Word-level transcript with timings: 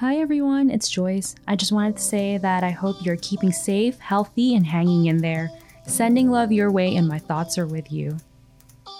Hi 0.00 0.16
everyone, 0.16 0.70
it's 0.70 0.88
Joyce. 0.88 1.34
I 1.46 1.56
just 1.56 1.72
wanted 1.72 1.98
to 1.98 2.02
say 2.02 2.38
that 2.38 2.64
I 2.64 2.70
hope 2.70 3.04
you're 3.04 3.18
keeping 3.20 3.52
safe, 3.52 3.98
healthy, 3.98 4.54
and 4.54 4.64
hanging 4.64 5.04
in 5.04 5.18
there. 5.18 5.50
Sending 5.86 6.30
love 6.30 6.50
your 6.50 6.70
way, 6.70 6.96
and 6.96 7.06
my 7.06 7.18
thoughts 7.18 7.58
are 7.58 7.66
with 7.66 7.92
you. 7.92 8.16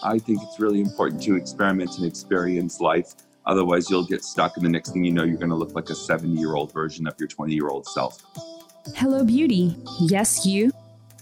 I 0.03 0.19
think 0.19 0.43
it's 0.43 0.61
really 0.61 0.83
important 0.83 1.23
to 1.23 1.37
experiment 1.37 1.97
and 1.97 2.05
experience 2.05 2.81
life. 2.81 3.15
Otherwise, 3.47 3.89
you'll 3.89 4.05
get 4.05 4.23
stuck, 4.23 4.59
and 4.59 4.67
the 4.67 4.69
next 4.69 4.91
thing 4.91 5.03
you 5.03 5.11
know, 5.11 5.25
you're 5.25 5.39
going 5.39 5.49
to 5.49 5.57
look 5.57 5.75
like 5.75 5.89
a 5.89 5.95
70 5.95 6.39
year 6.39 6.53
old 6.55 6.71
version 6.75 7.07
of 7.07 7.15
your 7.19 7.29
20 7.29 7.55
year 7.55 7.69
old 7.69 7.87
self. 7.87 8.23
Hello, 8.95 9.25
beauty. 9.25 9.75
Yes, 10.03 10.45
you. 10.45 10.71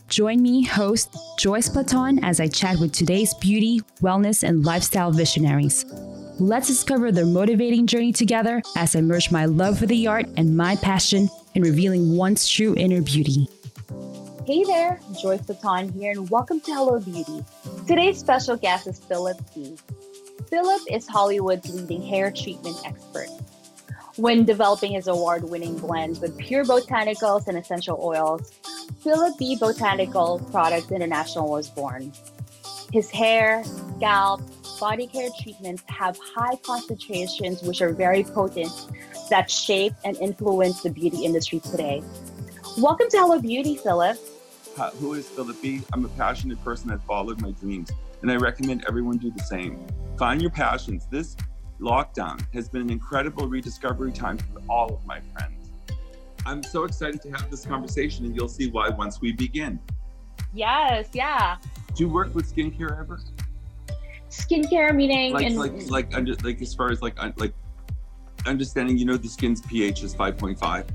Join 0.08 0.42
me, 0.42 0.64
host 0.64 1.16
Joyce 1.38 1.68
Platon, 1.68 2.24
as 2.24 2.40
I 2.40 2.48
chat 2.48 2.80
with 2.80 2.90
today's 2.90 3.32
beauty, 3.34 3.82
wellness, 4.02 4.42
and 4.42 4.64
lifestyle 4.64 5.12
visionaries. 5.12 5.84
Let's 6.40 6.68
discover 6.68 7.10
their 7.10 7.26
motivating 7.26 7.88
journey 7.88 8.12
together 8.12 8.62
as 8.76 8.94
I 8.94 9.00
merge 9.00 9.32
my 9.32 9.46
love 9.46 9.80
for 9.80 9.86
the 9.86 10.06
art 10.06 10.26
and 10.36 10.56
my 10.56 10.76
passion 10.76 11.28
in 11.56 11.62
revealing 11.62 12.16
one's 12.16 12.46
true 12.46 12.76
inner 12.76 13.02
beauty. 13.02 13.48
Hey 14.46 14.62
there, 14.62 15.00
Joyce 15.20 15.42
Platon 15.42 15.88
here, 15.88 16.12
and 16.12 16.30
welcome 16.30 16.60
to 16.60 16.72
Hello 16.72 17.00
Beauty. 17.00 17.44
Today's 17.88 18.20
special 18.20 18.56
guest 18.56 18.86
is 18.86 19.00
Philip 19.00 19.36
B. 19.52 19.76
Philip 20.48 20.82
is 20.88 21.08
Hollywood's 21.08 21.74
leading 21.74 22.02
hair 22.02 22.30
treatment 22.30 22.76
expert. 22.86 23.26
When 24.14 24.44
developing 24.44 24.92
his 24.92 25.08
award 25.08 25.42
winning 25.42 25.76
blends 25.76 26.20
with 26.20 26.38
pure 26.38 26.64
botanicals 26.64 27.48
and 27.48 27.58
essential 27.58 27.98
oils, 28.00 28.52
Philip 29.02 29.36
B. 29.40 29.56
Botanical 29.58 30.38
Products 30.52 30.92
International 30.92 31.50
was 31.50 31.68
born. 31.68 32.12
His 32.92 33.10
hair, 33.10 33.64
scalp, 33.96 34.40
body 34.78 35.08
care 35.08 35.28
treatments 35.42 35.82
have 35.88 36.16
high 36.36 36.54
concentrations 36.62 37.62
which 37.62 37.82
are 37.82 37.92
very 37.92 38.22
potent 38.22 38.70
that 39.28 39.50
shape 39.50 39.92
and 40.04 40.16
influence 40.18 40.82
the 40.82 40.90
beauty 40.90 41.24
industry 41.24 41.58
today. 41.60 42.02
Welcome 42.78 43.08
to 43.10 43.18
Hello 43.18 43.40
Beauty, 43.40 43.76
Philip. 43.76 44.16
Who 45.00 45.14
is 45.14 45.28
Philip 45.28 45.60
B? 45.60 45.82
I'm 45.92 46.04
a 46.04 46.08
passionate 46.10 46.62
person 46.62 46.90
that 46.90 47.02
followed 47.02 47.40
my 47.40 47.50
dreams, 47.50 47.90
and 48.22 48.30
I 48.30 48.36
recommend 48.36 48.84
everyone 48.86 49.16
do 49.16 49.32
the 49.32 49.42
same. 49.42 49.84
Find 50.16 50.40
your 50.40 50.52
passions. 50.52 51.08
This 51.10 51.36
lockdown 51.80 52.40
has 52.52 52.68
been 52.68 52.82
an 52.82 52.90
incredible 52.90 53.48
rediscovery 53.48 54.12
time 54.12 54.38
for 54.38 54.62
all 54.68 54.94
of 54.94 55.04
my 55.04 55.20
friends. 55.32 55.70
I'm 56.46 56.62
so 56.62 56.84
excited 56.84 57.20
to 57.22 57.30
have 57.30 57.50
this 57.50 57.66
conversation, 57.66 58.24
and 58.26 58.36
you'll 58.36 58.48
see 58.48 58.70
why 58.70 58.90
once 58.90 59.20
we 59.20 59.32
begin. 59.32 59.80
Yes, 60.54 61.08
yeah. 61.12 61.56
Do 61.96 62.04
you 62.04 62.08
work 62.08 62.32
with 62.32 62.54
skincare 62.54 63.00
ever? 63.00 63.18
Skincare 64.30 64.94
meaning 64.94 65.32
Like, 65.32 65.46
and 65.46 65.56
like, 65.56 65.90
like, 65.90 66.14
under, 66.14 66.34
like, 66.44 66.60
as 66.60 66.74
far 66.74 66.90
as 66.90 67.00
like, 67.02 67.14
un- 67.18 67.34
like, 67.36 67.54
understanding, 68.46 68.98
you 68.98 69.04
know, 69.04 69.16
the 69.16 69.28
skin's 69.28 69.60
pH 69.62 70.02
is 70.02 70.14
5.5. 70.14 70.88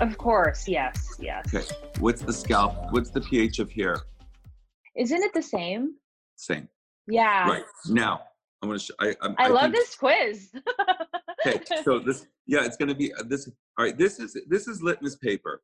of 0.00 0.18
course, 0.18 0.68
yes, 0.68 1.16
yes. 1.18 1.46
Okay. 1.54 1.66
What's 1.98 2.22
the 2.22 2.32
scalp? 2.32 2.92
What's 2.92 3.10
the 3.10 3.20
pH 3.20 3.58
of 3.58 3.70
hair? 3.70 3.96
Isn't 4.96 5.22
it 5.22 5.32
the 5.34 5.42
same? 5.42 5.94
Same. 6.36 6.68
Yeah. 7.06 7.48
Right 7.48 7.64
now, 7.88 8.22
I'm 8.62 8.68
gonna. 8.68 8.78
Show, 8.78 8.94
I, 9.00 9.14
I'm, 9.20 9.34
I, 9.38 9.48
love 9.48 9.72
think- 9.72 9.74
this 9.76 9.94
quiz. 9.96 10.50
Okay, 11.46 11.60
so 11.84 11.98
this, 11.98 12.26
yeah, 12.46 12.64
it's 12.64 12.78
gonna 12.78 12.94
be 12.94 13.12
uh, 13.12 13.22
this. 13.28 13.46
All 13.78 13.84
right, 13.84 13.98
this 13.98 14.18
is 14.18 14.34
this 14.48 14.66
is 14.66 14.82
litmus 14.82 15.16
paper. 15.16 15.60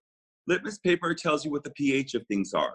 Litmus 0.46 0.76
paper 0.76 1.14
tells 1.14 1.42
you 1.42 1.50
what 1.50 1.64
the 1.64 1.70
pH 1.70 2.12
of 2.14 2.26
things 2.26 2.52
are. 2.52 2.74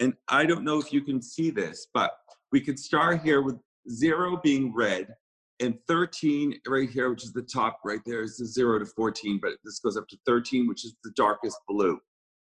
And 0.00 0.14
I 0.26 0.44
don't 0.44 0.64
know 0.64 0.80
if 0.80 0.92
you 0.92 1.02
can 1.02 1.22
see 1.22 1.50
this, 1.50 1.86
but 1.94 2.10
we 2.52 2.60
could 2.60 2.78
start 2.78 3.22
here 3.22 3.42
with 3.42 3.56
zero 3.90 4.40
being 4.42 4.74
red, 4.74 5.14
and 5.60 5.78
13 5.88 6.60
right 6.66 6.88
here, 6.88 7.10
which 7.10 7.24
is 7.24 7.32
the 7.32 7.42
top 7.42 7.80
right 7.84 8.00
there, 8.06 8.22
is 8.22 8.36
the 8.36 8.46
zero 8.46 8.78
to 8.78 8.86
14, 8.86 9.38
but 9.42 9.52
this 9.64 9.80
goes 9.80 9.96
up 9.96 10.06
to 10.08 10.18
13, 10.24 10.68
which 10.68 10.84
is 10.84 10.94
the 11.02 11.10
darkest 11.16 11.58
blue. 11.68 11.98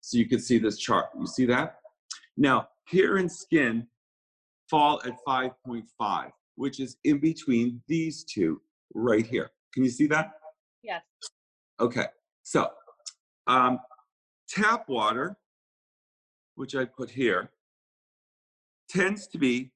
So 0.00 0.18
you 0.18 0.28
can 0.28 0.40
see 0.40 0.58
this 0.58 0.78
chart. 0.78 1.06
You 1.18 1.26
see 1.26 1.46
that? 1.46 1.76
Now, 2.36 2.68
hair 2.86 3.16
and 3.16 3.30
skin, 3.30 3.86
fall 4.68 5.00
at 5.04 5.16
5.5, 5.26 6.30
which 6.56 6.80
is 6.80 6.96
in 7.04 7.18
between 7.18 7.82
these 7.88 8.24
two 8.24 8.60
right 8.94 9.26
here. 9.26 9.50
Can 9.72 9.84
you 9.84 9.90
see 9.90 10.06
that? 10.08 10.32
yes. 10.82 11.02
Okay, 11.80 12.06
so 12.42 12.70
um, 13.46 13.78
tap 14.48 14.88
water, 14.88 15.36
which 16.56 16.74
I 16.74 16.84
put 16.84 17.10
here, 17.10 17.50
tends 18.88 19.26
to 19.28 19.38
be 19.38 19.70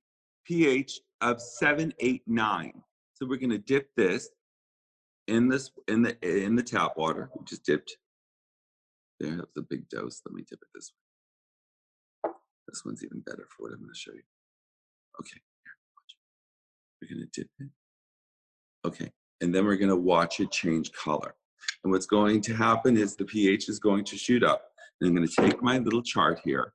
pH 0.44 1.00
of 1.20 1.40
seven, 1.40 1.92
eight, 2.00 2.22
nine. 2.26 2.82
So 3.14 3.26
we're 3.26 3.38
going 3.38 3.50
to 3.50 3.58
dip 3.58 3.88
this 3.96 4.28
in 5.28 5.48
this 5.48 5.70
in 5.88 6.02
the 6.02 6.16
in 6.46 6.56
the 6.56 6.62
tap 6.62 6.96
water. 6.96 7.30
We 7.38 7.44
just 7.44 7.64
dipped. 7.64 7.96
There, 9.20 9.36
that's 9.36 9.56
a 9.56 9.62
big 9.62 9.88
dose. 9.88 10.20
Let 10.26 10.34
me 10.34 10.42
dip 10.48 10.58
it 10.60 10.68
this 10.74 10.92
way. 12.24 12.32
This 12.68 12.84
one's 12.84 13.04
even 13.04 13.20
better 13.20 13.46
for 13.50 13.64
what 13.64 13.72
I'm 13.72 13.80
going 13.80 13.92
to 13.92 13.98
show 13.98 14.12
you. 14.12 14.22
Okay, 15.20 15.38
here, 15.64 15.72
watch. 15.96 16.16
We're 17.00 17.14
going 17.14 17.28
to 17.28 17.40
dip 17.40 17.50
it. 17.60 17.68
Okay, 18.84 19.12
and 19.40 19.54
then 19.54 19.64
we're 19.64 19.76
going 19.76 19.90
to 19.90 19.96
watch 19.96 20.40
it 20.40 20.50
change 20.50 20.90
color. 20.92 21.34
And 21.84 21.92
what's 21.92 22.06
going 22.06 22.40
to 22.42 22.54
happen 22.54 22.96
is 22.96 23.14
the 23.14 23.24
pH 23.24 23.68
is 23.68 23.78
going 23.78 24.04
to 24.06 24.16
shoot 24.16 24.42
up. 24.42 24.64
And 25.00 25.08
I'm 25.08 25.14
going 25.14 25.28
to 25.28 25.34
take 25.34 25.62
my 25.62 25.78
little 25.78 26.02
chart 26.02 26.40
here. 26.44 26.72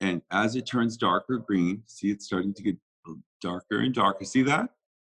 And 0.00 0.20
as 0.30 0.56
it 0.56 0.62
turns 0.62 0.96
darker 0.96 1.38
green, 1.38 1.82
see 1.86 2.10
it's 2.10 2.26
starting 2.26 2.54
to 2.54 2.62
get 2.62 2.76
darker 3.40 3.80
and 3.80 3.94
darker. 3.94 4.24
See 4.24 4.42
that? 4.42 4.70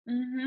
hmm 0.09 0.47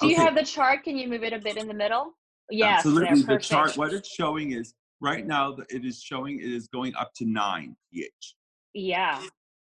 Do 0.00 0.08
you 0.08 0.16
have 0.16 0.34
the 0.34 0.44
chart? 0.44 0.84
Can 0.84 0.96
you 0.96 1.08
move 1.08 1.22
it 1.22 1.32
a 1.32 1.38
bit 1.38 1.56
in 1.56 1.68
the 1.68 1.74
middle? 1.74 2.14
Yes. 2.50 2.86
Absolutely. 2.86 3.22
The 3.22 3.38
chart, 3.38 3.76
what 3.76 3.92
it's 3.92 4.08
showing 4.08 4.52
is 4.52 4.74
right 5.00 5.26
now, 5.26 5.56
it 5.68 5.84
is 5.84 6.02
showing 6.02 6.40
it 6.40 6.50
is 6.50 6.68
going 6.68 6.94
up 6.96 7.12
to 7.16 7.26
nine 7.26 7.76
pH. 7.92 8.34
Yeah. 8.74 9.22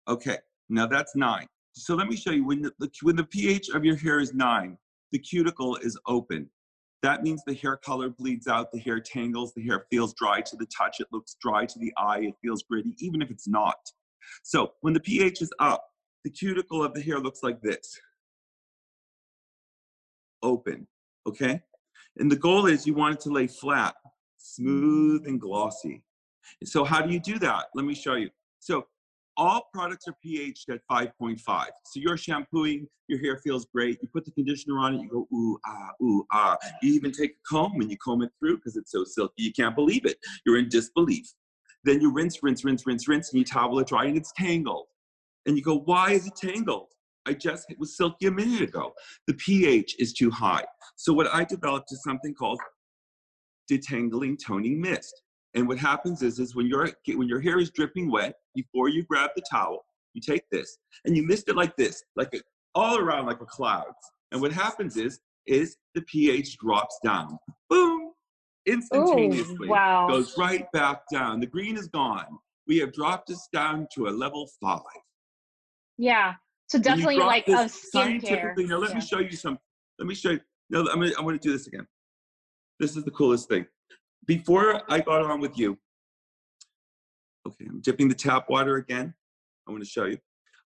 Okay, 0.08 0.38
now 0.70 0.88
that's 0.88 1.16
nine. 1.16 1.48
So 1.74 1.96
let 1.96 2.08
me 2.08 2.16
show 2.16 2.32
you 2.32 2.46
when 2.46 2.62
the, 2.62 2.72
the 2.80 2.90
when 3.04 3.16
the 3.16 3.24
pH 3.26 3.70
of 3.70 3.84
your 3.84 3.96
hair 3.98 4.20
is 4.20 4.34
nine, 4.34 4.78
the 5.12 5.20
cuticle 5.20 5.76
is 5.78 5.98
open. 6.08 6.50
That 7.04 7.24
means 7.24 7.44
the 7.46 7.54
hair 7.54 7.78
color 7.78 8.10
bleeds 8.10 8.48
out, 8.48 8.72
the 8.72 8.80
hair 8.80 9.00
tangles, 9.00 9.54
the 9.54 9.62
hair 9.62 9.86
feels 9.92 10.14
dry 10.16 10.42
to 10.42 10.56
the 10.56 10.66
touch, 10.66 11.00
it 11.00 11.08
looks 11.12 11.36
dry 11.42 11.66
to 11.66 11.80
the 11.80 11.94
eye, 11.98 12.22
it 12.22 12.34
feels 12.42 12.64
gritty, 12.64 12.96
even 13.00 13.22
if 13.22 13.30
it's 13.30 13.48
not. 13.48 13.78
So 14.44 14.72
when 14.82 14.94
the 14.94 15.00
pH 15.00 15.42
is 15.42 15.52
up, 15.60 15.86
the 16.28 16.34
cuticle 16.34 16.84
of 16.84 16.94
the 16.94 17.02
hair 17.02 17.20
looks 17.20 17.42
like 17.42 17.62
this 17.62 17.98
open, 20.44 20.86
okay? 21.26 21.62
And 22.18 22.30
the 22.30 22.36
goal 22.36 22.66
is 22.66 22.86
you 22.86 22.94
want 22.94 23.16
it 23.16 23.22
to 23.22 23.30
lay 23.30 23.48
flat, 23.48 23.96
smooth, 24.38 25.26
and 25.26 25.40
glossy. 25.40 26.04
So, 26.66 26.84
how 26.84 27.02
do 27.02 27.14
you 27.14 27.22
do 27.22 27.40
that? 27.40 27.68
Let 27.76 27.86
me 27.86 27.96
show 27.96 28.16
you. 28.16 28.30
So, 28.60 28.88
all 29.38 29.70
products 29.74 30.06
are 30.10 30.18
pH'd 30.22 30.70
at 30.70 30.82
5.5. 30.92 31.40
So 31.86 31.96
you're 31.96 32.18
shampooing, 32.18 32.88
your 33.08 33.20
hair 33.20 33.38
feels 33.38 33.66
great. 33.74 34.00
You 34.02 34.10
put 34.12 34.26
the 34.26 34.32
conditioner 34.32 34.80
on 34.80 34.96
it, 34.96 35.02
you 35.04 35.10
go 35.10 35.28
ooh 35.34 35.58
ah 35.66 35.92
ooh 36.02 36.26
ah. 36.34 36.58
You 36.82 36.94
even 36.94 37.14
take 37.14 37.32
a 37.32 37.44
comb 37.48 37.80
and 37.80 37.90
you 37.90 37.98
comb 38.04 38.22
it 38.22 38.32
through 38.40 38.58
because 38.58 38.76
it's 38.76 38.92
so 38.92 39.06
silky. 39.06 39.44
You 39.44 39.54
can't 39.54 39.76
believe 39.76 40.06
it. 40.06 40.18
You're 40.46 40.58
in 40.58 40.68
disbelief. 40.68 41.32
Then 41.86 42.02
you 42.02 42.12
rinse, 42.12 42.44
rinse, 42.44 42.66
rinse, 42.66 42.86
rinse, 42.86 43.08
rinse, 43.08 43.30
and 43.32 43.40
you 43.40 43.46
towel 43.46 43.80
it 43.80 43.88
dry, 43.88 44.06
and 44.06 44.18
it's 44.18 44.34
tangled. 44.36 44.88
And 45.48 45.58
you 45.58 45.64
go, 45.64 45.80
why 45.80 46.12
is 46.12 46.28
it 46.28 46.36
tangled? 46.36 46.90
I 47.26 47.34
just 47.34 47.66
it 47.70 47.80
was 47.80 47.98
silky 47.98 48.28
a 48.28 48.32
minute 48.32 48.62
ago. 48.62 48.94
The 49.26 49.34
pH 49.34 49.96
is 50.00 50.14
too 50.14 50.30
high. 50.30 50.66
So 50.96 51.12
what 51.14 51.28
I 51.34 51.44
developed 51.44 51.92
is 51.92 52.04
something 52.04 52.34
called 52.34 52.60
detangling 53.70 54.38
toning 54.44 54.80
mist. 54.80 55.24
And 55.56 55.68
what 55.68 55.78
happens 55.78 56.22
is, 56.22 56.40
is 56.40 56.56
when 56.56 56.68
your 56.68 56.90
when 57.16 57.28
your 57.28 57.42
hair 57.42 57.60
is 57.60 57.72
dripping 57.72 58.12
wet, 58.12 58.36
before 58.54 58.90
you 58.90 59.04
grab 59.04 59.32
the 59.36 59.42
towel, 59.50 59.84
you 60.14 60.22
take 60.22 60.44
this 60.52 60.78
and 61.06 61.18
you 61.18 61.26
mist 61.26 61.50
it 61.50 61.56
like 61.56 61.76
this, 61.76 62.04
like 62.16 62.34
a, 62.34 62.40
all 62.76 62.98
around 62.98 63.26
like 63.26 63.42
a 63.42 63.46
cloud. 63.46 63.94
And 64.32 64.42
what 64.42 64.52
happens 64.52 64.98
is, 64.98 65.20
is 65.48 65.78
the 65.96 66.02
pH 66.04 66.58
drops 66.58 66.98
down. 67.04 67.40
Boom! 67.70 68.12
Instantaneously. 68.66 69.68
Oh, 69.70 69.72
wow. 69.72 70.08
Goes 70.10 70.38
right 70.38 70.70
back 70.74 71.04
down. 71.12 71.40
The 71.40 71.48
green 71.48 71.78
is 71.78 71.88
gone. 71.88 72.26
We 72.68 72.78
have 72.80 72.92
dropped 72.92 73.30
this 73.30 73.48
down 73.54 73.88
to 73.96 74.08
a 74.08 74.10
level 74.10 74.50
five. 74.62 74.82
Yeah. 75.98 76.36
So 76.68 76.80
definitely 76.80 77.18
like 77.18 77.48
a 77.48 77.66
skincare. 77.66 78.56
Now 78.68 78.78
let 78.78 78.90
Yeah. 78.90 78.96
me 78.96 79.02
show 79.02 79.20
you 79.20 79.32
some. 79.32 79.58
Let 80.00 80.08
me 80.08 80.16
show 80.16 80.32
you. 80.32 80.42
No, 80.70 80.82
I'm 80.82 81.00
gonna, 81.00 81.12
I'm 81.18 81.26
gonna 81.26 81.38
do 81.38 81.52
this 81.52 81.68
again. 81.68 81.88
This 82.80 82.96
is 82.96 83.04
the 83.04 83.12
coolest 83.12 83.48
thing. 83.50 83.66
Before 84.26 84.82
I 84.92 85.00
got 85.00 85.24
on 85.24 85.40
with 85.40 85.58
you, 85.58 85.80
okay, 87.48 87.66
I'm 87.70 87.80
dipping 87.82 88.10
the 88.10 88.16
tap 88.16 88.50
water 88.50 88.76
again. 88.76 89.14
I 89.68 89.72
want 89.72 89.84
to 89.84 89.90
show 89.90 90.06
you. 90.06 90.20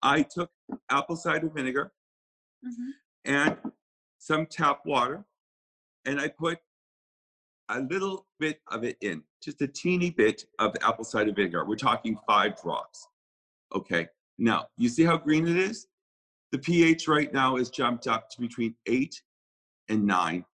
I 0.01 0.22
took 0.22 0.51
apple 0.89 1.16
cider 1.16 1.50
vinegar 1.50 1.94
Mhm. 2.63 2.92
and 3.24 3.74
some 4.18 4.45
tap 4.45 4.86
water, 4.86 5.25
and 6.06 6.19
I 6.19 6.27
put 6.27 6.60
a 7.69 7.80
little 7.80 8.27
bit 8.38 8.62
of 8.68 8.83
it 8.83 8.98
in, 9.01 9.24
just 9.42 9.62
a 9.62 9.68
teeny 9.68 10.12
bit 10.12 10.45
of 10.60 10.75
apple 10.81 11.06
cider 11.06 11.31
vinegar. 11.33 11.66
We're 11.66 11.77
talking 11.77 12.19
five 12.27 12.62
drops. 12.62 13.07
Okay. 13.74 14.10
Now, 14.38 14.68
you 14.78 14.90
see 14.90 15.04
how 15.04 15.18
green 15.18 15.48
it 15.48 15.58
is? 15.58 15.88
The 16.52 16.60
pH 16.60 17.08
right 17.08 17.34
now 17.34 17.58
is 17.58 17.70
jumped 17.70 18.08
up 18.08 18.30
to 18.32 18.42
between 18.42 18.76
eight 18.88 19.22
and 19.90 20.06
nine. 20.06 20.46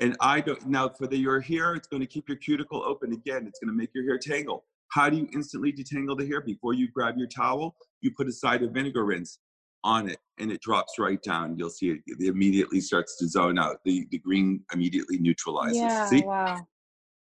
And 0.00 0.16
I 0.20 0.40
don't 0.40 0.66
now 0.66 0.88
for 0.88 1.06
the 1.06 1.16
your 1.16 1.40
hair, 1.40 1.74
it's 1.74 1.86
going 1.86 2.00
to 2.00 2.06
keep 2.06 2.28
your 2.28 2.38
cuticle 2.38 2.82
open 2.84 3.12
again. 3.12 3.46
It's 3.46 3.60
going 3.60 3.68
to 3.68 3.76
make 3.76 3.90
your 3.94 4.04
hair 4.04 4.18
tangle. 4.18 4.64
How 4.88 5.08
do 5.08 5.16
you 5.16 5.28
instantly 5.32 5.72
detangle 5.72 6.18
the 6.18 6.26
hair? 6.26 6.40
Before 6.40 6.74
you 6.74 6.88
grab 6.90 7.16
your 7.16 7.28
towel, 7.28 7.76
you 8.00 8.10
put 8.16 8.28
a 8.28 8.32
side 8.32 8.62
of 8.62 8.72
vinegar 8.72 9.04
rinse 9.04 9.38
on 9.84 10.08
it 10.08 10.18
and 10.38 10.50
it 10.50 10.60
drops 10.60 10.98
right 10.98 11.22
down. 11.22 11.56
You'll 11.56 11.70
see 11.70 11.90
it, 11.90 12.00
it 12.06 12.28
immediately 12.28 12.80
starts 12.80 13.16
to 13.18 13.28
zone 13.28 13.58
out. 13.58 13.76
The, 13.84 14.06
the 14.10 14.18
green 14.18 14.64
immediately 14.72 15.18
neutralizes. 15.18 15.76
Yeah, 15.76 16.06
see? 16.06 16.22
wow. 16.22 16.66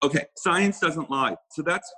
Okay, 0.03 0.27
science 0.37 0.81
doesn't 0.81 1.11
lie. 1.11 1.37
So 1.51 1.63
that's 1.63 1.93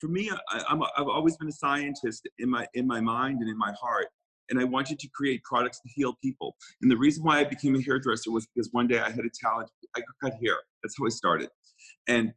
for 0.00 0.08
me. 0.08 0.30
I, 0.50 0.62
I'm 0.68 0.82
a, 0.82 0.88
I've 0.96 1.08
always 1.08 1.36
been 1.36 1.48
a 1.48 1.52
scientist 1.52 2.28
in 2.38 2.50
my 2.50 2.66
in 2.74 2.86
my 2.86 3.00
mind 3.00 3.40
and 3.40 3.48
in 3.48 3.58
my 3.58 3.72
heart, 3.80 4.06
and 4.50 4.60
I 4.60 4.64
wanted 4.64 4.98
to 5.00 5.08
create 5.14 5.42
products 5.44 5.80
to 5.80 5.88
heal 5.94 6.14
people. 6.22 6.56
And 6.82 6.90
the 6.90 6.96
reason 6.96 7.24
why 7.24 7.40
I 7.40 7.44
became 7.44 7.74
a 7.74 7.82
hairdresser 7.82 8.30
was 8.30 8.46
because 8.46 8.68
one 8.72 8.86
day 8.86 9.00
I 9.00 9.10
had 9.10 9.24
a 9.24 9.30
talent. 9.42 9.70
I 9.94 10.00
could 10.00 10.16
cut 10.22 10.32
hair. 10.42 10.56
That's 10.82 10.96
how 10.98 11.06
I 11.06 11.10
started. 11.10 11.50
And 12.08 12.32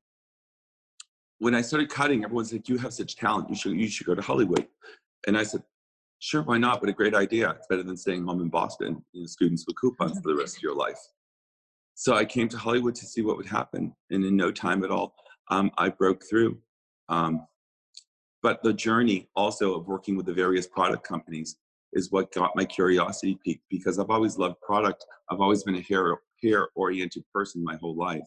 when 1.40 1.56
I 1.56 1.62
started 1.62 1.90
cutting, 1.90 2.24
everyone 2.24 2.46
said, 2.46 2.68
"You 2.68 2.78
have 2.78 2.94
such 2.94 3.16
talent. 3.16 3.50
You 3.50 3.56
should 3.56 3.74
you 3.74 3.88
should 3.88 4.08
go 4.08 4.16
to 4.16 4.22
Hollywood." 4.22 4.68
And 5.28 5.38
I 5.38 5.44
said, 5.44 5.64
"Sure, 6.20 6.44
why 6.44 6.58
not? 6.58 6.82
What 6.82 6.90
a 6.90 6.94
great 6.94 7.16
idea. 7.16 7.52
It's 7.52 7.68
better 7.68 7.84
than 7.84 7.98
staying 7.98 8.26
home 8.26 8.42
in 8.42 8.50
Boston. 8.50 9.04
You 9.14 9.22
know, 9.22 9.28
students 9.28 9.66
with 9.68 9.78
coupons 9.80 10.20
for 10.22 10.30
the 10.30 10.36
rest 10.36 10.58
of 10.58 10.64
your 10.64 10.76
life." 10.76 11.00
So 11.96 12.16
I 12.16 12.24
came 12.24 12.48
to 12.50 12.58
Hollywood 12.58 12.96
to 12.96 13.06
see 13.06 13.22
what 13.22 13.36
would 13.36 13.46
happen, 13.46 13.94
and 14.10 14.24
in 14.24 14.38
no 14.38 14.52
time 14.52 14.86
at 14.86 14.92
all, 14.92 15.16
um, 15.50 15.70
I 15.78 15.90
broke 15.90 16.24
through. 16.30 16.58
Um, 17.10 17.46
but 18.42 18.64
the 18.64 18.74
journey 18.74 19.28
also 19.36 19.76
of 19.76 19.88
working 19.88 20.16
with 20.16 20.26
the 20.26 20.34
various 20.34 20.68
product 20.68 21.06
companies 21.06 21.58
is 21.94 22.12
what 22.12 22.32
got 22.32 22.56
my 22.56 22.64
curiosity 22.64 23.38
piqued 23.44 23.66
because 23.70 24.00
I've 24.00 24.10
always 24.10 24.38
loved 24.38 24.62
product. 24.62 25.06
I've 25.30 25.42
always 25.42 25.64
been 25.64 25.76
a 25.76 25.82
hair 25.82 26.18
hair 26.42 26.70
oriented 26.76 27.24
person 27.34 27.64
my 27.64 27.76
whole 27.82 27.96
life, 27.96 28.26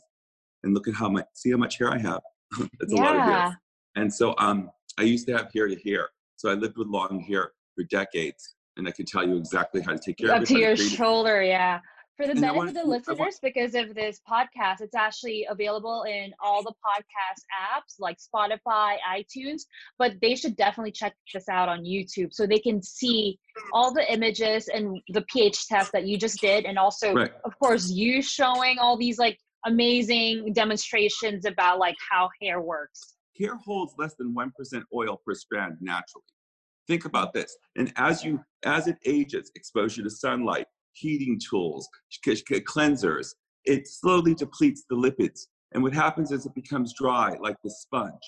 and 0.65 0.75
look 0.75 0.89
at 0.89 0.95
how 0.95 1.09
much 1.09 1.27
see 1.35 1.51
how 1.51 1.57
much 1.57 1.79
hair 1.79 1.91
I 1.91 1.99
have. 1.99 2.21
That's 2.79 2.93
a 2.93 2.97
lot 2.97 3.17
of 3.17 3.23
hair. 3.23 3.61
And 3.95 4.13
so 4.13 4.35
um, 4.39 4.71
I 4.99 5.03
used 5.03 5.27
to 5.29 5.37
have 5.37 5.49
hair 5.55 5.69
to 5.69 5.77
hair. 5.77 6.09
So 6.37 6.51
I 6.51 6.55
lived 6.55 6.77
with 6.77 6.89
long 6.89 7.21
hair 7.21 7.53
for 7.75 7.85
decades, 7.85 8.57
and 8.77 8.87
I 8.89 8.91
can 8.91 9.07
tell 9.07 9.27
you 9.27 9.37
exactly 9.37 9.81
how 9.81 9.93
to 9.93 9.99
take 9.99 10.19
care 10.19 10.31
of 10.31 10.37
it. 10.37 10.43
Up 10.43 10.49
to 10.49 10.59
your 10.59 10.73
it. 10.73 10.79
shoulder, 10.79 11.43
yeah. 11.43 11.81
For 12.17 12.27
the 12.27 12.33
And 12.33 12.41
benefit 12.43 12.69
of 12.69 12.75
the 12.75 12.81
I 12.81 12.85
want- 12.85 13.09
listeners, 13.09 13.39
because 13.43 13.75
of 13.75 13.95
this 13.95 14.21
podcast, 14.29 14.81
it's 14.83 14.95
actually 14.95 15.47
available 15.49 16.03
in 16.03 16.35
all 16.41 16.63
the 16.63 16.73
podcast 16.73 17.43
apps 17.59 17.95
like 17.99 18.19
Spotify, 18.19 18.97
iTunes, 19.09 19.63
but 19.99 20.21
they 20.21 20.35
should 20.35 20.55
definitely 20.57 20.93
check 20.93 21.15
this 21.33 21.49
out 21.49 21.71
on 21.71 21.85
YouTube 21.85 22.33
so 22.33 22.47
they 22.47 22.59
can 22.59 22.83
see 22.83 23.39
all 23.73 23.93
the 23.95 24.11
images 24.13 24.69
and 24.69 25.01
the 25.09 25.23
pH 25.23 25.67
test 25.69 25.91
that 25.93 26.07
you 26.07 26.19
just 26.19 26.39
did, 26.41 26.67
and 26.67 26.79
also, 26.79 27.15
Right. 27.15 27.33
of 27.45 27.59
course, 27.59 27.91
you 27.91 28.21
showing 28.21 28.79
all 28.79 28.97
these 28.99 29.19
like 29.19 29.39
amazing 29.65 30.53
demonstrations 30.53 31.47
about 31.47 31.79
like 31.79 31.97
how 32.11 32.29
hair 32.43 32.61
works. 32.61 33.15
hair 33.39 33.57
holds 33.57 33.95
less 33.97 34.15
than 34.17 34.35
1% 34.35 34.85
oil 34.95 35.17
per 35.25 35.35
strand 35.35 35.79
naturally. 35.81 36.25
Think 36.87 37.07
about 37.07 37.33
this. 37.33 37.57
And 37.77 37.91
as 37.97 38.23
you 38.23 38.45
as 38.65 38.87
it 38.87 38.99
ages, 39.07 39.51
exposure 39.55 40.03
to 40.03 40.11
sunlight, 40.11 40.67
heating 40.93 41.39
tools, 41.39 41.89
cleansers, 42.27 43.35
it 43.65 43.89
slowly 43.89 44.35
depletes 44.35 44.85
the 44.89 44.97
lipids. 44.97 45.47
And 45.73 45.83
what 45.83 45.95
happens 45.95 46.33
is 46.33 46.47
it 46.47 46.55
becomes 46.55 46.95
dry 46.99 47.37
like 47.41 47.57
the 47.63 47.71
sponge. 47.71 48.23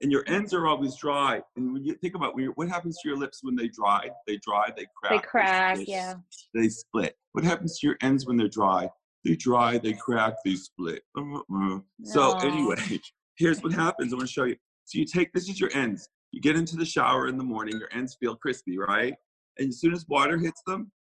And 0.00 0.12
your 0.12 0.22
ends 0.28 0.54
are 0.54 0.66
always 0.66 0.96
dry. 0.96 1.42
And 1.56 1.72
when 1.72 1.84
you 1.84 1.94
think 1.94 2.14
about 2.14 2.34
what 2.54 2.68
happens 2.68 2.98
to 3.02 3.08
your 3.08 3.18
lips 3.18 3.40
when 3.42 3.56
they 3.56 3.68
dry, 3.68 4.08
they 4.26 4.38
dry, 4.44 4.72
they 4.76 4.86
crack. 4.96 5.22
They 5.22 5.28
crack, 5.28 5.74
split, 5.76 5.88
yeah. 5.88 6.14
They 6.54 6.68
split. 6.68 7.16
What 7.32 7.44
happens 7.44 7.78
to 7.80 7.86
your 7.88 7.96
ends 8.00 8.24
when 8.26 8.36
they're 8.36 8.48
dry? 8.48 8.88
They 9.24 9.34
dry, 9.34 9.78
they 9.78 9.94
crack, 9.94 10.34
they 10.44 10.54
split. 10.54 11.02
So 12.04 12.38
anyway, 12.38 13.00
here's 13.36 13.60
what 13.62 13.72
happens. 13.72 14.12
I 14.12 14.16
want 14.16 14.28
to 14.28 14.32
show 14.32 14.44
you. 14.44 14.56
So 14.84 14.98
you 14.98 15.04
take 15.04 15.32
this 15.32 15.48
is 15.48 15.60
your 15.60 15.70
ends. 15.74 16.08
You 16.32 16.40
get 16.40 16.56
into 16.56 16.76
the 16.76 16.84
shower 16.84 17.28
in 17.28 17.36
the 17.36 17.44
morning. 17.44 17.78
Your 17.78 17.88
ends 17.92 18.16
feel 18.20 18.36
crispy, 18.36 18.78
right? 18.78 19.14
And 19.58 19.68
as 19.68 19.80
soon 19.80 19.92
as 19.92 20.06
water 20.08 20.38
hits 20.38 20.62
them, 20.66 20.92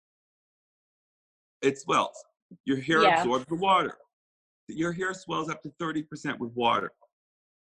it 1.63 1.79
swells. 1.79 2.17
Your 2.65 2.81
hair 2.81 3.03
Yeah. 3.03 3.21
absorbs 3.21 3.47
the 3.47 3.57
water. 3.57 3.97
Your 4.69 4.93
hair 4.93 5.15
swells 5.15 5.49
up 5.49 5.63
to 5.63 5.71
30% 5.81 6.39
with 6.39 6.53
water. 6.53 6.93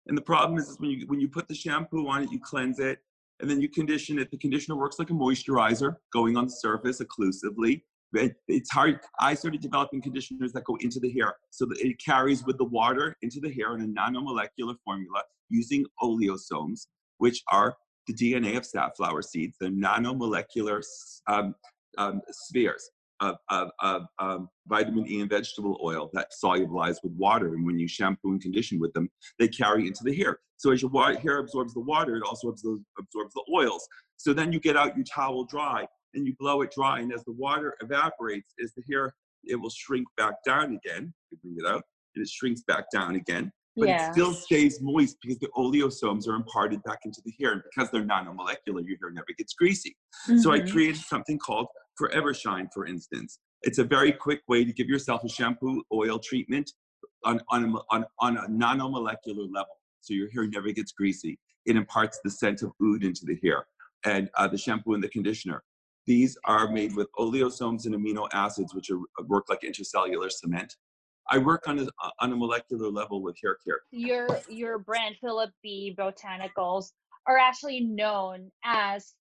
And 0.07 0.17
the 0.17 0.21
problem 0.21 0.57
is, 0.59 0.69
is 0.69 0.79
when 0.79 0.89
you 0.89 1.07
when 1.07 1.21
you 1.21 1.29
put 1.29 1.47
the 1.47 1.55
shampoo 1.55 2.07
on 2.09 2.23
it, 2.23 2.31
you 2.31 2.39
cleanse 2.39 2.79
it, 2.79 2.99
and 3.39 3.49
then 3.49 3.61
you 3.61 3.69
condition 3.69 4.19
it. 4.19 4.29
The 4.31 4.37
conditioner 4.37 4.75
works 4.77 4.99
like 4.99 5.09
a 5.09 5.13
moisturizer, 5.13 5.95
going 6.11 6.35
on 6.35 6.45
the 6.45 6.51
surface 6.51 6.99
occlusively. 6.99 7.85
It- 8.13 8.35
It's 8.47 8.69
hard. 8.71 8.99
I 9.19 9.33
started 9.33 9.61
developing 9.61 10.01
conditioners 10.01 10.51
that 10.53 10.65
go 10.65 10.75
into 10.81 10.99
the 10.99 11.09
hair, 11.11 11.37
so 11.51 11.65
that 11.65 11.79
it 11.79 11.97
carries 12.03 12.43
with 12.45 12.57
the 12.57 12.65
water 12.65 13.15
into 13.21 13.39
the 13.39 13.51
hair 13.51 13.75
in 13.75 13.81
a 13.81 13.87
nanomolecular 13.87 14.75
formula 14.83 15.23
using 15.49 15.85
oleosomes, 16.01 16.87
which 17.17 17.41
are 17.51 17.75
the 18.07 18.13
DNA 18.13 18.57
of 18.57 18.65
safflower 18.65 19.21
seeds. 19.21 19.55
They're 19.59 19.69
nanomolecular 19.71 20.83
um, 21.27 21.55
um, 21.97 22.21
spheres 22.31 22.89
of, 23.23 23.37
of, 23.49 23.69
of 23.81 24.03
um, 24.19 24.49
vitamin 24.67 25.07
E 25.07 25.21
and 25.21 25.29
vegetable 25.29 25.79
oil 25.83 26.09
that 26.13 26.27
solubilize 26.43 26.97
with 27.03 27.13
water. 27.13 27.55
And 27.55 27.65
when 27.65 27.79
you 27.79 27.87
shampoo 27.87 28.31
and 28.31 28.41
condition 28.41 28.79
with 28.79 28.93
them, 28.93 29.09
they 29.39 29.47
carry 29.47 29.87
into 29.87 30.03
the 30.03 30.15
hair. 30.15 30.39
So 30.57 30.71
as 30.71 30.81
your 30.81 30.91
wa- 30.91 31.15
hair 31.17 31.39
absorbs 31.39 31.73
the 31.73 31.79
water, 31.79 32.15
it 32.15 32.23
also 32.23 32.49
absorbs, 32.49 32.83
absorbs 32.99 33.33
the 33.33 33.43
oils. 33.53 33.87
So 34.17 34.33
then 34.33 34.51
you 34.51 34.59
get 34.59 34.77
out 34.77 34.95
your 34.95 35.05
towel 35.05 35.45
dry 35.45 35.85
and 36.13 36.27
you 36.27 36.35
blow 36.39 36.61
it 36.61 36.71
dry. 36.75 36.99
And 36.99 37.13
as 37.13 37.23
the 37.23 37.33
water 37.33 37.75
evaporates, 37.81 38.53
as 38.63 38.73
the 38.75 38.83
hair, 38.89 39.13
it 39.43 39.55
will 39.55 39.71
shrink 39.71 40.07
back 40.17 40.35
down 40.45 40.79
again. 40.85 41.13
You 41.31 41.37
bring 41.41 41.55
it 41.57 41.65
out, 41.65 41.83
and 42.15 42.23
it 42.23 42.29
shrinks 42.29 42.61
back 42.67 42.85
down 42.93 43.15
again. 43.15 43.51
But 43.75 43.89
yeah. 43.89 43.95
it 43.95 44.13
still 44.13 44.33
stays 44.33 44.79
moist 44.81 45.17
because 45.21 45.39
the 45.39 45.49
oleosomes 45.57 46.27
are 46.27 46.35
imparted 46.35 46.81
back 46.83 46.99
into 47.05 47.21
the 47.25 47.33
hair. 47.39 47.53
And 47.53 47.63
because 47.69 47.89
they're 47.91 48.05
nanomolecular, 48.05 48.85
your 48.85 48.97
hair 49.01 49.11
never 49.11 49.33
gets 49.37 49.53
greasy. 49.53 49.97
So 50.41 50.51
I 50.51 50.59
Mhm. 50.59 50.71
created 50.71 51.01
something 51.01 51.39
called 51.39 51.67
Forever 51.95 52.33
Shine, 52.33 52.69
for 52.73 52.85
instance. 52.85 53.39
It's 53.61 53.77
a 53.77 53.83
very 53.83 54.11
quick 54.11 54.41
way 54.47 54.65
to 54.65 54.73
give 54.73 54.87
yourself 54.87 55.23
a 55.23 55.29
shampoo 55.29 55.83
oil 55.93 56.19
treatment 56.19 56.71
on, 57.23 57.39
on, 57.49 57.75
on, 57.89 58.05
on 58.19 58.37
a 58.37 58.47
nanomolecular 58.49 59.47
level. 59.51 59.77
So 60.01 60.13
your 60.13 60.29
hair 60.31 60.47
never 60.47 60.71
gets 60.71 60.91
greasy. 60.91 61.39
It 61.65 61.77
imparts 61.77 62.19
the 62.23 62.29
scent 62.29 62.61
of 62.61 62.71
oud 62.81 63.03
into 63.03 63.25
the 63.25 63.39
hair 63.41 63.65
and 64.05 64.29
uh, 64.37 64.47
the 64.47 64.57
shampoo 64.57 64.93
and 64.93 65.03
the 65.03 65.07
conditioner. 65.09 65.63
These 66.05 66.37
are 66.45 66.69
made 66.69 66.93
with 66.95 67.07
oleosomes 67.17 67.85
and 67.85 67.95
amino 67.95 68.27
acids, 68.33 68.75
which 68.75 68.89
are, 68.89 68.99
work 69.27 69.45
like 69.47 69.61
intercellular 69.61 70.29
cement. 70.29 70.75
I 71.29 71.37
work 71.37 71.69
on 71.69 71.79
a, 71.79 71.87
on 72.19 72.33
a 72.33 72.35
molecular 72.35 72.89
level 72.89 73.21
with 73.21 73.37
hair 73.41 73.57
care. 73.65 73.79
your 73.91 74.27
your 74.49 74.79
brand 74.79 75.15
Philip 75.21 75.51
B 75.63 75.95
Botanicals 75.97 76.91
are 77.27 77.37
actually 77.37 77.79
known 77.79 78.51
as 78.65 79.13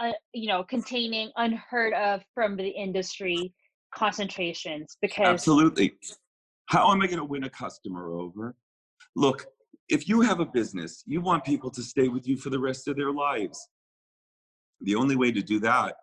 uh, 0.00 0.12
you 0.32 0.48
know 0.48 0.64
containing 0.64 1.30
unheard 1.36 1.92
of 1.94 2.22
from 2.34 2.56
the 2.56 2.68
industry 2.68 3.52
concentrations 3.94 4.96
because 5.02 5.26
Absolutely. 5.26 5.92
How 6.66 6.92
am 6.92 7.02
I 7.02 7.06
going 7.06 7.18
to 7.18 7.24
win 7.24 7.44
a 7.44 7.50
customer 7.50 8.12
over? 8.12 8.54
Look, 9.16 9.46
if 9.88 10.08
you 10.08 10.20
have 10.20 10.38
a 10.38 10.46
business, 10.46 11.02
you 11.04 11.20
want 11.20 11.44
people 11.44 11.70
to 11.72 11.82
stay 11.82 12.06
with 12.06 12.28
you 12.28 12.36
for 12.36 12.50
the 12.50 12.60
rest 12.60 12.86
of 12.86 12.96
their 12.96 13.12
lives. 13.12 13.68
The 14.82 14.94
only 14.94 15.16
way 15.16 15.32
to 15.32 15.42
do 15.42 15.58
that 15.60 15.96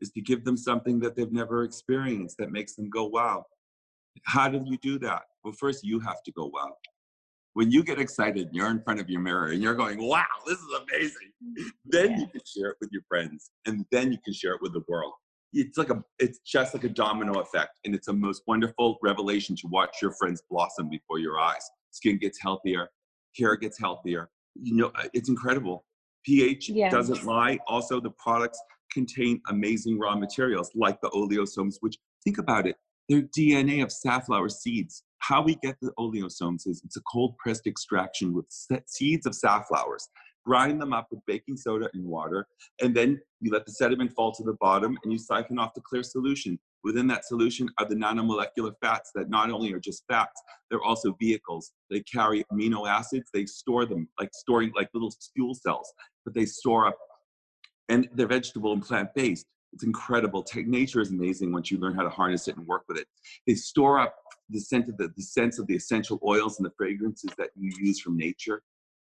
is 0.00 0.10
to 0.12 0.22
give 0.22 0.44
them 0.44 0.56
something 0.56 0.98
that 1.00 1.14
they've 1.14 1.30
never 1.30 1.62
experienced 1.62 2.38
that 2.38 2.50
makes 2.50 2.74
them 2.74 2.88
go, 2.88 3.04
wow. 3.04 3.44
How 4.24 4.48
do 4.48 4.62
you 4.64 4.78
do 4.78 4.98
that? 5.00 5.22
Well, 5.42 5.52
first, 5.52 5.84
you 5.84 6.00
have 6.00 6.22
to 6.24 6.32
go, 6.32 6.46
wow. 6.46 6.74
When 7.54 7.70
you 7.70 7.82
get 7.84 7.98
excited 8.00 8.48
and 8.48 8.54
you're 8.54 8.70
in 8.70 8.82
front 8.82 9.00
of 9.00 9.08
your 9.08 9.20
mirror 9.20 9.46
and 9.46 9.62
you're 9.62 9.74
going, 9.76 10.02
wow, 10.06 10.24
this 10.46 10.58
is 10.58 10.66
amazing, 10.82 11.32
then 11.84 12.10
Yeah. 12.12 12.18
you 12.18 12.26
can 12.28 12.40
share 12.44 12.70
it 12.70 12.76
with 12.80 12.90
your 12.92 13.02
friends 13.08 13.50
and 13.64 13.84
then 13.92 14.10
you 14.12 14.18
can 14.24 14.34
share 14.34 14.52
it 14.54 14.60
with 14.62 14.72
the 14.72 14.82
world. 14.88 15.12
It's 15.52 15.78
like 15.78 15.90
a 15.90 16.02
it's 16.18 16.40
just 16.40 16.74
like 16.74 16.82
a 16.82 16.88
domino 16.88 17.40
effect 17.40 17.78
and 17.84 17.94
it's 17.94 18.08
a 18.08 18.12
most 18.12 18.42
wonderful 18.48 18.98
revelation 19.02 19.54
to 19.56 19.68
watch 19.68 20.02
your 20.02 20.10
friends 20.12 20.42
blossom 20.50 20.88
before 20.90 21.20
your 21.20 21.38
eyes. 21.38 21.64
Skin 21.92 22.18
gets 22.18 22.40
healthier 22.42 22.90
hair 23.36 23.56
gets 23.56 23.78
healthier. 23.78 24.30
You 24.54 24.74
know 24.76 24.92
uh, 24.96 25.08
it's 25.12 25.28
incredible. 25.28 25.84
Ph 26.24 26.68
Yeah. 26.70 26.90
doesn't 26.90 27.24
lie. 27.24 27.58
Also 27.68 28.00
the 28.00 28.10
products 28.10 28.60
contain 28.92 29.40
amazing 29.48 29.98
raw 29.98 30.16
materials 30.16 30.70
like 30.74 31.00
the 31.00 31.10
oleosomes 31.10 31.76
which 31.80 31.96
think 32.22 32.38
about 32.38 32.64
it 32.66 32.76
they're 33.08 33.22
dna 33.36 33.82
of 33.82 33.90
safflower 33.90 34.48
seeds 34.48 35.02
how 35.28 35.42
we 35.42 35.56
get 35.56 35.76
the 35.80 35.92
oleosomes 35.98 36.66
is 36.66 36.82
it's 36.84 36.96
a 36.96 37.02
cold 37.10 37.36
pressed 37.38 37.66
extraction 37.66 38.32
with 38.34 38.46
seeds 38.86 39.26
of 39.26 39.32
safflowers 39.32 40.08
grind 40.44 40.80
them 40.80 40.92
up 40.92 41.08
with 41.10 41.20
baking 41.26 41.56
soda 41.56 41.88
and 41.94 42.04
water 42.04 42.46
and 42.82 42.94
then 42.94 43.20
you 43.40 43.50
let 43.50 43.66
the 43.66 43.72
sediment 43.72 44.12
fall 44.12 44.32
to 44.32 44.42
the 44.42 44.56
bottom 44.60 44.96
and 45.02 45.12
you 45.12 45.18
siphon 45.18 45.58
off 45.58 45.74
the 45.74 45.80
clear 45.80 46.02
solution. 46.02 46.58
Within 46.82 47.06
that 47.08 47.24
solution 47.24 47.68
are 47.78 47.86
the 47.88 47.94
nanomolecular 47.94 48.72
fats 48.82 49.10
that 49.14 49.30
not 49.30 49.50
only 49.50 49.72
are 49.72 49.80
just 49.80 50.04
fats, 50.10 50.40
they're 50.70 50.82
also 50.82 51.16
vehicles. 51.20 51.72
They 51.90 52.00
carry 52.00 52.44
amino 52.52 52.88
acids, 52.88 53.30
they 53.32 53.46
store 53.46 53.86
them 53.86 54.08
like 54.18 54.30
storing 54.32 54.72
like 54.76 54.88
little 54.92 55.12
fuel 55.34 55.54
cells, 55.54 55.92
but 56.24 56.34
they 56.34 56.46
store 56.46 56.86
up 56.86 56.96
and 57.88 58.08
they're 58.14 58.26
vegetable 58.26 58.72
and 58.72 58.82
plant 58.82 59.08
based. 59.14 59.46
It's 59.74 59.82
incredible. 59.82 60.46
nature 60.54 61.00
is 61.00 61.10
amazing 61.10 61.52
once 61.52 61.68
you 61.68 61.78
learn 61.78 61.96
how 61.96 62.04
to 62.04 62.08
harness 62.08 62.46
it 62.46 62.56
and 62.56 62.64
work 62.64 62.84
with 62.88 62.96
it. 62.96 63.08
They 63.44 63.54
store 63.54 63.98
up 63.98 64.14
the 64.48 64.60
scent 64.60 64.88
of 64.88 64.96
the, 64.98 65.12
the 65.16 65.22
sense 65.22 65.58
of 65.58 65.66
the 65.66 65.74
essential 65.74 66.20
oils 66.24 66.58
and 66.58 66.66
the 66.66 66.72
fragrances 66.78 67.30
that 67.38 67.50
you 67.56 67.72
use 67.80 68.00
from 68.00 68.16
nature. 68.16 68.62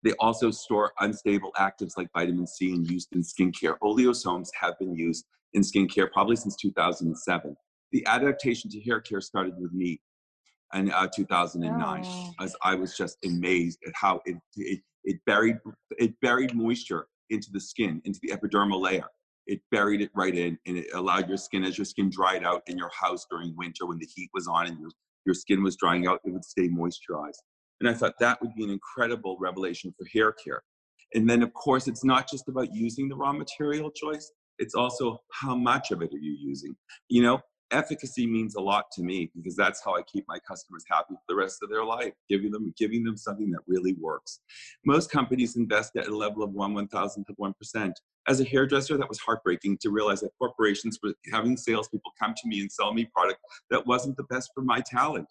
They 0.03 0.13
also 0.19 0.51
store 0.51 0.93
unstable 1.01 1.51
actives 1.59 1.97
like 1.97 2.09
vitamin 2.13 2.47
C 2.47 2.75
and 2.75 2.87
used 2.91 3.09
in 3.13 3.23
skincare. 3.23 3.77
Oleosomes 3.83 4.49
have 4.61 4.79
been 4.79 4.95
used 4.95 5.25
in 5.55 5.63
skincare 5.63 6.13
probably 6.13 6.37
since 6.37 6.57
2007. 6.57 7.57
The 7.93 8.07
adaptation 8.07 8.71
to 8.71 8.81
hair 8.83 9.01
care 9.01 9.23
started 9.23 9.55
with 9.59 9.73
me 9.73 9.99
in 10.75 10.91
uh, 10.91 11.09
2009 11.15 12.03
oh. 12.05 12.33
as 12.39 12.55
I 12.63 12.75
was 12.75 12.95
just 12.99 13.17
amazed 13.25 13.79
at 13.87 13.95
how 13.95 14.21
it, 14.27 14.37
it, 14.57 14.81
it 15.05 15.21
buried 15.25 15.57
it 15.93 16.21
buried 16.21 16.55
moisture 16.55 17.07
into 17.31 17.51
the 17.51 17.61
skin, 17.61 18.03
into 18.05 18.21
the 18.23 18.29
epidermal 18.29 18.83
layer. 18.83 19.07
It 19.51 19.61
buried 19.71 20.01
it 20.01 20.11
right 20.15 20.35
in 20.35 20.59
and 20.67 20.79
it 20.79 20.87
allowed 20.95 21.29
your 21.29 21.37
skin, 21.37 21.65
as 21.65 21.77
your 21.77 21.85
skin 21.85 22.11
dried 22.11 22.45
out 22.45 22.63
in 22.67 22.79
your 22.79 22.91
house 22.99 23.27
during 23.31 23.55
winter 23.57 23.87
when 23.87 23.99
the 23.99 24.09
heat 24.15 24.31
was 24.33 24.47
on 24.47 24.67
and 24.67 24.79
your, 24.79 24.91
your 25.27 25.35
skin 25.35 25.63
was 25.63 25.77
drying 25.77 26.07
out, 26.07 26.21
it 26.25 26.31
would 26.31 26.45
stay 26.45 26.69
moisturized. 26.69 27.43
And 27.81 27.89
I 27.89 27.95
thought 27.95 28.15
that 28.21 28.41
would 28.41 28.55
be 28.55 28.65
an 28.65 28.71
incredible 28.71 29.37
revelation 29.41 29.93
for 29.99 30.07
hair 30.13 30.33
care. 30.33 30.63
And 31.15 31.29
then, 31.29 31.43
of 31.43 31.53
course, 31.55 31.89
it's 31.89 32.05
not 32.05 32.31
just 32.31 32.49
about 32.49 32.73
using 32.73 33.09
the 33.09 33.17
raw 33.17 33.33
material 33.33 33.91
choice 33.91 34.31
it's 34.61 34.75
also 34.75 35.23
how 35.33 35.57
much 35.57 35.91
of 35.91 36.03
it 36.03 36.13
are 36.13 36.19
you 36.19 36.37
using. 36.39 36.77
You 37.09 37.23
know, 37.23 37.41
efficacy 37.71 38.27
means 38.27 38.55
a 38.55 38.61
lot 38.61 38.91
to 38.93 39.03
me 39.03 39.31
because 39.35 39.57
that's 39.57 39.83
how 39.85 39.97
I 39.97 40.03
keep 40.03 40.25
my 40.29 40.39
customers 40.39 40.85
happy 40.89 41.15
for 41.15 41.23
the 41.29 41.35
rest 41.35 41.61
of 41.63 41.71
their 41.71 41.85
life, 41.85 42.13
giving 42.29 42.51
them 42.51 42.73
giving 42.77 43.05
them 43.05 43.17
something 43.17 43.51
that 43.51 43.61
really 43.67 43.95
works. 43.95 44.41
Most 44.85 45.11
companies 45.11 45.57
invest 45.57 45.97
at 45.97 46.09
a 46.09 46.17
level 46.17 46.43
of 46.43 46.51
one 46.53 46.75
one 46.75 46.89
thousandth 46.89 47.29
of 47.29 47.37
one 47.39 47.55
percent. 47.55 47.99
As 48.29 48.41
a 48.41 48.45
hairdresser, 48.45 48.97
that 48.97 49.09
was 49.09 49.19
heartbreaking 49.19 49.79
to 49.81 49.91
realize 49.91 50.21
that 50.21 50.31
corporations 50.39 50.99
were 51.03 51.15
having 51.33 51.57
salespeople 51.57 52.13
come 52.21 52.35
to 52.37 52.49
me 52.49 52.61
and 52.61 52.71
sell 52.71 52.93
me 52.93 53.09
product 53.15 53.41
that 53.71 53.87
wasn't 53.87 54.17
the 54.17 54.25
best 54.25 54.51
for 54.55 54.63
my 54.63 54.81
talent. 54.81 55.27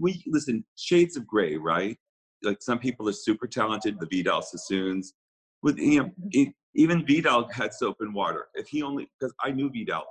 We 0.00 0.22
listen, 0.26 0.64
shades 0.76 1.16
of 1.16 1.26
gray, 1.26 1.56
right? 1.56 1.96
Like 2.42 2.58
some 2.60 2.78
people 2.78 3.08
are 3.08 3.12
super 3.12 3.46
talented, 3.46 3.98
the 3.98 4.06
Vidal 4.06 4.42
Sassoons. 4.42 5.14
With 5.62 5.78
you 5.78 6.12
know, 6.32 6.46
even 6.74 7.04
Vidal 7.04 7.48
had 7.52 7.74
soap 7.74 7.96
and 8.00 8.14
water. 8.14 8.46
If 8.54 8.68
he 8.68 8.82
only 8.82 9.10
because 9.18 9.34
I 9.42 9.50
knew 9.50 9.70
Vidal 9.70 10.04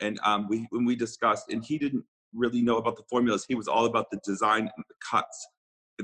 and 0.00 0.18
um, 0.24 0.46
we 0.48 0.66
when 0.70 0.84
we 0.84 0.96
discussed, 0.96 1.50
and 1.50 1.64
he 1.64 1.78
didn't 1.78 2.04
really 2.34 2.62
know 2.62 2.76
about 2.76 2.96
the 2.96 3.02
formulas. 3.08 3.44
He 3.48 3.54
was 3.54 3.68
all 3.68 3.86
about 3.86 4.10
the 4.10 4.20
design 4.24 4.62
and 4.62 4.84
the 4.88 4.94
cuts. 5.10 5.46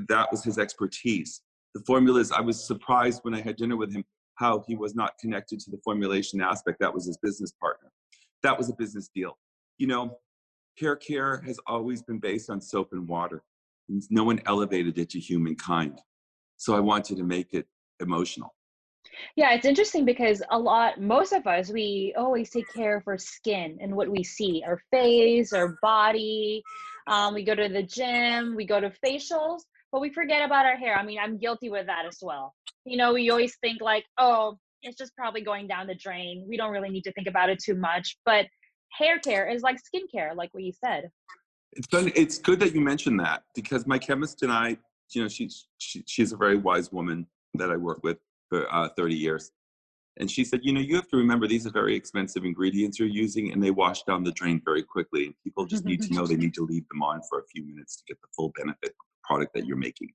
That 0.07 0.31
was 0.31 0.43
his 0.43 0.57
expertise. 0.57 1.41
The 1.75 1.83
formulas. 1.85 2.31
I 2.31 2.41
was 2.41 2.65
surprised 2.65 3.19
when 3.23 3.33
I 3.33 3.41
had 3.41 3.55
dinner 3.55 3.77
with 3.77 3.93
him 3.93 4.03
how 4.35 4.63
he 4.67 4.75
was 4.75 4.95
not 4.95 5.17
connected 5.19 5.59
to 5.59 5.71
the 5.71 5.77
formulation 5.83 6.41
aspect. 6.41 6.79
That 6.79 6.93
was 6.93 7.05
his 7.05 7.17
business 7.17 7.51
partner. 7.59 7.91
That 8.41 8.57
was 8.57 8.69
a 8.69 8.73
business 8.73 9.09
deal. 9.13 9.37
You 9.77 9.87
know, 9.87 10.17
hair 10.79 10.95
care 10.95 11.41
has 11.45 11.59
always 11.67 12.01
been 12.01 12.19
based 12.19 12.49
on 12.49 12.61
soap 12.61 12.89
and 12.93 13.07
water. 13.07 13.43
No 14.09 14.23
one 14.23 14.41
elevated 14.45 14.97
it 14.97 15.09
to 15.11 15.19
humankind. 15.19 15.99
So 16.57 16.75
I 16.75 16.79
wanted 16.79 17.17
to 17.17 17.23
make 17.23 17.53
it 17.53 17.67
emotional. 17.99 18.55
Yeah, 19.35 19.53
it's 19.53 19.65
interesting 19.65 20.05
because 20.05 20.41
a 20.51 20.57
lot, 20.57 20.99
most 20.99 21.33
of 21.33 21.45
us, 21.47 21.69
we 21.69 22.13
always 22.17 22.49
take 22.49 22.71
care 22.73 22.97
of 22.97 23.03
our 23.07 23.17
skin 23.17 23.77
and 23.81 23.95
what 23.95 24.09
we 24.09 24.23
see, 24.23 24.63
our 24.65 24.79
face, 24.91 25.53
our 25.53 25.77
body. 25.81 26.63
Um, 27.07 27.33
we 27.33 27.43
go 27.43 27.55
to 27.55 27.69
the 27.69 27.83
gym, 27.83 28.55
we 28.55 28.65
go 28.65 28.79
to 28.79 28.91
facials, 29.05 29.61
but 29.91 30.01
we 30.01 30.09
forget 30.09 30.43
about 30.43 30.65
our 30.65 30.75
hair. 30.75 30.95
I 30.95 31.03
mean, 31.03 31.19
I'm 31.19 31.37
guilty 31.37 31.69
with 31.69 31.87
that 31.87 32.05
as 32.05 32.19
well. 32.21 32.53
You 32.85 32.97
know, 32.97 33.13
we 33.13 33.29
always 33.29 33.55
think 33.57 33.81
like, 33.81 34.05
oh, 34.17 34.57
it's 34.81 34.97
just 34.97 35.15
probably 35.15 35.41
going 35.41 35.67
down 35.67 35.87
the 35.87 35.95
drain. 35.95 36.45
We 36.47 36.57
don't 36.57 36.71
really 36.71 36.89
need 36.89 37.03
to 37.03 37.13
think 37.13 37.27
about 37.27 37.49
it 37.49 37.59
too 37.59 37.75
much. 37.75 38.17
But 38.25 38.47
hair 38.91 39.19
care 39.19 39.47
is 39.49 39.61
like 39.61 39.77
skincare, 39.77 40.35
like 40.35 40.53
what 40.53 40.63
you 40.63 40.73
said. 40.73 41.09
It's 41.73 41.87
done. 41.87 42.11
It's 42.15 42.37
good 42.37 42.59
that 42.59 42.73
you 42.73 42.81
mentioned 42.81 43.19
that 43.19 43.43
because 43.55 43.87
my 43.87 43.97
chemist 43.97 44.43
and 44.43 44.51
I, 44.51 44.77
you 45.11 45.23
know, 45.23 45.27
she's 45.27 45.67
she, 45.77 46.03
she's 46.05 46.31
a 46.31 46.37
very 46.37 46.57
wise 46.57 46.91
woman 46.91 47.27
that 47.55 47.71
I 47.71 47.77
work 47.77 47.99
with 48.03 48.17
for 48.53 48.73
uh, 48.73 48.89
30 48.95 49.15
years. 49.15 49.51
And 50.17 50.29
she 50.29 50.43
said, 50.43 50.59
you 50.61 50.73
know, 50.73 50.79
you 50.79 50.95
have 50.95 51.07
to 51.07 51.17
remember 51.17 51.47
these 51.47 51.65
are 51.65 51.71
very 51.71 51.95
expensive 51.95 52.45
ingredients 52.45 52.99
you're 52.99 53.07
using 53.07 53.51
and 53.51 53.63
they 53.63 53.71
wash 53.71 54.03
down 54.03 54.23
the 54.23 54.31
drain 54.31 54.61
very 54.63 54.83
quickly. 54.83 55.25
And 55.25 55.33
people 55.43 55.65
just 55.65 55.85
need 55.85 56.03
to 56.03 56.13
know 56.13 56.27
they 56.27 56.35
need 56.35 56.53
to 56.53 56.65
leave 56.65 56.87
them 56.89 57.01
on 57.01 57.21
for 57.27 57.39
a 57.39 57.43
few 57.51 57.65
minutes 57.65 57.95
to 57.97 58.03
get 58.07 58.21
the 58.21 58.27
full 58.35 58.51
benefit 58.55 58.89
of 58.89 59.05
the 59.09 59.23
product 59.23 59.55
that 59.55 59.65
you're 59.65 59.77
making. 59.77 60.09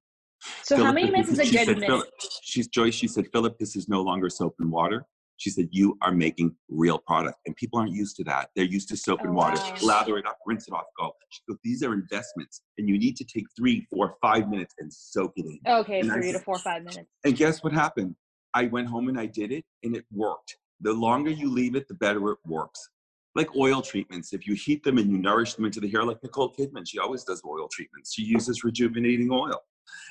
So 0.62 0.76
how 0.76 0.92
many 0.92 1.10
minutes 1.10 1.30
is 1.30 1.40
a 1.40 1.50
good 1.50 1.66
said, 1.66 1.78
minute? 1.78 2.04
she's 2.42 2.68
Joyce, 2.68 2.94
she 2.94 3.08
said, 3.08 3.26
Philip, 3.32 3.58
this 3.58 3.74
is 3.74 3.88
no 3.88 4.02
longer 4.02 4.30
soap 4.30 4.54
and 4.60 4.70
water. 4.70 5.04
She 5.36 5.50
said, 5.50 5.68
you 5.72 5.96
are 6.02 6.12
making 6.12 6.54
real 6.68 6.98
product. 6.98 7.38
And 7.46 7.56
people 7.56 7.80
aren't 7.80 7.92
used 7.92 8.16
to 8.16 8.24
that. 8.24 8.50
They're 8.54 8.64
used 8.64 8.88
to 8.90 8.96
soap 8.96 9.20
and 9.22 9.30
oh, 9.30 9.34
water. 9.34 9.56
Wow. 9.56 9.76
Lather 9.82 10.18
it 10.18 10.26
up, 10.26 10.38
rinse 10.46 10.68
it 10.68 10.74
off, 10.74 10.84
go. 10.96 11.12
Goes, 11.48 11.58
these 11.64 11.82
are 11.82 11.92
investments. 11.92 12.62
And 12.76 12.88
you 12.88 12.98
need 12.98 13.16
to 13.16 13.24
take 13.24 13.46
three, 13.56 13.86
four, 13.90 14.16
five 14.22 14.48
minutes 14.48 14.74
and 14.78 14.92
soak 14.92 15.32
it 15.36 15.46
in. 15.46 15.58
Okay, 15.66 16.00
and 16.00 16.10
three 16.10 16.30
I, 16.30 16.32
to 16.32 16.38
four, 16.40 16.58
five 16.58 16.82
minutes. 16.82 17.08
And 17.24 17.36
guess 17.36 17.64
what 17.64 17.72
happened? 17.72 18.14
I 18.54 18.66
went 18.66 18.88
home 18.88 19.08
and 19.08 19.18
I 19.18 19.26
did 19.26 19.52
it 19.52 19.64
and 19.82 19.96
it 19.96 20.04
worked. 20.12 20.56
The 20.80 20.92
longer 20.92 21.30
you 21.30 21.50
leave 21.50 21.74
it, 21.74 21.88
the 21.88 21.94
better 21.94 22.30
it 22.30 22.38
works. 22.46 22.90
Like 23.34 23.54
oil 23.56 23.82
treatments, 23.82 24.32
if 24.32 24.46
you 24.46 24.54
heat 24.54 24.82
them 24.82 24.98
and 24.98 25.10
you 25.10 25.18
nourish 25.18 25.54
them 25.54 25.64
into 25.64 25.80
the 25.80 25.88
hair, 25.88 26.02
like 26.04 26.22
Nicole 26.22 26.52
Kidman, 26.52 26.88
she 26.88 26.98
always 26.98 27.24
does 27.24 27.42
oil 27.46 27.68
treatments. 27.70 28.14
She 28.14 28.22
uses 28.22 28.64
rejuvenating 28.64 29.30
oil. 29.30 29.60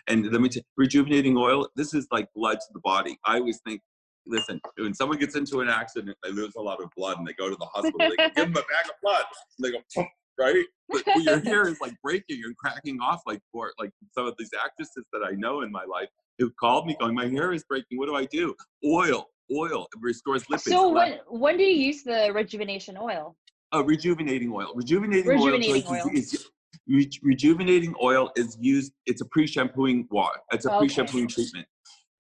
And 0.07 0.31
let 0.31 0.41
me 0.41 0.49
tell 0.49 0.61
you, 0.61 0.83
rejuvenating 0.83 1.37
oil, 1.37 1.67
this 1.75 1.93
is 1.93 2.07
like 2.11 2.27
blood 2.35 2.55
to 2.55 2.73
the 2.73 2.79
body. 2.79 3.17
I 3.25 3.37
always 3.37 3.59
think, 3.65 3.81
listen, 4.25 4.61
when 4.77 4.93
someone 4.93 5.17
gets 5.17 5.35
into 5.35 5.61
an 5.61 5.69
accident, 5.69 6.17
they 6.23 6.31
lose 6.31 6.53
a 6.55 6.61
lot 6.61 6.81
of 6.81 6.89
blood 6.95 7.17
and 7.17 7.27
they 7.27 7.33
go 7.33 7.49
to 7.49 7.55
the 7.55 7.65
hospital, 7.65 7.99
they 7.99 8.29
give 8.29 8.35
them 8.35 8.51
a 8.51 8.53
bag 8.53 8.85
of 8.85 8.95
blood. 9.01 9.23
And 9.57 9.65
they 9.65 9.71
go, 9.71 10.07
right? 10.37 10.65
But 10.89 11.03
your 11.23 11.39
hair 11.43 11.67
is 11.67 11.79
like 11.81 11.93
breaking 12.01 12.41
and 12.45 12.55
cracking 12.57 12.99
off 13.01 13.21
like 13.25 13.41
for 13.51 13.73
like 13.79 13.91
some 14.13 14.25
of 14.25 14.35
these 14.37 14.51
actresses 14.63 15.05
that 15.11 15.21
I 15.25 15.31
know 15.31 15.61
in 15.61 15.71
my 15.71 15.83
life 15.83 16.09
who 16.39 16.51
called 16.51 16.85
me 16.85 16.95
going, 16.99 17.15
My 17.15 17.27
hair 17.27 17.51
is 17.53 17.63
breaking. 17.63 17.97
What 17.97 18.07
do 18.07 18.15
I 18.15 18.25
do? 18.25 18.55
Oil, 18.85 19.27
oil. 19.55 19.87
Restores 19.99 20.43
lipids. 20.45 20.61
So 20.61 20.89
when 20.89 21.19
when 21.27 21.57
do 21.57 21.63
you 21.63 21.85
use 21.87 22.03
the 22.03 22.31
rejuvenation 22.33 22.97
oil? 22.97 23.35
Uh, 23.73 23.83
rejuvenating 23.83 24.51
oil. 24.53 24.71
Rejuvenating, 24.75 25.27
rejuvenating 25.27 25.83
oil, 25.87 26.01
oil. 26.05 26.11
Is, 26.13 26.33
is, 26.33 26.45
re- 26.87 27.09
rejuvenating 27.21 27.93
oil 28.01 28.31
is 28.37 28.57
used, 28.61 28.93
it's 29.05 29.19
a 29.19 29.25
pre-shampooing 29.25 30.07
water. 30.09 30.39
It's 30.53 30.65
a 30.65 30.69
okay. 30.69 30.79
pre-shampooing 30.79 31.27
treatment. 31.27 31.67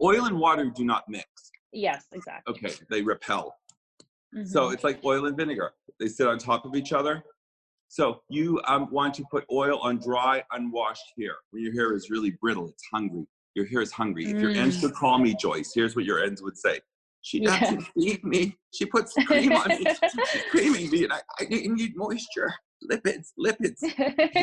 Oil 0.03 0.25
and 0.25 0.37
water 0.37 0.65
do 0.65 0.83
not 0.83 1.05
mix. 1.07 1.25
Yes, 1.71 2.05
exactly. 2.11 2.53
Okay, 2.53 2.75
they 2.89 3.01
repel. 3.01 3.55
Mm-hmm. 4.35 4.45
So 4.45 4.71
it's 4.71 4.83
like 4.83 4.99
oil 5.05 5.25
and 5.27 5.37
vinegar. 5.37 5.71
They 6.01 6.07
sit 6.07 6.27
on 6.27 6.37
top 6.37 6.65
of 6.65 6.75
each 6.75 6.91
other. 6.91 7.23
So 7.87 8.21
you 8.29 8.59
um, 8.67 8.91
want 8.91 9.13
to 9.13 9.23
put 9.31 9.45
oil 9.49 9.79
on 9.79 9.99
dry, 9.99 10.43
unwashed 10.51 11.13
hair. 11.17 11.35
When 11.51 11.63
your 11.63 11.71
hair 11.71 11.95
is 11.95 12.09
really 12.09 12.31
brittle, 12.41 12.67
it's 12.67 12.83
hungry 12.93 13.25
your 13.57 13.65
hair 13.65 13.81
is 13.81 13.91
hungry. 13.91 14.27
Mm. 14.27 14.35
If 14.35 14.41
your 14.41 14.51
ends 14.51 14.79
could 14.79 14.93
call 14.93 15.17
me 15.17 15.35
Joyce, 15.35 15.71
here's 15.73 15.95
what 15.95 16.05
your 16.05 16.23
ends 16.23 16.41
would 16.41 16.57
say. 16.57 16.79
She 17.21 17.41
doesn't 17.41 17.81
yeah. 17.81 17.87
feed 18.13 18.23
me. 18.23 18.55
She 18.73 18.85
puts 18.85 19.13
cream 19.25 19.51
on 19.51 19.67
me. 19.67 19.85
She's 20.31 20.43
creaming 20.51 20.89
me, 20.91 21.03
and 21.03 21.13
I, 21.13 21.19
I 21.41 21.45
need 21.49 21.97
moisture. 21.97 22.53
Lipids, 22.89 23.29
lipids. 23.39 23.81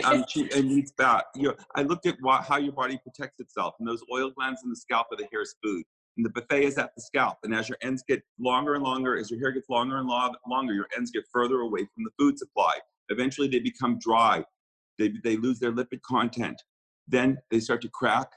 um, 0.04 0.24
she, 0.28 0.42
it 0.46 0.64
needs 0.64 0.92
fat. 0.98 1.26
You 1.36 1.48
know, 1.48 1.54
I 1.76 1.82
looked 1.82 2.06
at 2.06 2.16
what, 2.20 2.42
how 2.42 2.58
your 2.58 2.72
body 2.72 2.98
protects 3.02 3.38
itself, 3.38 3.76
and 3.78 3.88
those 3.88 4.02
oil 4.12 4.30
glands 4.30 4.62
in 4.64 4.70
the 4.70 4.76
scalp 4.76 5.06
are 5.12 5.16
the 5.16 5.28
hair's 5.32 5.54
food. 5.62 5.84
And 6.16 6.26
the 6.26 6.30
buffet 6.30 6.64
is 6.64 6.78
at 6.78 6.90
the 6.94 7.02
scalp. 7.02 7.38
And 7.42 7.54
as 7.54 7.68
your 7.68 7.78
ends 7.82 8.04
get 8.06 8.22
longer 8.38 8.74
and 8.74 8.84
longer, 8.84 9.16
as 9.16 9.30
your 9.30 9.40
hair 9.40 9.50
gets 9.50 9.68
longer 9.68 9.98
and 9.98 10.06
longer, 10.06 10.72
your 10.72 10.86
ends 10.96 11.10
get 11.10 11.24
further 11.32 11.60
away 11.60 11.86
from 11.92 12.04
the 12.04 12.10
food 12.18 12.38
supply. 12.38 12.74
Eventually, 13.08 13.48
they 13.48 13.60
become 13.60 13.98
dry. 13.98 14.44
They, 14.98 15.12
they 15.24 15.36
lose 15.36 15.58
their 15.58 15.72
lipid 15.72 16.02
content. 16.02 16.62
Then 17.08 17.38
they 17.50 17.60
start 17.60 17.82
to 17.82 17.88
crack 17.88 18.28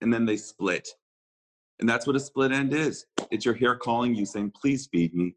and 0.00 0.12
then 0.12 0.24
they 0.24 0.36
split. 0.36 0.88
And 1.80 1.88
that's 1.88 2.06
what 2.06 2.16
a 2.16 2.20
split 2.20 2.52
end 2.52 2.74
is. 2.74 3.06
It's 3.30 3.44
your 3.44 3.54
hair 3.54 3.76
calling 3.76 4.14
you 4.14 4.26
saying, 4.26 4.52
please 4.60 4.88
feed 4.92 5.14
me. 5.14 5.34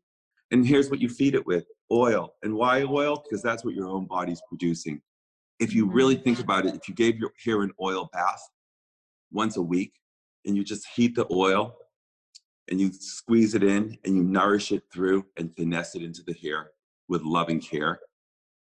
And 0.51 0.67
here's 0.67 0.89
what 0.89 1.00
you 1.00 1.10
feed 1.10 1.36
it 1.36 1.46
with 1.46 1.65
oil. 1.91 2.34
And 2.43 2.53
why 2.53 2.84
oil? 2.84 3.24
Because 3.24 3.41
that's 3.41 3.63
what 3.63 3.75
your 3.75 3.88
own 3.88 4.05
body's 4.05 4.41
producing. 4.48 5.01
If 5.60 5.74
you 5.74 5.89
really 5.89 6.15
think 6.15 6.38
mm-hmm. 6.38 6.43
about 6.43 6.65
it, 6.65 6.75
if 6.75 6.88
you 6.89 6.96
gave 6.96 7.17
your 7.17 7.32
hair 7.43 7.62
an 7.62 7.72
oil 7.82 8.10
bath 8.12 8.41
once 9.32 9.58
a 9.58 9.62
week 9.62 9.93
and 10.46 10.58
you 10.58 10.63
just 10.63 10.86
heat 10.96 11.15
the 11.15 11.25
oil 11.32 11.75
and 12.70 12.79
you 12.79 12.91
squeeze 12.91 13.55
it 13.55 13.63
in 13.63 13.98
and 14.03 14.15
you 14.15 14.24
nourish 14.24 14.72
it 14.72 14.84
through 14.91 15.25
and 15.38 15.55
finesse 15.55 15.96
it 15.96 16.03
into 16.03 16.24
the 16.24 16.34
hair 16.34 16.72
with 17.08 17.22
loving 17.24 17.60
care, 17.60 18.00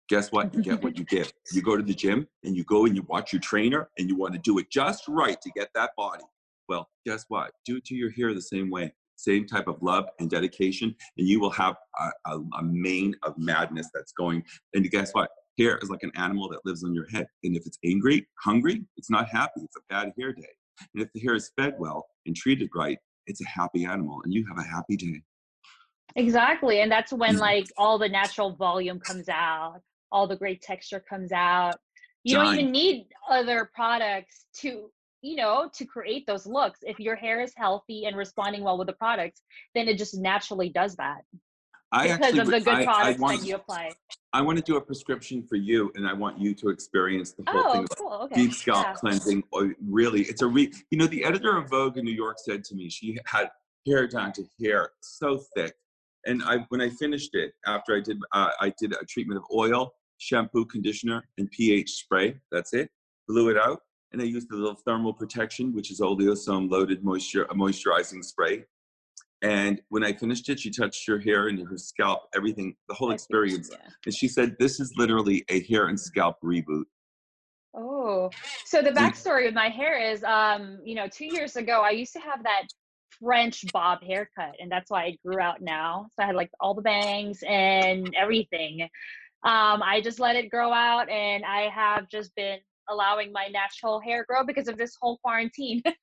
guess 0.10 0.32
what? 0.32 0.54
You 0.54 0.62
get 0.62 0.84
what 0.84 0.98
you 0.98 1.06
get. 1.06 1.32
You 1.54 1.62
go 1.62 1.78
to 1.78 1.84
the 1.84 1.94
gym 1.94 2.28
and 2.44 2.58
you 2.58 2.64
go 2.64 2.86
and 2.86 2.96
you 2.96 3.04
watch 3.04 3.32
your 3.32 3.40
trainer 3.40 3.90
and 3.98 4.10
you 4.10 4.18
want 4.18 4.34
to 4.34 4.40
do 4.40 4.58
it 4.58 4.70
just 4.70 5.08
right 5.08 5.40
to 5.42 5.52
get 5.52 5.70
that 5.76 5.92
body. 5.96 6.24
Well, 6.68 6.90
guess 7.06 7.26
what? 7.30 7.52
Do 7.66 7.78
it 7.78 7.86
to 7.86 7.96
your 7.96 8.12
hair 8.12 8.34
the 8.34 8.42
same 8.42 8.70
way, 8.70 8.94
same 9.16 9.46
type 9.46 9.68
of 9.68 9.82
love 9.82 10.06
and 10.20 10.30
dedication, 10.30 10.96
and 11.18 11.28
you 11.28 11.40
will 11.40 11.52
have 11.52 11.76
a, 12.00 12.32
a, 12.32 12.40
a 12.58 12.64
mane 12.64 13.16
of 13.24 13.38
madness 13.38 13.90
that's 13.94 14.12
going. 14.12 14.44
And 14.74 14.90
guess 14.92 15.12
what? 15.14 15.30
Hair 15.58 15.80
is 15.82 15.90
like 15.90 16.04
an 16.04 16.12
animal 16.16 16.50
that 16.50 16.60
lives 16.66 16.84
on 16.84 16.94
your 16.94 17.08
head. 17.10 17.28
And 17.44 17.56
if 17.56 17.66
it's 17.66 17.78
angry, 17.86 18.28
hungry, 18.44 18.84
it's 18.98 19.10
not 19.10 19.28
happy. 19.30 19.62
It's 19.62 19.76
a 19.76 19.82
bad 19.90 20.12
hair 20.18 20.34
day. 20.34 20.48
And 20.94 21.04
if 21.04 21.10
the 21.14 21.20
hair 21.20 21.36
is 21.36 21.52
fed 21.58 21.76
well 21.78 22.08
and 22.26 22.36
treated 22.36 22.70
right, 22.74 22.98
it's 23.28 23.42
a 23.42 23.48
happy 23.48 23.86
animal, 23.86 24.22
and 24.24 24.34
you 24.34 24.46
have 24.48 24.58
a 24.58 24.68
happy 24.68 24.96
day. 24.96 25.22
Exactly. 26.16 26.82
And 26.82 26.92
that's 26.92 27.14
when 27.14 27.38
like 27.38 27.68
all 27.78 28.00
the 28.00 28.10
natural 28.10 28.56
volume 28.56 29.00
comes 29.00 29.30
out, 29.30 29.82
all 30.12 30.28
the 30.28 30.36
great 30.36 30.62
texture 30.62 31.04
comes 31.08 31.32
out. 31.32 31.80
You 32.24 32.36
don't 32.36 32.54
even 32.54 32.72
need 32.72 33.08
other 33.30 33.70
products 33.74 34.46
to, 34.58 34.92
you 35.22 35.36
know, 35.36 35.70
to 35.74 35.86
create 35.86 36.28
those 36.28 36.46
looks. 36.46 36.80
If 36.84 37.00
your 37.00 37.16
hair 37.16 37.42
is 37.42 37.54
healthy 37.56 38.06
and 38.06 38.16
responding 38.18 38.64
well 38.64 38.78
with 38.78 38.88
the 38.88 38.94
products, 38.94 39.42
then 39.74 39.88
it 39.88 39.98
just 39.98 40.16
naturally 40.18 40.70
does 40.70 40.96
that 40.98 41.22
I 41.92 42.10
because 42.10 42.22
actually 42.22 42.40
of 42.40 42.48
the 42.48 42.60
good 42.60 42.88
I, 42.88 43.10
I 43.10 43.12
want 43.14 43.42
that 43.42 43.48
you 43.48 43.56
apply. 43.56 43.96
I 44.32 44.42
want 44.42 44.58
to 44.58 44.64
do 44.64 44.78
a 44.78 44.82
prescription 44.82 45.42
for 45.42 45.56
you, 45.56 45.92
and 45.96 46.08
I 46.08 46.14
want 46.14 46.40
you 46.40 46.54
to 46.54 46.70
experience 46.70 47.32
the 47.32 47.44
whole 47.48 47.64
thing 47.72 47.82
Oh, 47.82 47.84
of 47.84 47.98
cool. 47.98 48.14
Okay. 48.26 48.36
deep 48.36 48.54
scalp 48.54 48.86
Yeah. 48.86 48.94
cleansing. 48.94 49.44
Really, 49.82 50.22
it's 50.24 50.42
a 50.44 50.48
re. 50.48 50.72
You 50.92 51.00
know, 51.00 51.08
the 51.08 51.24
editor 51.24 51.58
of 51.58 51.70
Vogue 51.70 51.98
in 51.98 52.06
New 52.06 52.14
York 52.14 52.38
said 52.40 52.64
to 52.66 52.76
me 52.76 52.90
she 52.90 53.18
had 53.26 53.50
hair 53.88 54.08
down 54.08 54.32
to 54.34 54.44
hair, 54.62 54.92
so 55.02 55.42
thick. 55.56 55.74
And 56.26 56.44
I, 56.44 56.66
when 56.70 56.82
I 56.82 56.90
finished 56.90 57.34
it, 57.34 57.54
after 57.66 57.96
I 57.96 58.02
did, 58.02 58.20
uh, 58.34 58.52
I 58.60 58.72
did 58.80 58.94
a 58.94 59.06
treatment 59.06 59.38
of 59.40 59.46
oil, 59.56 59.94
shampoo, 60.20 60.66
conditioner, 60.66 61.24
and 61.38 61.50
pH 61.50 61.92
spray. 61.92 62.40
That's 62.52 62.74
it. 62.74 62.90
Blew 63.28 63.50
it 63.50 63.58
out, 63.58 63.82
and 64.12 64.22
I 64.22 64.26
used 64.26 64.50
the 64.50 64.56
little 64.56 64.80
thermal 64.86 65.14
protection, 65.14 65.74
which 65.74 65.90
is 65.90 66.00
oleosome 66.00 66.70
loaded 66.70 67.04
moisture 67.04 67.44
a 67.44 67.56
moisturizing 67.56 68.24
spray. 68.24 68.66
And 69.42 69.82
when 69.90 70.04
I 70.04 70.12
finished 70.12 70.50
it, 70.50 70.60
she 70.60 70.70
touched 70.70 71.08
her 71.08 71.18
hair 71.18 71.48
and 71.48 71.66
her 71.66 71.78
scalp, 71.78 72.24
everything, 72.36 72.76
the 72.90 72.94
whole 72.94 73.12
experience. 73.12 73.72
And 74.06 74.14
she 74.14 74.28
said, 74.28 74.56
"This 74.60 74.80
is 74.80 74.94
literally 74.98 75.46
a 75.50 75.64
hair 75.64 75.88
and 75.88 76.00
scalp 76.00 76.38
reboot." 76.44 76.84
Oh, 77.74 78.30
so 78.66 78.82
the 78.82 78.92
backstory 78.92 79.48
of 79.48 79.54
my 79.54 79.70
hair 79.70 79.98
is, 80.00 80.24
um, 80.24 80.80
you 80.84 80.96
know, 80.96 81.08
two 81.08 81.26
years 81.26 81.56
ago, 81.56 81.82
I 81.82 81.92
used 81.92 82.14
to 82.14 82.20
have 82.20 82.44
that 82.44 82.64
French 83.22 83.64
bob 83.72 84.04
haircut, 84.04 84.56
and 84.60 84.72
that's 84.72 84.90
why 84.90 85.04
I 85.04 85.18
grew 85.24 85.40
out 85.40 85.62
now. 85.62 86.08
So 86.14 86.24
I 86.24 86.26
had 86.28 86.36
like 86.36 86.50
all 86.60 86.74
the 86.74 86.82
bangs 86.82 87.44
and 87.48 88.14
everything. 88.16 88.90
Um, 89.44 89.82
I 89.82 90.02
just 90.04 90.20
let 90.20 90.36
it 90.36 90.50
grow 90.50 90.74
out, 90.74 91.10
and 91.10 91.46
I 91.46 91.70
have 91.70 92.10
just 92.10 92.36
been 92.36 92.60
allowing 92.90 93.32
my 93.32 93.48
natural 93.48 94.00
hair 94.00 94.26
grow 94.28 94.44
because 94.44 94.68
of 94.68 94.78
this 94.78 94.96
whole 95.00 95.18
quarantine. 95.24 95.82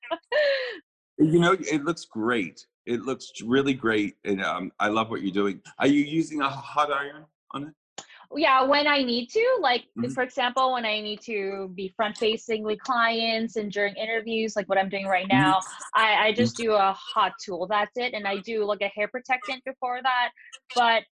You 1.19 1.39
know, 1.39 1.53
it 1.53 1.83
looks 1.83 2.05
great. 2.05 2.63
It 2.85 3.01
looks 3.01 3.31
really 3.43 3.73
great, 3.73 4.17
and 4.23 4.39
um, 4.43 4.71
I 4.79 4.89
love 4.89 5.09
what 5.09 5.23
you're 5.23 5.33
doing. 5.33 5.61
Are 5.79 5.87
you 5.87 6.03
using 6.03 6.41
a 6.41 6.47
hot 6.47 6.91
iron 6.91 7.25
on 7.51 7.63
it? 7.63 7.73
yeah, 8.35 8.61
when 8.63 8.87
I 8.87 9.01
need 9.03 9.29
to, 9.29 9.57
like 9.61 9.85
Mhm. 9.97 10.13
for 10.13 10.21
example, 10.21 10.73
when 10.73 10.85
I 10.85 10.99
need 10.99 11.21
to 11.21 11.71
be 11.75 11.89
front 11.95 12.17
facing 12.17 12.63
with 12.63 12.79
clients 12.81 13.55
and 13.55 13.71
during 13.71 13.95
interviews, 13.95 14.55
like 14.55 14.67
what 14.67 14.77
I'm 14.77 14.89
doing 14.89 15.07
right 15.07 15.27
now, 15.27 15.61
I, 15.95 16.27
I 16.27 16.31
just 16.33 16.57
do 16.57 16.73
a 16.73 16.93
hot 16.93 17.33
tool. 17.43 17.67
That's 17.67 17.95
it. 17.95 18.13
And 18.13 18.27
I 18.27 18.37
do 18.37 18.65
like 18.65 18.81
a 18.81 18.89
hair 18.89 19.07
protectant 19.07 19.63
before 19.63 20.01
that. 20.03 20.31
But 20.75 21.03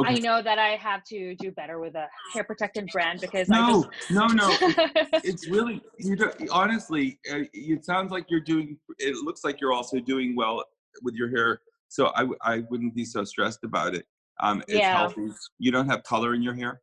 I 0.00 0.18
know 0.18 0.42
that 0.42 0.58
I 0.58 0.76
have 0.76 1.04
to 1.04 1.34
do 1.36 1.50
better 1.52 1.78
with 1.78 1.94
a 1.94 2.06
hair 2.32 2.44
protectant 2.44 2.90
brand 2.92 3.20
because 3.20 3.48
No, 3.48 3.84
I 4.10 4.12
no, 4.14 4.26
no. 4.28 4.58
It's 5.24 5.48
really 5.48 5.80
you. 5.98 6.16
Don't, 6.16 6.34
honestly, 6.50 7.18
uh, 7.30 7.44
it 7.52 7.84
sounds 7.84 8.10
like 8.10 8.26
you're 8.28 8.40
doing. 8.40 8.78
It 8.98 9.14
looks 9.16 9.44
like 9.44 9.60
you're 9.60 9.72
also 9.72 10.00
doing 10.00 10.34
well 10.34 10.64
with 11.02 11.14
your 11.14 11.28
hair. 11.28 11.60
So 11.88 12.06
I, 12.16 12.26
I 12.42 12.62
wouldn't 12.70 12.94
be 12.94 13.04
so 13.04 13.22
stressed 13.22 13.62
about 13.64 13.94
it. 13.94 14.06
Um, 14.40 14.62
it's 14.62 14.78
Yeah. 14.78 14.90
healthy. 14.90 15.28
You 15.58 15.70
don't 15.70 15.88
have 15.88 16.02
color 16.02 16.34
in 16.34 16.42
your 16.42 16.54
hair. 16.54 16.80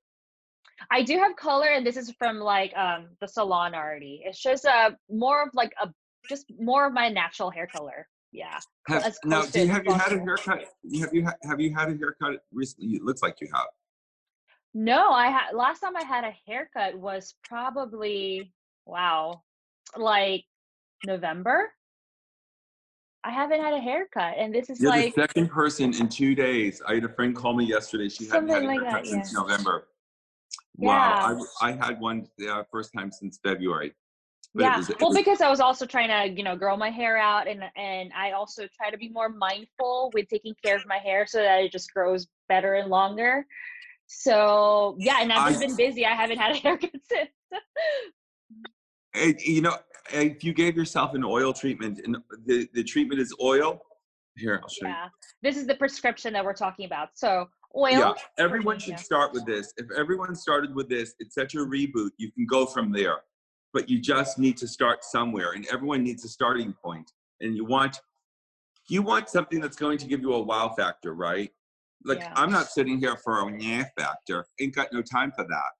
I 0.92 1.04
do 1.04 1.18
have 1.18 1.36
color 1.36 1.68
and 1.68 1.86
this 1.86 1.98
is 1.98 2.14
from 2.18 2.40
like 2.40 2.74
um 2.78 3.10
the 3.20 3.28
salon 3.28 3.76
already. 3.76 4.22
It's 4.24 4.42
just 4.42 4.66
uh 4.66 4.92
more 5.10 5.44
of 5.44 5.50
like 5.54 5.74
a 5.84 5.90
just 6.30 6.46
more 6.60 6.86
of 6.88 6.94
my 6.94 7.10
natural 7.10 7.50
hair 7.50 7.68
color. 7.68 8.08
Yeah. 8.32 8.60
Have, 8.88 9.16
now, 9.26 9.44
do 9.44 9.62
you, 9.62 9.68
have 9.68 9.86
you 9.86 9.94
had 9.94 10.14
a 10.14 10.20
haircut? 10.20 10.66
Have 11.00 11.14
you 11.14 11.26
ha- 11.26 11.36
have 11.44 11.60
you 11.60 11.74
had 11.74 11.90
a 11.90 11.98
haircut 11.98 12.44
recently? 12.52 12.98
It 12.98 13.04
looks 13.04 13.22
like 13.24 13.38
you 13.42 13.48
have. 13.54 13.66
No, 14.74 15.12
I 15.12 15.28
had 15.28 15.54
last 15.54 15.80
time 15.80 15.98
I 15.98 16.04
had 16.04 16.24
a 16.24 16.34
haircut 16.48 16.98
was 16.98 17.36
probably 17.44 18.54
wow, 18.86 19.42
like 19.98 20.44
November. 21.06 21.72
I 23.24 23.32
haven't 23.32 23.62
had 23.62 23.74
a 23.74 23.80
haircut, 23.80 24.36
and 24.38 24.54
this 24.54 24.70
is 24.70 24.80
You're 24.80 24.92
like 24.92 25.16
the 25.16 25.22
second 25.22 25.50
person 25.50 25.94
in 25.96 26.08
two 26.08 26.36
days. 26.36 26.82
I 26.88 26.96
had 26.96 27.04
a 27.04 27.10
friend 27.10 27.36
call 27.36 27.54
me 27.54 27.66
yesterday. 27.66 28.10
She 28.10 28.26
hadn't 28.26 28.48
had 28.48 28.60
a 28.60 28.62
Something 28.62 28.68
like 28.68 28.82
haircut 28.82 29.04
that, 29.04 29.10
since 29.10 29.34
yeah. 29.34 29.40
November. 29.40 29.88
Yeah. 30.78 30.88
Wow, 30.88 31.46
I, 31.62 31.70
I 31.70 31.72
had 31.74 32.00
one 32.00 32.28
uh, 32.50 32.64
first 32.72 32.94
time 32.94 33.12
since 33.12 33.40
February. 33.44 33.94
But 34.56 34.64
yeah. 34.64 34.78
was- 34.78 34.90
well, 35.00 35.10
was- 35.10 35.18
because 35.18 35.42
I 35.42 35.50
was 35.50 35.60
also 35.60 35.86
trying 35.86 36.10
to 36.10 36.36
you 36.36 36.44
know 36.44 36.56
grow 36.56 36.76
my 36.76 36.90
hair 36.90 37.18
out, 37.18 37.48
and 37.48 37.64
and 37.76 38.12
I 38.18 38.32
also 38.32 38.68
try 38.76 38.90
to 38.90 38.98
be 38.98 39.10
more 39.10 39.30
mindful 39.30 40.12
with 40.14 40.28
taking 40.28 40.56
care 40.64 40.76
of 40.76 40.86
my 40.88 40.98
hair 40.98 41.26
so 41.28 41.40
that 41.40 41.62
it 41.62 41.72
just 41.72 41.94
grows 41.94 42.28
better 42.48 42.74
and 42.76 42.90
longer. 42.90 43.46
So 44.08 44.96
yeah, 45.00 45.18
and 45.22 45.32
I've 45.32 45.50
just 45.52 45.64
I- 45.64 45.68
been 45.68 45.76
busy. 45.76 46.06
I 46.06 46.16
haven't 46.16 46.40
had 46.40 46.52
a 46.56 46.56
haircut 46.60 46.92
since. 47.04 47.30
You 49.46 49.62
know, 49.62 49.76
if 50.14 50.44
you 50.44 50.54
gave 50.54 50.76
yourself 50.76 51.14
an 51.14 51.24
oil 51.24 51.52
treatment, 51.54 52.00
and 52.04 52.18
the, 52.46 52.68
the 52.74 52.84
treatment 52.84 53.20
is 53.20 53.34
oil. 53.42 53.80
Here, 54.36 54.60
I'll 54.64 54.70
show 54.70 54.88
you. 54.88 54.94
yeah, 54.94 55.08
this 55.42 55.58
is 55.58 55.68
the 55.68 55.76
prescription 55.76 56.32
that 56.34 56.46
we're 56.46 56.54
talking 56.54 56.86
about. 56.86 57.10
So 57.16 57.48
oil. 57.76 57.92
Yeah, 57.92 58.14
everyone 58.38 58.80
should 58.80 58.98
start 59.00 59.34
with 59.34 59.46
this. 59.46 59.74
If 59.78 59.88
everyone 59.98 60.34
started 60.36 60.74
with 60.74 60.88
this, 60.88 61.14
it's 61.20 61.36
such 61.36 61.56
a 61.56 61.58
reboot. 61.58 62.12
You 62.18 62.32
can 62.32 62.46
go 62.46 62.66
from 62.66 62.92
there, 62.94 63.18
but 63.74 63.90
you 63.90 64.00
just 64.00 64.40
need 64.40 64.58
to 64.58 64.68
start 64.68 65.04
somewhere, 65.04 65.54
and 65.54 65.66
everyone 65.72 66.04
needs 66.04 66.26
a 66.26 66.30
starting 66.30 66.74
point. 66.74 67.12
And 67.42 67.56
you 67.56 67.66
want 67.66 68.00
you 68.90 69.04
want 69.04 69.30
something 69.30 69.60
that's 69.62 69.78
going 69.78 70.00
to 70.00 70.08
give 70.08 70.22
you 70.22 70.34
a 70.34 70.42
wow 70.42 70.70
factor, 70.70 71.14
right? 71.14 71.52
Like 72.06 72.20
Yeah. 72.20 72.34
I'm 72.36 72.52
not 72.52 72.68
sitting 72.68 73.00
here 73.00 73.18
for 73.18 73.48
a 73.48 73.62
yeah 73.62 73.86
factor. 73.98 74.46
Ain't 74.60 74.76
got 74.76 74.92
no 74.92 75.02
time 75.02 75.32
for 75.36 75.44
that. 75.44 75.72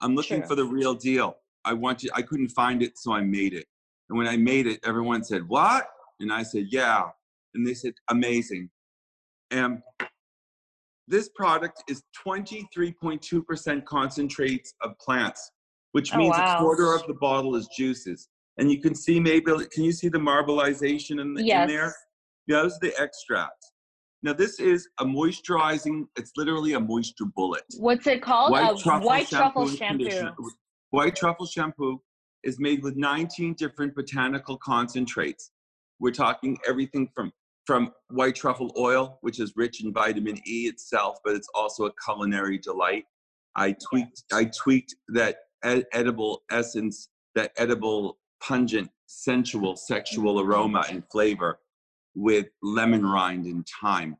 I'm 0.00 0.14
looking 0.14 0.42
for 0.42 0.54
the 0.54 0.64
real 0.64 0.94
deal. 0.94 1.36
I 1.64 1.74
want 1.74 2.02
you. 2.02 2.10
I 2.14 2.22
couldn't 2.22 2.48
find 2.50 2.82
it, 2.82 2.98
so 2.98 3.12
I 3.12 3.20
made 3.22 3.54
it. 3.54 3.66
And 4.08 4.18
when 4.18 4.26
I 4.26 4.36
made 4.36 4.66
it, 4.66 4.80
everyone 4.84 5.24
said, 5.24 5.48
"What?" 5.48 5.88
And 6.20 6.32
I 6.32 6.42
said, 6.42 6.66
"Yeah." 6.70 7.10
And 7.54 7.66
they 7.66 7.74
said, 7.74 7.94
"Amazing." 8.08 8.70
And 9.50 9.82
this 11.06 11.28
product 11.28 11.82
is 11.88 12.02
23.2% 12.24 13.84
concentrates 13.84 14.74
of 14.80 14.96
plants, 14.98 15.50
which 15.92 16.14
Oh, 16.14 16.18
means 16.18 16.36
wow. 16.36 16.56
a 16.56 16.60
quarter 16.60 16.94
of 16.94 17.06
the 17.06 17.14
bottle 17.14 17.56
is 17.56 17.68
juices. 17.76 18.28
And 18.58 18.70
you 18.70 18.80
can 18.80 18.94
see 18.94 19.18
maybe, 19.20 19.52
can 19.72 19.84
you 19.84 19.92
see 19.92 20.08
the 20.08 20.18
marbleization 20.18 21.20
in, 21.20 21.34
the, 21.34 21.42
Yes. 21.44 21.68
in 21.68 21.76
there? 21.76 21.94
Those 22.48 22.74
are 22.76 22.80
the 22.80 23.00
extracts. 23.00 23.72
Now, 24.22 24.34
this 24.34 24.60
is 24.60 24.88
a 24.98 25.04
moisturizing, 25.04 26.04
it's 26.16 26.32
literally 26.36 26.74
a 26.74 26.80
moisture 26.80 27.24
bullet. 27.24 27.62
What's 27.78 28.06
it 28.06 28.20
called? 28.22 28.52
White 28.52 28.78
truffle 28.78 29.06
white 29.08 29.28
truffle 29.28 29.66
shampoo. 29.66 30.34
White 30.90 31.16
truffle 31.16 31.46
shampoo 31.46 32.02
is 32.42 32.58
made 32.58 32.82
with 32.82 32.96
19 32.96 33.54
different 33.54 33.94
botanical 33.94 34.58
concentrates. 34.58 35.52
We're 36.00 36.10
talking 36.12 36.58
everything 36.68 37.08
from 37.14 37.32
from 37.66 37.92
white 38.08 38.34
truffle 38.34 38.72
oil, 38.76 39.18
which 39.20 39.38
is 39.38 39.52
rich 39.54 39.84
in 39.84 39.92
vitamin 39.92 40.38
E 40.46 40.66
itself, 40.66 41.18
but 41.24 41.36
it's 41.36 41.48
also 41.54 41.84
a 41.84 41.92
culinary 42.04 42.58
delight. 42.58 43.04
I 43.54 43.72
tweaked 43.88 44.24
I 44.32 44.46
tweaked 44.46 44.94
that 45.08 45.36
ed- 45.64 45.86
edible 45.92 46.42
essence, 46.50 47.08
that 47.34 47.52
edible 47.56 48.18
pungent, 48.42 48.90
sensual, 49.06 49.76
sexual 49.76 50.40
aroma 50.40 50.84
and 50.90 51.02
flavor 51.10 51.58
with 52.14 52.46
lemon 52.62 53.04
rind 53.06 53.46
and 53.46 53.66
thyme. 53.80 54.16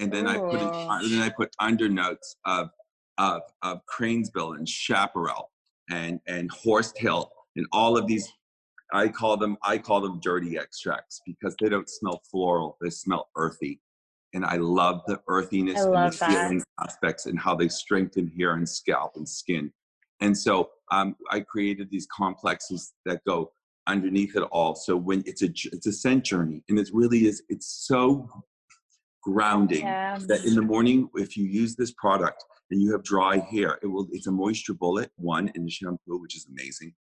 And 0.00 0.12
then 0.12 0.26
I 0.26 0.38
put 0.38 0.60
in, 0.60 0.70
then 1.02 1.20
I 1.20 1.30
put 1.30 1.54
undernotes 1.60 2.36
of 2.44 2.70
of 3.18 3.42
of 3.62 3.80
cranesbill 3.86 4.56
and 4.56 4.68
chaparral 4.68 5.50
and 5.90 6.20
and 6.26 6.50
horsetail 6.50 7.30
and 7.56 7.66
all 7.72 7.96
of 7.98 8.06
these 8.06 8.32
I 8.92 9.08
call 9.08 9.36
them 9.36 9.56
I 9.62 9.78
call 9.78 10.00
them 10.00 10.20
dirty 10.20 10.58
extracts 10.58 11.20
because 11.26 11.54
they 11.60 11.68
don't 11.68 11.88
smell 11.88 12.22
floral, 12.30 12.76
they 12.80 12.90
smell 12.90 13.28
earthy. 13.36 13.80
And 14.32 14.44
I 14.44 14.56
love 14.56 15.02
the 15.06 15.20
earthiness 15.28 15.84
I 15.84 15.88
and 15.88 16.12
the 16.12 16.16
that. 16.18 16.42
feeling 16.44 16.62
aspects 16.80 17.26
and 17.26 17.38
how 17.38 17.54
they 17.56 17.68
strengthen 17.68 18.28
hair 18.28 18.54
and 18.54 18.68
scalp 18.68 19.12
and 19.16 19.28
skin. 19.28 19.72
And 20.20 20.36
so 20.36 20.70
um, 20.92 21.16
I 21.30 21.40
created 21.40 21.90
these 21.90 22.06
complexes 22.14 22.92
that 23.06 23.20
go 23.26 23.52
underneath 23.86 24.36
it 24.36 24.42
all. 24.42 24.74
So 24.74 24.96
when 24.96 25.22
it's 25.26 25.42
a 25.42 25.46
it's 25.72 25.86
a 25.86 25.92
scent 25.92 26.24
journey, 26.24 26.62
and 26.68 26.78
it 26.78 26.90
really 26.92 27.26
is. 27.26 27.42
It's 27.48 27.66
so 27.86 28.28
grounding 29.22 29.82
Yeah. 29.86 30.18
that 30.28 30.44
in 30.44 30.54
the 30.54 30.62
morning, 30.62 31.08
if 31.14 31.36
you 31.36 31.44
use 31.44 31.76
this 31.76 31.92
product 31.92 32.42
and 32.70 32.80
you 32.82 32.92
have 32.92 33.02
dry 33.02 33.38
hair, 33.38 33.78
it 33.82 33.86
will. 33.86 34.06
It's 34.12 34.26
a 34.26 34.32
moisture 34.32 34.74
bullet 34.74 35.10
one 35.16 35.50
in 35.54 35.64
the 35.64 35.70
shampoo, 35.70 36.20
which 36.20 36.36
is 36.36 36.46
amazing. 36.46 36.94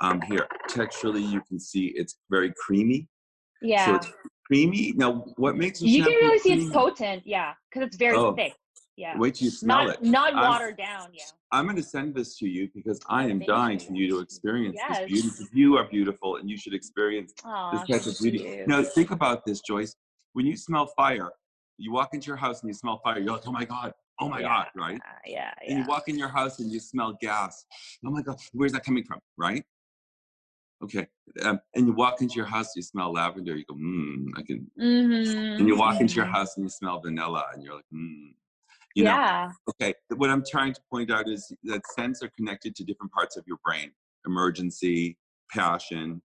Um, 0.00 0.20
here, 0.22 0.46
texturally, 0.68 1.28
you 1.30 1.40
can 1.48 1.58
see 1.60 1.92
it's 1.94 2.18
very 2.30 2.52
creamy. 2.58 3.08
Yeah. 3.62 3.86
So 3.86 3.94
it's 3.94 4.08
creamy. 4.46 4.92
Now, 4.96 5.24
what 5.36 5.56
makes 5.56 5.80
You 5.80 6.02
can 6.02 6.12
really 6.12 6.38
see 6.40 6.50
creamy? 6.50 6.64
it's 6.66 6.74
potent. 6.74 7.22
Yeah, 7.24 7.54
because 7.72 7.86
it's 7.86 7.96
very 7.96 8.16
Oh, 8.16 8.34
thick. 8.34 8.54
Yeah. 8.96 9.18
Wait 9.18 9.34
till 9.34 9.46
you 9.46 9.50
smell 9.50 9.86
Not 9.86 9.94
it. 9.96 10.02
not 10.02 10.34
I'm- 10.34 10.48
watered 10.50 10.76
down. 10.76 11.08
Yeah. 11.12 11.24
I'm 11.50 11.64
going 11.66 11.76
to 11.76 11.82
send 11.82 12.14
this 12.14 12.36
to 12.38 12.48
you 12.48 12.68
because 12.74 13.00
I 13.08 13.24
am 13.24 13.38
Thank 13.38 13.46
dying 13.46 13.80
you. 13.80 13.86
for 13.86 13.92
you 13.94 14.08
to 14.10 14.18
experience 14.20 14.76
Yes. 14.76 14.98
this 15.08 15.22
beauty. 15.22 15.50
You 15.52 15.76
are 15.76 15.84
beautiful, 15.88 16.36
and 16.36 16.48
you 16.50 16.56
should 16.56 16.74
experience 16.74 17.32
Aw, 17.44 17.70
this 17.84 18.04
type 18.04 18.06
of 18.12 18.18
beauty. 18.20 18.38
you. 18.38 18.64
Now, 18.66 18.82
think 18.82 19.10
about 19.10 19.44
this, 19.44 19.60
Joyce. 19.60 19.94
When 20.32 20.46
you 20.46 20.56
smell 20.56 20.86
fire, 20.96 21.30
You 21.76 21.90
walk 21.90 22.14
into 22.14 22.28
your 22.28 22.36
house 22.36 22.62
and 22.62 22.68
you 22.70 22.74
smell 22.74 23.00
fire. 23.02 23.18
You're 23.18 23.32
like, 23.32 23.48
oh 23.48 23.52
my 23.52 23.64
God, 23.64 23.92
oh 24.20 24.28
my 24.28 24.38
yeah, 24.38 24.46
God, 24.46 24.66
right? 24.76 25.00
Yeah, 25.26 25.52
yeah. 25.60 25.70
And 25.70 25.78
you 25.80 25.84
walk 25.88 26.04
in 26.08 26.16
your 26.16 26.28
house 26.28 26.60
and 26.60 26.70
you 26.70 26.78
smell 26.78 27.18
gas. 27.20 27.66
Oh 28.06 28.10
my 28.12 28.22
God, 28.22 28.36
where's 28.52 28.70
that 28.74 28.84
coming 28.84 29.02
from, 29.02 29.18
right? 29.36 29.64
Okay. 30.84 31.08
Um, 31.42 31.58
and 31.74 31.88
you 31.88 31.92
walk 31.94 32.22
into 32.22 32.36
your 32.36 32.44
house, 32.46 32.68
you 32.76 32.82
smell 32.82 33.12
lavender. 33.12 33.56
You 33.56 33.64
go, 33.68 33.74
mmm, 33.74 34.26
I 34.36 34.42
can. 34.42 34.70
Mhm, 34.78 35.58
And 35.58 35.66
you 35.66 35.76
walk 35.76 36.00
into 36.00 36.14
your 36.14 36.26
mhm. 36.26 36.32
house 36.32 36.56
and 36.56 36.64
you 36.64 36.68
smell 36.70 37.00
vanilla, 37.00 37.44
and 37.52 37.64
you're 37.64 37.74
like, 37.74 37.84
mmm. 37.92 38.34
You 38.94 39.04
know, 39.04 39.10
yeah. 39.10 39.50
okay. 39.70 39.94
What 40.16 40.30
I'm 40.30 40.44
trying 40.48 40.72
to 40.72 40.80
point 40.90 41.10
out 41.10 41.28
is 41.28 41.52
that 41.64 41.82
scents 41.96 42.22
are 42.22 42.30
connected 42.36 42.76
to 42.76 42.84
different 42.84 43.12
parts 43.12 43.36
of 43.36 43.44
your 43.46 43.58
brain: 43.64 43.90
emergency, 44.26 45.16
passion, 45.50 46.22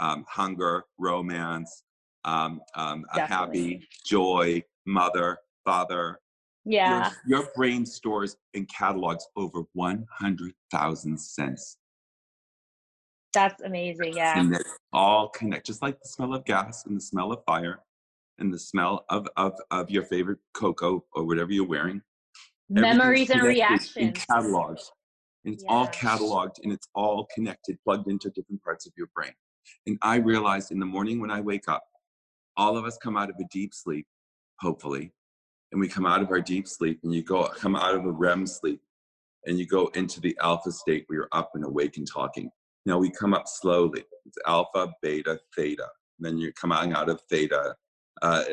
um, 0.00 0.24
hunger, 0.28 0.84
romance, 0.98 1.82
um, 2.24 2.60
um, 2.74 3.04
a 3.14 3.26
happy, 3.26 3.86
joy, 4.04 4.62
mother, 4.86 5.38
father. 5.64 6.20
Your- 6.64 6.80
Yeah. 6.82 7.12
Your, 7.26 7.48
brain 7.56 7.86
stores 7.86 8.36
and 8.54 8.68
catalogs 8.68 9.26
over 9.34 9.62
100,000 9.72 11.18
scents. 11.18 11.78
That's 13.32 13.62
amazing. 13.62 14.14
Yeah. 14.14 14.38
And 14.38 14.54
they 14.54 14.58
all 14.92 15.28
connect, 15.30 15.66
just 15.66 15.80
like 15.82 15.98
the 16.00 16.08
smell 16.08 16.34
of 16.34 16.44
gas 16.44 16.84
and 16.84 16.96
the 16.96 17.00
smell 17.00 17.32
of 17.32 17.42
fire 17.44 17.80
and 18.38 18.52
the 18.52 18.58
smell 18.58 19.04
of, 19.08 19.26
of, 19.36 19.54
of 19.70 19.90
your 19.90 20.02
favorite 20.04 20.38
cocoa 20.52 21.04
or 21.12 21.24
whatever 21.24 21.52
you're 21.52 21.66
wearing. 21.66 22.02
Memories 22.70 23.30
and 23.30 23.40
In 23.42 23.46
reactions. 23.48 24.24
catalogs. 24.28 24.92
And 25.44 25.54
it's 25.54 25.64
all 25.68 25.86
cataloged 25.88 26.60
and 26.62 26.72
it's 26.72 26.86
all 26.94 27.26
connected, 27.34 27.78
plugged 27.84 28.08
into 28.08 28.30
different 28.30 28.62
parts 28.62 28.86
of 28.86 28.92
your 28.96 29.08
brain. 29.14 29.32
And 29.86 29.98
I 30.02 30.16
realized 30.16 30.70
in 30.70 30.78
the 30.78 30.86
morning 30.86 31.20
when 31.20 31.30
I 31.30 31.40
wake 31.40 31.68
up, 31.68 31.82
all 32.56 32.76
of 32.76 32.84
us 32.84 32.96
come 33.02 33.16
out 33.16 33.30
of 33.30 33.36
a 33.40 33.44
deep 33.50 33.72
sleep, 33.74 34.06
hopefully. 34.60 35.12
And 35.72 35.80
we 35.80 35.88
come 35.88 36.04
out 36.06 36.20
of 36.22 36.30
our 36.30 36.40
deep 36.40 36.68
sleep 36.68 37.00
and 37.02 37.12
you 37.14 37.22
go 37.22 37.48
come 37.48 37.74
out 37.76 37.94
of 37.94 38.04
a 38.04 38.10
REM 38.10 38.46
sleep 38.46 38.80
and 39.46 39.58
you 39.58 39.66
go 39.66 39.86
into 39.94 40.20
the 40.20 40.36
alpha 40.42 40.70
state 40.70 41.04
where 41.06 41.20
you're 41.20 41.28
up 41.32 41.52
and 41.54 41.64
awake 41.64 41.96
and 41.96 42.06
talking. 42.06 42.50
Now 42.86 42.98
we 42.98 43.10
come 43.10 43.32
up 43.34 43.48
slowly. 43.48 44.04
It's 44.26 44.36
alpha, 44.46 44.92
beta, 45.02 45.40
theta. 45.56 45.88
And 46.18 46.26
then 46.26 46.38
you're 46.38 46.52
coming 46.52 46.92
out 46.92 47.08
of 47.08 47.20
theta, 47.30 47.74
uh, 48.20 48.44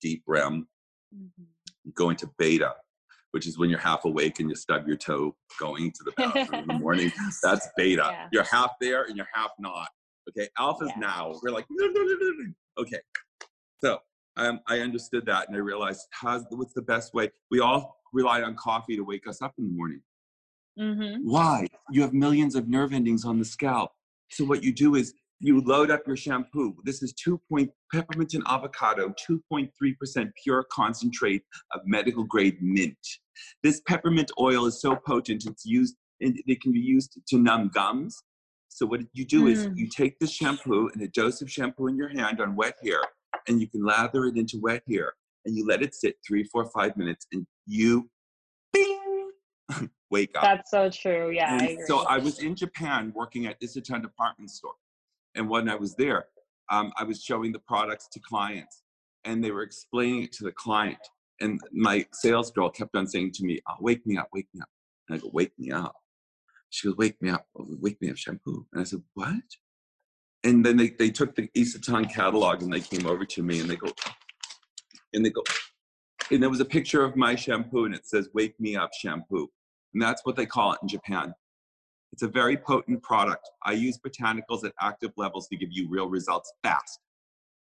deep 0.00 0.22
REM, 0.26 0.66
Mhm. 1.14 1.46
you 1.84 1.92
go 1.92 2.08
into 2.10 2.26
beta, 2.38 2.74
which 3.32 3.46
is 3.46 3.58
when 3.58 3.70
you're 3.70 3.78
half 3.78 4.04
awake 4.04 4.40
and 4.40 4.48
you 4.48 4.56
stub 4.56 4.86
your 4.86 4.96
toe 4.96 5.34
going 5.58 5.92
to 5.92 6.04
the 6.04 6.12
bathroom 6.16 6.62
in 6.62 6.66
the 6.66 6.74
morning. 6.78 7.12
That's 7.42 7.68
beta. 7.76 8.08
Yeah. 8.10 8.28
You're 8.32 8.44
half 8.44 8.72
there 8.80 9.04
and 9.04 9.16
you're 9.16 9.28
half 9.32 9.50
not. 9.58 9.88
Okay, 10.28 10.48
alpha's 10.58 10.90
Yeah. 10.94 11.00
now. 11.00 11.34
We're 11.42 11.50
like, 11.50 11.66
"No, 11.70 11.86
no, 11.86 12.02
no, 12.02 12.14
no, 12.20 12.30
no." 12.38 12.52
okay. 12.78 12.98
So 13.82 13.98
um, 14.36 14.60
I 14.68 14.80
understood 14.80 15.26
that 15.26 15.48
and 15.48 15.56
I 15.56 15.60
realized 15.60 16.06
how's 16.12 16.44
what's 16.50 16.74
the 16.74 16.82
best 16.82 17.14
way. 17.14 17.30
We 17.50 17.60
all 17.60 17.96
rely 18.12 18.42
on 18.42 18.54
coffee 18.56 18.96
to 18.96 19.02
wake 19.02 19.26
us 19.26 19.40
up 19.42 19.54
in 19.58 19.64
the 19.66 19.72
morning. 19.72 20.02
Mhm. 20.78 21.18
Why? 21.22 21.66
You 21.90 22.02
have 22.02 22.12
millions 22.12 22.54
of 22.54 22.68
nerve 22.68 22.92
endings 22.92 23.24
on 23.24 23.38
the 23.38 23.44
scalp. 23.44 23.92
So 24.30 24.44
what 24.44 24.62
you 24.62 24.72
do 24.72 24.94
is 24.94 25.14
you 25.40 25.60
load 25.62 25.90
up 25.90 26.02
your 26.06 26.16
shampoo. 26.16 26.76
This 26.84 27.02
is 27.02 27.12
2. 27.14 27.40
Point, 27.50 27.70
peppermint 27.92 28.34
and 28.34 28.42
avocado, 28.46 29.12
2.3% 29.28 30.30
pure 30.44 30.64
concentrate 30.70 31.42
of 31.72 31.80
medical 31.86 32.24
grade 32.24 32.58
mint. 32.60 32.96
This 33.62 33.80
peppermint 33.88 34.30
oil 34.38 34.66
is 34.66 34.80
so 34.80 34.94
potent, 34.94 35.46
it's 35.46 35.64
used, 35.64 35.96
and 36.20 36.38
it 36.46 36.60
can 36.60 36.72
be 36.72 36.78
used 36.78 37.18
to 37.28 37.38
numb 37.38 37.70
gums. 37.74 38.22
So 38.68 38.84
what 38.86 39.00
you 39.14 39.24
do 39.24 39.46
is 39.46 39.66
Mm. 39.66 39.78
you 39.78 39.88
take 39.88 40.18
the 40.20 40.26
shampoo 40.26 40.90
and 40.92 41.02
a 41.02 41.08
dose 41.08 41.40
of 41.42 41.50
shampoo 41.50 41.86
in 41.88 41.96
your 41.96 42.08
hand 42.08 42.40
on 42.40 42.54
wet 42.54 42.76
hair, 42.84 43.00
and 43.48 43.60
you 43.60 43.66
can 43.66 43.82
lather 43.82 44.26
it 44.26 44.36
into 44.36 44.60
wet 44.60 44.82
hair, 44.88 45.14
and 45.46 45.56
you 45.56 45.66
let 45.66 45.82
it 45.82 45.94
sit 45.94 46.18
three, 46.26 46.44
four, 46.44 46.66
five 46.70 46.96
minutes, 46.98 47.26
and 47.32 47.46
you, 47.66 48.10
bing, 48.74 49.30
wake 50.10 50.36
up. 50.36 50.42
That's 50.42 50.70
so 50.70 50.90
true. 50.90 51.30
Yeah. 51.30 51.56
I 51.60 51.64
agree. 51.64 51.84
so 51.86 52.00
I 52.06 52.18
was 52.18 52.40
in 52.40 52.54
Japan 52.54 53.10
working 53.16 53.46
at 53.46 53.58
Isetan 53.62 54.02
department 54.02 54.50
store. 54.50 54.74
And 55.34 55.48
when 55.48 55.68
I 55.68 55.76
was 55.76 55.94
there, 55.94 56.26
um, 56.70 56.92
I 56.96 57.04
was 57.04 57.22
showing 57.22 57.52
the 57.52 57.58
products 57.58 58.08
to 58.12 58.20
clients 58.20 58.82
and 59.24 59.42
they 59.42 59.50
were 59.50 59.62
explaining 59.62 60.24
it 60.24 60.32
to 60.32 60.44
the 60.44 60.52
client. 60.52 60.98
And 61.40 61.60
my 61.72 62.06
sales 62.12 62.50
girl 62.50 62.70
kept 62.70 62.94
on 62.96 63.06
saying 63.06 63.32
to 63.32 63.44
me, 63.44 63.60
oh, 63.68 63.76
wake 63.80 64.06
me 64.06 64.16
up, 64.16 64.28
wake 64.32 64.48
me 64.54 64.60
up. 64.60 64.68
And 65.08 65.18
I 65.18 65.20
go, 65.20 65.30
wake 65.32 65.52
me 65.58 65.70
up. 65.70 65.94
She 66.70 66.86
goes, 66.86 66.96
wake 66.96 67.20
me 67.20 67.30
up, 67.30 67.46
oh, 67.58 67.66
wake 67.80 68.00
me 68.00 68.10
up 68.10 68.16
shampoo. 68.16 68.66
And 68.72 68.80
I 68.80 68.84
said, 68.84 69.02
what? 69.14 69.34
And 70.44 70.64
then 70.64 70.76
they, 70.76 70.90
they 70.90 71.10
took 71.10 71.34
the 71.34 71.48
Isetan 71.56 72.12
catalog 72.12 72.62
and 72.62 72.72
they 72.72 72.80
came 72.80 73.06
over 73.06 73.24
to 73.24 73.42
me 73.42 73.60
and 73.60 73.68
they 73.68 73.76
go, 73.76 73.88
and 75.12 75.24
they 75.24 75.30
go, 75.30 75.42
and 76.30 76.42
there 76.42 76.50
was 76.50 76.60
a 76.60 76.64
picture 76.64 77.04
of 77.04 77.16
my 77.16 77.34
shampoo 77.34 77.86
and 77.86 77.94
it 77.94 78.06
says, 78.06 78.28
wake 78.32 78.58
me 78.60 78.76
up 78.76 78.90
shampoo. 78.94 79.48
And 79.92 80.02
that's 80.02 80.24
what 80.24 80.36
they 80.36 80.46
call 80.46 80.72
it 80.72 80.78
in 80.82 80.88
Japan. 80.88 81.34
It's 82.12 82.22
a 82.22 82.28
very 82.28 82.56
potent 82.56 83.02
product. 83.02 83.48
I 83.64 83.72
use 83.72 83.98
botanicals 83.98 84.64
at 84.64 84.72
active 84.80 85.12
levels 85.16 85.48
to 85.48 85.56
give 85.56 85.70
you 85.72 85.88
real 85.88 86.08
results 86.08 86.52
fast. 86.62 87.00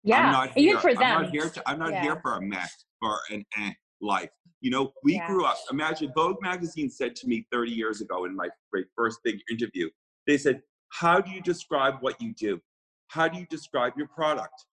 yeah. 0.04 0.18
I'm 0.28 0.32
not 0.32 0.50
Even 0.58 0.70
here, 0.70 0.80
for 0.80 0.94
them. 0.94 1.04
I'm 1.04 1.22
not 1.24 1.32
here 1.32 1.50
to, 1.50 1.64
I'm 1.70 1.80
not 1.80 1.92
Yeah. 1.94 2.02
here 2.04 2.20
for 2.22 2.36
a 2.36 2.42
meh, 2.42 2.68
for 3.00 3.20
an 3.32 3.44
eh 3.58 3.72
life. 4.02 4.30
You 4.62 4.70
know, 4.70 4.94
we 5.04 5.16
Yeah. 5.16 5.26
grew 5.28 5.46
up, 5.46 5.58
imagine 5.72 6.12
Vogue 6.14 6.42
magazine 6.42 6.90
said 6.92 7.16
to 7.18 7.28
me 7.28 7.48
30 7.52 7.72
years 7.72 8.02
ago 8.02 8.26
in 8.26 8.36
my 8.36 8.50
very 8.72 8.86
first 8.96 9.20
big 9.24 9.42
interview, 9.50 9.90
they 10.28 10.38
said, 10.38 10.62
how 10.90 11.20
do 11.20 11.32
you 11.32 11.42
describe 11.42 11.96
what 12.02 12.22
you 12.22 12.34
do? 12.36 12.62
How 13.08 13.28
do 13.28 13.40
you 13.40 13.48
describe 13.48 13.94
your 13.98 14.08
product? 14.08 14.66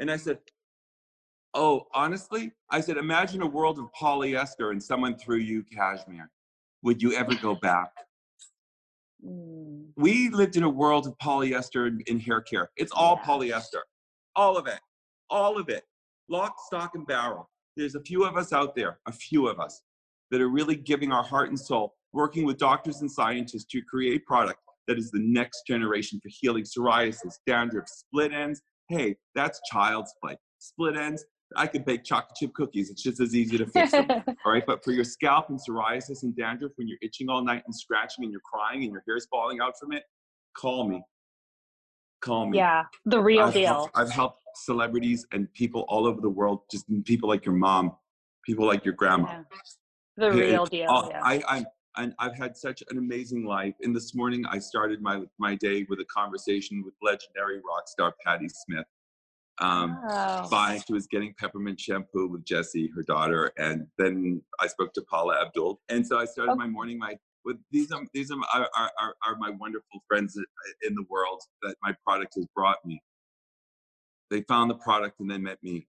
And 0.00 0.10
I 0.10 0.16
said, 0.16 0.38
oh, 1.54 1.86
honestly, 1.94 2.52
I 2.70 2.80
said, 2.80 2.96
imagine 2.96 3.42
a 3.42 3.46
world 3.46 3.78
of 3.78 3.86
polyester 3.92 4.72
and 4.72 4.82
someone 4.82 5.16
threw 5.16 5.36
you 5.38 5.62
cashmere. 5.62 6.30
Would 6.82 7.00
you 7.00 7.12
ever 7.14 7.34
go 7.36 7.54
back? 7.54 7.92
Mm. 9.24 9.88
we 9.96 10.30
lived 10.30 10.56
in 10.56 10.62
a 10.62 10.68
world 10.68 11.06
of 11.06 11.16
polyester 11.18 12.00
in, 12.06 12.18
hair 12.20 12.40
care. 12.40 12.70
It's 12.76 12.92
all 12.92 13.16
Yeah. 13.16 13.26
polyester, 13.26 13.80
all 14.34 14.56
of 14.56 14.66
it, 14.66 14.80
all 15.28 15.58
of 15.58 15.68
it, 15.68 15.84
lock, 16.28 16.56
stock, 16.66 16.94
and 16.94 17.06
barrel. 17.06 17.50
There's 17.76 17.94
a 17.94 18.00
few 18.00 18.24
of 18.24 18.36
us 18.36 18.52
out 18.52 18.74
there, 18.74 19.00
a 19.06 19.12
few 19.12 19.46
of 19.46 19.60
us, 19.60 19.82
that 20.30 20.40
are 20.40 20.48
really 20.48 20.76
giving 20.76 21.12
our 21.12 21.22
heart 21.22 21.48
and 21.48 21.58
soul, 21.60 21.96
working 22.12 22.44
with 22.44 22.56
doctors 22.56 23.00
and 23.00 23.10
scientists 23.10 23.64
to 23.66 23.82
create 23.82 24.24
product 24.26 24.60
that 24.86 24.98
is 24.98 25.10
the 25.10 25.20
next 25.20 25.66
generation 25.66 26.18
for 26.20 26.28
healing 26.30 26.64
psoriasis, 26.64 27.34
dandruff, 27.46 27.88
split 27.88 28.32
ends. 28.32 28.62
Hey, 28.88 29.16
that's 29.34 29.60
child's 29.70 30.12
play. 30.22 30.36
Split 30.58 30.96
ends. 30.96 31.24
I 31.56 31.66
could 31.66 31.84
bake 31.84 32.04
chocolate 32.04 32.36
chip 32.36 32.52
cookies. 32.54 32.90
It's 32.90 33.02
just 33.02 33.20
as 33.20 33.34
easy 33.34 33.58
to 33.58 33.66
fix 33.66 33.92
them. 33.92 34.06
All 34.10 34.52
right, 34.52 34.64
but 34.66 34.84
for 34.84 34.92
your 34.92 35.04
scalp 35.04 35.48
and 35.50 35.58
psoriasis 35.58 36.22
and 36.22 36.34
dandruff, 36.36 36.72
when 36.76 36.86
you're 36.88 36.98
itching 37.02 37.28
all 37.28 37.42
night 37.42 37.62
and 37.66 37.74
scratching 37.74 38.24
and 38.24 38.32
you're 38.32 38.40
crying 38.42 38.82
and 38.84 38.92
your 38.92 39.02
hair's 39.06 39.26
falling 39.26 39.60
out 39.60 39.78
from 39.78 39.92
it, 39.92 40.04
call 40.56 40.88
me. 40.88 41.02
Call 42.20 42.48
me. 42.48 42.58
yeah. 42.58 42.84
The 43.06 43.20
real 43.20 43.46
I've 43.46 43.54
deal. 43.54 43.66
Helped, 43.66 43.98
I've 43.98 44.10
helped 44.10 44.42
celebrities 44.56 45.26
and 45.32 45.52
people 45.54 45.86
all 45.88 46.06
over 46.06 46.20
the 46.20 46.28
world, 46.28 46.60
just 46.70 46.84
people 47.04 47.28
like 47.28 47.44
your 47.46 47.54
mom, 47.54 47.96
people 48.44 48.66
like 48.66 48.84
your 48.84 48.94
grandma. 48.94 49.28
Yeah. 49.28 49.42
The 50.16 50.30
real 50.32 50.66
deal. 50.66 50.88
all- 50.90 51.08
yeah. 51.10 51.20
I, 51.24 51.42
I'm, 51.48 51.64
and 51.96 52.14
I've 52.18 52.36
had 52.36 52.56
such 52.56 52.82
an 52.90 52.98
amazing 52.98 53.44
life. 53.44 53.74
And 53.82 53.94
this 53.96 54.14
morning, 54.14 54.44
I 54.48 54.58
started 54.58 55.02
my 55.02 55.22
my 55.38 55.56
day 55.56 55.84
with 55.88 55.98
a 56.00 56.04
conversation 56.04 56.84
with 56.84 56.94
legendary 57.02 57.56
rock 57.56 57.88
star 57.88 58.14
Patti 58.24 58.48
Smith. 58.48 58.86
Um, 59.60 60.00
oh. 60.08 60.48
buying 60.50 60.82
she 60.86 60.92
was 60.94 61.06
getting 61.06 61.34
peppermint 61.38 61.78
shampoo 61.78 62.28
with 62.28 62.44
Jesse, 62.46 62.90
her 62.94 63.02
daughter, 63.02 63.52
and 63.58 63.86
then 63.98 64.40
I 64.58 64.66
spoke 64.66 64.94
to 64.94 65.02
Paula 65.02 65.40
Abdul, 65.42 65.80
and 65.90 66.06
so 66.06 66.18
I 66.18 66.24
started 66.24 66.52
Oh. 66.52 66.56
my 66.56 66.66
morning 66.66 66.98
my 66.98 67.16
with 67.44 67.58
these 67.70 67.90
are 67.92 68.02
these 68.14 68.30
are, 68.30 68.38
are, 68.54 68.68
are, 68.76 68.90
are- 69.00 69.16
are 69.26 69.36
my 69.36 69.50
wonderful 69.50 70.00
friends 70.08 70.38
in 70.86 70.94
the 70.94 71.04
world 71.10 71.42
that 71.62 71.76
my 71.82 71.94
product 72.06 72.34
has 72.36 72.46
brought 72.54 72.78
me. 72.86 73.02
They 74.30 74.42
found 74.42 74.70
the 74.70 74.76
product 74.76 75.20
and 75.20 75.30
they 75.30 75.38
met 75.38 75.58
me, 75.62 75.86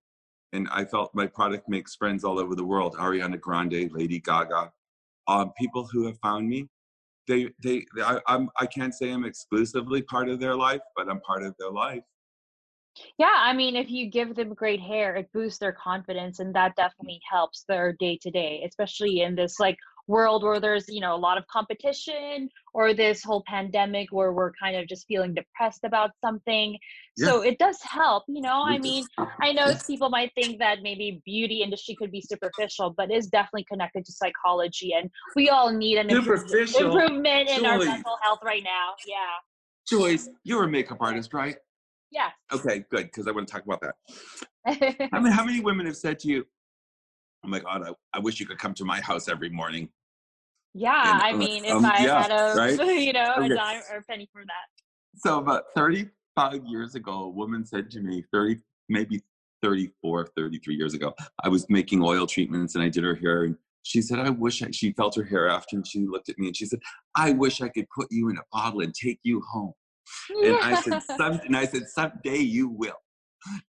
and 0.52 0.68
I 0.72 0.84
felt 0.86 1.16
my 1.16 1.28
product 1.28 1.70
makes 1.70 1.96
friends 1.96 2.24
all 2.26 2.40
over 2.40 2.56
the 2.56 2.66
world. 2.66 2.96
Ariana 2.98 3.40
Grande, 3.40 3.90
Lady 3.94 4.20
Gaga, 4.20 4.72
um, 5.28 5.52
people 5.58 5.88
who 5.92 6.06
have 6.08 6.18
found 6.20 6.48
me. 6.50 6.68
They, 7.28 7.50
they, 7.64 7.86
I, 8.04 8.20
I'm, 8.28 8.50
I 8.60 8.66
can't 8.66 8.94
say 8.94 9.12
I'm 9.12 9.24
exclusively 9.26 10.02
part 10.02 10.28
of 10.28 10.40
their 10.40 10.56
life, 10.56 10.82
but 10.96 11.08
I'm 11.08 11.22
part 11.22 11.44
of 11.44 11.54
their 11.60 11.70
life. 11.70 12.02
Yeah, 13.18 13.34
I 13.36 13.54
mean, 13.54 13.76
if 13.76 13.90
you 13.90 14.10
give 14.10 14.36
them 14.36 14.54
great 14.54 14.82
hair, 14.82 15.16
it 15.16 15.30
boosts 15.34 15.60
their 15.60 15.72
confidence, 15.72 16.40
and 16.40 16.54
that 16.56 16.76
definitely 16.76 17.22
helps 17.30 17.64
their 17.68 17.94
day 17.94 18.18
to 18.22 18.32
day, 18.32 18.64
especially 18.68 19.22
in 19.22 19.36
this 19.36 19.60
like 19.60 19.78
world 20.08 20.44
where 20.44 20.60
there's 20.60 20.90
you 20.90 21.00
know 21.00 21.16
a 21.16 21.18
lot 21.18 21.38
of 21.38 21.48
competition 21.48 22.50
or 22.74 22.94
this 22.94 23.24
whole 23.24 23.44
pandemic 23.48 24.10
where 24.12 24.34
we're 24.34 24.52
kind 24.62 24.76
of 24.76 24.88
just 24.88 25.06
feeling 25.08 25.34
depressed 25.34 25.82
about 25.84 26.12
something. 26.20 26.78
So 27.18 27.42
it 27.42 27.60
does 27.60 27.78
help, 27.84 28.24
you 28.28 28.42
know. 28.42 28.64
I 28.66 28.80
mean, 28.80 29.06
I 29.42 29.54
know 29.54 29.76
people 29.88 30.10
might 30.10 30.32
think 30.34 30.60
that 30.60 30.80
maybe 30.82 31.22
beauty 31.24 31.62
industry 31.62 31.96
could 31.96 32.12
be 32.12 32.22
superficial, 32.22 32.94
but 32.98 33.12
it's 33.12 33.28
definitely 33.28 33.66
connected 33.70 34.06
to 34.06 34.12
psychology, 34.12 34.94
and 34.94 35.10
we 35.36 35.50
all 35.50 35.72
need 35.72 35.98
an 35.98 36.10
improve- 36.10 36.52
improvement 36.52 37.50
in 37.50 37.66
our 37.66 37.78
mental 37.78 38.18
health 38.22 38.40
right 38.44 38.64
now. 38.64 38.96
Yeah. 39.08 39.16
Joyce, 39.88 40.30
you're 40.44 40.64
a 40.64 40.70
makeup 40.70 40.98
artist, 41.02 41.34
right? 41.34 41.58
Yes. 42.12 42.32
Okay, 42.54 42.84
good, 42.92 43.06
because 43.06 43.28
I 43.28 43.32
want 43.32 43.48
to 43.48 43.52
talk 43.54 43.64
about 43.66 43.82
that. 43.82 43.96
I 45.14 45.20
mean, 45.20 45.32
how 45.32 45.44
many 45.46 45.62
women 45.62 45.86
have 45.86 45.98
said 45.98 46.20
to 46.20 46.28
you, 46.28 46.46
oh 47.44 47.48
my 47.48 47.60
god 47.60 47.84
I, 47.88 47.94
I 48.14 48.20
wish 48.20 48.40
you 48.40 48.46
could 48.46 48.58
come 48.60 48.74
to 48.76 48.86
my 48.86 49.02
house 49.02 49.28
every 49.28 49.50
morning 49.50 49.90
Yeah, 50.74 50.92
And, 50.94 51.22
I 51.24 51.34
mean, 51.34 51.66
if 51.66 51.76
um, 51.76 51.86
I 51.86 52.00
yeah, 52.02 52.22
had 52.22 52.32
a 52.32 52.56
right? 52.56 52.80
you 53.02 53.14
know 53.14 53.34
Okay. 53.38 53.54
a 53.54 53.58
dime 53.58 53.82
or 53.92 53.98
a 53.98 54.04
penny 54.04 54.30
for 54.32 54.44
that. 54.46 54.68
so 55.16 55.40
about 55.40 55.64
35 55.76 56.66
years 56.66 56.96
ago 56.96 57.24
a 57.24 57.30
woman 57.30 57.66
said 57.66 57.90
to 57.92 58.00
me 58.02 58.24
30 58.32 58.60
maybe 58.90 59.22
34 59.64 60.28
33 60.36 60.76
years 60.76 60.94
ago 60.94 61.14
i 61.44 61.48
was 61.50 61.70
making 61.70 62.02
oil 62.04 62.26
treatments 62.26 62.76
and 62.76 62.84
i 62.84 62.90
did 62.90 63.04
her 63.04 63.16
hair 63.16 63.44
and 63.44 63.56
she 63.84 64.02
said 64.02 64.20
i 64.20 64.30
wish 64.30 64.62
I, 64.64 64.72
she 64.72 64.92
felt 64.94 65.16
her 65.16 65.24
hair 65.24 65.48
after 65.48 65.76
and 65.76 65.86
she 65.86 66.06
looked 66.06 66.30
at 66.30 66.38
me 66.40 66.48
and 66.48 66.56
she 66.56 66.66
said 66.66 66.80
i 67.16 67.32
wish 67.32 67.62
i 67.62 67.70
could 67.70 67.88
put 67.96 68.08
you 68.12 68.30
in 68.30 68.38
a 68.38 68.42
bottle 68.52 68.82
and 68.82 68.94
take 68.94 69.20
you 69.24 69.42
home 69.52 69.74
and 70.30 70.58
i 70.58 70.82
said 70.82 71.02
some 71.18 71.40
and 71.46 71.56
i 71.56 71.66
said 71.66 71.88
someday 71.88 72.38
you 72.38 72.70
will. 72.70 72.98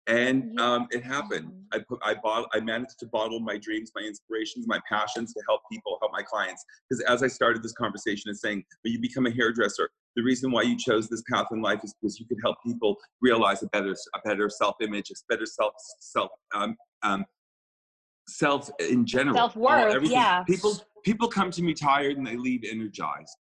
And 0.08 0.60
um, 0.60 0.86
it 0.92 1.02
happened. 1.02 1.50
I 1.72 1.80
put 1.88 1.98
i 2.04 2.14
bought 2.14 2.48
i 2.54 2.60
managed 2.60 3.00
to 3.00 3.06
bottle 3.06 3.40
my 3.40 3.58
dreams 3.58 3.90
my 3.96 4.02
inspirations 4.02 4.66
my 4.68 4.80
passions 4.88 5.32
to 5.34 5.42
help 5.48 5.62
people 5.70 5.98
help 6.00 6.12
my 6.12 6.22
clients. 6.22 6.64
Because 6.88 7.02
as 7.04 7.24
i 7.24 7.26
started 7.26 7.62
this 7.62 7.72
conversation 7.72 8.28
and 8.28 8.38
saying 8.38 8.62
when 8.82 8.92
you 8.92 9.00
become 9.00 9.26
a 9.26 9.30
hairdresser. 9.30 9.90
The 10.14 10.22
reason 10.22 10.50
why 10.50 10.62
you 10.62 10.78
chose 10.78 11.08
this 11.08 11.22
path 11.30 11.48
in 11.50 11.60
life 11.60 11.80
is 11.84 11.94
because 12.00 12.18
you 12.20 12.26
could 12.26 12.38
help 12.42 12.56
people 12.64 12.96
realize 13.20 13.62
a 13.64 13.66
better 13.66 13.94
a 14.14 14.20
better 14.24 14.48
self-image 14.48 15.10
a 15.10 15.14
better 15.28 15.46
self 15.46 15.72
self 16.00 16.30
um, 16.54 16.76
um, 17.02 17.24
self 18.28 18.70
in 18.78 19.04
general. 19.04 19.36
Self-worth, 19.36 20.04
yeah. 20.04 20.44
people 20.44 20.80
people 21.04 21.28
come 21.28 21.50
to 21.50 21.62
me 21.62 21.74
tired 21.74 22.16
and 22.16 22.26
they 22.26 22.36
leave 22.36 22.62
energized 22.64 23.36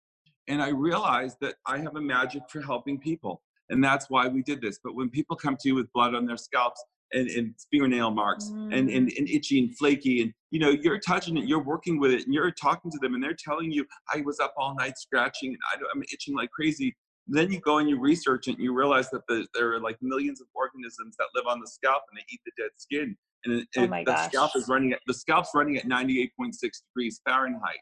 and 0.50 0.62
i 0.62 0.68
realized 0.68 1.36
that 1.40 1.54
i 1.66 1.78
have 1.78 1.96
a 1.96 2.00
magic 2.00 2.42
for 2.52 2.60
helping 2.60 2.98
people 2.98 3.42
and 3.70 3.82
that's 3.82 4.10
why 4.10 4.28
we 4.28 4.42
did 4.42 4.60
this. 4.60 4.78
But 4.82 4.94
when 4.94 5.08
people 5.08 5.36
come 5.36 5.56
to 5.60 5.68
you 5.68 5.74
with 5.76 5.90
blood 5.92 6.14
on 6.14 6.26
their 6.26 6.36
scalps 6.36 6.82
and, 7.12 7.28
and 7.30 7.54
fingernail 7.72 8.10
marks 8.10 8.48
and, 8.48 8.72
and, 8.72 9.08
mm. 9.08 9.18
and 9.18 9.28
itchy 9.28 9.58
and 9.58 9.76
flaky 9.76 10.22
and 10.22 10.32
you 10.52 10.60
know 10.60 10.70
you're 10.70 11.00
touching 11.00 11.36
it 11.36 11.44
you're 11.44 11.62
working 11.62 11.98
with 11.98 12.12
it 12.12 12.24
and 12.24 12.32
you're 12.32 12.52
talking 12.52 12.88
to 12.88 12.98
them 13.02 13.14
and 13.14 13.22
they're 13.22 13.36
telling 13.36 13.72
you 13.72 13.84
i 14.14 14.20
was 14.20 14.38
up 14.38 14.54
all 14.56 14.76
night 14.76 14.96
scratching 14.96 15.48
and 15.48 15.58
I, 15.72 15.76
don't- 15.76 15.88
i'm 15.94 16.02
itching 16.12 16.36
like 16.36 16.50
crazy. 16.50 16.94
Then 17.32 17.52
you 17.52 17.60
go 17.60 17.78
and 17.78 17.88
you 17.88 18.00
research 18.00 18.48
it 18.48 18.52
and 18.56 18.62
you 18.62 18.72
realize 18.74 19.08
that 19.10 19.22
the, 19.28 19.46
there 19.54 19.72
are 19.72 19.80
like 19.80 19.96
millions 20.00 20.40
of 20.40 20.48
organisms 20.54 21.14
that 21.18 21.26
live 21.34 21.46
on 21.46 21.60
the 21.60 21.66
scalp 21.66 22.02
and 22.10 22.18
they 22.18 22.24
eat 22.32 22.40
the 22.44 22.52
dead 22.60 22.70
skin 22.76 23.16
and 23.44 23.60
it, 23.60 23.68
Oh 23.76 23.86
the 23.86 24.04
gosh. 24.04 24.28
scalp 24.30 24.52
is 24.56 24.68
running 24.68 24.92
at 24.92 25.00
the 25.06 25.14
scalp's 25.14 25.50
running 25.54 25.76
at 25.76 25.84
98.6 25.86 26.52
degrees 26.60 27.20
fahrenheit 27.24 27.78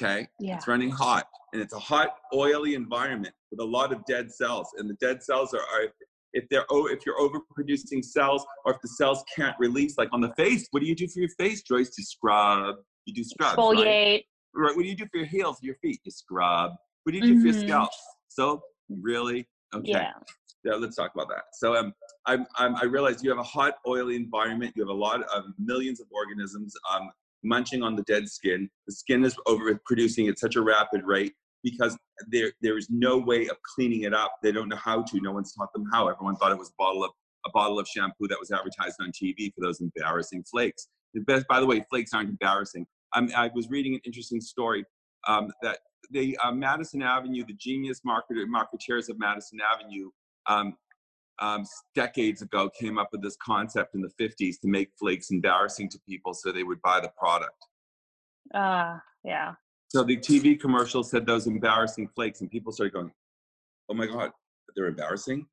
okay 0.00 0.26
yeah. 0.40 0.56
it's 0.56 0.68
running 0.68 0.90
hot 0.90 1.26
and 1.52 1.62
it's 1.62 1.72
a 1.72 1.78
hot 1.78 2.16
oily 2.34 2.74
environment 2.74 3.34
with 3.50 3.60
a 3.60 3.64
lot 3.64 3.92
of 3.92 4.04
dead 4.04 4.30
cells 4.30 4.68
and 4.78 4.88
the 4.88 4.94
dead 4.94 5.22
cells 5.22 5.54
are, 5.54 5.60
are 5.60 5.88
if 6.32 6.44
they're 6.50 6.64
oh 6.70 6.86
if 6.86 7.00
you're 7.06 7.18
overproducing 7.18 8.04
cells 8.04 8.44
or 8.64 8.72
if 8.74 8.80
the 8.82 8.88
cells 8.88 9.24
can't 9.34 9.54
release 9.58 9.96
like 9.96 10.08
on 10.12 10.20
the 10.20 10.32
face 10.36 10.66
what 10.70 10.80
do 10.80 10.86
you 10.86 10.94
do 10.94 11.06
for 11.08 11.20
your 11.20 11.30
face 11.38 11.62
joyce 11.62 11.90
you 11.96 12.04
scrub 12.04 12.76
you 13.06 13.14
do 13.14 13.24
scrubs 13.24 13.56
right? 13.56 13.76
Exfoliate. 13.76 14.24
right 14.54 14.76
what 14.76 14.82
do 14.82 14.88
you 14.88 14.96
do 14.96 15.06
for 15.10 15.18
your 15.18 15.26
heels 15.26 15.58
your 15.62 15.76
feet 15.76 16.00
you 16.04 16.10
scrub 16.10 16.72
what 17.04 17.12
do 17.12 17.18
you 17.18 17.24
do 17.24 17.40
for 17.40 17.46
your 17.46 17.54
Mhm. 17.54 17.60
scalp 17.62 17.90
so 18.28 18.60
really 18.90 19.48
okay 19.74 19.92
Yeah. 19.92 20.12
yeah, 20.64 20.74
let's 20.74 20.96
talk 20.96 21.12
about 21.14 21.28
that. 21.28 21.44
So 21.54 21.76
um, 21.76 21.92
I'm, 22.26 22.44
I'm, 22.56 22.74
I 22.76 22.84
realize 22.84 23.22
you 23.22 23.30
have 23.30 23.38
a 23.38 23.42
hot, 23.44 23.74
oily 23.86 24.16
environment. 24.16 24.72
You 24.74 24.82
have 24.82 24.90
a 24.90 25.00
lot 25.08 25.22
of 25.22 25.44
millions 25.58 26.00
of 26.00 26.08
organisms 26.10 26.74
um, 26.92 27.08
munching 27.46 27.82
on 27.82 27.96
the 27.96 28.02
dead 28.02 28.28
skin. 28.28 28.68
The 28.86 28.94
skin 28.94 29.24
is 29.24 29.36
overproducing 29.46 30.28
at 30.28 30.38
such 30.38 30.56
a 30.56 30.62
rapid 30.62 31.04
rate 31.04 31.32
because 31.62 31.96
there, 32.28 32.52
there 32.62 32.78
is 32.78 32.88
no 32.90 33.18
way 33.18 33.48
of 33.48 33.56
cleaning 33.74 34.02
it 34.02 34.14
up. 34.14 34.32
They 34.42 34.52
don't 34.52 34.68
know 34.68 34.76
how 34.76 35.02
to. 35.02 35.20
No 35.20 35.32
one's 35.32 35.54
taught 35.54 35.72
them 35.72 35.84
how. 35.92 36.08
Everyone 36.08 36.36
thought 36.36 36.52
it 36.52 36.58
was 36.58 36.68
a 36.68 36.74
bottle 36.78 37.04
of 37.04 37.10
a 37.46 37.50
bottle 37.52 37.78
of 37.78 37.86
shampoo 37.86 38.26
that 38.28 38.38
was 38.40 38.50
advertised 38.50 38.96
on 39.00 39.12
TV 39.12 39.52
for 39.54 39.60
those 39.62 39.80
embarrassing 39.80 40.44
flakes. 40.50 40.88
The 41.14 41.20
best, 41.20 41.46
by 41.48 41.60
the 41.60 41.66
way, 41.66 41.84
flakes 41.88 42.12
aren't 42.12 42.28
embarrassing. 42.28 42.86
Um, 43.14 43.30
I 43.36 43.50
was 43.54 43.70
reading 43.70 43.94
an 43.94 44.00
interesting 44.04 44.40
story 44.40 44.84
um, 45.28 45.52
that 45.62 45.78
the 46.10 46.36
uh, 46.42 46.52
Madison 46.52 47.02
Avenue, 47.02 47.44
the 47.46 47.54
genius 47.54 48.00
marketer, 48.06 48.44
marketeers 48.46 49.08
of 49.08 49.18
Madison 49.18 49.58
Avenue, 49.72 50.10
um, 50.48 50.74
um, 51.38 51.64
decades 51.94 52.42
ago 52.42 52.70
came 52.70 52.98
up 52.98 53.08
with 53.12 53.22
this 53.22 53.36
concept 53.42 53.94
in 53.94 54.00
the 54.02 54.10
50s 54.20 54.60
to 54.60 54.68
make 54.68 54.90
flakes 54.98 55.30
embarrassing 55.30 55.88
to 55.90 55.98
people 56.08 56.34
so 56.34 56.52
they 56.52 56.62
would 56.62 56.80
buy 56.82 57.00
the 57.00 57.10
product. 57.18 57.56
Uh, 58.54 58.98
yeah. 59.24 59.54
So 59.88 60.02
the 60.04 60.16
TV 60.16 60.58
commercial 60.58 61.02
said 61.02 61.26
those 61.26 61.46
embarrassing 61.46 62.08
flakes, 62.14 62.40
and 62.40 62.50
people 62.50 62.72
started 62.72 62.92
going, 62.92 63.12
"Oh 63.88 63.94
my 63.94 64.06
God, 64.06 64.32
they're 64.74 64.86
embarrassing," 64.88 65.46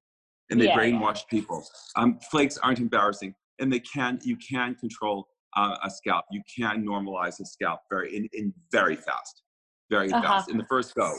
and 0.49 0.59
they 0.59 0.65
Yeah, 0.65 0.75
yeah. 0.75 0.99
brainwashed 0.99 1.27
people. 1.27 1.63
Um, 1.95 2.19
flakes 2.31 2.57
aren't 2.57 2.79
embarrassing, 2.79 3.35
and 3.59 3.71
they 3.71 3.79
can 3.79 4.19
you 4.23 4.35
can 4.37 4.75
control 4.75 5.27
uh, 5.55 5.77
a 5.83 5.89
scalp. 5.89 6.25
You 6.31 6.41
can 6.53 6.83
normalize 6.85 7.39
a 7.39 7.45
scalp 7.45 7.81
very 7.89 8.15
in, 8.17 8.27
in 8.33 8.53
very 8.71 8.95
fast, 8.95 9.43
very 9.89 10.11
Uh-huh. 10.11 10.21
fast 10.21 10.49
in 10.49 10.57
the 10.57 10.65
first 10.65 10.95
go. 10.95 11.15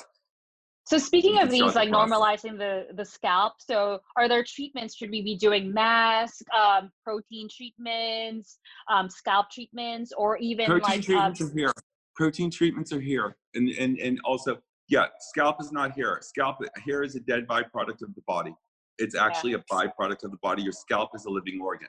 So 0.87 0.99
speaking 0.99 1.41
of 1.41 1.51
these, 1.51 1.75
like 1.75 1.89
normalizing 1.89 2.59
the 2.59 2.89
the 2.95 3.05
scalp. 3.05 3.55
So 3.59 4.01
are 4.17 4.29
there 4.29 4.45
treatments? 4.45 4.97
Should 4.97 5.11
we 5.11 5.23
be 5.23 5.35
doing 5.35 5.73
mask, 5.73 6.45
um, 6.55 6.91
protein 7.03 7.49
treatments, 7.49 8.59
um, 8.91 9.09
scalp 9.09 9.51
treatments, 9.51 10.13
or 10.17 10.37
even 10.39 10.67
protein 10.67 10.83
like 10.83 10.97
um, 10.99 11.03
treatments 11.03 11.41
are 11.41 11.51
here. 11.51 11.73
Protein 12.15 12.51
treatments 12.51 12.93
are 12.93 13.01
here, 13.01 13.37
and 13.55 13.71
and 13.71 13.99
and 13.99 14.21
also, 14.25 14.59
yeah, 14.89 15.07
scalp 15.21 15.61
is 15.61 15.73
not 15.73 15.93
hair. 15.93 16.19
Scalp 16.21 16.59
hair 16.85 17.03
is 17.03 17.17
a 17.17 17.21
dead 17.21 17.47
byproduct 17.49 18.03
of 18.03 18.15
the 18.15 18.23
body. 18.27 18.55
It's 18.99 19.15
Yeah. 19.15 19.25
actually 19.25 19.55
a 19.55 19.61
byproduct 19.73 20.23
of 20.23 20.33
the 20.33 20.39
body. 20.43 20.63
Your 20.63 20.73
scalp 20.73 21.11
is 21.15 21.25
a 21.25 21.31
living 21.31 21.61
organ. 21.63 21.89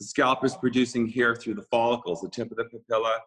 The 0.00 0.06
scalp 0.06 0.44
is 0.44 0.54
producing 0.56 1.08
hair 1.08 1.34
through 1.36 1.54
the 1.54 1.66
follicles. 1.70 2.20
The 2.20 2.28
tip 2.28 2.50
of 2.50 2.56
the 2.56 2.64
papilla 2.64 3.20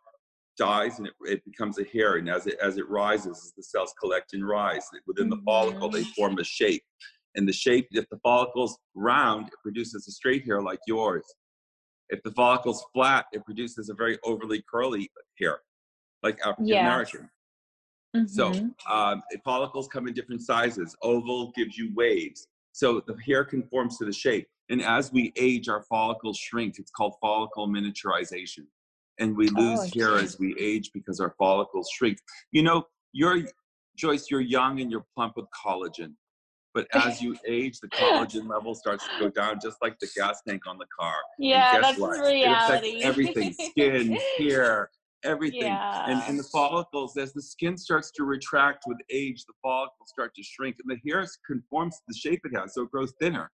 dies 0.60 1.00
and 1.00 1.08
it, 1.08 1.14
it 1.22 1.46
becomes 1.46 1.80
a 1.80 1.86
hair. 1.86 2.18
And 2.18 2.30
as 2.30 2.46
it 2.46 2.58
as 2.62 2.78
it 2.78 2.88
rises, 2.90 3.38
as 3.46 3.54
the 3.58 3.64
cells 3.64 3.94
collect 4.00 4.34
and 4.34 4.48
rise 4.48 4.86
within 5.08 5.30
the 5.30 5.42
follicle, 5.46 5.90
they 5.90 6.04
Mhm. 6.04 6.14
form 6.16 6.38
a 6.38 6.44
shape. 6.44 6.84
And 7.36 7.48
the 7.48 7.54
shape, 7.54 7.88
if 7.92 8.08
the 8.10 8.20
follicle's 8.20 8.78
round, 8.96 9.48
it 9.48 9.60
produces 9.64 10.08
a 10.08 10.12
straight 10.12 10.44
hair 10.46 10.62
like 10.62 10.80
yours. 10.88 11.26
If 12.10 12.22
the 12.24 12.32
follicle's 12.32 12.84
flat, 12.94 13.26
it 13.32 13.46
produces 13.46 13.90
a 13.90 13.94
very 13.94 14.18
overly 14.24 14.62
curly 14.70 15.10
hair, 15.40 15.62
like 16.24 16.40
African. 16.46 16.68
American. 16.86 17.30
So 18.28 18.52
mhm. 18.52 18.74
um, 18.90 19.22
follicles 19.46 19.88
come 19.88 20.08
in 20.08 20.14
different 20.14 20.42
sizes. 20.42 20.96
Oval 21.04 21.52
gives 21.56 21.78
you 21.78 21.94
waves. 21.94 22.48
So 22.72 23.02
the 23.08 23.16
hair 23.28 23.46
conforms 23.46 23.98
to 24.00 24.06
the 24.06 24.12
shape. 24.26 24.48
And 24.70 24.82
as 24.82 25.12
we 25.12 25.32
age, 25.36 25.70
our 25.70 25.84
follicles 25.84 26.38
shrink. 26.38 26.80
It's 26.80 26.92
called 26.92 27.16
follicle 27.22 27.68
miniaturization. 27.68 28.66
And 29.20 29.36
we 29.36 29.50
lose 29.50 29.80
Oh, 29.82 30.00
hair 30.00 30.18
as 30.18 30.40
we 30.40 30.56
age 30.60 30.92
because 30.94 31.20
our 31.20 31.36
follicles 31.38 31.90
shrink. 31.94 32.18
You 32.52 32.64
know, 32.64 32.84
you're, 33.12 33.44
Joyce, 33.98 34.32
you're 34.32 34.42
young 34.42 34.80
and 34.80 34.90
you're 34.90 35.06
plump 35.16 35.34
with 35.36 35.46
collagen. 35.66 36.14
But 36.74 36.88
as 36.94 37.22
you 37.22 37.36
age, 37.48 37.80
the 37.82 37.90
collagen 37.90 38.50
level 38.50 38.74
starts 38.74 39.08
to 39.10 39.16
go 39.20 39.30
down, 39.30 39.60
just 39.62 39.78
like 39.82 40.00
the 40.00 40.08
gas 40.16 40.42
tank 40.48 40.64
on 40.68 40.78
the 40.78 40.86
car. 40.98 41.16
Yeah, 41.38 41.68
that's 41.82 41.98
what? 41.98 42.12
reality. 42.20 42.44
It 42.44 42.52
affects 42.54 43.06
everything 43.06 43.54
skin, 43.54 44.18
hair, 44.38 44.90
everything. 45.26 45.74
Yeah. 45.74 46.06
And, 46.10 46.22
and 46.28 46.40
the 46.40 46.44
follicles, 46.44 47.18
as 47.18 47.34
the 47.34 47.42
skin 47.42 47.78
starts 47.78 48.12
to 48.12 48.24
retract 48.24 48.84
with 48.88 48.98
age, 49.12 49.44
the 49.46 49.54
follicles 49.62 50.10
start 50.10 50.34
to 50.36 50.44
shrink, 50.44 50.78
and 50.86 50.98
the 50.98 51.10
hair 51.10 51.28
conforms 51.46 51.98
to 51.98 52.04
the 52.08 52.18
shape 52.18 52.42
it 52.46 52.58
has, 52.58 52.74
so 52.74 52.84
it 52.84 52.92
grows 52.92 53.14
thinner. 53.20 53.52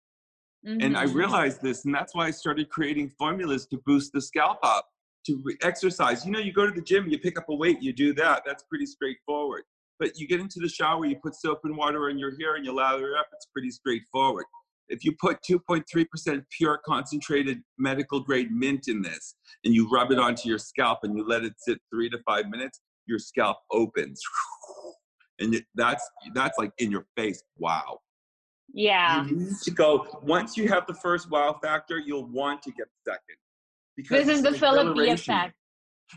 And 0.82 0.98
I 0.98 1.06
Mhm. 1.06 1.14
realized 1.16 1.62
this, 1.62 1.86
and 1.86 1.94
that's 1.96 2.14
why 2.14 2.28
I 2.28 2.32
started 2.32 2.70
creating 2.70 3.10
formulas 3.12 3.66
to 3.68 3.78
boost 3.86 4.12
the 4.14 4.22
scalp 4.22 4.60
up, 4.64 4.90
to 5.26 5.44
exercise. 5.64 6.26
You 6.26 6.32
know, 6.32 6.40
you 6.40 6.54
go 6.54 6.66
to 6.66 6.72
the 6.72 6.82
gym, 6.82 7.08
you 7.08 7.20
pick 7.20 7.38
up 7.38 7.46
a 7.50 7.56
weight, 7.56 7.82
you 7.82 7.94
do 7.94 8.14
that. 8.16 8.44
That's 8.46 8.64
pretty 8.64 8.86
straightforward. 8.86 9.64
But 10.00 10.18
you 10.20 10.28
get 10.28 10.40
into 10.40 10.60
the 10.60 10.70
shower, 10.70 11.06
you 11.06 11.16
put 11.22 11.36
soap 11.36 11.62
and 11.64 11.76
water 11.78 12.10
in 12.10 12.18
your 12.18 12.38
hair, 12.40 12.56
and 12.56 12.66
you 12.66 12.74
lather 12.74 13.12
it 13.12 13.18
up. 13.18 13.28
It's 13.34 13.48
pretty 13.54 13.72
straightforward. 13.72 14.46
If 14.88 15.04
you 15.04 15.14
put 15.20 15.40
2.3% 15.50 16.44
pure 16.56 16.80
concentrated 16.86 17.62
medical 17.78 18.20
grade 18.20 18.52
mint 18.52 18.88
in 18.88 19.02
this, 19.02 19.36
and 19.64 19.74
you 19.74 19.90
rub 19.90 20.12
it 20.12 20.20
onto 20.20 20.48
your 20.48 20.60
scalp 20.60 21.00
and 21.04 21.18
you 21.18 21.28
let 21.28 21.44
it 21.44 21.54
sit 21.58 21.80
three 21.92 22.10
to 22.10 22.20
five 22.28 22.50
minutes, 22.50 22.82
your 23.06 23.20
scalp 23.20 23.58
opens. 23.72 24.22
And 25.38 25.62
that's 25.76 26.02
that's 26.34 26.58
like 26.58 26.72
in 26.78 26.90
your 26.90 27.06
face. 27.18 27.44
Wow 27.58 28.00
yeah. 28.76 29.26
you 29.26 29.38
need 29.38 29.58
to 29.64 29.72
go 29.72 30.06
once 30.22 30.58
you 30.58 30.68
have 30.68 30.86
the 30.86 30.94
first 30.94 31.32
wow 31.32 31.58
factor 31.62 31.98
you'll 31.98 32.28
want 32.28 32.62
to 32.64 32.72
get 32.72 32.88
the 32.88 33.12
second 33.12 33.38
because 33.96 34.26
This 34.26 34.38
is 34.38 34.44
the 34.44 34.50
it's 34.50 34.60
Philip 34.60 34.98
effect. 34.98 35.56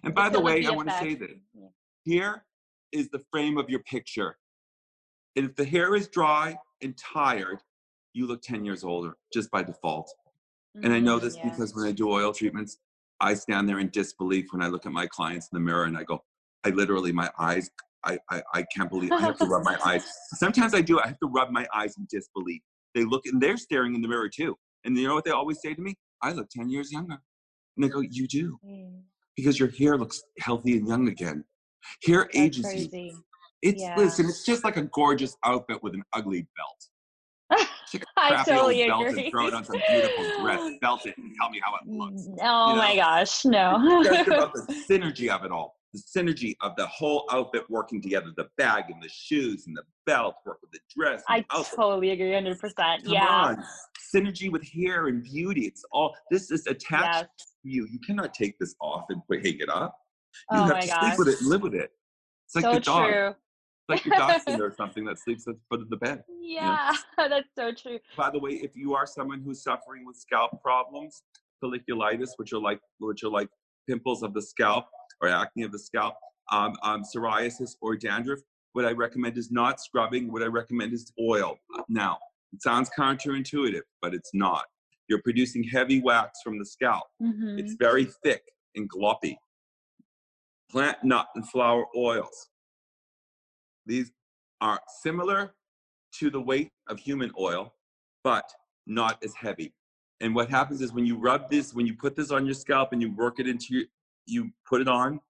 and 0.05 0.15
by 0.15 0.29
the 0.29 0.39
Philip 0.39 0.45
way 0.45 0.67
I 0.67 0.71
want 0.71 0.89
to 0.89 0.95
say 0.99 1.15
this 1.15 1.39
here 2.05 2.45
is 2.93 3.09
the 3.11 3.21
frame 3.31 3.59
of 3.59 3.69
your 3.69 3.81
picture 3.81 4.37
and 5.37 5.47
if 5.47 5.55
the 5.55 5.65
hair 5.65 5.95
is 5.95 6.09
dry 6.09 6.57
and 6.83 6.97
tired 6.97 7.59
you 8.15 8.27
look 8.27 8.41
10 8.43 8.65
years 8.65 8.85
older 8.85 9.15
just 9.33 9.51
by 9.51 9.63
default 9.63 10.11
and 10.83 10.93
i 10.93 10.99
know 10.99 11.19
Mhm, 11.19 11.23
this 11.23 11.37
yeah. 11.37 11.51
because 11.51 11.75
when 11.75 11.87
i 11.87 11.93
do 11.93 12.11
oil 12.11 12.33
treatments 12.33 12.79
i 13.21 13.35
stand 13.35 13.69
there 13.69 13.79
in 13.79 13.91
disbelief 13.91 14.47
when 14.53 14.63
i 14.63 14.69
look 14.69 14.87
at 14.87 14.93
my 14.93 15.07
clients 15.07 15.49
in 15.53 15.57
the 15.57 15.61
mirror 15.61 15.85
and 15.85 15.99
i 15.99 16.03
go 16.05 16.23
i 16.65 16.71
literally 16.71 17.13
my 17.13 17.31
eyes 17.39 17.71
I, 18.05 18.17
I, 18.31 18.43
I 18.55 18.63
can't 18.75 18.89
believe 18.89 19.11
I 19.13 19.21
have 19.23 19.37
to 19.39 19.45
rub 19.47 19.65
my 19.65 19.77
eyes. 19.85 20.05
Sometimes 20.35 20.73
I 20.73 20.81
do. 20.81 21.01
I 21.01 21.09
have 21.09 21.19
to 21.19 21.27
rub 21.27 21.51
my 21.51 21.67
eyes 21.75 21.97
in 21.99 22.07
disbelief. 22.09 22.63
They 22.95 23.05
look 23.05 23.27
and 23.27 23.41
they're 23.43 23.57
staring 23.57 23.97
in 23.97 24.03
the 24.03 24.09
mirror 24.09 24.29
too. 24.29 24.57
And 24.85 24.97
you 24.97 25.09
know 25.09 25.17
what 25.17 25.25
they 25.25 25.33
always 25.33 25.61
say 25.61 25.75
to 25.75 25.81
me? 25.83 25.97
I 26.23 26.31
look 26.31 26.49
10 26.49 26.71
years 26.71 26.93
younger. 26.93 27.19
And 27.79 27.85
I 27.85 27.89
go, 27.89 28.01
you 28.01 28.27
do 28.27 28.59
Mm, 28.67 29.03
because 29.37 29.59
your 29.59 29.71
hair 29.71 29.97
looks 29.97 30.21
healthy 30.41 30.77
and 30.79 30.87
young 30.89 31.09
again. 31.09 31.45
Hair 32.05 32.25
That's 32.33 32.37
ages 32.37 32.59
you. 32.75 32.89
crazy. 32.89 33.15
It's 33.63 33.81
Yeah. 33.83 33.95
listen, 33.97 34.27
it's 34.27 34.45
just 34.45 34.65
like 34.65 34.77
a 34.77 34.83
gorgeous 34.83 35.37
outfit 35.45 35.83
with 35.83 35.95
an 35.95 36.03
ugly 36.13 36.47
belt. 36.57 36.89
I 38.17 38.43
totally 38.45 38.83
old 38.83 38.89
belt 38.91 39.07
agree. 39.09 39.23
and 39.25 39.31
throw 39.31 39.47
it 39.47 39.55
on 39.55 39.65
some 39.65 39.81
beautiful 39.89 40.25
dress. 40.41 40.61
Belt 40.83 41.07
it 41.07 41.17
and 41.17 41.33
tell 41.41 41.49
me 41.51 41.61
how 41.65 41.75
it 41.77 41.89
looks. 41.89 42.29
Oh 42.43 42.73
you 42.73 42.77
my 42.77 42.95
gosh, 42.97 43.45
no. 43.47 44.03
Just 44.05 44.29
about 44.29 44.53
the 44.53 44.61
synergy 44.91 45.29
of 45.29 45.45
it 45.45 45.51
all. 45.53 45.77
The 45.95 46.01
synergy 46.01 46.55
of 46.61 46.77
the 46.77 46.87
whole 46.87 47.27
outfit 47.33 47.65
working 47.71 48.03
together, 48.03 48.27
the 48.37 48.49
bag 48.59 48.85
and 48.91 49.03
the 49.03 49.09
shoes 49.09 49.67
and 49.67 49.75
the 49.75 49.85
belt 50.05 50.35
work 50.45 50.59
with 50.61 50.71
the 50.73 50.81
dress. 50.95 51.23
I 51.29 51.41
the 51.51 51.65
totally 51.75 52.11
agree, 52.11 52.35
hundred 52.35 52.59
percent. 52.61 53.05
Yeah. 53.07 53.27
on. 53.27 53.65
Synergy 54.15 54.51
with 54.51 54.67
hair 54.69 55.09
and 55.09 55.23
beauty. 55.23 55.63
It's 55.67 55.85
all 55.93 56.15
this 56.31 56.51
is 56.51 56.67
attached 56.67 57.29
Yes. 57.39 57.47
to 57.63 57.69
you. 57.71 57.87
You 57.91 57.99
cannot 58.01 58.35
take 58.35 58.59
this 58.59 58.75
off 58.81 59.07
and 59.11 59.21
put 59.27 59.45
hang 59.45 59.59
it 59.61 59.69
up. 59.69 59.97
You 60.53 60.59
Oh 60.61 60.65
have 60.65 60.81
to 60.81 60.87
gosh. 60.87 61.01
sleep 61.01 61.19
with 61.19 61.29
it 61.29 61.41
and 61.41 61.49
live 61.49 61.63
with 61.63 61.75
it. 61.75 61.91
It's 62.47 62.55
like 62.55 62.65
so 62.65 62.75
the 62.75 62.81
dog. 62.81 63.11
true. 63.11 63.29
It's 63.29 63.89
like 63.89 64.05
your 64.05 64.17
dachshund 64.17 64.61
or 64.61 64.73
something 64.77 65.05
that 65.07 65.19
sleeps 65.19 65.47
at 65.49 65.55
the 65.55 65.61
foot 65.71 65.81
of 65.83 65.89
the 65.91 65.97
bed. 65.97 66.23
Yeah, 66.41 66.93
that's 67.17 67.49
so 67.57 67.73
true. 67.73 67.99
By 68.17 68.31
the 68.31 68.39
way, 68.39 68.53
if 68.53 68.77
you 68.77 68.95
are 68.95 69.07
someone 69.07 69.41
who's 69.41 69.63
suffering 69.63 70.05
with 70.07 70.17
scalp 70.17 70.63
problems, 70.63 71.23
folliculitis, 71.63 72.31
which 72.37 72.53
are 72.53 72.59
like 72.61 72.81
which 72.99 73.23
are 73.25 73.31
like 73.31 73.49
pimples 73.89 74.23
of 74.23 74.35
the 74.35 74.43
scalp 74.43 74.87
or 75.23 75.29
acne 75.29 75.63
of 75.65 75.73
the 75.73 75.79
scalp, 75.79 76.15
um, 76.53 76.75
um, 76.83 77.03
psoriasis 77.03 77.73
or 77.81 77.97
dandruff, 77.97 78.41
what 78.75 78.85
I 78.85 78.93
recommend 78.93 79.37
is 79.39 79.51
not 79.51 79.81
scrubbing. 79.81 80.31
What 80.33 80.43
I 80.43 80.47
recommend 80.47 80.93
is 80.93 81.13
oil. 81.21 81.57
Now, 81.89 82.19
it 82.53 82.63
sounds 82.63 82.91
counterintuitive, 82.97 83.83
but 84.01 84.15
it's 84.15 84.31
not. 84.35 84.65
You're 85.09 85.23
producing 85.23 85.63
heavy 85.65 86.01
wax 86.01 86.41
from 86.43 86.59
the 86.59 86.65
scalp. 86.67 87.05
Mhm. 87.21 87.59
It's 87.59 87.75
very 87.75 88.05
thick 88.23 88.43
and 88.75 88.89
gloppy. 88.91 89.37
Plant 90.71 91.03
nut 91.03 91.29
and 91.35 91.49
flower 91.49 91.87
oils. 91.97 92.51
These 93.87 94.13
are 94.61 94.81
similar 95.03 95.55
to 96.19 96.31
the 96.31 96.41
weight 96.41 96.73
of 96.89 96.99
human 96.99 97.33
oil, 97.39 97.75
but 98.23 98.45
not 98.87 99.23
as 99.25 99.35
heavy. 99.35 99.75
And 100.21 100.35
what 100.35 100.51
happens 100.51 100.81
is 100.81 100.93
when 100.93 101.07
you 101.07 101.17
rub 101.17 101.49
this, 101.49 101.73
when 101.75 101.87
you 101.87 101.95
put 101.95 102.17
this 102.17 102.31
on 102.31 102.45
your 102.45 102.55
scalp 102.55 102.93
and 102.93 103.01
you 103.01 103.13
work 103.15 103.39
it 103.39 103.47
into 103.47 103.67
your, 103.75 103.85
you 104.27 104.53
put 104.67 104.81
it 104.81 104.89
on 104.89 105.21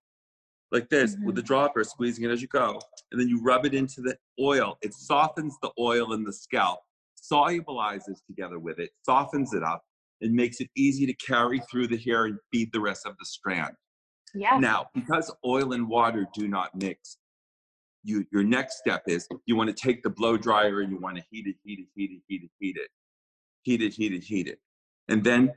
like 0.73 0.89
this 0.89 1.17
with 1.25 1.35
the 1.35 1.43
dropper, 1.43 1.85
squeezing 1.85 2.25
it 2.25 2.31
as 2.31 2.43
you 2.43 2.49
go, 2.49 2.81
and 3.13 3.21
then 3.21 3.29
you 3.29 3.41
rub 3.43 3.65
it 3.65 3.75
into 3.75 4.01
the 4.01 4.19
oil. 4.41 4.77
It 4.83 4.93
softens 4.95 5.57
the 5.63 5.71
oil 5.79 6.13
in 6.15 6.25
the 6.25 6.33
scalp, 6.33 6.81
solubilizes 7.21 8.25
together 8.27 8.59
with 8.59 8.79
it, 8.79 8.91
softens 9.05 9.53
it 9.53 9.63
up, 9.63 9.83
and 10.21 10.33
makes 10.33 10.61
it 10.61 10.69
easy 10.77 11.07
to 11.07 11.15
carry 11.15 11.61
through 11.71 11.87
the 11.89 11.97
hair 11.99 12.25
and 12.27 12.39
feed 12.53 12.71
the 12.73 12.81
rest 12.81 13.07
of 13.07 13.15
the 13.19 13.25
strand. 13.25 13.75
Yeah. 14.35 14.59
Now, 14.59 14.87
because 14.95 15.35
oil 15.45 15.73
and 15.73 15.89
water 15.89 16.27
do 16.35 16.49
not 16.49 16.75
mix, 16.75 17.19
you 18.05 18.25
your 18.33 18.45
next 18.45 18.79
step 18.79 19.03
is 19.07 19.27
you 19.47 19.57
want 19.57 19.69
to 19.69 19.75
take 19.75 20.03
the 20.03 20.11
blow 20.11 20.37
dryer 20.37 20.81
and 20.81 20.91
you 20.91 20.99
want 20.99 21.17
to 21.17 21.23
heat 21.31 21.47
it, 21.47 21.57
heat 21.65 21.81
it, 21.81 21.87
heat 21.95 22.11
it, 22.13 22.23
heat 22.29 22.43
it, 22.45 22.51
heat 22.59 22.77
it, 22.77 22.91
heat 23.63 23.83
it, 23.83 23.95
heat 23.95 24.13
it, 24.13 24.25
heat 24.25 24.47
it, 24.49 24.61
and 25.09 25.25
then 25.25 25.53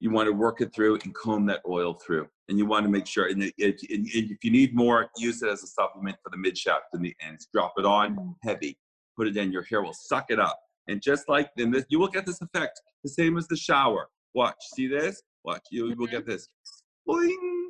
you 0.00 0.10
want 0.10 0.26
to 0.26 0.32
work 0.32 0.60
it 0.60 0.74
through 0.74 0.98
and 1.04 1.14
comb 1.14 1.46
that 1.46 1.62
oil 1.66 1.94
through. 1.94 2.28
And 2.48 2.58
you 2.58 2.66
want 2.66 2.84
to 2.84 2.90
make 2.90 3.06
sure, 3.06 3.26
and, 3.28 3.42
it, 3.42 3.54
it, 3.56 3.80
and 3.90 4.06
if 4.06 4.44
you 4.44 4.50
need 4.50 4.74
more, 4.74 5.08
use 5.16 5.42
it 5.42 5.48
as 5.48 5.62
a 5.62 5.66
supplement 5.66 6.18
for 6.22 6.28
the 6.28 6.36
mid 6.36 6.58
shaft 6.58 6.86
and 6.92 7.02
the 7.02 7.14
ends. 7.22 7.48
Drop 7.52 7.72
it 7.78 7.86
on 7.86 8.16
Mm. 8.16 8.34
heavy, 8.42 8.78
put 9.16 9.28
it 9.28 9.36
in. 9.36 9.50
Your 9.50 9.62
hair 9.62 9.82
will 9.82 9.94
suck 9.94 10.26
it 10.28 10.38
up, 10.38 10.60
and 10.88 11.00
just 11.02 11.28
like 11.28 11.50
then, 11.56 11.70
this, 11.70 11.84
you 11.88 11.98
will 11.98 12.08
get 12.08 12.26
this 12.26 12.40
effect 12.40 12.80
the 13.02 13.10
same 13.10 13.36
as 13.36 13.46
the 13.48 13.56
shower. 13.56 14.08
Watch, 14.34 14.56
see 14.74 14.86
this? 14.86 15.22
Watch, 15.44 15.62
you 15.70 15.94
will 15.96 16.06
get 16.06 16.26
this. 16.26 16.48
Boing. 17.08 17.66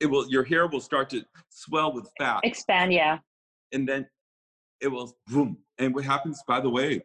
It 0.00 0.06
will. 0.06 0.28
Your 0.28 0.44
hair 0.44 0.66
will 0.66 0.80
start 0.80 1.08
to 1.10 1.22
swell 1.48 1.92
with 1.92 2.08
fat 2.18 2.40
Expand, 2.44 2.92
yeah. 2.92 3.18
and 3.72 3.88
then 3.88 4.06
it 4.82 4.88
will 4.88 5.16
boom. 5.26 5.56
And 5.78 5.94
what 5.94 6.04
happens, 6.04 6.42
by 6.46 6.60
the 6.60 6.68
way, 6.68 7.02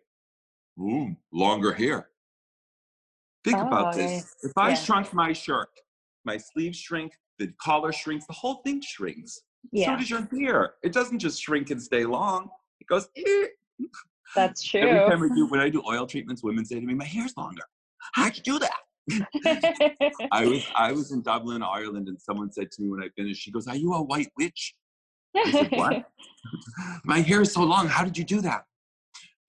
boom, 0.76 1.16
longer 1.32 1.72
hair. 1.72 2.10
Think 3.46 3.58
about 3.58 3.96
Oh, 3.96 3.98
this. 3.98 4.36
If 4.44 4.52
I 4.58 4.70
yeah. 4.70 4.76
shrunk 4.76 5.14
my 5.14 5.32
shirt, 5.32 5.70
my 6.26 6.38
sleeves 6.38 6.78
shrink, 6.78 7.14
the 7.40 7.52
collar 7.62 7.92
shrinks, 7.94 8.28
the 8.28 8.34
whole 8.34 8.56
thing 8.66 8.82
shrinks. 8.82 9.40
Yeah. 9.72 9.94
So 9.94 9.98
does 9.98 10.10
your 10.10 10.28
hair. 10.40 10.74
It 10.84 10.92
doesn't 10.92 11.20
just 11.20 11.42
shrink 11.42 11.70
and 11.72 11.82
stay 11.82 12.04
long. 12.04 12.50
It 12.82 12.88
goes. 12.88 13.08
"Eh." 13.16 13.48
That's 14.36 14.64
true. 14.64 14.82
Every 14.82 15.10
time 15.10 15.24
I 15.24 15.36
do 15.36 15.46
when 15.50 15.60
I 15.60 15.70
do 15.70 15.84
oil 15.88 16.06
treatments, 16.06 16.44
women 16.44 16.66
say 16.66 16.80
to 16.80 16.86
me, 16.86 16.94
"My 16.94 17.06
hair's 17.06 17.36
longer. 17.38 17.64
How'd 18.14 18.38
you 18.38 18.44
do 18.44 18.60
that?" 18.60 18.78
I 20.32 20.46
was 20.46 20.66
I 20.76 20.92
was 20.92 21.12
in 21.12 21.22
Dublin, 21.22 21.64
Ireland, 21.64 22.08
and 22.08 22.20
someone 22.22 22.52
said 22.52 22.72
to 22.72 22.82
me 22.82 22.90
when 22.90 23.02
I 23.02 23.10
finished, 23.16 23.42
she 23.42 23.52
goes, 23.52 23.68
"Are 23.68 23.76
you 23.76 23.94
a 23.94 24.02
white 24.02 24.30
witch?" 24.38 24.76
said, 25.52 25.72
"What?" 25.72 26.06
my 27.04 27.20
hair 27.20 27.42
is 27.42 27.54
so 27.54 27.64
long. 27.64 27.88
How 27.88 28.04
did 28.04 28.18
you 28.18 28.24
do 28.24 28.42
that? 28.42 28.66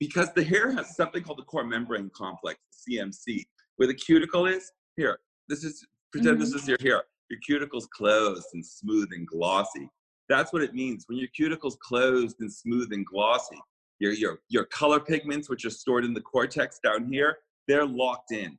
Because 0.01 0.33
the 0.33 0.43
hair 0.43 0.73
has 0.73 0.97
something 0.97 1.23
called 1.23 1.39
the 1.39 1.45
core 1.45 1.65
membrane 1.65 2.11
complex, 2.15 2.59
CMC, 2.89 3.45
where 3.77 3.87
the 3.87 3.95
cuticle 3.95 4.47
is. 4.47 4.73
Here, 4.97 5.19
this 5.49 5.65
is 5.65 5.87
pretend 6.13 6.41
this 6.41 6.51
mm-hmm. 6.51 6.59
is 6.59 6.69
your 6.69 6.79
hair. 6.81 7.05
Your 7.31 7.41
cuticle's 7.41 7.89
closed 7.95 8.49
and 8.53 8.65
smooth 8.65 9.09
and 9.13 9.27
glossy. 9.27 9.89
That's 10.29 10.53
what 10.53 10.63
it 10.63 10.75
means. 10.75 11.05
When 11.09 11.19
your 11.19 11.29
cuticle's 11.29 11.79
closed 11.83 12.37
and 12.41 12.53
smooth 12.53 12.93
and 12.93 13.07
glossy, 13.07 13.59
your 14.03 14.13
your 14.13 14.39
your 14.49 14.65
color 14.65 14.99
pigments, 14.99 15.49
which 15.49 15.65
are 15.65 15.71
stored 15.71 16.05
in 16.05 16.13
the 16.13 16.21
cortex 16.21 16.81
down 16.83 17.11
here, 17.11 17.39
they're 17.69 17.87
locked 17.87 18.33
in. 18.33 18.59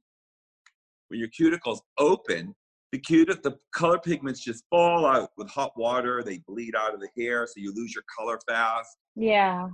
When 1.10 1.20
your 1.20 1.30
cuticle's 1.30 1.82
open, 2.00 2.56
the 2.94 3.00
cutic 3.00 3.44
the 3.44 3.58
color 3.76 4.00
pigments 4.00 4.40
just 4.40 4.64
fall 4.70 5.06
out 5.06 5.32
with 5.38 5.50
hot 5.50 5.74
water. 5.78 6.24
They 6.24 6.40
bleed 6.48 6.76
out 6.76 6.94
of 6.94 7.02
the 7.02 7.10
hair, 7.22 7.46
so 7.46 7.54
you 7.58 7.74
lose 7.76 7.94
your 7.94 8.06
color 8.18 8.40
fast. 8.48 8.98
yeah. 9.16 9.68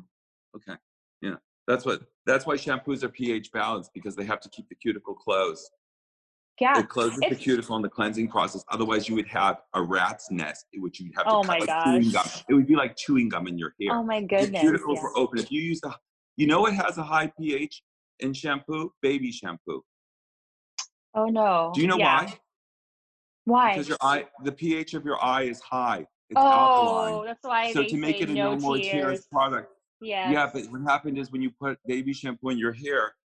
Okay. 0.56 0.78
Yeah. 1.22 1.36
That's 1.68 1.86
what 1.86 2.02
that's 2.26 2.48
why 2.48 2.56
shampoos 2.56 3.04
are 3.04 3.10
pH 3.10 3.52
balanced 3.52 3.92
because 3.94 4.16
they 4.16 4.26
have 4.26 4.40
to 4.42 4.50
keep 4.50 4.68
the 4.70 4.76
cuticle 4.76 5.14
closed. 5.14 5.70
Yeah. 6.60 6.80
It 6.80 6.90
closes 6.90 7.20
the 7.20 7.36
cuticle 7.36 7.76
in 7.78 7.82
the 7.82 7.90
cleansing 7.90 8.28
process. 8.28 8.64
Otherwise 8.70 9.08
you 9.08 9.16
would 9.16 9.28
have 9.28 9.62
a 9.74 9.82
rat's 9.82 10.30
nest, 10.30 10.66
which 10.78 11.00
you'd 11.00 11.14
have 11.16 11.26
to 11.26 11.32
Oh 11.32 11.42
cut 11.42 11.48
my 11.48 11.58
like 11.60 11.84
chewing 11.86 12.12
gum. 12.12 12.26
It 12.50 12.54
would 12.54 12.68
be 12.68 12.76
like 12.76 12.96
chewing 12.98 13.30
gum 13.30 13.48
in 13.48 13.58
your 13.58 13.74
hair. 13.80 13.92
Oh 13.94 14.04
my 14.04 14.22
goodness. 14.22 14.62
Your 14.62 14.78
cuticles 14.78 14.96
yeah. 14.96 15.04
were 15.04 15.18
open. 15.18 15.40
If 15.40 15.52
you 15.52 15.62
use 15.62 15.80
the 15.82 15.94
you 16.36 16.48
know 16.48 16.66
it 16.66 16.74
has 16.74 16.98
a 16.98 17.04
high 17.04 17.32
pH 17.40 17.82
in 18.20 18.34
shampoo? 18.34 18.92
Baby 19.02 19.32
shampoo. 19.32 19.84
Oh 21.16 21.26
no. 21.26 21.72
Do 21.74 21.82
you 21.82 21.88
know 21.88 21.98
Yeah. 21.98 22.24
why? 22.26 22.40
Why? 23.46 23.72
Because 23.74 23.88
your 23.88 23.98
eye 24.02 24.26
the 24.44 24.52
pH 24.52 24.94
of 24.94 25.06
your 25.06 25.24
eye 25.24 25.44
is 25.44 25.60
high. 25.62 26.06
It's 26.30 26.38
oh, 26.38 26.46
alkaline. 26.46 27.26
that's 27.26 27.44
why 27.44 27.74
So 27.74 27.84
to 27.84 27.98
make 27.98 28.22
it 28.22 28.30
a 28.30 28.34
no, 28.34 28.54
no 28.54 28.60
more 28.60 28.78
tears. 28.78 28.92
tears 28.92 29.28
product, 29.32 29.74
Yeah. 30.02 30.30
Yeah, 30.32 30.50
but 30.54 30.66
what 30.72 30.82
happened 30.82 31.18
is 31.18 31.32
when 31.32 31.42
you 31.42 31.50
put 31.50 31.80
baby 31.88 32.14
shampoo 32.14 32.50
in 32.50 32.58
your 32.58 32.74
hair, 32.74 33.16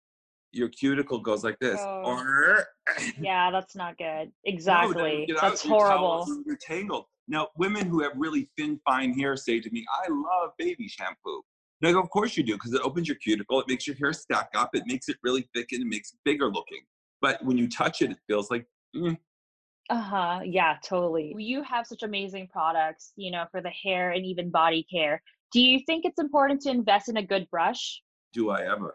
your 0.55 0.69
cuticle 0.69 1.19
goes 1.19 1.45
like 1.45 1.59
this. 1.59 1.81
Oh. 2.05 2.63
Yeah, 3.21 3.51
that's 3.51 3.75
not 3.75 3.97
good. 3.97 4.05
No, 4.07 4.23
then 4.23 4.31
Exactly. 4.45 5.25
you 5.27 5.35
know, 5.35 5.41
that's 5.41 5.63
horrible. 5.63 6.27
You're 6.47 6.57
tangled. 6.57 7.07
Now, 7.27 7.49
women 7.57 7.87
who 7.87 8.03
have 8.03 8.13
really 8.15 8.51
thin, 8.59 8.79
fine 8.85 9.15
hair 9.15 9.37
say 9.37 9.59
to 9.59 9.71
me, 9.71 9.85
"I 10.05 10.11
love 10.11 10.51
baby 10.59 10.87
shampoo." 10.87 11.43
And 11.81 11.89
I 11.89 11.93
go, 11.93 12.01
"Of 12.01 12.11
course 12.11 12.37
you 12.37 12.43
do, 12.43 12.55
because 12.55 12.75
it 12.75 12.83
opens 12.83 13.09
your 13.09 13.17
cuticle. 13.17 13.59
It 13.61 13.69
makes 13.69 13.87
your 13.87 13.97
hair 13.97 14.13
stack 14.13 14.51
up. 14.55 14.75
It 14.75 14.85
makes 14.87 15.09
it 15.09 15.17
really 15.23 15.49
thick 15.55 15.73
and 15.73 15.81
it 15.83 15.89
makes 15.89 16.13
it 16.13 16.19
bigger 16.25 16.49
looking. 16.49 16.83
But 17.23 17.43
when 17.45 17.57
you 17.57 17.69
touch 17.69 18.03
it, 18.03 18.11
it 18.11 18.19
feels 18.27 18.51
like 18.51 18.67
mm, 18.95 19.17
Uh-huh. 19.91 20.41
Yeah, 20.45 20.77
totally. 20.85 21.35
You 21.39 21.63
have 21.63 21.87
such 21.87 22.03
amazing 22.03 22.49
products, 22.49 23.13
you 23.17 23.31
know, 23.31 23.47
for 23.51 23.61
the 23.63 23.71
hair 23.71 24.11
and 24.13 24.25
even 24.27 24.51
body 24.51 24.87
care. 24.91 25.23
Do 25.53 25.61
you 25.61 25.81
think 25.87 26.05
it's 26.05 26.21
important 26.21 26.61
to 26.63 26.71
invest 26.71 27.09
in 27.09 27.17
a 27.17 27.23
good 27.27 27.49
brush? 27.51 28.03
do 28.33 28.51
I 28.51 28.63
ever? 28.63 28.95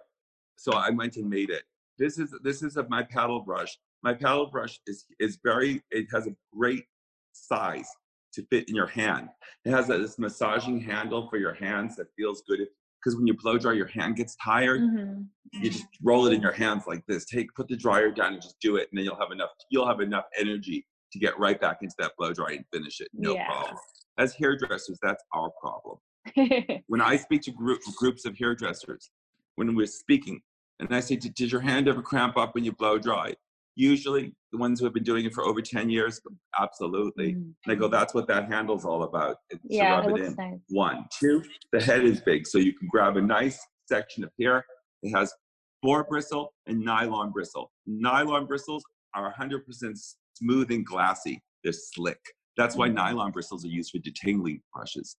So 0.59 0.73
I 0.73 0.89
went 0.89 1.15
and 1.15 1.29
made 1.29 1.49
it. 1.49 1.63
This 1.97 2.17
is 2.19 2.35
this 2.43 2.61
is 2.63 2.75
of 2.75 2.89
my 2.89 3.01
paddle 3.01 3.39
brush. 3.39 3.77
My 4.03 4.13
paddle 4.13 4.47
brush 4.51 4.77
is 4.87 5.05
is 5.17 5.39
very. 5.41 5.81
It 5.89 6.07
has 6.13 6.27
a 6.27 6.35
great 6.53 6.83
size 7.31 7.87
to 8.33 8.45
fit 8.51 8.67
in 8.67 8.75
your 8.75 8.87
hand. 8.87 9.29
It 9.63 9.71
has 9.71 9.87
this 9.87 10.19
massaging 10.19 10.81
handle 10.81 11.29
for 11.29 11.37
your 11.37 11.53
hands 11.53 11.95
that 11.95 12.07
feels 12.17 12.43
good. 12.45 12.59
Because 13.01 13.15
when 13.15 13.25
you 13.25 13.33
blow 13.35 13.57
dry, 13.57 13.71
your 13.71 13.87
hand 13.87 14.17
gets 14.17 14.35
tired. 14.43 14.81
Mm-hmm. 14.81 15.21
You 15.63 15.69
just 15.69 15.85
roll 16.03 16.27
it 16.27 16.33
in 16.33 16.41
your 16.41 16.51
hands 16.51 16.83
like 16.87 17.05
this. 17.07 17.23
Take 17.23 17.47
put 17.55 17.69
the 17.69 17.77
dryer 17.77 18.11
down 18.11 18.33
and 18.33 18.41
just 18.41 18.59
do 18.61 18.75
it, 18.75 18.89
and 18.91 18.97
then 18.97 19.05
you'll 19.05 19.19
have 19.19 19.31
enough. 19.31 19.51
You'll 19.71 19.87
have 19.87 20.01
enough 20.01 20.25
energy 20.37 20.85
to 21.13 21.19
get 21.19 21.39
right 21.39 21.59
back 21.59 21.77
into 21.81 21.95
that 21.99 22.11
blow 22.17 22.33
dry 22.33 22.51
and 22.51 22.65
finish 22.73 22.99
it. 22.99 23.07
No 23.13 23.33
Yeah. 23.33 23.47
problem. 23.47 23.77
As 24.17 24.35
hairdressers, 24.35 24.99
that's 25.01 25.23
our 25.33 25.49
problem 25.61 25.97
when 26.87 26.99
I 26.99 27.15
speak 27.15 27.41
to 27.43 27.51
group, 27.51 27.79
groups 27.97 28.25
of 28.25 28.37
hairdressers, 28.37 29.09
when 29.55 29.73
we're 29.75 29.87
speaking, 29.87 30.41
and 30.79 30.93
I 30.95 30.99
say, 30.99 31.15
"Did 31.15 31.51
your 31.51 31.61
hand 31.61 31.87
ever 31.87 32.01
cramp 32.01 32.37
up 32.37 32.55
when 32.55 32.63
you 32.63 32.71
blow 32.71 32.97
dry?" 32.97 33.35
Usually, 33.75 34.35
the 34.51 34.57
ones 34.57 34.79
who 34.79 34.85
have 34.85 34.93
been 34.93 35.03
doing 35.03 35.25
it 35.25 35.33
for 35.33 35.43
over 35.43 35.61
10 35.61 35.89
years, 35.89 36.19
absolutely. 36.59 37.35
Mhm. 37.35 37.53
And 37.65 37.71
I 37.71 37.75
go, 37.75 37.87
that's 37.87 38.13
what 38.13 38.27
that 38.27 38.51
handle's 38.51 38.83
all 38.83 39.03
about. 39.03 39.37
It's 39.49 39.63
Yeah, 39.69 39.91
rub 39.95 40.09
it 40.09 40.17
it 40.19 40.25
in. 40.25 40.35
nice. 40.35 40.59
One. 40.69 41.05
Two, 41.17 41.43
the 41.71 41.79
head 41.81 42.03
is 42.03 42.19
big, 42.21 42.45
so 42.45 42.57
you 42.57 42.73
can 42.73 42.87
grab 42.89 43.15
a 43.15 43.21
nice 43.21 43.65
section 43.87 44.23
of 44.25 44.31
hair. 44.39 44.65
It 45.01 45.11
has 45.11 45.33
boar 45.81 46.03
bristle 46.03 46.53
and 46.65 46.81
nylon 46.81 47.31
bristle. 47.31 47.71
Nylon 47.85 48.47
bristles 48.47 48.83
are 49.13 49.27
100% 49.31 49.97
smooth 50.33 50.71
and 50.71 50.85
glassy. 50.85 51.41
They're 51.63 51.71
slick. 51.71 52.19
That's 52.57 52.75
why 52.75 52.89
nylon 52.89 53.31
bristles 53.31 53.63
are 53.63 53.69
used 53.69 53.91
for 53.91 53.99
detangling 53.99 54.61
brushes. 54.73 55.15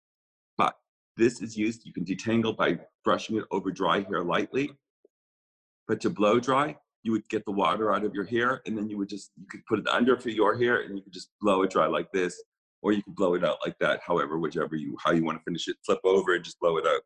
But 0.57 0.75
this 1.15 1.41
is 1.41 1.55
used, 1.55 1.85
you 1.85 1.93
can 1.93 2.03
detangle 2.03 2.57
by 2.57 2.79
brushing 3.05 3.37
it 3.37 3.45
over 3.51 3.71
dry 3.71 4.01
hair 4.01 4.21
lightly. 4.23 4.71
But 5.89 5.99
to 6.01 6.09
blow 6.11 6.39
dry, 6.39 6.77
you 7.01 7.11
would 7.11 7.27
get 7.29 7.43
the 7.45 7.51
water 7.51 7.91
out 7.91 8.05
of 8.05 8.13
your 8.13 8.23
hair 8.23 8.61
and 8.67 8.77
then 8.77 8.87
you 8.89 8.97
would 8.99 9.09
just, 9.09 9.31
you 9.37 9.47
could 9.49 9.65
put 9.65 9.79
it 9.79 9.87
under 9.87 10.15
for 10.17 10.29
your 10.29 10.55
hair 10.55 10.83
and 10.83 10.95
you 10.95 11.03
could 11.03 11.11
just 11.13 11.31
blow 11.41 11.63
it 11.63 11.71
dry 11.71 11.87
like 11.87 12.11
this. 12.13 12.41
Or 12.81 12.93
you 12.93 13.01
could 13.03 13.15
blow 13.15 13.33
it 13.33 13.43
out 13.43 13.57
like 13.65 13.75
that, 13.79 13.99
however, 14.05 14.37
whichever 14.39 14.75
you, 14.75 14.95
how 15.03 15.11
you 15.11 15.25
want 15.25 15.39
to 15.39 15.43
finish 15.43 15.67
it, 15.67 15.75
flip 15.85 15.99
over 16.05 16.35
and 16.35 16.43
just 16.45 16.59
blow 16.61 16.77
it 16.77 16.85
out. 16.85 17.01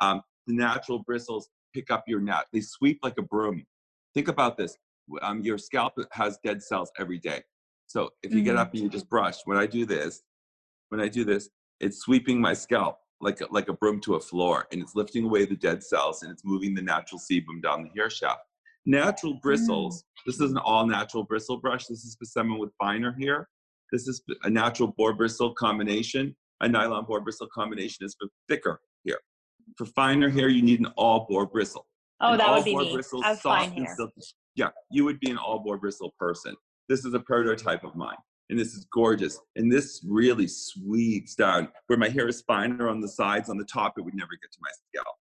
Um, 0.00 0.22
the 0.46 0.54
natural 0.54 1.00
bristles 1.00 1.50
pick 1.74 1.90
up 1.90 2.04
your 2.06 2.20
net. 2.20 2.46
They 2.52 2.60
sweep 2.60 3.00
like 3.02 3.18
a 3.18 3.22
broom. 3.22 3.66
Think 4.14 4.28
about 4.28 4.56
this. 4.56 4.74
Um, 5.20 5.42
your 5.42 5.58
scalp 5.58 5.94
has 6.12 6.38
dead 6.44 6.62
cells 6.62 6.90
every 6.98 7.18
day. 7.18 7.42
So 7.88 8.10
if 8.22 8.30
you 8.30 8.38
mm-hmm. 8.38 8.44
get 8.46 8.56
up 8.56 8.72
and 8.72 8.82
you 8.84 8.88
just 8.88 9.10
brush, 9.10 9.36
when 9.46 9.58
I 9.58 9.66
do 9.66 9.84
this, 9.84 10.22
when 10.90 11.00
I 11.00 11.08
do 11.08 11.24
this, 11.24 11.50
it's 11.80 11.98
sweeping 11.98 12.40
my 12.40 12.54
scalp 12.54 12.98
like 13.20 13.40
a, 13.40 13.46
like 13.50 13.68
a 13.68 13.72
broom 13.72 14.00
to 14.00 14.14
a 14.14 14.20
floor, 14.20 14.66
and 14.72 14.80
it's 14.82 14.94
lifting 14.94 15.24
away 15.24 15.44
the 15.44 15.56
dead 15.56 15.82
cells 15.82 16.22
and 16.22 16.30
it's 16.30 16.44
moving 16.44 16.74
the 16.74 16.82
natural 16.82 17.20
sebum 17.20 17.62
down 17.62 17.82
the 17.82 17.90
hair 17.96 18.10
shaft. 18.10 18.40
Natural 18.86 19.34
bristles. 19.42 20.02
Mm. 20.02 20.04
This 20.26 20.40
is 20.40 20.50
an 20.52 20.58
all 20.58 20.86
natural 20.86 21.24
bristle 21.24 21.58
brush. 21.58 21.86
This 21.86 22.04
is 22.04 22.16
for 22.18 22.24
someone 22.24 22.58
with 22.58 22.70
finer 22.78 23.14
hair. 23.20 23.48
This 23.92 24.06
is 24.06 24.22
a 24.44 24.50
natural 24.50 24.94
boar 24.96 25.14
bristle 25.14 25.52
combination. 25.54 26.34
A 26.60 26.68
nylon 26.68 27.04
boar 27.04 27.20
bristle 27.20 27.48
combination 27.54 28.06
is 28.06 28.16
for 28.18 28.28
thicker 28.48 28.80
hair. 29.06 29.18
For 29.76 29.86
finer 29.86 30.28
hair, 30.28 30.48
you 30.48 30.62
need 30.62 30.80
an 30.80 30.86
all 30.96 31.26
boar 31.28 31.46
bristle. 31.46 31.86
Oh, 32.20 32.36
that 32.36 32.50
would 32.50 32.64
be 32.64 32.76
me. 32.76 32.92
Bristles, 32.92 33.22
I 33.24 33.28
have 33.28 33.40
fine 33.40 33.72
hair. 33.72 33.94
Silky. 33.96 34.20
Yeah, 34.54 34.70
you 34.90 35.04
would 35.04 35.20
be 35.20 35.30
an 35.30 35.38
all 35.38 35.60
boar 35.60 35.78
bristle 35.78 36.14
person. 36.18 36.54
This 36.88 37.04
is 37.04 37.14
a 37.14 37.20
prototype 37.20 37.84
of 37.84 37.94
mine 37.94 38.16
and 38.50 38.58
this 38.58 38.74
is 38.74 38.86
gorgeous. 38.92 39.38
And 39.56 39.70
this 39.70 40.02
really 40.06 40.46
sweeps 40.46 41.34
down 41.34 41.68
where 41.86 41.98
my 41.98 42.08
hair 42.08 42.28
is 42.28 42.42
finer 42.42 42.88
on 42.88 43.00
the 43.00 43.08
sides, 43.08 43.48
on 43.48 43.58
the 43.58 43.64
top, 43.64 43.94
it 43.98 44.02
would 44.02 44.14
never 44.14 44.30
get 44.40 44.52
to 44.52 44.58
my 44.60 44.70
scalp. 44.88 45.16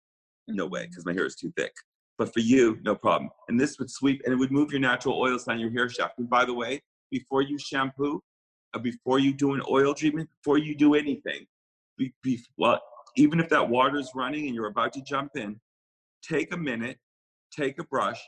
No 0.47 0.67
way, 0.67 0.83
because 0.83 1.03
mm-hmm. 1.03 1.11
my 1.11 1.13
hair 1.15 1.25
is 1.25 1.35
too 1.35 1.51
thick. 1.57 1.73
But 2.17 2.33
for 2.33 2.39
you, 2.39 2.79
no 2.83 2.95
problem. 2.95 3.29
And 3.49 3.59
this 3.59 3.77
would 3.79 3.89
sweep 3.89 4.21
and 4.23 4.33
it 4.33 4.37
would 4.37 4.51
move 4.51 4.71
your 4.71 4.79
natural 4.79 5.19
oils 5.19 5.45
down 5.45 5.59
your 5.59 5.71
hair 5.71 5.89
shaft. 5.89 6.19
And 6.19 6.29
by 6.29 6.45
the 6.45 6.53
way, 6.53 6.81
before 7.11 7.41
you 7.41 7.57
shampoo, 7.57 8.21
uh, 8.73 8.79
before 8.79 9.19
you 9.19 9.33
do 9.33 9.53
an 9.53 9.61
oil 9.69 9.93
treatment, 9.93 10.29
before 10.41 10.57
you 10.57 10.75
do 10.75 10.93
anything, 10.93 11.45
be, 11.97 12.13
be, 12.23 12.39
well, 12.57 12.81
even 13.17 13.39
if 13.39 13.49
that 13.49 13.67
water 13.67 13.97
is 13.97 14.11
running 14.15 14.45
and 14.45 14.55
you're 14.55 14.67
about 14.67 14.93
to 14.93 15.01
jump 15.01 15.31
in, 15.35 15.59
take 16.21 16.53
a 16.53 16.57
minute, 16.57 16.97
take 17.51 17.79
a 17.79 17.83
brush, 17.85 18.21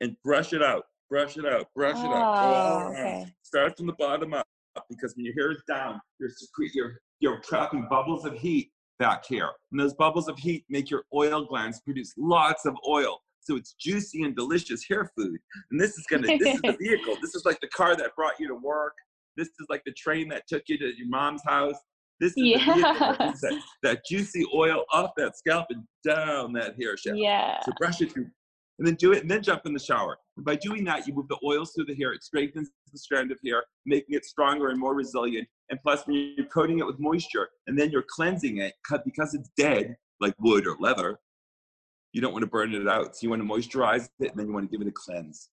and 0.00 0.16
brush 0.22 0.52
it 0.52 0.62
out 0.62 0.84
brush 1.14 1.36
it 1.36 1.46
out, 1.46 1.68
brush 1.76 1.96
it 1.96 2.06
out. 2.06 2.86
Oh, 2.86 2.88
okay. 2.90 3.26
Start 3.42 3.76
from 3.76 3.86
the 3.86 3.92
bottom 3.92 4.34
up 4.34 4.46
because 4.90 5.14
when 5.14 5.24
your 5.24 5.34
hair 5.34 5.52
is 5.52 5.62
down, 5.68 6.00
you're 6.18 6.30
you're 6.74 7.00
you're 7.20 7.38
trapping 7.38 7.86
bubbles 7.88 8.24
of 8.24 8.34
heat 8.34 8.72
back 8.98 9.24
here, 9.24 9.50
and 9.70 9.80
those 9.80 9.94
bubbles 9.94 10.28
of 10.28 10.36
heat 10.38 10.64
make 10.68 10.90
your 10.90 11.04
oil 11.14 11.44
glands 11.44 11.80
produce 11.82 12.12
lots 12.18 12.66
of 12.66 12.74
oil. 12.88 13.20
So 13.42 13.56
it's 13.56 13.74
juicy 13.74 14.24
and 14.24 14.34
delicious 14.34 14.84
hair 14.88 15.08
food. 15.16 15.38
And 15.70 15.80
this 15.80 15.96
is 15.98 16.04
gonna 16.10 16.26
this 16.26 16.54
is 16.54 16.60
the 16.62 16.76
vehicle. 16.80 17.16
This 17.22 17.36
is 17.36 17.44
like 17.44 17.60
the 17.60 17.68
car 17.68 17.94
that 17.94 18.16
brought 18.16 18.40
you 18.40 18.48
to 18.48 18.56
work. 18.56 18.94
This 19.36 19.48
is 19.48 19.66
like 19.68 19.82
the 19.86 19.92
train 19.92 20.28
that 20.30 20.48
took 20.48 20.62
you 20.66 20.78
to 20.78 20.96
your 20.96 21.08
mom's 21.08 21.42
house. 21.46 21.76
This 22.18 22.30
is 22.30 22.44
yeah. 22.44 23.32
that, 23.42 23.62
that 23.82 24.00
juicy 24.08 24.46
oil 24.54 24.84
off 24.92 25.10
that 25.16 25.36
scalp 25.36 25.66
and 25.70 25.84
down 26.04 26.52
that 26.54 26.74
hair 26.80 26.96
shaft. 26.96 27.18
Yeah. 27.18 27.60
So 27.64 27.72
brush 27.78 28.00
it 28.00 28.12
through 28.12 28.30
and 28.78 28.86
then 28.86 28.94
do 28.94 29.12
it 29.12 29.22
and 29.22 29.30
then 29.30 29.42
jump 29.42 29.62
in 29.66 29.72
the 29.72 29.80
shower. 29.80 30.18
And 30.36 30.44
by 30.44 30.56
doing 30.56 30.84
that, 30.84 31.06
you 31.06 31.14
move 31.14 31.28
the 31.28 31.38
oils 31.44 31.72
through 31.72 31.86
the 31.86 31.94
hair. 31.94 32.12
It 32.12 32.22
strengthens 32.22 32.70
the 32.92 32.98
strand 32.98 33.30
of 33.30 33.38
hair, 33.44 33.62
making 33.86 34.14
it 34.14 34.24
stronger 34.24 34.68
and 34.68 34.78
more 34.78 34.94
resilient. 34.94 35.46
And 35.70 35.80
plus, 35.82 36.06
when 36.06 36.34
you're 36.36 36.46
coating 36.46 36.80
it 36.80 36.86
with 36.86 36.98
moisture 36.98 37.48
and 37.66 37.78
then 37.78 37.90
you're 37.90 38.04
cleansing 38.08 38.58
it, 38.58 38.74
because 39.04 39.34
it's 39.34 39.50
dead, 39.56 39.96
like 40.20 40.34
wood 40.38 40.66
or 40.66 40.76
leather, 40.80 41.18
you 42.12 42.20
don't 42.20 42.32
want 42.32 42.42
to 42.42 42.50
burn 42.50 42.74
it 42.74 42.88
out. 42.88 43.16
So 43.16 43.20
you 43.22 43.30
want 43.30 43.42
to 43.42 43.48
moisturize 43.48 44.08
it 44.20 44.30
and 44.30 44.38
then 44.38 44.46
you 44.46 44.52
want 44.52 44.70
to 44.70 44.76
give 44.76 44.84
it 44.84 44.90
a 44.90 44.94
cleanse. 44.94 45.48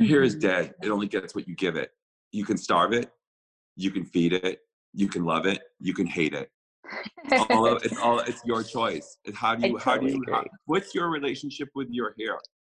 Mm-hmm. 0.00 0.10
Hair 0.10 0.22
is 0.22 0.34
mm-hmm. 0.34 0.48
dead. 0.48 0.74
It 0.82 0.90
only 0.90 1.08
gets 1.08 1.34
what 1.34 1.46
you 1.46 1.54
give 1.54 1.76
it. 1.76 1.90
You 2.32 2.44
can 2.44 2.56
starve 2.56 2.92
it, 2.92 3.10
you 3.76 3.90
can 3.90 4.06
feed 4.06 4.32
it, 4.32 4.60
you 4.94 5.06
can 5.06 5.24
love 5.24 5.46
it, 5.46 5.60
you 5.80 5.92
can 5.92 6.06
hate 6.06 6.32
it 6.32 6.50
all 7.50 7.66
of, 7.66 7.84
it's 7.84 7.98
all 7.98 8.20
it's 8.20 8.42
your 8.44 8.62
choice. 8.76 9.18
It's 9.24 9.36
how 9.36 9.54
do 9.54 9.68
you 9.68 9.78
how 9.78 9.96
do 9.96 10.06
you 10.06 10.22
how, 10.28 10.44
what's 10.66 10.94
your 10.94 11.10
relationship 11.10 11.68
with 11.74 11.88
your 11.90 12.14
hair? 12.18 12.38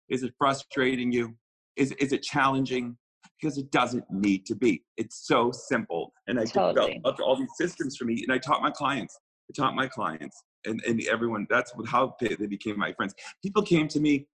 Is 0.10 0.24
it 0.24 0.34
frustrating 0.38 1.12
you? 1.12 1.36
Is 1.76 1.92
is 1.94 2.14
it 2.14 2.24
challenging? 2.24 2.98
Because 3.40 3.58
it 3.58 3.72
doesn't 3.72 4.06
need 4.10 4.46
to 4.46 4.56
be. 4.56 4.84
It's 4.96 5.28
so 5.28 5.52
simple. 5.52 6.14
And 6.28 6.40
I 6.40 6.46
totally. 6.46 6.96
developed 6.96 7.20
all 7.20 7.36
these 7.36 7.52
systems 7.58 7.98
for 7.98 8.06
me, 8.06 8.24
and 8.24 8.32
I 8.32 8.38
taught 8.38 8.62
my 8.62 8.72
clients. 8.72 9.18
I 9.50 9.62
taught 9.62 9.76
my 9.76 9.88
clients 9.88 10.42
and, 10.66 10.82
and 10.88 11.06
everyone. 11.08 11.46
That's 11.50 11.74
how 11.88 12.16
they, 12.22 12.36
they 12.36 12.48
became 12.48 12.78
my 12.78 12.94
friends. 12.94 13.14
People 13.44 13.64
came 13.64 13.88
to 13.90 14.00
me, 14.00 14.28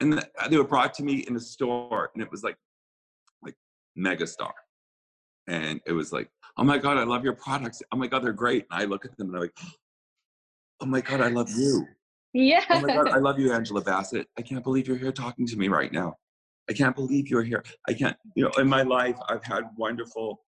and 0.00 0.22
they 0.50 0.58
were 0.58 0.64
brought 0.64 0.92
to 0.94 1.02
me 1.02 1.24
in 1.26 1.36
a 1.36 1.40
store, 1.40 2.10
and 2.14 2.22
it 2.22 2.30
was 2.30 2.42
like 2.42 2.56
like 3.42 3.54
megastar 3.98 4.52
and 5.48 5.80
it 5.86 5.92
was 5.92 6.12
like, 6.12 6.30
oh 6.58 6.64
my 6.64 6.76
God, 6.76 6.98
I 6.98 7.04
love 7.04 7.24
your 7.24 7.34
products. 7.34 7.82
Oh 7.92 7.96
my 7.96 8.08
God, 8.08 8.24
they're 8.24 8.32
great. 8.32 8.66
And 8.70 8.82
I 8.82 8.84
look 8.84 9.04
at 9.04 9.16
them 9.16 9.28
and 9.28 9.36
I'm 9.36 9.42
like, 9.42 9.56
oh 10.80 10.86
my 10.86 11.00
God, 11.00 11.20
I 11.20 11.28
love 11.28 11.48
you. 11.50 11.86
Yeah. 12.32 12.64
Oh 12.68 12.80
my 12.80 12.94
God, 12.94 13.08
I 13.08 13.18
love 13.18 13.38
you, 13.38 13.52
Angela 13.52 13.80
Bassett. 13.80 14.26
I 14.36 14.42
can't 14.42 14.64
believe 14.64 14.88
you're 14.88 14.98
here 14.98 15.12
talking 15.12 15.46
to 15.46 15.56
me 15.56 15.68
right 15.68 15.92
now. 15.92 16.16
I 16.68 16.74
can't 16.74 16.94
believe 16.94 17.28
you're 17.28 17.44
here. 17.44 17.64
I 17.88 17.94
can't, 17.94 18.16
you 18.34 18.44
know, 18.44 18.50
in 18.58 18.68
my 18.68 18.82
life, 18.82 19.16
I've 19.28 19.44
had 19.44 19.64
wonderful, 19.76 20.44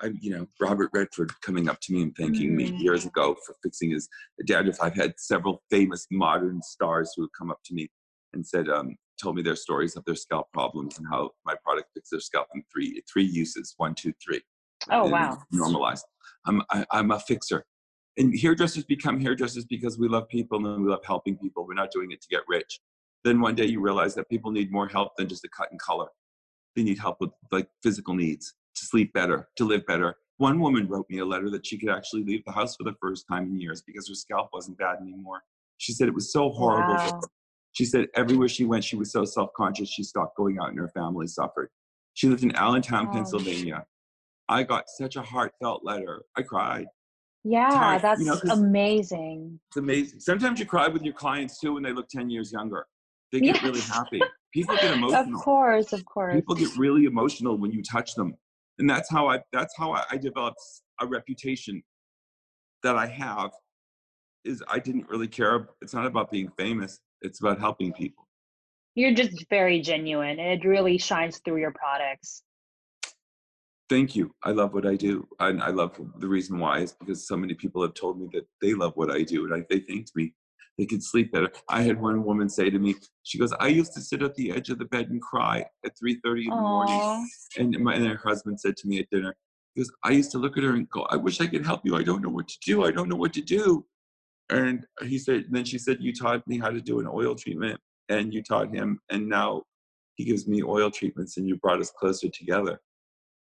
I, 0.00 0.12
you 0.20 0.30
know, 0.30 0.46
Robert 0.58 0.90
Redford 0.94 1.32
coming 1.42 1.68
up 1.68 1.80
to 1.82 1.92
me 1.92 2.02
and 2.02 2.16
thanking 2.16 2.52
mm. 2.52 2.56
me 2.56 2.76
years 2.76 3.04
ago 3.04 3.36
for 3.44 3.54
fixing 3.62 3.90
his 3.90 4.08
dandruff. 4.46 4.80
I've 4.80 4.94
had 4.94 5.14
several 5.18 5.62
famous 5.70 6.06
modern 6.10 6.62
stars 6.62 7.12
who 7.14 7.24
have 7.24 7.30
come 7.36 7.50
up 7.50 7.58
to 7.66 7.74
me 7.74 7.90
and 8.32 8.46
said, 8.46 8.68
um, 8.70 8.96
told 9.20 9.36
me 9.36 9.42
their 9.42 9.56
stories 9.56 9.96
of 9.96 10.04
their 10.06 10.14
scalp 10.14 10.46
problems 10.52 10.96
and 10.96 11.06
how 11.10 11.30
my 11.44 11.54
product 11.62 11.90
fixed 11.92 12.10
their 12.10 12.20
scalp 12.20 12.46
in 12.54 12.62
three 12.72 13.02
three 13.12 13.24
uses 13.24 13.74
one 13.76 13.94
two 13.94 14.14
three 14.24 14.40
oh 14.90 15.08
wow. 15.08 15.38
normalized. 15.52 16.04
I'm 16.46 16.62
I, 16.70 16.78
am 16.78 16.86
i 16.90 16.98
am 16.98 17.10
a 17.10 17.20
fixer. 17.20 17.64
And 18.16 18.38
hairdressers 18.38 18.84
become 18.84 19.20
hairdressers 19.20 19.64
because 19.64 19.98
we 19.98 20.08
love 20.08 20.28
people 20.28 20.64
and 20.66 20.82
we 20.82 20.90
love 20.90 21.04
helping 21.04 21.36
people. 21.38 21.66
We're 21.66 21.74
not 21.74 21.90
doing 21.92 22.10
it 22.12 22.20
to 22.22 22.28
get 22.28 22.42
rich. 22.48 22.80
Then 23.24 23.40
one 23.40 23.54
day 23.54 23.66
you 23.66 23.80
realize 23.80 24.14
that 24.14 24.28
people 24.28 24.50
need 24.50 24.72
more 24.72 24.88
help 24.88 25.12
than 25.16 25.28
just 25.28 25.44
a 25.44 25.48
cut 25.48 25.70
and 25.70 25.80
color. 25.80 26.06
They 26.74 26.82
need 26.82 26.98
help 26.98 27.18
with 27.20 27.30
like 27.50 27.68
physical 27.82 28.14
needs 28.14 28.54
to 28.76 28.86
sleep 28.86 29.12
better 29.12 29.48
to 29.56 29.64
live 29.64 29.86
better. 29.86 30.16
One 30.38 30.58
woman 30.60 30.88
wrote 30.88 31.06
me 31.10 31.18
a 31.18 31.24
letter 31.24 31.50
that 31.50 31.66
she 31.66 31.78
could 31.78 31.90
actually 31.90 32.24
leave 32.24 32.42
the 32.46 32.52
house 32.52 32.76
for 32.76 32.84
the 32.84 32.94
first 33.00 33.26
time 33.30 33.44
in 33.44 33.60
years 33.60 33.82
because 33.86 34.08
her 34.08 34.14
scalp 34.14 34.48
wasn't 34.52 34.78
bad 34.78 34.96
anymore. 35.00 35.42
She 35.76 35.92
said 35.92 36.08
it 36.08 36.14
was 36.14 36.32
so 36.32 36.50
horrible. 36.50 36.94
Wow. 36.94 37.20
She 37.72 37.84
said 37.84 38.06
everywhere 38.14 38.48
she 38.48 38.64
went, 38.64 38.84
she 38.84 38.96
was 38.96 39.12
so 39.12 39.24
self 39.24 39.50
conscious, 39.56 39.88
she 39.88 40.02
stopped 40.02 40.36
going 40.36 40.58
out 40.58 40.70
and 40.70 40.78
her 40.78 40.88
family 40.88 41.26
suffered. 41.26 41.68
She 42.14 42.28
lived 42.28 42.42
in 42.42 42.54
Allentown, 42.56 43.08
oh. 43.08 43.12
Pennsylvania. 43.12 43.84
I 44.50 44.62
got 44.62 44.88
such 44.88 45.16
a 45.16 45.22
heartfelt 45.22 45.84
letter. 45.84 46.22
I 46.36 46.42
cried. 46.42 46.86
Yeah, 47.44 47.98
that's 47.98 48.20
you 48.20 48.26
know, 48.26 48.38
amazing. 48.50 49.58
It's 49.68 49.78
amazing. 49.78 50.20
Sometimes 50.20 50.60
you 50.60 50.66
cry 50.66 50.88
with 50.88 51.02
your 51.02 51.14
clients 51.14 51.58
too 51.58 51.74
when 51.74 51.82
they 51.82 51.92
look 51.92 52.08
10 52.08 52.28
years 52.28 52.52
younger. 52.52 52.86
They 53.32 53.40
get 53.40 53.62
really 53.62 53.80
happy. 53.80 54.20
People 54.52 54.76
get 54.76 54.92
emotional. 54.96 55.38
Of 55.38 55.42
course, 55.42 55.92
of 55.92 56.04
course. 56.04 56.34
People 56.34 56.54
get 56.54 56.76
really 56.76 57.04
emotional 57.04 57.56
when 57.56 57.70
you 57.70 57.82
touch 57.82 58.14
them. 58.14 58.34
And 58.78 58.90
that's 58.90 59.10
how 59.10 59.28
I 59.28 59.40
that's 59.52 59.74
how 59.76 59.92
I, 59.92 60.04
I 60.10 60.16
developed 60.16 60.60
a 61.00 61.06
reputation 61.06 61.82
that 62.82 62.96
I 62.96 63.06
have 63.06 63.50
is 64.44 64.62
I 64.68 64.78
didn't 64.78 65.08
really 65.08 65.28
care. 65.28 65.68
It's 65.80 65.94
not 65.94 66.06
about 66.06 66.30
being 66.30 66.50
famous 66.58 67.00
it's 67.22 67.40
about 67.40 67.58
helping 67.58 67.92
people 67.92 68.26
you're 68.94 69.14
just 69.14 69.44
very 69.50 69.80
genuine 69.80 70.38
it 70.38 70.64
really 70.64 70.98
shines 70.98 71.38
through 71.38 71.58
your 71.58 71.72
products 71.72 72.42
thank 73.90 74.16
you. 74.16 74.34
I 74.42 74.52
love 74.52 74.72
what 74.72 74.86
i 74.86 74.94
do 74.94 75.28
and 75.40 75.62
i 75.62 75.68
love 75.68 76.00
the 76.18 76.28
reason 76.28 76.58
why 76.58 76.78
is 76.78 76.92
because 76.92 77.26
so 77.28 77.36
many 77.36 77.54
people 77.54 77.82
have 77.82 77.94
told 77.94 78.18
me 78.20 78.28
that 78.32 78.46
they 78.62 78.72
love 78.74 78.92
what 78.94 79.10
i 79.10 79.22
do 79.22 79.44
and 79.44 79.54
I, 79.54 79.66
they 79.68 79.80
thanked 79.80 80.12
me 80.14 80.32
they 80.78 80.86
could 80.86 81.02
sleep 81.02 81.32
better. 81.32 81.50
I 81.68 81.82
had 81.82 82.00
one 82.00 82.24
woman 82.24 82.48
say 82.48 82.70
to 82.70 82.78
me 82.78 82.94
she 83.24 83.38
goes 83.38 83.52
i 83.60 83.66
used 83.66 83.92
to 83.94 84.00
sit 84.00 84.22
at 84.22 84.34
the 84.36 84.52
edge 84.52 84.70
of 84.70 84.78
the 84.78 84.86
bed 84.86 85.10
and 85.10 85.20
cry 85.20 85.66
at 85.84 85.92
3.30 86.02 86.44
in 86.44 86.50
the 86.50 86.56
morning 86.56 87.00
and, 87.58 87.78
my, 87.80 87.94
and 87.94 88.06
her 88.06 88.16
husband 88.16 88.58
said 88.60 88.76
to 88.78 88.88
me 88.88 89.00
at 89.00 89.10
dinner 89.10 89.36
because 89.74 89.92
i 90.04 90.10
used 90.10 90.30
to 90.30 90.38
look 90.38 90.56
at 90.56 90.64
her 90.64 90.74
and 90.76 90.88
go 90.88 91.02
i 91.10 91.16
wish 91.16 91.40
i 91.40 91.46
could 91.46 91.66
help 91.66 91.82
you. 91.84 91.96
I 91.96 92.02
don't 92.02 92.22
know 92.22 92.30
what 92.30 92.48
to 92.48 92.58
do. 92.64 92.84
I 92.84 92.92
don't 92.92 93.08
know 93.08 93.16
what 93.16 93.34
to 93.34 93.42
do 93.42 93.84
and 94.50 94.84
he 95.02 95.18
said, 95.18 95.44
and 95.44 95.54
then 95.54 95.64
she 95.64 95.78
said, 95.78 95.98
You 96.00 96.12
taught 96.12 96.46
me 96.46 96.58
how 96.58 96.70
to 96.70 96.80
do 96.80 96.98
an 97.00 97.06
oil 97.06 97.34
treatment, 97.34 97.80
and 98.08 98.34
you 98.34 98.42
taught 98.42 98.74
him, 98.74 98.98
and 99.08 99.28
now 99.28 99.62
he 100.16 100.24
gives 100.24 100.46
me 100.48 100.62
oil 100.62 100.90
treatments, 100.90 101.36
and 101.36 101.48
you 101.48 101.56
brought 101.56 101.80
us 101.80 101.92
closer 101.98 102.28
together. 102.28 102.80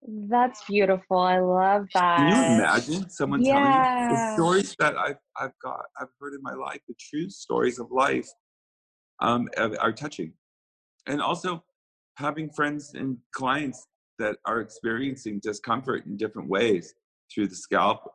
That's 0.04 0.64
beautiful. 0.66 1.18
I 1.18 1.40
love 1.40 1.88
that. 1.94 2.18
Can 2.18 2.28
you 2.28 2.56
imagine 2.56 3.10
someone 3.10 3.44
yeah. 3.44 3.54
telling 3.54 4.10
you 4.10 4.16
the 4.16 4.34
stories 4.36 4.76
that 4.80 4.98
I've, 4.98 5.18
I've 5.36 5.58
got, 5.64 5.86
I've 6.00 6.08
heard 6.20 6.34
in 6.34 6.42
my 6.42 6.54
life, 6.54 6.80
the 6.88 6.96
true 7.00 7.30
stories 7.30 7.80
of 7.80 7.92
life 7.92 8.28
um, 9.20 9.50
are 9.58 9.92
touching. 9.92 10.34
And 11.08 11.22
also 11.22 11.64
having 12.18 12.50
friends 12.50 12.94
and 12.94 13.18
clients 13.34 13.88
that 14.20 14.38
are 14.46 14.62
experiencing 14.62 15.40
discomfort 15.42 16.06
in 16.06 16.18
different 16.18 16.50
ways 16.50 16.94
through 17.34 17.48
the 17.48 17.56
scalp. 17.56 18.12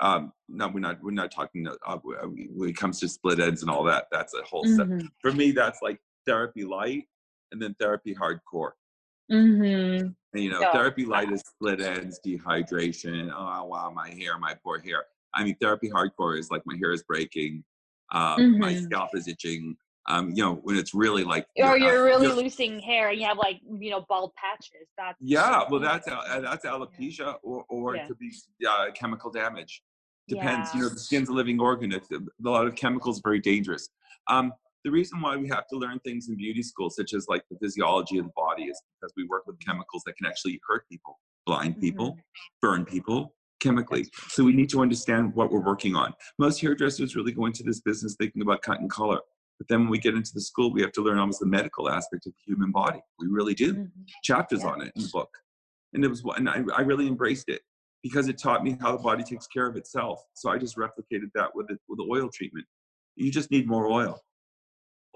Um, 0.00 0.32
no, 0.48 0.68
we're 0.68 0.80
not. 0.80 0.98
We're 1.02 1.12
not 1.12 1.30
talking 1.30 1.68
uh, 1.68 1.96
when 1.96 2.68
it 2.68 2.76
comes 2.76 2.98
to 3.00 3.08
split 3.08 3.38
ends 3.38 3.62
and 3.62 3.70
all 3.70 3.84
that. 3.84 4.06
That's 4.10 4.34
a 4.34 4.42
whole 4.42 4.64
mm-hmm. 4.64 5.06
For 5.20 5.32
me, 5.32 5.52
that's 5.52 5.80
like 5.82 6.00
therapy 6.26 6.64
light, 6.64 7.04
and 7.52 7.62
then 7.62 7.74
therapy 7.78 8.14
hardcore. 8.14 8.72
Mm-hmm. 9.30 10.06
And, 10.34 10.42
you 10.42 10.50
know, 10.50 10.60
yeah. 10.60 10.72
therapy 10.72 11.04
light 11.04 11.32
is 11.32 11.40
split 11.40 11.80
ends, 11.80 12.20
dehydration. 12.24 13.30
Oh 13.34 13.64
wow, 13.64 13.92
my 13.94 14.10
hair, 14.10 14.38
my 14.38 14.54
poor 14.62 14.78
hair. 14.78 15.04
I 15.34 15.44
mean, 15.44 15.56
therapy 15.60 15.90
hardcore 15.90 16.38
is 16.38 16.50
like 16.50 16.62
my 16.66 16.76
hair 16.76 16.92
is 16.92 17.02
breaking, 17.02 17.64
um, 18.12 18.38
mm-hmm. 18.38 18.58
my 18.60 18.74
scalp 18.74 19.10
is 19.14 19.26
itching, 19.26 19.76
um, 20.06 20.30
you 20.30 20.42
know, 20.42 20.54
when 20.62 20.76
it's 20.76 20.94
really 20.94 21.24
like, 21.24 21.46
or 21.56 21.78
you're 21.78 22.02
uh, 22.02 22.04
really 22.04 22.26
you're, 22.26 22.36
losing 22.36 22.78
hair 22.78 23.08
and 23.08 23.18
you 23.18 23.26
have 23.26 23.38
like, 23.38 23.60
you 23.80 23.90
know, 23.90 24.04
bald 24.08 24.32
patches. 24.34 24.88
That's 24.98 25.16
yeah. 25.20 25.64
Well, 25.70 25.80
that's 25.80 26.06
uh, 26.06 26.40
that's 26.40 26.66
alopecia, 26.66 27.36
or 27.42 27.64
or 27.68 27.96
yeah. 27.96 28.02
it 28.02 28.08
could 28.08 28.18
be 28.18 28.30
uh, 28.68 28.86
chemical 28.94 29.30
damage. 29.30 29.82
Depends. 30.28 30.70
Yeah. 30.72 30.80
You 30.80 30.82
know, 30.84 30.88
the 30.90 31.00
skin's 31.00 31.28
a 31.28 31.32
living 31.32 31.60
organ. 31.60 31.92
It's, 31.92 32.10
a 32.10 32.20
lot 32.40 32.66
of 32.66 32.74
chemicals 32.74 33.20
very 33.22 33.40
dangerous. 33.40 33.88
Um, 34.28 34.52
the 34.84 34.90
reason 34.90 35.20
why 35.20 35.36
we 35.36 35.48
have 35.48 35.66
to 35.68 35.76
learn 35.76 35.98
things 36.00 36.28
in 36.28 36.36
beauty 36.36 36.62
school, 36.62 36.90
such 36.90 37.14
as 37.14 37.26
like 37.28 37.42
the 37.50 37.56
physiology 37.60 38.18
of 38.18 38.26
the 38.26 38.32
body, 38.36 38.64
is 38.64 38.80
because 39.00 39.12
we 39.16 39.26
work 39.26 39.46
with 39.46 39.58
chemicals 39.60 40.02
that 40.04 40.16
can 40.16 40.26
actually 40.26 40.60
hurt 40.68 40.86
people, 40.88 41.18
blind 41.46 41.80
people, 41.80 42.12
mm-hmm. 42.12 42.20
burn 42.60 42.84
people, 42.84 43.34
chemically. 43.60 44.06
So 44.28 44.44
we 44.44 44.52
need 44.52 44.68
to 44.70 44.82
understand 44.82 45.34
what 45.34 45.50
we're 45.50 45.64
working 45.64 45.96
on. 45.96 46.12
Most 46.38 46.60
hairdressers 46.60 47.16
really 47.16 47.32
go 47.32 47.46
into 47.46 47.62
this 47.62 47.80
business 47.80 48.14
thinking 48.18 48.42
about 48.42 48.60
cut 48.62 48.80
and 48.80 48.90
color. 48.90 49.20
But 49.58 49.68
then 49.68 49.80
when 49.80 49.90
we 49.90 49.98
get 49.98 50.14
into 50.14 50.32
the 50.34 50.40
school, 50.40 50.72
we 50.72 50.82
have 50.82 50.92
to 50.92 51.00
learn 51.00 51.18
almost 51.18 51.40
the 51.40 51.46
medical 51.46 51.88
aspect 51.88 52.26
of 52.26 52.32
the 52.32 52.52
human 52.52 52.70
body. 52.70 53.00
We 53.18 53.28
really 53.28 53.54
do. 53.54 53.72
Mm-hmm. 53.72 54.02
Chapters 54.22 54.62
yeah. 54.62 54.68
on 54.68 54.82
it 54.82 54.92
in 54.96 55.02
the 55.02 55.10
book. 55.12 55.30
And 55.94 56.04
it 56.04 56.08
was 56.08 56.22
and 56.36 56.48
I, 56.48 56.62
I 56.76 56.82
really 56.82 57.06
embraced 57.06 57.48
it 57.48 57.62
because 58.02 58.28
it 58.28 58.36
taught 58.36 58.64
me 58.64 58.76
how 58.80 58.92
the 58.92 59.02
body 59.02 59.22
takes 59.22 59.46
care 59.46 59.66
of 59.66 59.76
itself. 59.76 60.22
So 60.34 60.50
I 60.50 60.58
just 60.58 60.76
replicated 60.76 61.30
that 61.34 61.54
with 61.54 61.68
the, 61.68 61.78
with 61.88 61.98
the 61.98 62.08
oil 62.10 62.28
treatment. 62.28 62.66
You 63.16 63.30
just 63.30 63.50
need 63.50 63.66
more 63.66 63.86
oil. 63.86 64.20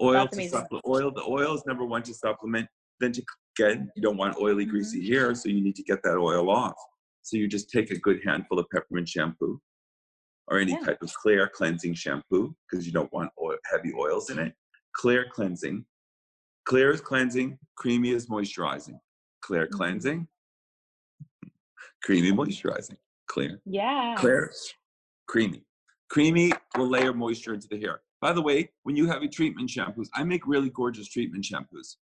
Oil 0.01 0.27
to 0.27 0.49
supplement 0.49 0.85
oil. 0.87 1.11
The 1.11 1.23
oil 1.23 1.55
is 1.55 1.63
number 1.65 1.85
one 1.85 2.03
to 2.03 2.13
supplement. 2.13 2.67
Then 2.99 3.11
to 3.13 3.23
get 3.55 3.77
you 3.95 4.01
don't 4.01 4.17
want 4.17 4.37
oily, 4.37 4.65
greasy 4.65 5.01
mm-hmm. 5.01 5.13
hair, 5.13 5.35
so 5.35 5.49
you 5.49 5.61
need 5.61 5.75
to 5.75 5.83
get 5.83 6.03
that 6.03 6.17
oil 6.17 6.49
off. 6.49 6.75
So 7.21 7.37
you 7.37 7.47
just 7.47 7.69
take 7.69 7.91
a 7.91 7.97
good 7.99 8.21
handful 8.25 8.59
of 8.59 8.65
peppermint 8.73 9.07
shampoo 9.07 9.61
or 10.47 10.59
any 10.59 10.71
yeah. 10.71 10.79
type 10.79 11.01
of 11.01 11.13
clear 11.13 11.47
cleansing 11.47 11.93
shampoo 11.93 12.55
because 12.69 12.85
you 12.85 12.91
don't 12.91 13.11
want 13.13 13.31
oil, 13.41 13.57
heavy 13.71 13.93
oils 13.93 14.29
in 14.29 14.39
it. 14.39 14.53
Clear 14.95 15.27
cleansing. 15.31 15.85
Clear 16.65 16.91
is 16.91 17.01
cleansing, 17.01 17.57
creamy 17.77 18.11
is 18.11 18.27
moisturizing. 18.27 18.99
Clear 19.41 19.65
mm-hmm. 19.65 19.77
cleansing, 19.77 20.27
creamy 22.03 22.31
moisturizing. 22.31 22.97
Clear. 23.27 23.61
Yeah. 23.65 24.15
Clear, 24.17 24.51
creamy. 25.27 25.63
Creamy 26.09 26.51
will 26.75 26.87
layer 26.87 27.13
moisture 27.13 27.53
into 27.53 27.67
the 27.69 27.79
hair. 27.79 28.01
By 28.21 28.33
the 28.33 28.41
way, 28.41 28.69
when 28.83 28.95
you 28.95 29.07
have 29.07 29.21
a 29.21 29.27
treatment 29.27 29.69
shampoos, 29.69 30.07
I 30.13 30.23
make 30.23 30.45
really 30.45 30.69
gorgeous 30.69 31.07
treatment 31.07 31.45
shampoos 31.45 31.95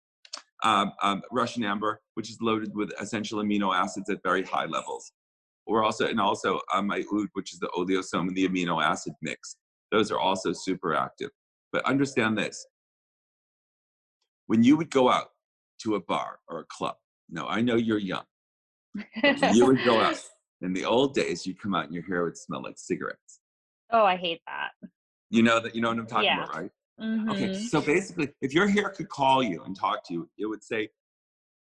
um, 0.64 0.94
um, 1.02 1.22
Russian 1.32 1.64
amber, 1.64 2.02
which 2.16 2.30
is 2.30 2.38
loaded 2.42 2.76
with 2.76 2.92
essential 3.00 3.40
amino 3.40 3.76
acids 3.76 4.10
at 4.10 4.24
very 4.24 4.44
high 4.44 4.66
levels. 4.66 5.12
Or 5.66 5.84
also, 5.84 6.08
and 6.08 6.20
also 6.20 6.62
um, 6.74 6.88
my 6.88 7.04
oud, 7.14 7.28
which 7.34 7.54
is 7.54 7.60
the 7.60 7.68
oleosome 7.78 8.28
and 8.28 8.36
the 8.36 8.48
amino 8.48 8.82
acid 8.82 9.14
mix. 9.22 9.58
Those 9.92 10.12
are 10.12 10.20
also 10.20 10.54
super 10.54 10.96
active. 10.96 11.30
But 11.74 11.84
understand 11.86 12.38
this: 12.38 12.66
when 14.48 14.64
you 14.64 14.78
would 14.78 14.90
go 14.90 15.10
out 15.10 15.28
to 15.82 15.96
a 15.96 16.00
bar 16.00 16.40
or 16.48 16.60
a 16.60 16.66
club, 16.66 16.96
no, 17.30 17.46
I 17.48 17.62
know 17.62 17.76
you're 17.76 17.98
young. 17.98 18.24
you 19.22 19.66
would 19.66 19.84
go 19.84 20.00
out. 20.00 20.18
In 20.62 20.74
the 20.74 20.86
old 20.86 21.14
days, 21.14 21.46
you'd 21.46 21.62
come 21.62 21.76
out 21.76 21.86
and 21.86 21.94
your 21.94 22.04
hair 22.04 22.24
would 22.24 22.36
smell 22.36 22.64
like 22.64 22.80
cigarettes. 22.80 23.42
Oh, 23.92 24.04
I 24.04 24.16
hate 24.16 24.42
that. 24.48 24.72
You 25.30 25.44
know 25.44 25.60
that 25.60 25.76
you 25.76 25.82
know 25.82 25.90
what 25.90 26.00
I'm 26.00 26.08
talking 26.08 26.26
yeah. 26.26 26.44
about, 26.44 26.56
right? 26.56 26.72
Mm-hmm. 27.02 27.30
Okay, 27.30 27.54
so 27.54 27.82
basically, 27.82 28.30
if 28.42 28.54
your 28.54 28.68
hair 28.68 28.90
could 28.90 29.10
call 29.10 29.44
you 29.44 29.64
and 29.64 29.78
talk 29.78 30.04
to 30.08 30.14
you, 30.14 30.30
it 30.38 30.46
would 30.48 30.64
say, 30.64 30.90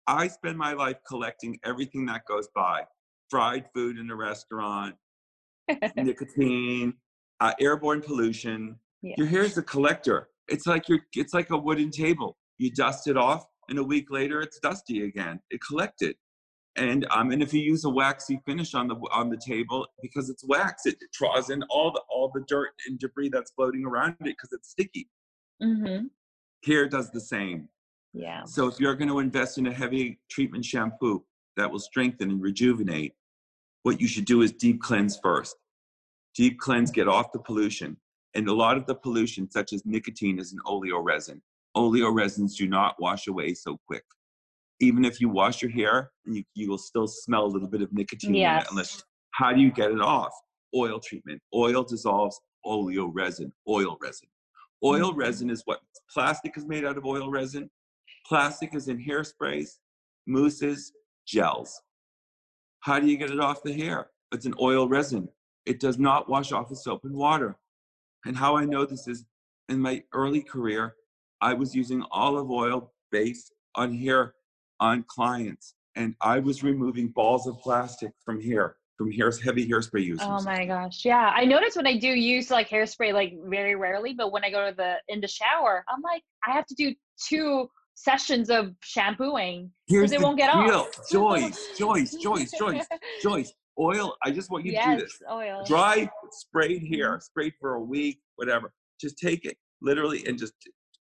I 0.06 0.28
spend 0.28 0.58
my 0.58 0.74
life 0.74 0.98
collecting 1.08 1.60
everything 1.66 2.06
that 2.08 2.26
goes 2.28 2.48
by 2.54 2.84
fried 3.30 3.66
food 3.74 3.98
in 3.98 4.12
a 4.12 4.16
restaurant, 4.16 4.96
nicotine, 5.96 6.94
uh, 7.40 7.54
airborne 7.60 8.02
pollution. 8.02 8.78
Yeah. 9.02 9.16
Your 9.18 9.28
hair 9.28 9.42
is 9.42 9.58
a 9.58 9.64
collector. 9.64 10.30
It's 10.48 10.68
like 10.68 10.88
your, 10.88 11.00
it's 11.16 11.34
like 11.34 11.50
a 11.50 11.58
wooden 11.58 11.90
table. 11.90 12.38
You 12.60 12.72
dust 12.72 13.08
it 13.08 13.18
off, 13.18 13.44
and 13.70 13.80
a 13.80 13.84
week 13.84 14.12
later, 14.12 14.42
it's 14.42 14.60
dusty 14.60 15.06
again. 15.06 15.40
It 15.50 15.62
collected, 15.68 16.16
and 16.76 17.06
um, 17.12 17.32
and 17.32 17.44
if 17.44 17.54
you 17.54 17.62
use 17.62 17.86
a 17.86 17.90
waxy 17.90 18.40
finish 18.46 18.74
on 18.74 18.88
the 18.88 18.96
on 19.12 19.30
the 19.30 19.38
table, 19.38 19.88
because 20.02 20.30
it's 20.30 20.44
wax, 20.44 20.86
it 20.86 20.98
draws 21.14 21.50
in 21.50 21.64
all 21.70 21.92
the 21.92 22.02
all 22.10 22.32
the 22.34 22.44
dirt 22.48 22.72
and 22.88 22.98
debris 23.00 23.30
that's 23.30 23.52
floating 23.52 23.86
around 23.86 24.16
it 24.22 24.36
because 24.36 24.52
it's 24.52 24.70
sticky. 24.70 25.10
Mm-hmm. 25.62 26.06
Hair 26.66 26.90
does 26.90 27.12
the 27.12 27.22
same. 27.22 27.70
Yeah. 28.14 28.44
So 28.46 28.68
if 28.68 28.80
you're 28.80 28.96
going 28.96 29.10
to 29.10 29.20
invest 29.20 29.58
in 29.58 29.68
a 29.68 29.74
heavy 29.74 30.20
treatment 30.30 30.66
shampoo 30.66 31.24
that 31.58 31.70
will 31.70 31.80
strengthen 31.80 32.30
and 32.30 32.42
rejuvenate, 32.42 33.14
what 33.84 34.00
you 34.00 34.08
should 34.08 34.26
do 34.26 34.42
is 34.42 34.52
deep 34.52 34.82
cleanse 34.82 35.20
first. 35.22 35.56
Deep 36.36 36.60
cleanse, 36.60 36.90
get 36.90 37.08
off 37.08 37.32
the 37.32 37.40
pollution. 37.40 37.98
And 38.36 38.48
a 38.48 38.54
lot 38.54 38.78
of 38.78 38.88
the 38.88 38.96
pollution, 38.96 39.50
such 39.50 39.74
as 39.74 39.86
nicotine, 39.86 40.40
is 40.40 40.54
an 40.54 40.60
oleoresin. 40.66 41.42
Oleoresins 41.76 42.56
do 42.56 42.68
not 42.68 43.00
wash 43.00 43.28
away 43.28 43.54
so 43.54 43.80
quick. 43.88 44.04
Even 44.84 45.06
if 45.06 45.22
you 45.22 45.30
wash 45.30 45.62
your 45.62 45.72
hair, 45.72 46.12
you, 46.26 46.44
you 46.56 46.70
will 46.70 46.78
still 46.78 47.08
smell 47.08 47.46
a 47.46 47.48
little 47.48 47.70
bit 47.70 47.82
of 47.82 47.92
nicotine 47.94 48.34
yes. 48.34 48.68
unless 48.70 49.04
how 49.32 49.54
do 49.54 49.62
you 49.62 49.72
get 49.72 49.92
it 49.92 50.02
off? 50.02 50.34
Oil 50.76 51.00
treatment. 51.00 51.42
Oil 51.54 51.84
dissolves 51.84 52.40
oleo 52.66 53.08
resin, 53.08 53.52
oil 53.68 53.98
resin. 54.02 54.28
Oil 54.84 55.12
mm-hmm. 55.12 55.20
resin 55.20 55.50
is 55.50 55.62
what 55.66 55.80
plastic 56.12 56.58
is 56.58 56.66
made 56.66 56.86
out 56.86 56.98
of 56.98 57.06
oil 57.06 57.30
resin. 57.30 57.70
Plastic 58.28 58.76
is 58.76 58.88
in 58.88 59.04
hairsprays, 59.04 59.70
mousses, 60.28 60.92
gels. 61.26 61.82
How 62.82 63.00
do 63.00 63.08
you 63.08 63.18
get 63.18 63.32
it 63.32 63.40
off 63.40 63.64
the 63.64 63.74
hair? 63.74 64.08
It's 64.34 64.46
an 64.46 64.56
oil 64.60 64.88
resin. 64.88 65.30
It 65.66 65.80
does 65.80 65.98
not 65.98 66.30
wash 66.30 66.52
off 66.52 66.70
with 66.70 66.80
soap 66.80 67.06
and 67.06 67.16
water. 67.16 67.58
And 68.26 68.36
how 68.36 68.58
I 68.58 68.66
know 68.66 68.86
this 68.86 69.08
is 69.08 69.26
in 69.70 69.80
my 69.80 70.04
early 70.14 70.42
career, 70.42 70.96
I 71.40 71.54
was 71.54 71.74
using 71.74 72.04
olive 72.12 72.52
oil 72.52 72.92
based 73.12 73.54
on 73.76 73.94
hair 73.94 74.34
on 74.80 75.04
clients, 75.08 75.76
and 75.96 76.16
I 76.22 76.40
was 76.40 76.64
removing 76.64 77.10
balls 77.10 77.48
of 77.48 77.60
plastic 77.60 78.12
from 78.26 78.42
hair 78.42 78.76
from 78.98 79.12
hair 79.12 79.32
heavy 79.44 79.68
hairspray 79.68 80.04
users. 80.04 80.26
Oh 80.30 80.42
my 80.44 80.66
gosh. 80.66 81.04
Yeah. 81.04 81.34
I 81.36 81.46
notice 81.46 81.76
when 81.76 81.88
I 81.88 81.98
do 81.98 82.08
use 82.08 82.52
like 82.52 82.70
hairspray 82.70 83.14
like 83.14 83.34
very 83.46 83.76
rarely, 83.76 84.14
but 84.14 84.32
when 84.32 84.44
I 84.44 84.52
go 84.52 84.70
to 84.70 84.76
the 84.76 84.96
in 85.08 85.20
the 85.20 85.28
shower, 85.28 85.84
I'm 85.90 86.02
like, 86.02 86.22
I 86.48 86.52
have 86.52 86.66
to 86.68 86.76
do 86.76 86.94
two 87.28 87.68
sessions 87.96 88.50
of 88.50 88.74
shampooing 88.82 89.72
because 89.88 90.12
it 90.12 90.22
won't 90.22 90.38
get 90.38 90.52
deal. 90.52 90.76
off. 90.76 90.90
Joyce, 91.12 91.70
Joyce, 91.78 92.16
Joyce, 92.16 92.52
Joyce, 92.52 92.88
Joyce. 93.22 93.54
Oil. 93.80 94.16
I 94.24 94.30
just 94.30 94.52
want 94.52 94.66
you 94.66 94.74
yes, 94.74 94.86
to 94.86 94.96
do 94.96 95.02
this. 95.02 95.20
Oil. 95.32 95.64
Dry, 95.66 96.08
sprayed 96.32 96.84
hair, 96.88 97.14
mm-hmm. 97.14 97.22
sprayed 97.22 97.54
for 97.60 97.76
a 97.76 97.82
week, 97.82 98.20
whatever. 98.36 98.72
Just 99.02 99.18
take 99.18 99.46
it 99.46 99.58
literally 99.82 100.24
and 100.28 100.38
just 100.38 100.54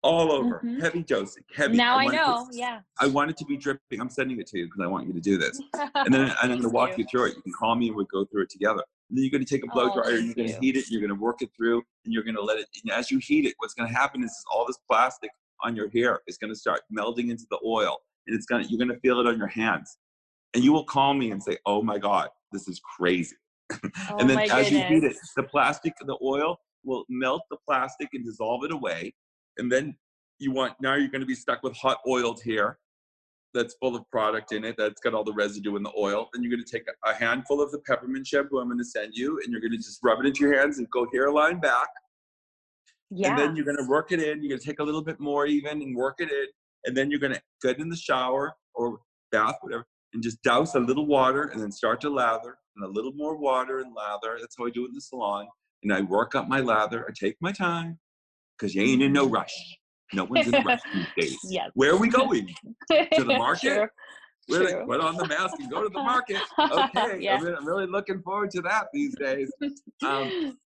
all 0.03 0.31
over, 0.31 0.57
mm-hmm. 0.57 0.81
heavy 0.81 1.03
dosing, 1.03 1.43
heavy. 1.55 1.77
Now 1.77 1.97
I, 1.99 2.05
I 2.05 2.07
know, 2.07 2.49
yeah. 2.53 2.81
I 3.01 3.07
want 3.07 3.31
it 3.31 3.37
to 3.39 3.45
be 3.45 3.57
dripping. 3.57 4.01
I'm 4.01 4.09
sending 4.09 4.39
it 4.39 4.47
to 4.49 4.59
you 4.59 4.67
because 4.67 4.81
I 4.83 4.87
want 4.87 5.07
you 5.07 5.13
to 5.13 5.21
do 5.21 5.37
this, 5.37 5.61
and 5.95 6.15
then 6.15 6.23
and 6.23 6.37
I'm 6.43 6.49
going 6.49 6.63
to 6.63 6.69
walk 6.69 6.91
you. 6.91 6.99
you. 6.99 7.07
through 7.11 7.27
it. 7.27 7.37
You 7.37 7.43
can 7.43 7.53
call 7.53 7.75
me 7.75 7.89
and 7.89 7.97
we'll 7.97 8.07
go 8.07 8.25
through 8.25 8.43
it 8.43 8.51
together. 8.51 8.83
And 9.09 9.17
then 9.17 9.25
you're 9.25 9.31
going 9.31 9.45
to 9.45 9.55
take 9.55 9.65
a 9.65 9.73
blow 9.73 9.91
oh, 9.91 10.03
dryer, 10.03 10.17
you're 10.17 10.35
going 10.35 10.49
to 10.49 10.59
heat 10.61 10.77
it, 10.77 10.91
you're 10.91 11.01
going 11.01 11.17
to 11.17 11.21
work 11.21 11.41
it 11.41 11.51
through, 11.57 11.83
and 12.05 12.13
you're 12.13 12.25
going 12.25 12.35
to 12.35 12.43
let 12.43 12.59
it. 12.59 12.67
And 12.83 12.93
as 12.93 13.11
you 13.11 13.19
heat 13.19 13.45
it, 13.45 13.55
what's 13.59 13.75
going 13.75 13.89
to 13.89 13.95
happen 13.95 14.23
is 14.23 14.35
all 14.53 14.67
this 14.67 14.79
plastic 14.91 15.31
on 15.63 15.77
your 15.77 15.89
hair 15.91 16.21
is 16.27 16.39
going 16.39 16.53
to 16.53 16.59
start 16.59 16.81
melding 16.97 17.31
into 17.31 17.45
the 17.51 17.59
oil, 17.65 17.99
and 18.27 18.37
it's 18.37 18.47
going 18.47 18.65
to 18.65 18.71
you're 18.71 18.79
going 18.79 18.95
to 18.95 19.01
feel 19.01 19.21
it 19.21 19.27
on 19.27 19.39
your 19.39 19.47
hands, 19.47 19.99
and 20.55 20.65
you 20.65 20.73
will 20.73 20.85
call 20.85 21.15
me 21.15 21.31
and 21.31 21.43
say, 21.43 21.57
"Oh 21.67 21.83
my 21.83 21.99
God, 21.99 22.29
this 22.53 22.69
is 22.69 22.81
crazy." 22.97 23.37
Oh 24.09 24.19
and 24.19 24.31
then 24.31 24.39
as 24.39 24.49
goodness. 24.49 24.71
you 24.71 24.81
heat 24.83 25.05
it, 25.05 25.17
the 25.35 25.43
plastic, 25.43 25.93
the 26.01 26.17
oil 26.23 26.57
will 26.85 27.05
melt 27.09 27.43
the 27.51 27.57
plastic 27.67 28.09
and 28.13 28.25
dissolve 28.25 28.65
it 28.65 28.71
away, 28.71 29.13
and 29.59 29.71
then 29.71 29.97
you 30.39 30.53
want 30.53 30.75
now 30.81 30.95
you're 30.95 31.09
going 31.09 31.21
to 31.21 31.27
be 31.27 31.35
stuck 31.35 31.63
with 31.63 31.77
hot 31.77 31.99
oiled 32.07 32.41
hair 32.43 32.79
that's 33.55 33.75
full 33.81 33.97
of 33.97 34.09
product 34.11 34.53
in 34.53 34.65
it 34.65 34.75
that's 34.77 35.01
got 35.01 35.15
all 35.15 35.25
the 35.25 35.33
residue 35.33 35.77
in 35.77 35.83
the 35.83 35.93
oil 35.97 36.29
then 36.33 36.43
you're 36.43 36.51
going 36.51 36.63
to 36.63 36.71
take 36.71 36.87
a 37.05 37.15
handful 37.15 37.63
of 37.63 37.71
the 37.73 37.79
peppermint 37.81 38.27
shampoo 38.27 38.59
i'm 38.59 38.69
going 38.69 38.79
to 38.79 38.85
send 38.85 39.13
you 39.15 39.41
and 39.43 39.53
you're 39.53 39.61
going 39.61 39.71
to 39.71 39.79
just 39.79 39.99
rub 40.03 40.21
it 40.21 40.27
into 40.27 40.41
your 40.41 40.59
hands 40.59 40.79
and 40.79 40.89
go 40.91 41.07
hairline 41.13 41.59
back 41.59 41.89
yeah. 43.11 43.31
and 43.31 43.39
then 43.39 43.57
you're 43.57 43.65
going 43.65 43.77
to 43.77 43.89
work 43.89 44.13
it 44.13 44.21
in 44.21 44.43
you're 44.43 44.51
going 44.51 44.61
to 44.61 44.67
take 44.67 44.81
a 44.81 44.85
little 44.85 45.03
bit 45.03 45.19
more 45.21 45.47
even 45.47 45.81
and 45.83 45.97
work 45.97 46.17
it 46.19 46.31
in 46.31 46.47
and 46.85 46.97
then 46.97 47.11
you're 47.11 47.21
going 47.21 47.33
to 47.33 47.43
get 47.63 47.79
in 47.79 47.89
the 47.89 47.97
shower 47.97 48.55
or 48.75 49.01
bath 49.33 49.57
whatever 49.63 49.87
and 50.13 50.23
just 50.23 50.43
douse 50.43 50.75
a 50.75 50.81
little 50.81 51.07
water 51.07 51.45
and 51.53 51.61
then 51.61 51.73
start 51.73 52.01
to 52.01 52.11
lather 52.11 52.59
and 52.77 52.85
a 52.85 52.89
little 52.89 53.13
more 53.13 53.37
water 53.37 53.81
and 53.81 53.95
lather 53.95 54.37
that's 54.41 54.57
how 54.59 54.67
i 54.67 54.71
do 54.71 54.85
it 54.85 54.89
in 54.89 54.95
the 54.95 55.01
salon 55.01 55.47
and 55.83 55.93
i 55.93 56.01
work 56.03 56.35
up 56.35 56.49
my 56.49 56.61
lather 56.61 57.07
i 57.09 57.13
take 57.19 57.37
my 57.41 57.53
time 57.53 57.99
because 58.59 58.75
you 58.75 58.83
ain't 58.83 59.03
in 59.03 59.13
no 59.13 59.27
rush 59.27 59.55
no 60.13 60.25
one's 60.25 60.47
in 60.47 60.53
the 60.53 60.63
rush 60.65 60.81
these 60.95 61.07
days. 61.17 61.39
Yes. 61.49 61.71
Where 61.75 61.93
are 61.93 61.97
we 61.99 62.09
going? 62.09 62.47
to 62.91 63.25
the 63.25 63.25
market? 63.39 63.89
really 64.49 64.71
True. 64.73 64.87
put 64.87 65.01
on 65.01 65.17
the 65.17 65.27
mask 65.27 65.55
and 65.59 65.69
go 65.71 65.83
to 65.83 65.89
the 65.89 65.99
market. 66.03 66.41
Okay, 66.59 67.19
Yeah. 67.21 67.37
I'm, 67.37 67.43
really, 67.43 67.57
I'm 67.57 67.67
really 67.67 67.87
looking 67.87 68.23
forward 68.23 68.51
to 68.53 68.63
that 68.63 68.87
these 68.93 69.15
days. 69.17 69.51
Um, 70.05 70.57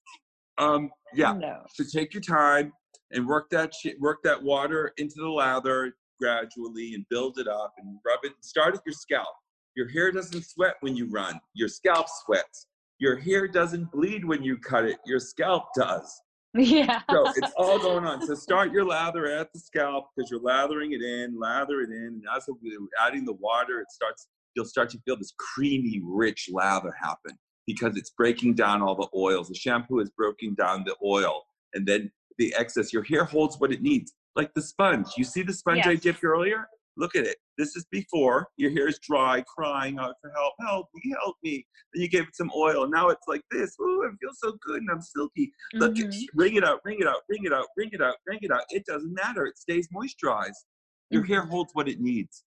um, 0.58 0.90
yeah, 1.14 1.32
No. 1.32 1.62
so 1.72 1.84
take 1.90 2.12
your 2.12 2.20
time 2.20 2.72
and 3.12 3.26
work 3.26 3.48
that 3.50 3.72
shit, 3.74 3.98
work 3.98 4.18
that 4.24 4.42
water 4.42 4.92
into 4.98 5.14
the 5.16 5.28
lather 5.28 5.94
gradually 6.20 6.92
and 6.94 7.06
build 7.08 7.38
it 7.38 7.48
up 7.48 7.72
and 7.78 7.96
rub 8.06 8.18
it. 8.24 8.32
Start 8.42 8.74
at 8.74 8.82
your 8.84 8.92
scalp. 8.92 9.34
Your 9.74 9.88
hair 9.88 10.12
doesn't 10.12 10.44
sweat 10.44 10.74
when 10.80 10.94
you 10.96 11.06
run. 11.10 11.40
Your 11.54 11.68
scalp 11.68 12.06
sweats. 12.24 12.66
Your 12.98 13.16
hair 13.16 13.48
doesn't 13.48 13.90
bleed 13.90 14.26
when 14.26 14.42
you 14.42 14.58
cut 14.58 14.84
it. 14.84 14.98
Your 15.06 15.20
scalp 15.20 15.68
does. 15.74 16.20
Yeah. 16.54 17.02
So 17.10 17.28
it's 17.36 17.52
all 17.56 17.78
going 17.78 18.04
on. 18.04 18.26
So 18.26 18.34
start 18.34 18.72
your 18.72 18.84
lather 18.84 19.26
at 19.26 19.52
the 19.52 19.60
scalp 19.60 20.06
because 20.16 20.30
you're 20.30 20.40
lathering 20.40 20.92
it 20.92 21.02
in, 21.02 21.38
lather 21.38 21.80
it 21.80 21.90
in, 21.90 21.96
and 22.06 22.24
as 22.34 22.44
we're 22.48 22.78
adding 23.00 23.24
the 23.24 23.34
water, 23.34 23.80
it 23.80 23.90
starts. 23.90 24.28
You'll 24.56 24.64
start 24.64 24.90
to 24.90 24.98
feel 25.04 25.16
this 25.16 25.32
creamy, 25.38 26.00
rich 26.04 26.48
lather 26.52 26.92
happen 27.00 27.38
because 27.68 27.96
it's 27.96 28.10
breaking 28.10 28.54
down 28.54 28.82
all 28.82 28.96
the 28.96 29.06
oils. 29.16 29.48
The 29.48 29.54
shampoo 29.54 30.00
is 30.00 30.10
breaking 30.10 30.56
down 30.56 30.82
the 30.84 30.96
oil, 31.04 31.44
and 31.74 31.86
then 31.86 32.10
the 32.38 32.52
excess. 32.58 32.92
Your 32.92 33.04
hair 33.04 33.24
holds 33.24 33.60
what 33.60 33.72
it 33.72 33.80
needs, 33.80 34.12
like 34.34 34.52
the 34.54 34.62
sponge. 34.62 35.06
You 35.16 35.22
see 35.22 35.42
the 35.42 35.52
sponge 35.52 35.86
I 35.86 35.92
Yes. 35.92 36.00
dipped 36.00 36.24
earlier? 36.24 36.66
Look 36.96 37.14
at 37.14 37.26
it. 37.26 37.36
This 37.60 37.76
is 37.76 37.84
before. 37.90 38.48
Your 38.56 38.70
hair 38.70 38.88
is 38.88 38.98
dry, 39.00 39.44
crying 39.46 39.98
out 39.98 40.14
for 40.22 40.30
help. 40.34 40.54
Help 40.66 40.88
me, 40.94 41.14
help 41.22 41.36
me. 41.44 41.66
Then 41.92 42.02
you 42.02 42.08
gave 42.08 42.22
it 42.22 42.34
some 42.34 42.50
oil. 42.56 42.88
Now 42.88 43.10
it's 43.10 43.28
like 43.28 43.42
this. 43.50 43.76
Ooh, 43.78 44.02
it 44.04 44.12
feels 44.18 44.38
so 44.42 44.56
good 44.62 44.80
and 44.80 44.88
I'm 44.90 45.02
silky. 45.02 45.52
Look, 45.74 45.94
Mhm. 45.94 46.26
wring 46.34 46.54
it 46.54 46.64
out, 46.64 46.80
wring 46.86 47.00
it 47.00 47.06
out, 47.06 47.20
wring 47.28 47.44
it 47.44 47.52
out, 47.52 47.66
wring 47.76 47.90
it 47.92 48.00
out, 48.00 48.16
wring 48.26 48.38
it 48.40 48.50
out. 48.50 48.62
It 48.70 48.86
doesn't 48.86 49.12
matter. 49.12 49.44
It 49.44 49.58
stays 49.58 49.88
moisturized. 49.88 50.64
Your 51.10 51.22
hair 51.22 51.42
Mhm. 51.42 51.50
holds 51.50 51.74
what 51.74 51.86
it 51.86 52.00
needs. 52.00 52.44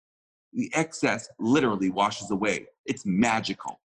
The 0.53 0.75
excess 0.75 1.29
literally 1.39 1.91
washes 1.91 2.33
away. 2.33 2.67
It's 2.85 3.07
magical. 3.07 3.81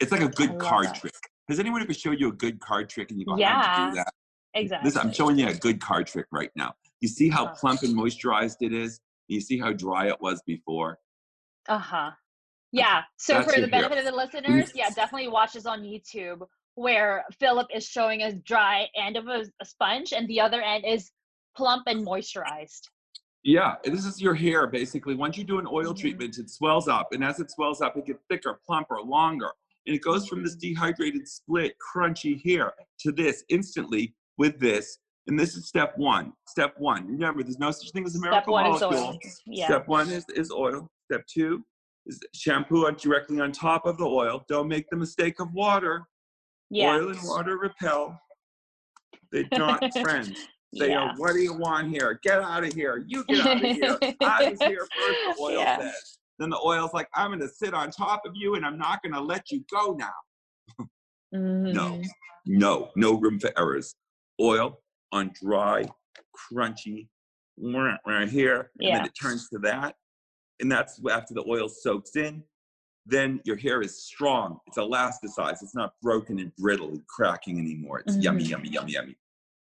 It's 0.00 0.12
like 0.12 0.20
a 0.20 0.28
good 0.28 0.58
card 0.58 0.88
that. 0.88 0.96
trick. 0.96 1.14
Has 1.48 1.58
anyone 1.60 1.80
ever 1.80 1.94
showed 1.94 2.20
you 2.20 2.28
a 2.28 2.32
good 2.32 2.60
card 2.60 2.90
trick 2.90 3.10
and 3.10 3.18
you 3.18 3.24
go, 3.24 3.32
how 3.32 3.38
Yeah. 3.38 3.84
you 3.86 3.90
do 3.90 3.96
that? 3.96 4.12
Exactly. 4.52 4.86
Listen, 4.86 5.06
I'm 5.06 5.14
showing 5.14 5.38
you 5.38 5.48
a 5.48 5.54
good 5.54 5.80
card 5.80 6.06
trick 6.08 6.26
right 6.30 6.50
now. 6.54 6.74
You 7.00 7.08
see 7.08 7.30
how 7.30 7.46
plump 7.54 7.82
and 7.82 7.96
moisturized 7.96 8.56
it 8.60 8.74
is? 8.74 9.00
You 9.28 9.40
see 9.40 9.58
how 9.58 9.72
dry 9.72 10.08
it 10.08 10.20
was 10.20 10.42
before? 10.46 10.98
Uh 11.68 11.78
huh. 11.78 12.10
Yeah. 12.72 13.02
So 13.18 13.34
That's 13.34 13.46
for 13.54 13.60
the 13.60 13.66
hair. 13.68 13.82
benefit 13.88 13.98
of 13.98 14.04
the 14.04 14.12
listeners, 14.12 14.72
yeah, 14.74 14.88
definitely 14.90 15.28
watch 15.28 15.52
this 15.52 15.66
on 15.66 15.82
YouTube 15.82 16.40
where 16.74 17.24
Philip 17.38 17.68
is 17.74 17.86
showing 17.86 18.22
a 18.22 18.32
dry 18.32 18.88
end 18.96 19.16
of 19.18 19.28
a, 19.28 19.44
a 19.60 19.64
sponge 19.64 20.12
and 20.14 20.26
the 20.28 20.40
other 20.40 20.62
end 20.62 20.84
is 20.86 21.10
plump 21.54 21.82
and 21.86 22.04
moisturized. 22.06 22.80
Yeah, 23.44 23.74
this 23.84 24.06
is 24.06 24.22
your 24.22 24.34
hair 24.34 24.66
basically. 24.66 25.14
Once 25.14 25.36
you 25.36 25.44
do 25.44 25.58
an 25.58 25.66
oil 25.66 25.92
Mhm. 25.92 25.98
treatment, 26.00 26.38
it 26.38 26.48
swells 26.48 26.88
up, 26.88 27.12
and 27.12 27.22
as 27.22 27.40
it 27.40 27.50
swells 27.50 27.80
up, 27.82 27.96
it 27.96 28.06
gets 28.06 28.22
thicker, 28.30 28.58
plumper, 28.64 29.02
longer, 29.02 29.50
and 29.86 29.94
it 29.94 30.00
goes 30.02 30.26
from 30.26 30.42
this 30.42 30.54
dehydrated, 30.54 31.28
split, 31.28 31.74
crunchy 31.78 32.42
hair 32.42 32.72
to 33.00 33.12
this 33.12 33.44
instantly 33.50 34.14
with 34.38 34.58
this. 34.58 34.98
And 35.28 35.38
this 35.38 35.54
is 35.56 35.68
step 35.68 35.96
one. 35.96 36.32
Step 36.48 36.74
one. 36.78 37.06
Remember, 37.06 37.42
there's 37.42 37.58
no 37.58 37.70
such 37.70 37.90
thing 37.92 38.04
as 38.04 38.14
a 38.14 38.18
Step 38.18 38.30
miracle 38.30 38.52
one 38.54 38.74
is 38.74 38.82
oil. 38.82 39.18
Yeah. 39.46 39.66
Step 39.66 39.88
one 39.88 40.10
is, 40.10 40.24
is 40.34 40.50
oil. 40.50 40.88
Step 41.10 41.24
two 41.26 41.64
is 42.06 42.20
shampoo 42.34 42.90
directly 42.92 43.40
on 43.40 43.52
top 43.52 43.86
of 43.86 43.98
the 43.98 44.04
oil. 44.04 44.44
Don't 44.48 44.66
make 44.68 44.88
the 44.90 44.96
mistake 44.96 45.38
of 45.38 45.52
water. 45.52 46.04
yeah. 46.70 46.92
Oil 46.96 47.10
and 47.10 47.18
water 47.22 47.56
repel. 47.58 48.18
They're 49.30 49.44
not 49.52 49.80
friends. 50.02 50.36
They 50.76 50.90
yeah. 50.90 51.10
are, 51.10 51.14
what 51.18 51.34
do 51.34 51.40
you 51.40 51.52
want 51.54 51.90
here? 51.90 52.18
Get 52.24 52.40
out 52.42 52.64
of 52.64 52.72
here. 52.72 53.04
You 53.06 53.24
get 53.24 53.46
out 53.46 53.56
of 53.64 53.70
here. 53.70 53.98
I 54.22 54.50
was 54.50 54.60
here 54.60 54.80
first, 54.80 55.18
the 55.36 55.36
oil 55.40 55.58
Yeah. 55.60 55.78
says. 55.78 56.18
Then 56.38 56.50
the 56.50 56.58
oil's 56.58 56.92
like, 56.94 57.08
I'm 57.14 57.28
going 57.28 57.40
to 57.40 57.48
sit 57.48 57.74
on 57.74 57.90
top 57.90 58.22
of 58.26 58.32
you 58.34 58.56
and 58.56 58.66
I'm 58.66 58.78
not 58.78 59.00
going 59.02 59.12
to 59.12 59.20
let 59.20 59.50
you 59.52 59.62
go 59.72 59.92
now. 59.92 60.10
No, 61.34 61.92
Mhm. 61.92 62.04
no, 62.46 62.90
no 62.96 63.14
room 63.14 63.38
for 63.40 63.50
errors. 63.56 63.94
Oil 64.38 64.78
on 65.12 65.30
dry, 65.40 65.84
crunchy, 66.34 67.08
right 67.58 68.28
here. 68.28 68.70
And 68.80 68.94
then 68.96 69.04
it 69.04 69.12
turns 69.20 69.48
to 69.50 69.58
that. 69.60 69.94
And 70.60 70.70
that's 70.72 71.00
after 71.10 71.34
the 71.34 71.44
oil 71.48 71.68
soaks 71.68 72.16
in. 72.16 72.42
Then 73.04 73.40
your 73.44 73.56
hair 73.56 73.82
is 73.82 74.02
strong. 74.04 74.60
It's 74.66 74.78
elasticized. 74.78 75.62
It's 75.62 75.74
not 75.74 75.94
broken 76.02 76.38
and 76.38 76.54
brittle 76.56 76.88
and 76.90 77.06
cracking 77.08 77.58
anymore. 77.58 78.00
It's 78.00 78.16
yummy, 78.16 78.44
Mhm. 78.44 78.48
yummy, 78.50 78.68
yummy, 78.70 78.92
yummy. 78.92 79.16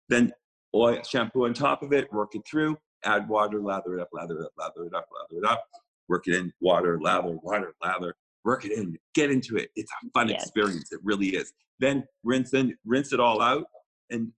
Then 0.10 0.34
oil, 0.74 1.04
shampoo 1.04 1.46
on 1.46 1.54
top 1.54 1.84
of 1.84 1.94
it, 1.94 2.12
work 2.12 2.34
it 2.36 2.48
through, 2.48 2.78
add 3.04 3.30
water, 3.30 3.62
lather 3.62 3.94
it 3.98 4.02
up, 4.02 4.10
lather 4.12 4.40
it 4.40 4.46
up, 4.46 4.54
lather 4.58 4.86
it 4.86 4.94
up, 4.94 5.08
lather 5.12 5.44
it 5.44 5.46
up, 5.46 5.70
work 6.08 6.28
it 6.28 6.34
in, 6.36 6.52
water, 6.62 7.00
lather, 7.00 7.38
water, 7.44 7.76
lather, 7.82 8.16
work 8.44 8.66
it 8.66 8.72
in, 8.72 8.98
get 9.14 9.30
into 9.30 9.56
it. 9.56 9.72
It's 9.76 9.92
a 10.04 10.10
fun 10.12 10.30
Yes. 10.30 10.42
experience. 10.44 10.92
It 10.92 11.00
really 11.04 11.36
is. 11.36 11.54
Then 11.80 12.08
rinse 12.24 12.54
in, 12.56 12.76
rinse 12.86 13.14
it 13.14 13.20
all 13.20 13.40
out, 13.42 13.70
and 14.10 14.34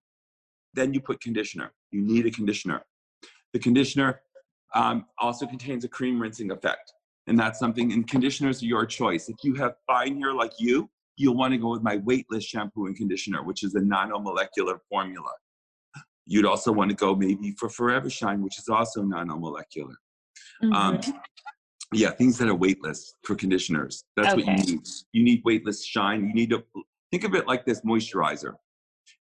then 0.73 0.93
you 0.93 1.01
put 1.01 1.19
conditioner. 1.21 1.71
You 1.91 2.01
need 2.01 2.25
a 2.25 2.31
conditioner. 2.31 2.83
The 3.53 3.59
conditioner 3.59 4.21
um, 4.75 5.05
also 5.17 5.45
contains 5.45 5.83
a 5.83 5.87
cream 5.87 6.21
rinsing 6.21 6.51
effect. 6.51 6.93
And 7.27 7.37
that's 7.37 7.59
something, 7.59 7.91
and 7.93 8.07
conditioners 8.07 8.61
are 8.63 8.65
your 8.65 8.85
choice. 8.85 9.29
If 9.29 9.37
you 9.43 9.53
have 9.55 9.73
fine 9.85 10.19
hair 10.19 10.33
like 10.33 10.53
you, 10.59 10.89
you'll 11.15 11.35
want 11.35 11.51
to 11.53 11.57
go 11.57 11.69
with 11.69 11.83
my 11.83 11.97
weightless 11.97 12.43
shampoo 12.43 12.85
and 12.87 12.95
conditioner, 12.95 13.43
which 13.43 13.63
is 13.63 13.75
a 13.75 13.79
nanomolecular 13.79 14.79
formula. 14.89 15.31
You'd 16.25 16.45
also 16.45 16.71
want 16.71 16.89
to 16.89 16.95
go 16.95 17.15
maybe 17.15 17.51
for 17.59 17.69
Forever 17.69 18.09
Shine, 18.09 18.41
which 18.41 18.57
is 18.57 18.67
also 18.69 19.03
nanomolecular. 19.03 19.95
Um, 20.61 20.97
Mhm. 20.97 21.19
yeah, 21.93 22.11
things 22.11 22.37
that 22.37 22.47
are 22.47 22.55
weightless 22.55 23.15
for 23.23 23.35
conditioners. 23.35 24.03
That's 24.15 24.35
what 24.35 24.45
you 24.45 24.53
need. 24.75 24.87
You 25.11 25.23
need 25.23 25.41
weightless 25.43 25.83
shine. 25.83 26.27
You 26.27 26.33
need 26.33 26.49
to 26.51 26.63
think 27.11 27.23
of 27.23 27.33
it 27.35 27.47
like 27.47 27.65
this 27.65 27.81
moisturizer. 27.81 28.53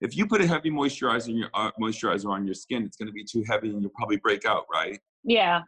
If 0.01 0.17
you 0.17 0.27
put 0.27 0.41
a 0.41 0.47
heavy 0.47 0.71
moisturizer 0.71 1.29
in 1.29 1.37
your 1.37 1.51
uh, 1.55 1.71
moisturizer 1.81 2.31
on 2.31 2.47
your 2.47 2.55
skin, 2.55 2.85
it's 2.85 2.97
going 2.97 3.09
to 3.09 3.13
be 3.13 3.25
too 3.25 3.43
heavy 3.49 3.71
and 3.71 3.83
you'll 3.83 3.91
probably 3.97 4.19
break 4.19 4.45
out, 4.45 4.65
right? 4.73 4.99
Yeah. 5.25 5.63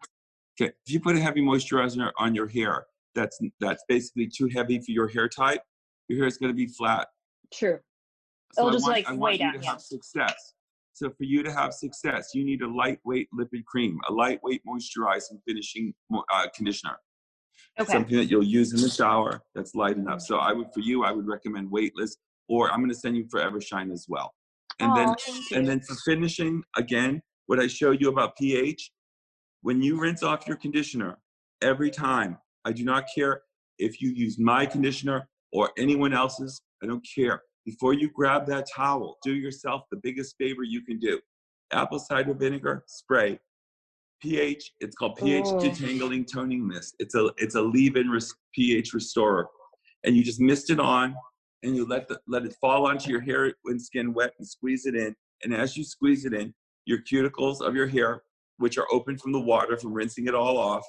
Okay. 0.61 0.73
If 0.87 0.93
you 0.93 1.01
put 1.01 1.17
a 1.17 1.21
heavy 1.21 1.43
moisturizer 1.43 2.11
on 2.19 2.35
your 2.35 2.47
hair, 2.47 2.87
that's 3.15 3.39
that's 3.61 3.83
basically 3.89 4.29
too 4.29 4.49
heavy 4.55 4.79
for 4.79 4.93
your 4.93 5.09
hair 5.09 5.29
type. 5.29 5.63
Your 6.09 6.19
hair 6.19 6.29
is 6.29 6.39
going 6.39 6.51
to 6.51 6.57
be 6.57 6.67
flat. 6.67 7.09
True. 7.53 7.79
So 8.53 8.63
It'll 8.63 8.71
I 8.71 8.73
just, 8.73 8.85
want, 8.85 8.97
like, 8.97 9.09
I 9.09 9.13
want 9.13 9.33
you 9.35 9.39
down, 9.39 9.55
to 9.55 9.61
yeah. 9.61 9.71
have 9.71 9.81
success. 9.81 10.55
So 10.93 11.09
for 11.11 11.25
you 11.25 11.43
to 11.43 11.53
have 11.53 11.73
success, 11.73 12.31
you 12.35 12.45
need 12.45 12.63
a 12.63 12.69
lightweight 12.69 13.29
lipid 13.39 13.65
cream, 13.65 13.99
a 14.09 14.13
lightweight 14.13 14.63
moisturizing 14.67 15.41
finishing 15.47 15.95
uh, 16.13 16.47
conditioner. 16.55 16.97
Okay. 17.79 17.93
something 17.93 18.17
that 18.17 18.27
you'll 18.27 18.43
use 18.43 18.73
in 18.73 18.81
the 18.81 18.89
shower 18.89 19.43
that's 19.55 19.75
light 19.75 19.97
enough. 19.97 20.21
So 20.21 20.37
I 20.37 20.53
would, 20.53 20.73
for 20.75 20.81
you, 20.81 21.05
I 21.05 21.13
would 21.13 21.27
recommend 21.27 21.71
weightless, 21.71 22.17
or 22.51 22.71
I'm 22.71 22.81
going 22.81 22.91
to 22.91 22.97
send 22.97 23.17
you 23.17 23.27
Forever 23.31 23.61
Shine 23.61 23.91
as 23.93 24.07
well. 24.09 24.35
And 24.81 24.95
then, 24.97 25.15
and 25.53 25.69
then 25.69 25.81
for 25.81 25.95
finishing, 26.05 26.63
again, 26.77 27.23
what 27.47 27.61
I 27.61 27.67
showed 27.67 28.01
you 28.01 28.09
about 28.09 28.37
pH, 28.37 28.91
when 29.63 29.81
you 29.83 30.01
rinse 30.01 30.23
off 30.23 30.49
your 30.49 30.57
conditioner 30.57 31.19
every 31.63 31.91
time, 31.91 32.39
I 32.65 32.73
do 32.73 32.85
not 32.85 33.05
care 33.15 33.43
if 33.79 34.03
you 34.03 34.11
use 34.11 34.39
my 34.39 34.67
conditioner 34.67 35.29
or 35.53 35.71
anyone 35.79 36.13
else's. 36.13 36.61
I 36.83 36.87
don't 36.87 37.07
care. 37.15 37.43
Before 37.65 37.93
you 37.93 38.11
grab 38.13 38.47
that 38.47 38.67
towel, 38.75 39.19
do 39.23 39.35
yourself 39.35 39.83
the 39.91 39.99
biggest 40.03 40.35
favor 40.39 40.63
you 40.65 40.83
can 40.83 40.99
do. 40.99 41.21
Apple 41.73 41.99
cider 41.99 42.35
vinegar 42.35 42.85
spray 42.89 43.39
pH. 44.21 44.73
It's 44.81 44.97
called 44.97 45.17
pH 45.17 45.47
Ooh. 45.47 45.59
detangling 45.59 46.27
toning 46.31 46.67
mist. 46.67 46.97
It's 46.99 47.15
a 47.15 47.31
it's 47.37 47.55
a 47.55 47.63
leave-in 47.63 48.09
res- 48.09 48.35
pH 48.55 48.93
restorer, 48.93 49.47
and 50.05 50.17
you 50.17 50.25
just 50.25 50.41
mist 50.41 50.71
it 50.71 50.81
on, 50.81 51.15
and 51.63 51.77
you 51.77 51.87
let 51.87 52.09
the 52.09 52.21
let 52.27 52.45
it 52.45 52.55
fall 52.61 52.87
onto 52.87 53.11
your 53.11 53.21
hair 53.21 53.53
when 53.63 53.79
skin 53.79 54.13
wet, 54.13 54.33
and 54.39 54.47
squeeze 54.47 54.87
it 54.87 54.95
in. 54.95 55.15
And 55.43 55.55
as 55.55 55.77
you 55.77 55.85
squeeze 55.85 56.25
it 56.25 56.35
in, 56.35 56.55
your 56.85 56.99
cuticles 56.99 57.61
of 57.61 57.75
your 57.75 57.87
hair, 57.87 58.23
which 58.59 58.79
are 58.79 58.87
open 58.93 59.17
from 59.19 59.33
the 59.33 59.41
water 59.41 59.77
from 59.77 59.93
rinsing 59.93 60.27
it 60.27 60.35
all 60.35 60.59
off, 60.59 60.85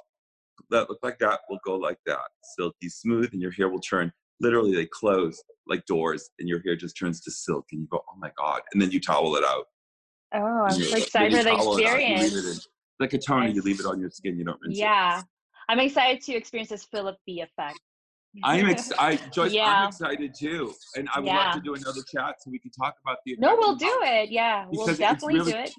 that 0.69 0.89
look 0.89 0.99
like 1.03 1.19
that 1.19 1.41
will 1.49 1.59
go 1.65 1.75
like 1.75 1.99
that, 2.05 2.19
silky 2.55 2.89
smooth, 2.89 3.29
and 3.33 3.41
your 3.41 3.51
hair 3.51 3.69
will 3.69 3.79
turn. 3.79 4.11
Literally, 4.39 4.75
they 4.75 4.87
close 4.87 5.41
like 5.67 5.85
doors, 5.85 6.29
and 6.39 6.49
your 6.49 6.61
hair 6.63 6.75
just 6.75 6.97
turns 6.97 7.21
to 7.21 7.31
silk, 7.31 7.65
and 7.71 7.81
you 7.81 7.87
go, 7.87 8.03
"Oh 8.09 8.17
my 8.17 8.31
god!" 8.37 8.61
And 8.73 8.81
then 8.81 8.91
you 8.91 8.99
towel 8.99 9.35
it 9.35 9.43
out. 9.43 9.65
Oh, 10.33 10.63
I'm 10.63 10.71
so 10.71 10.97
excited 10.97 11.37
for 11.37 11.43
the 11.43 11.49
towel 11.49 11.77
it 11.77 11.85
out, 11.85 11.99
you 11.99 12.07
leave 12.07 12.17
it 12.17 12.25
experience. 12.25 12.67
Like 12.99 13.13
a 13.13 13.17
toner, 13.17 13.47
you 13.47 13.61
leave 13.61 13.79
it 13.79 13.85
on 13.85 13.99
your 13.99 14.09
skin. 14.11 14.37
You 14.37 14.45
don't 14.45 14.59
rinse 14.61 14.77
it. 14.77 14.81
Yeah. 14.81 15.21
I'm 15.69 15.79
excited 15.79 16.21
to 16.23 16.33
experience 16.33 16.69
this 16.69 16.83
Philip 16.83 17.17
B 17.25 17.41
effect. 17.41 17.79
I 18.43 18.57
am 18.57 18.65
ex- 18.69 18.91
I 18.97 19.15
Joyce, 19.33 19.53
Yeah. 19.53 19.65
I'm 19.83 19.87
excited 19.89 20.33
too, 20.33 20.73
and 20.95 21.09
I 21.13 21.19
would 21.19 21.27
love 21.27 21.55
to 21.55 21.61
do 21.61 21.73
another 21.73 22.01
chat 22.13 22.35
so 22.41 22.49
we 22.51 22.59
can 22.59 22.71
talk 22.71 22.95
about 23.05 23.17
the. 23.25 23.35
no, 23.39 23.55
we'll 23.57 23.75
do 23.75 23.99
it. 24.03 24.29
Yeah, 24.29 24.65
we'll 24.71 24.87
definitely 24.95 25.35
really- 25.35 25.51
do 25.53 25.57
it. 25.57 25.73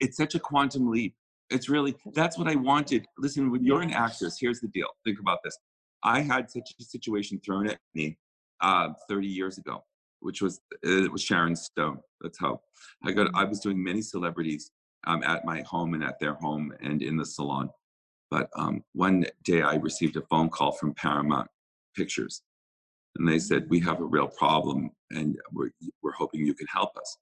It's 0.00 0.16
such 0.16 0.34
a 0.34 0.40
quantum 0.40 0.90
leap. 0.90 1.14
It's 1.50 1.68
really 1.68 1.94
that's 2.14 2.36
what 2.38 2.48
I 2.48 2.56
wanted. 2.56 3.06
Listen, 3.18 3.50
when 3.50 3.64
you're 3.64 3.82
an 3.82 3.92
actress, 3.92 4.38
here's 4.40 4.60
the 4.60 4.68
deal. 4.68 4.88
Think 5.04 5.20
about 5.20 5.38
this. 5.44 5.56
I 6.02 6.20
had 6.20 6.50
such 6.50 6.72
a 6.80 6.82
situation 6.82 7.40
thrown 7.44 7.68
at 7.68 7.78
me 7.94 8.18
uh, 8.60 8.88
30 9.08 9.26
years 9.28 9.58
ago, 9.58 9.84
which 10.20 10.42
was 10.42 10.60
it 10.82 11.12
was 11.12 11.22
Sharon 11.22 11.54
Stone. 11.54 11.98
That's 12.20 12.38
how 12.40 12.60
I 13.04 13.12
got. 13.12 13.30
I 13.34 13.44
was 13.44 13.60
doing 13.60 13.82
many 13.82 14.02
celebrities 14.02 14.72
um, 15.06 15.22
at 15.22 15.44
my 15.44 15.60
home 15.62 15.94
and 15.94 16.02
at 16.02 16.18
their 16.18 16.34
home 16.34 16.72
and 16.80 17.00
in 17.02 17.16
the 17.16 17.26
salon. 17.26 17.70
But 18.30 18.48
um, 18.56 18.82
one 18.94 19.26
day 19.44 19.62
I 19.62 19.74
received 19.74 20.16
a 20.16 20.22
phone 20.22 20.48
call 20.48 20.72
from 20.72 20.94
Paramount 20.94 21.48
Pictures, 21.94 22.42
and 23.16 23.28
they 23.28 23.38
said 23.38 23.66
we 23.68 23.80
have 23.80 24.00
a 24.00 24.04
real 24.04 24.28
problem, 24.28 24.90
and 25.10 25.36
we're 25.52 25.70
we're 26.02 26.12
hoping 26.12 26.46
you 26.46 26.54
can 26.54 26.66
help 26.68 26.96
us. 26.96 27.18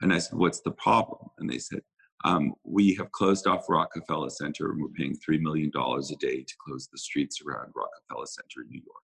And 0.00 0.12
I 0.12 0.18
said, 0.18 0.38
what's 0.38 0.60
the 0.60 0.72
problem? 0.72 1.30
And 1.38 1.48
they 1.48 1.58
said, 1.58 1.80
um, 2.24 2.54
we 2.64 2.94
have 2.94 3.12
closed 3.12 3.46
off 3.46 3.68
Rockefeller 3.68 4.30
Center 4.30 4.70
and 4.70 4.80
we're 4.80 4.88
paying 4.88 5.16
$3 5.16 5.40
million 5.40 5.70
a 5.74 6.16
day 6.16 6.42
to 6.42 6.54
close 6.64 6.88
the 6.90 6.98
streets 6.98 7.40
around 7.46 7.72
Rockefeller 7.74 8.26
Center 8.26 8.62
in 8.62 8.70
New 8.70 8.82
York. 8.84 9.02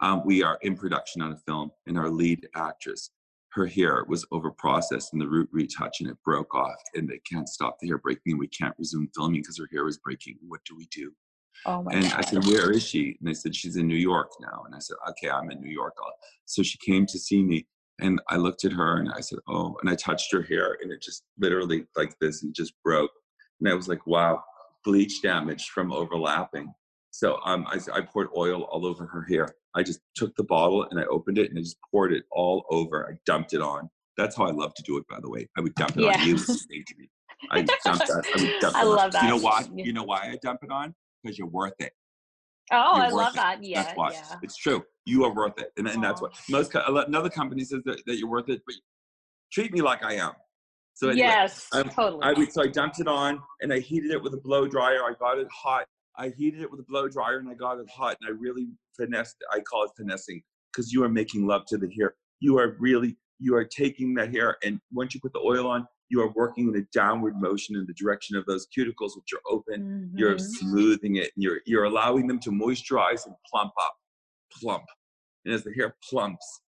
Um, 0.00 0.22
we 0.24 0.42
are 0.42 0.58
in 0.62 0.76
production 0.76 1.22
on 1.22 1.32
a 1.32 1.36
film, 1.46 1.70
and 1.86 1.96
our 1.96 2.10
lead 2.10 2.48
actress, 2.56 3.10
her 3.52 3.66
hair 3.66 4.04
was 4.08 4.26
overprocessed 4.32 5.12
and 5.12 5.20
the 5.20 5.28
root 5.28 5.48
retouch 5.52 6.00
and 6.00 6.10
it 6.10 6.16
broke 6.24 6.54
off, 6.56 6.80
and 6.94 7.08
they 7.08 7.20
can't 7.30 7.48
stop 7.48 7.78
the 7.80 7.86
hair 7.86 7.98
breaking, 7.98 8.32
and 8.32 8.38
we 8.38 8.48
can't 8.48 8.74
resume 8.78 9.08
filming 9.14 9.40
because 9.40 9.58
her 9.58 9.68
hair 9.70 9.86
is 9.86 9.98
breaking. 9.98 10.36
What 10.48 10.60
do 10.68 10.76
we 10.76 10.88
do? 10.90 11.12
Oh 11.66 11.82
my 11.82 11.92
and 11.92 12.04
God. 12.10 12.14
I 12.16 12.20
said, 12.22 12.46
Where 12.46 12.70
is 12.70 12.82
she? 12.82 13.16
And 13.20 13.28
they 13.28 13.34
said, 13.34 13.54
She's 13.54 13.76
in 13.76 13.86
New 13.88 13.96
York 13.96 14.30
now. 14.40 14.62
And 14.66 14.74
I 14.74 14.78
said, 14.78 14.96
Okay, 15.10 15.30
I'm 15.30 15.50
in 15.50 15.60
New 15.60 15.70
York. 15.70 15.94
So 16.44 16.62
she 16.62 16.78
came 16.78 17.06
to 17.06 17.18
see 17.18 17.42
me. 17.42 17.66
And 18.00 18.20
I 18.28 18.36
looked 18.36 18.64
at 18.64 18.72
her 18.72 18.96
and 18.98 19.10
I 19.12 19.20
said, 19.20 19.38
Oh, 19.48 19.76
and 19.80 19.88
I 19.90 19.94
touched 19.94 20.32
her 20.32 20.42
hair 20.42 20.76
and 20.82 20.92
it 20.92 21.00
just 21.02 21.22
literally 21.38 21.86
like 21.96 22.14
this 22.20 22.42
and 22.42 22.54
just 22.54 22.74
broke. 22.82 23.10
And 23.60 23.68
I 23.68 23.74
was 23.74 23.88
like, 23.88 24.06
Wow, 24.06 24.42
bleach 24.84 25.22
damage 25.22 25.68
from 25.68 25.92
overlapping. 25.92 26.72
So 27.10 27.38
um, 27.44 27.66
I, 27.68 27.78
I 27.92 28.00
poured 28.00 28.28
oil 28.36 28.62
all 28.64 28.84
over 28.84 29.06
her 29.06 29.22
hair. 29.22 29.48
I 29.76 29.82
just 29.84 30.00
took 30.16 30.34
the 30.36 30.44
bottle 30.44 30.86
and 30.90 30.98
I 30.98 31.04
opened 31.04 31.38
it 31.38 31.48
and 31.50 31.58
I 31.58 31.62
just 31.62 31.76
poured 31.90 32.12
it 32.12 32.24
all 32.32 32.64
over. 32.70 33.08
I 33.08 33.14
dumped 33.24 33.54
it 33.54 33.60
on. 33.60 33.88
That's 34.16 34.36
how 34.36 34.44
I 34.46 34.50
love 34.50 34.74
to 34.74 34.82
do 34.82 34.96
it, 34.98 35.04
by 35.08 35.18
the 35.20 35.30
way. 35.30 35.48
I 35.56 35.60
would 35.60 35.74
dump 35.76 35.96
it 35.96 36.02
Yeah. 36.02 36.14
on 36.20 36.26
you. 36.26 36.34
if 36.34 36.48
you 36.48 36.54
stayed 36.54 36.86
to 36.88 36.94
me. 36.98 37.08
I 37.50 37.62
dumped 37.62 38.06
that. 38.08 38.24
I 38.34 38.38
would 38.40 38.54
dump 38.60 38.76
I 38.76 38.82
it 38.82 38.86
on. 38.86 38.96
love 38.96 39.14
You 39.22 39.28
know 39.28 39.36
why? 39.38 39.64
You 39.76 39.92
know 39.92 40.02
why 40.04 40.22
I 40.30 40.38
dump 40.42 40.60
it 40.62 40.70
on? 40.70 40.94
Because 41.24 41.38
you're 41.38 41.48
worth 41.48 41.74
it. 41.78 41.92
Oh, 42.72 42.96
You're 42.96 43.06
I 43.06 43.08
love 43.08 43.34
it. 43.34 43.36
that. 43.36 43.64
Yeah. 43.64 43.82
That's 43.82 43.96
why. 43.96 44.12
Yeah. 44.12 44.36
It's 44.42 44.56
true. 44.56 44.84
You 45.06 45.24
are 45.24 45.34
worth 45.34 45.58
it. 45.58 45.72
And, 45.76 45.88
and 45.88 46.02
that's 46.02 46.20
what 46.20 46.32
most, 46.48 46.72
co- 46.72 46.82
a 46.86 46.90
lot- 46.90 47.08
another 47.08 47.30
company 47.30 47.64
says 47.64 47.82
that, 47.84 48.02
that 48.06 48.18
you're 48.18 48.28
worth 48.28 48.48
it, 48.48 48.62
but 48.66 48.74
treat 49.52 49.72
me 49.72 49.80
like 49.80 50.04
I 50.04 50.14
am. 50.14 50.32
So 50.94 51.08
anyway, 51.08 51.26
yes, 51.26 51.68
totally. 51.90 52.22
I 52.22 52.44
so 52.46 52.62
I 52.62 52.68
dumped 52.68 53.00
it 53.00 53.08
on 53.08 53.40
and 53.60 53.72
I 53.72 53.80
heated 53.80 54.12
it 54.12 54.22
with 54.22 54.32
a 54.32 54.36
blow 54.36 54.68
dryer. 54.68 55.00
I 55.02 55.12
got 55.18 55.38
it 55.38 55.48
hot. 55.52 55.86
I 56.16 56.28
heated 56.28 56.60
it 56.62 56.70
with 56.70 56.78
a 56.78 56.84
blow 56.84 57.08
dryer 57.08 57.38
and 57.38 57.48
I 57.48 57.54
got 57.54 57.80
it 57.80 57.90
hot 57.90 58.16
and 58.20 58.28
I 58.28 58.38
really 58.40 58.68
finessed. 58.96 59.36
I 59.52 59.58
call 59.60 59.84
it 59.84 59.90
finessing 59.96 60.40
because 60.72 60.92
you 60.92 61.02
are 61.02 61.08
making 61.08 61.46
love 61.46 61.62
to 61.68 61.78
the 61.78 61.90
hair. 61.98 62.14
You 62.38 62.58
are 62.58 62.76
really, 62.78 63.16
you 63.40 63.56
are 63.56 63.64
taking 63.64 64.14
the 64.14 64.26
hair 64.26 64.56
and 64.62 64.78
once 64.92 65.14
you 65.14 65.20
put 65.20 65.32
the 65.32 65.40
oil 65.40 65.66
on, 65.66 65.86
you 66.10 66.20
are 66.20 66.32
working 66.32 66.68
in 66.68 66.76
a 66.76 66.84
downward 66.92 67.34
motion 67.40 67.76
in 67.76 67.86
the 67.86 67.94
direction 67.94 68.36
of 68.36 68.44
those 68.46 68.66
cuticles, 68.76 69.16
which 69.16 69.32
are 69.32 69.40
open. 69.48 69.84
You're 70.16 70.36
Mhm. 70.36 70.40
smoothing 70.40 71.16
it 71.16 71.32
and 71.34 71.42
you're, 71.42 71.60
you're 71.66 71.84
allowing 71.84 72.26
them 72.26 72.38
to 72.40 72.50
moisturize 72.50 73.26
and 73.26 73.34
plump 73.50 73.72
up, 73.80 73.94
plump. 74.52 74.84
And 75.44 75.54
as 75.54 75.64
the 75.64 75.72
hair 75.72 75.96
plumps, 76.08 76.60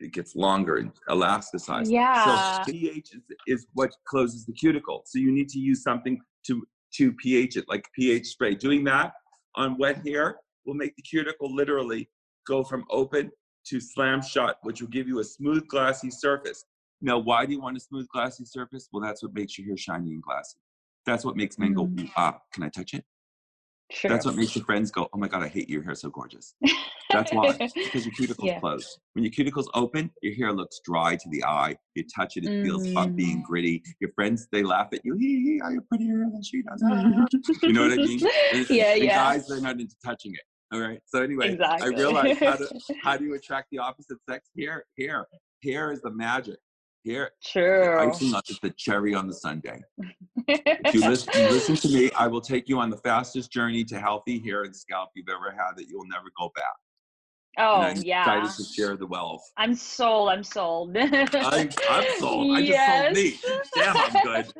it 0.00 0.12
gets 0.12 0.34
longer 0.34 0.76
and 0.76 0.92
elasticized. 1.08 1.90
Yeah. 1.90 2.24
So 2.24 2.72
pH 2.72 3.14
is, 3.14 3.22
is 3.46 3.66
what 3.74 3.90
closes 4.06 4.44
the 4.44 4.52
cuticle. 4.52 5.02
So 5.06 5.18
you 5.18 5.32
need 5.32 5.48
to 5.50 5.58
use 5.58 5.82
something 5.82 6.20
to 6.46 6.66
to 6.96 7.12
pH 7.14 7.56
it, 7.56 7.64
like 7.68 7.84
pH 7.94 8.26
spray. 8.28 8.54
Doing 8.54 8.84
that 8.84 9.14
on 9.56 9.76
wet 9.78 10.06
hair 10.06 10.38
will 10.64 10.74
make 10.74 10.94
the 10.94 11.02
cuticle 11.02 11.52
literally 11.52 12.08
go 12.46 12.62
from 12.62 12.84
open 12.88 13.32
to 13.66 13.80
slam 13.80 14.22
shut, 14.22 14.58
which 14.62 14.80
will 14.80 14.88
give 14.90 15.08
you 15.08 15.18
a 15.18 15.24
smooth, 15.24 15.66
glassy 15.66 16.08
surface. 16.10 16.64
Now, 17.04 17.18
why 17.18 17.44
do 17.44 17.52
you 17.52 17.60
want 17.60 17.76
a 17.76 17.80
smooth, 17.80 18.08
glassy 18.08 18.46
surface? 18.46 18.88
Well, 18.90 19.02
that's 19.02 19.22
what 19.22 19.34
makes 19.34 19.58
your 19.58 19.66
hair 19.66 19.76
shiny 19.76 20.12
and 20.14 20.22
glassy. 20.22 20.56
That's 21.04 21.22
what 21.22 21.36
makes 21.36 21.58
men 21.58 21.74
go, 21.74 21.86
Mm. 21.86 22.00
"Ooh, 22.00 22.08
ah, 22.16 22.40
can 22.50 22.62
I 22.62 22.70
touch 22.70 22.94
it? 22.94 23.04
Sure. 23.90 24.08
That's 24.08 24.24
what 24.24 24.36
makes 24.36 24.56
your 24.56 24.64
friends 24.64 24.90
go, 24.90 25.10
oh 25.12 25.18
my 25.18 25.28
God, 25.28 25.42
I 25.42 25.48
hate 25.48 25.68
your 25.68 25.82
hair 25.82 25.94
so 25.94 26.08
gorgeous. 26.08 26.54
That's 27.12 27.30
why, 27.30 27.58
because 27.84 28.06
your 28.06 28.14
cuticle's 28.14 28.48
Yeah. 28.48 28.58
closed. 28.58 28.98
When 29.12 29.22
your 29.22 29.30
cuticle's 29.32 29.68
open, 29.74 30.10
your 30.22 30.34
hair 30.34 30.52
looks 30.54 30.80
dry 30.82 31.14
to 31.16 31.28
the 31.28 31.44
eye. 31.44 31.76
You 31.94 32.04
touch 32.16 32.38
it, 32.38 32.44
it 32.46 32.62
feels 32.64 32.88
bumpy 32.94 33.26
Mm. 33.26 33.32
and 33.34 33.44
gritty. 33.44 33.82
Your 34.00 34.10
friends, 34.14 34.48
they 34.50 34.62
laugh 34.62 34.88
at 34.94 35.04
you. 35.04 35.14
Hee 35.16 35.42
hee, 35.42 35.60
I 35.62 35.72
have 35.74 35.86
prettier 35.90 36.20
than 36.32 36.42
she 36.42 36.62
does. 36.62 36.82
Ah." 36.82 36.86
Mhm. 37.04 37.62
You 37.64 37.72
know 37.74 37.82
what 37.82 37.92
I 37.92 37.96
mean? 37.98 38.18
And, 38.54 38.70
yeah, 38.70 38.94
and 38.94 39.04
yeah. 39.04 39.14
guys, 39.14 39.46
they're 39.46 39.60
not 39.60 39.78
into 39.78 39.94
touching 40.02 40.32
it. 40.32 40.40
All 40.72 40.80
right. 40.80 41.00
So 41.04 41.22
anyway, 41.22 41.52
exactly. 41.52 41.94
I 41.94 41.98
realized 41.98 42.40
how 42.42 42.56
to 42.56 42.68
how 43.02 43.18
do 43.18 43.26
you 43.26 43.34
attract 43.34 43.68
the 43.70 43.78
opposite 43.78 44.18
sex? 44.28 44.48
Hair, 44.58 44.86
hair, 44.98 45.26
hair 45.62 45.92
is 45.92 46.00
the 46.00 46.10
magic. 46.10 46.58
Hair, 47.04 47.32
True. 47.44 47.98
icing 47.98 48.34
on 48.34 48.42
is 48.48 48.58
the 48.60 48.70
cherry 48.78 49.14
on 49.14 49.26
the 49.26 49.34
sundae. 49.34 49.80
If 50.48 50.94
you 50.94 51.00
listen, 51.00 51.32
listen 51.50 51.76
to 51.76 51.88
me, 51.88 52.10
I 52.12 52.26
will 52.26 52.40
take 52.40 52.68
you 52.68 52.78
on 52.78 52.88
the 52.88 52.96
fastest 52.98 53.52
journey 53.52 53.84
to 53.84 54.00
healthy 54.00 54.38
hair 54.38 54.62
and 54.62 54.74
scalp 54.74 55.10
you've 55.14 55.28
ever 55.28 55.50
had 55.50 55.72
that 55.76 55.86
you'll 55.88 56.06
never 56.06 56.26
go 56.38 56.50
back. 56.54 56.64
oh, 57.58 57.82
and 57.82 57.98
I'm 57.98 58.04
yeah. 58.04 58.40
excited 58.40 58.64
to 58.64 58.72
share 58.72 58.96
the 58.96 59.06
wealth. 59.06 59.42
I'm 59.58 59.74
sold. 59.74 60.30
I'm 60.30 60.42
sold. 60.42 60.96
I'm, 60.96 61.12
I'm 61.12 61.70
sold. 62.18 62.56
I 62.56 62.66
just 62.66 62.88
sold 62.88 63.12
me. 63.12 63.38
Damn, 63.74 63.96
I'm 63.96 64.22
good. 64.24 64.52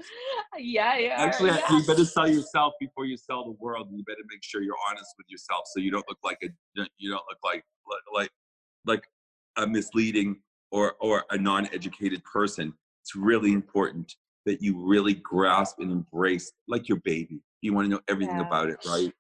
yeah, 0.59 0.99
yeah. 0.99 1.15
Actually, 1.17 1.51
yeah. 1.51 1.71
you 1.71 1.87
better 1.87 2.05
sell 2.05 2.29
yourself 2.29 2.75
before 2.79 3.07
you 3.07 3.17
sell 3.17 3.45
the 3.45 3.57
world. 3.59 3.89
And 3.89 3.97
you 3.97 4.05
better 4.05 4.25
make 4.31 4.43
sure 4.43 4.61
you're 4.61 4.77
honest 4.91 5.15
with 5.17 5.27
yourself, 5.31 5.63
so 5.73 5.81
you 5.81 5.91
don't 5.91 6.05
look 6.09 6.19
like 6.23 6.39
a 6.43 6.49
you 6.99 7.11
don't 7.11 7.25
look 7.29 7.39
like 7.43 7.65
like 8.13 8.31
like 8.87 9.05
a 9.57 9.67
misleading 9.67 10.37
or 10.75 10.97
or 11.01 11.25
a 11.31 11.39
non-educated 11.39 12.23
person. 12.25 12.75
It's 13.03 13.15
really 13.15 13.53
important 13.53 14.13
that 14.45 14.61
you 14.61 14.77
really 14.77 15.15
grasp 15.15 15.79
and 15.79 15.91
embrace 15.91 16.53
like 16.69 16.89
your 16.89 17.01
baby. 17.05 17.41
You 17.63 17.73
want 17.73 17.87
to 17.87 17.91
know 17.91 18.01
everything 18.09 18.37
Yeah. 18.37 18.43
about 18.43 18.69
it, 18.69 18.79
right? 18.85 19.13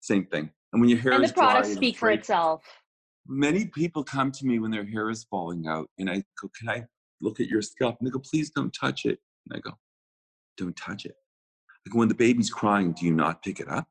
Same 0.00 0.26
thing. 0.26 0.50
And 0.72 0.80
when 0.80 0.90
your 0.90 0.98
hair 0.98 1.12
and 1.12 1.24
is 1.24 1.30
the 1.30 1.34
products 1.40 1.72
speak 1.72 1.96
for 1.96 2.10
itself. 2.10 2.62
many 3.26 3.66
people 3.66 4.02
come 4.04 4.30
to 4.32 4.44
me 4.44 4.58
when 4.58 4.70
their 4.70 4.84
hair 4.84 5.08
is 5.08 5.24
falling 5.24 5.66
out 5.66 5.88
and 5.98 6.10
I 6.10 6.16
go, 6.40 6.50
Can 6.58 6.68
I 6.68 6.84
look 7.20 7.38
at 7.40 7.46
your 7.46 7.62
scalp? 7.62 7.96
And 8.00 8.06
they 8.06 8.10
go, 8.10 8.18
Please 8.18 8.50
don't 8.50 8.72
touch 8.78 9.04
it. 9.06 9.18
And 9.46 9.56
I 9.56 9.60
go, 9.60 9.72
Don't 10.58 10.76
touch 10.76 11.06
it. 11.06 11.14
Like 11.86 11.94
when 11.94 12.08
the 12.08 12.14
baby's 12.14 12.50
crying, 12.50 12.92
do 12.92 13.06
you 13.06 13.14
not 13.14 13.42
pick 13.42 13.60
it 13.60 13.68
up? 13.68 13.86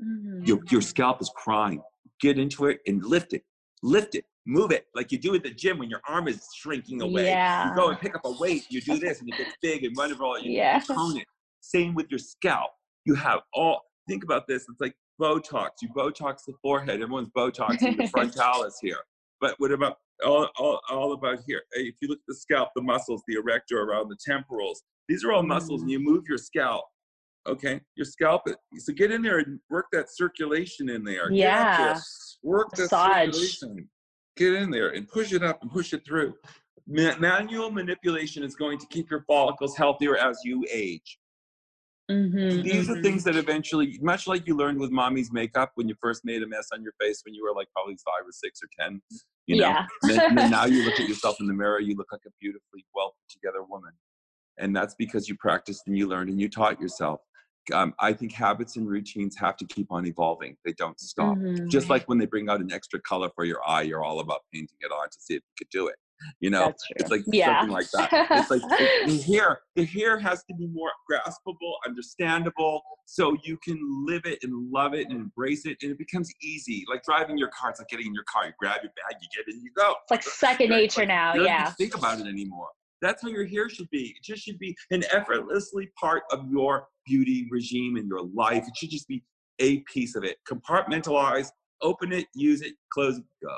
Your, 0.00 0.58
your 0.70 0.80
Mhm. 0.80 0.84
scalp 0.84 1.22
is 1.22 1.30
crying. 1.34 1.82
Get 2.20 2.38
into 2.38 2.66
it 2.66 2.80
and 2.86 3.02
lift 3.04 3.32
it. 3.32 3.44
Lift 3.82 4.14
it. 4.14 4.24
Move 4.48 4.72
it. 4.72 4.86
Like 4.94 5.12
you 5.12 5.18
do 5.18 5.34
at 5.34 5.42
the 5.42 5.50
gym 5.50 5.76
when 5.76 5.90
your 5.90 6.00
arm 6.08 6.26
is 6.26 6.48
shrinking 6.56 7.02
away. 7.02 7.26
Yeah. 7.26 7.68
You 7.68 7.76
go 7.76 7.90
and 7.90 8.00
pick 8.00 8.14
up 8.14 8.22
a 8.24 8.32
weight. 8.40 8.64
You 8.70 8.80
do 8.80 8.98
this 8.98 9.20
and 9.20 9.28
it 9.28 9.36
gets 9.36 9.54
big 9.60 9.84
and 9.84 9.94
wonderful. 9.94 10.38
You 10.38 10.52
Yeah. 10.52 10.80
tone 10.80 11.18
it. 11.18 11.26
Same 11.60 11.94
with 11.94 12.06
your 12.10 12.18
scalp. 12.18 12.70
You 13.04 13.14
have 13.14 13.40
all, 13.52 13.82
think 14.08 14.24
about 14.24 14.46
this. 14.48 14.64
It's 14.70 14.80
like 14.80 14.94
Botox. 15.20 15.68
You 15.82 15.90
Botox 15.94 16.44
the 16.46 16.54
forehead. 16.62 17.02
Everyone's 17.02 17.28
Botoxing 17.36 17.98
the 17.98 18.06
frontalis 18.10 18.78
here. 18.80 19.00
But 19.38 19.54
what 19.58 19.70
about 19.70 19.98
all, 20.24 20.48
all, 20.56 20.80
all 20.88 21.12
about 21.12 21.40
here? 21.46 21.60
If 21.72 21.96
you 22.00 22.08
look 22.08 22.18
at 22.18 22.26
the 22.26 22.34
scalp, 22.34 22.70
the 22.74 22.80
muscles, 22.80 23.22
the 23.28 23.34
erector 23.34 23.82
around 23.82 24.08
the 24.08 24.16
temporals, 24.24 24.82
these 25.08 25.24
are 25.24 25.32
all 25.32 25.42
muscles, 25.42 25.82
and 25.82 25.90
mm-hmm. 25.90 26.00
you 26.04 26.10
move 26.10 26.24
your 26.26 26.38
scalp. 26.38 26.86
Okay, 27.46 27.80
your 27.96 28.04
scalp. 28.06 28.42
So 28.78 28.92
get 28.94 29.10
in 29.10 29.22
there 29.22 29.38
and 29.40 29.60
work 29.70 29.86
that 29.92 30.10
circulation 30.10 30.88
in 30.88 31.04
there. 31.04 31.30
Yeah. 31.30 31.98
work 32.42 32.70
that 32.72 32.84
Massage. 32.84 33.34
circulation. 33.34 33.88
Get 34.38 34.54
in 34.54 34.70
there 34.70 34.90
and 34.90 35.08
push 35.08 35.32
it 35.32 35.42
up 35.42 35.60
and 35.62 35.70
push 35.70 35.92
it 35.92 36.04
through. 36.06 36.32
Manual 36.86 37.72
manipulation 37.72 38.44
is 38.44 38.54
going 38.54 38.78
to 38.78 38.86
keep 38.86 39.10
your 39.10 39.24
follicles 39.26 39.76
healthier 39.76 40.16
as 40.16 40.38
you 40.44 40.64
age. 40.70 41.18
Mhm, 42.08 42.62
These 42.62 42.88
are 42.88 42.94
mhm. 42.94 43.02
things 43.02 43.24
that 43.24 43.34
eventually, 43.36 43.98
much 44.00 44.28
like 44.28 44.46
you 44.46 44.56
learned 44.56 44.78
with 44.78 44.90
mommy's 44.92 45.32
makeup 45.32 45.72
when 45.74 45.88
you 45.88 45.96
first 46.00 46.24
made 46.24 46.42
a 46.42 46.46
mess 46.46 46.68
on 46.72 46.82
your 46.82 46.92
face 47.00 47.20
when 47.24 47.34
you 47.34 47.42
were 47.42 47.52
like 47.54 47.66
probably 47.74 47.96
five 47.96 48.24
or 48.24 48.30
six 48.32 48.60
or 48.62 48.68
ten. 48.80 49.02
You 49.46 49.56
know, 49.56 49.70
Yeah. 49.70 49.86
and 50.02 50.10
then, 50.12 50.20
and 50.28 50.38
then 50.38 50.50
now 50.50 50.66
you 50.66 50.84
look 50.84 50.98
at 51.00 51.08
yourself 51.08 51.36
in 51.40 51.46
the 51.48 51.52
mirror, 51.52 51.80
you 51.80 51.96
look 51.96 52.12
like 52.12 52.22
a 52.26 52.30
beautifully 52.40 52.86
well 52.94 53.08
put 53.08 53.28
together 53.28 53.62
woman, 53.64 53.92
and 54.56 54.74
that's 54.74 54.94
because 54.94 55.28
you 55.28 55.36
practiced 55.36 55.82
and 55.88 55.98
you 55.98 56.06
learned 56.06 56.30
and 56.30 56.40
you 56.40 56.48
taught 56.48 56.80
yourself. 56.80 57.20
Um, 57.72 57.94
I 58.00 58.12
think 58.12 58.32
habits 58.32 58.76
and 58.76 58.88
routines 58.88 59.36
have 59.38 59.56
to 59.58 59.66
keep 59.66 59.90
on 59.90 60.06
evolving; 60.06 60.56
they 60.64 60.72
don't 60.72 60.98
stop. 61.00 61.38
Just 61.70 61.86
Mhm. 61.86 61.90
like 61.90 62.08
when 62.08 62.18
they 62.18 62.26
bring 62.26 62.48
out 62.48 62.60
an 62.60 62.72
extra 62.72 63.00
color 63.00 63.30
for 63.34 63.44
your 63.44 63.60
eye, 63.68 63.82
you're 63.82 64.04
all 64.04 64.20
about 64.20 64.40
painting 64.52 64.76
it 64.80 64.90
on 64.92 65.08
to 65.10 65.16
see 65.20 65.34
if 65.34 65.42
you 65.42 65.54
could 65.58 65.70
do 65.70 65.88
it. 65.88 65.96
You 66.40 66.50
know, 66.50 66.74
it's 66.96 67.10
like 67.10 67.22
Yeah. 67.26 67.60
something 67.60 67.70
like 67.70 67.88
that. 67.92 68.10
It's 68.32 68.50
like 68.50 68.62
the, 68.68 68.88
the 69.06 69.22
hair. 69.22 69.60
The 69.76 69.84
hair 69.84 70.18
has 70.18 70.42
to 70.44 70.54
be 70.54 70.66
more 70.66 70.90
graspable, 71.10 71.74
understandable, 71.86 72.82
so 73.04 73.36
you 73.44 73.56
can 73.58 73.78
live 74.06 74.22
it 74.24 74.38
and 74.42 74.70
love 74.70 74.94
it 74.94 75.08
and 75.08 75.16
embrace 75.20 75.64
it, 75.64 75.76
and 75.82 75.92
it 75.92 75.98
becomes 75.98 76.28
easy. 76.42 76.84
Like 76.90 77.02
driving 77.04 77.38
your 77.38 77.50
car. 77.56 77.70
It's 77.70 77.78
like 77.78 77.88
getting 77.88 78.06
in 78.06 78.14
your 78.14 78.24
car. 78.24 78.46
You 78.46 78.52
grab 78.58 78.80
your 78.82 78.92
bag, 78.96 79.20
you 79.20 79.28
get 79.36 79.54
in, 79.54 79.62
you 79.62 79.70
go. 79.76 79.94
It's 80.02 80.10
like 80.10 80.22
second 80.24 80.70
nature 80.70 81.02
like, 81.02 81.08
now. 81.08 81.34
You 81.34 81.40
don't 81.40 81.46
even 81.46 81.58
Yeah. 81.60 81.70
think 81.72 81.94
about 81.96 82.18
it 82.20 82.26
anymore. 82.26 82.68
That's 83.00 83.22
how 83.22 83.28
your 83.28 83.46
hair 83.46 83.68
should 83.68 83.90
be. 83.90 84.14
It 84.16 84.22
just 84.22 84.42
should 84.42 84.58
be 84.58 84.76
an 84.90 85.04
effortlessly 85.12 85.90
part 85.98 86.22
of 86.30 86.50
your 86.50 86.88
beauty 87.06 87.46
regime 87.50 87.96
in 87.96 88.06
your 88.06 88.22
life. 88.34 88.64
It 88.66 88.76
should 88.76 88.90
just 88.90 89.08
be 89.08 89.22
a 89.60 89.78
piece 89.92 90.16
of 90.16 90.24
it. 90.24 90.38
Compartmentalize, 90.50 91.48
open 91.82 92.12
it, 92.12 92.26
use 92.34 92.62
it, 92.62 92.74
close 92.92 93.18
it, 93.18 93.24
go 93.42 93.54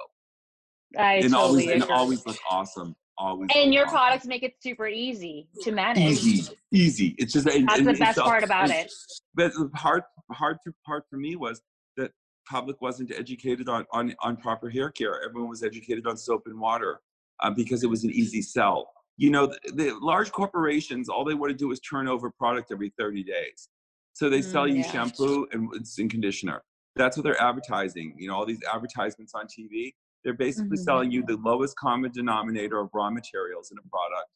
I 0.98 1.14
and 1.14 1.30
totally 1.30 1.36
always 1.36 1.64
agree. 1.66 1.82
and 1.82 1.90
always 1.90 2.26
look 2.26 2.36
awesome 2.50 2.94
always. 3.18 3.50
And 3.54 3.72
your 3.72 3.84
wrong. 3.84 3.92
products 3.92 4.26
make 4.26 4.42
it 4.42 4.54
super 4.60 4.88
easy 4.88 5.48
to 5.62 5.72
manage. 5.72 5.98
easy, 5.98 6.56
easy. 6.72 7.14
It's 7.18 7.32
just 7.32 7.46
and, 7.46 7.68
That's 7.68 7.78
and 7.78 7.88
the 7.88 7.94
best 7.94 8.18
part 8.18 8.42
about 8.42 8.70
it. 8.70 8.92
But 9.34 9.52
the 9.52 9.70
hard, 9.74 10.02
hard 10.32 10.58
part 10.86 11.04
for 11.08 11.16
me 11.16 11.36
was 11.36 11.62
that 11.96 12.10
public 12.48 12.80
wasn't 12.80 13.12
educated 13.12 13.68
on 13.68 13.86
on, 13.92 14.14
on 14.22 14.36
proper 14.36 14.68
hair 14.68 14.90
care. 14.90 15.20
Everyone 15.24 15.48
was 15.50 15.62
educated 15.62 16.06
on 16.06 16.16
soap 16.16 16.42
and 16.46 16.58
water 16.58 17.00
uh, 17.40 17.50
because 17.50 17.84
it 17.84 17.90
was 17.90 18.04
an 18.04 18.10
easy 18.10 18.42
sell. 18.42 18.90
You 19.16 19.30
know, 19.30 19.46
the, 19.46 19.72
the 19.74 19.98
large 20.00 20.32
corporations, 20.32 21.08
all 21.08 21.24
they 21.24 21.34
want 21.34 21.50
to 21.50 21.56
do 21.56 21.70
is 21.72 21.80
turn 21.80 22.08
over 22.08 22.30
product 22.30 22.72
every 22.72 22.92
30 22.98 23.22
days. 23.22 23.68
So 24.14 24.28
they 24.30 24.42
sell 24.42 24.64
Mm, 24.66 24.70
you 24.70 24.76
yeah. 24.76 24.90
shampoo 24.90 25.46
and, 25.52 25.68
and 25.98 26.10
conditioner. 26.10 26.62
That's 26.96 27.16
what 27.16 27.24
they're 27.24 27.40
advertising. 27.40 28.14
You 28.18 28.28
know, 28.28 28.34
all 28.34 28.46
these 28.46 28.62
advertisements 28.72 29.34
on 29.34 29.46
TV. 29.46 29.94
They're 30.24 30.34
basically 30.34 30.76
Mhm. 30.76 30.84
selling 30.84 31.10
you 31.10 31.24
the 31.24 31.36
lowest 31.36 31.76
common 31.76 32.10
denominator 32.12 32.78
of 32.78 32.90
raw 32.92 33.10
materials 33.10 33.70
in 33.70 33.78
a 33.78 33.88
product 33.88 34.28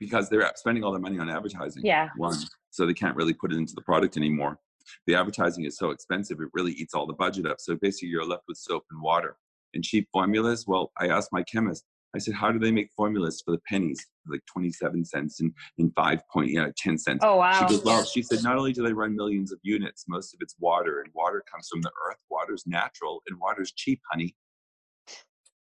because 0.00 0.28
they're 0.28 0.50
spending 0.56 0.84
all 0.84 0.92
their 0.92 1.00
money 1.00 1.18
on 1.18 1.30
advertising 1.30 1.84
Yeah. 1.84 2.10
one 2.16 2.36
so 2.70 2.84
they 2.84 2.92
can't 2.94 3.16
really 3.16 3.32
put 3.32 3.52
it 3.52 3.56
into 3.56 3.74
the 3.74 3.80
product 3.82 4.16
anymore 4.16 4.58
the 5.06 5.14
advertising 5.14 5.64
is 5.64 5.78
so 5.78 5.90
expensive 5.90 6.40
it 6.40 6.48
really 6.52 6.72
eats 6.72 6.94
all 6.94 7.06
the 7.06 7.12
budget 7.14 7.46
up 7.46 7.60
so 7.60 7.76
basically 7.76 8.08
you're 8.08 8.26
left 8.26 8.42
with 8.48 8.58
soap 8.58 8.84
and 8.90 9.00
water 9.00 9.36
and 9.72 9.84
cheap 9.84 10.08
formulas 10.12 10.66
well 10.66 10.90
i 10.98 11.06
asked 11.08 11.28
my 11.32 11.42
chemist 11.44 11.84
i 12.14 12.18
said 12.18 12.34
how 12.34 12.50
do 12.50 12.58
they 12.58 12.70
make 12.70 12.88
formulas 12.96 13.42
for 13.44 13.52
the 13.52 13.60
pennies 13.68 14.06
like 14.30 14.40
27 14.52 15.04
cents 15.04 15.40
and, 15.40 15.52
and 15.78 15.92
5 15.94 16.20
point 16.32 16.50
you 16.50 16.60
know 16.60 16.72
10 16.76 16.98
cents 16.98 17.20
Oh 17.24 17.36
wow. 17.36 17.52
she 17.52 17.66
goes 17.66 17.84
well 17.84 18.04
she 18.04 18.22
said 18.22 18.42
not 18.42 18.56
only 18.56 18.72
do 18.72 18.82
they 18.82 18.92
run 18.92 19.14
millions 19.14 19.52
of 19.52 19.58
units 19.62 20.04
most 20.08 20.34
of 20.34 20.38
it's 20.42 20.54
water 20.58 21.00
and 21.00 21.10
water 21.14 21.42
comes 21.50 21.68
from 21.68 21.82
the 21.82 21.90
earth 22.08 22.18
water's 22.30 22.64
natural 22.66 23.22
and 23.28 23.38
water's 23.40 23.72
cheap 23.72 24.00
honey 24.10 24.34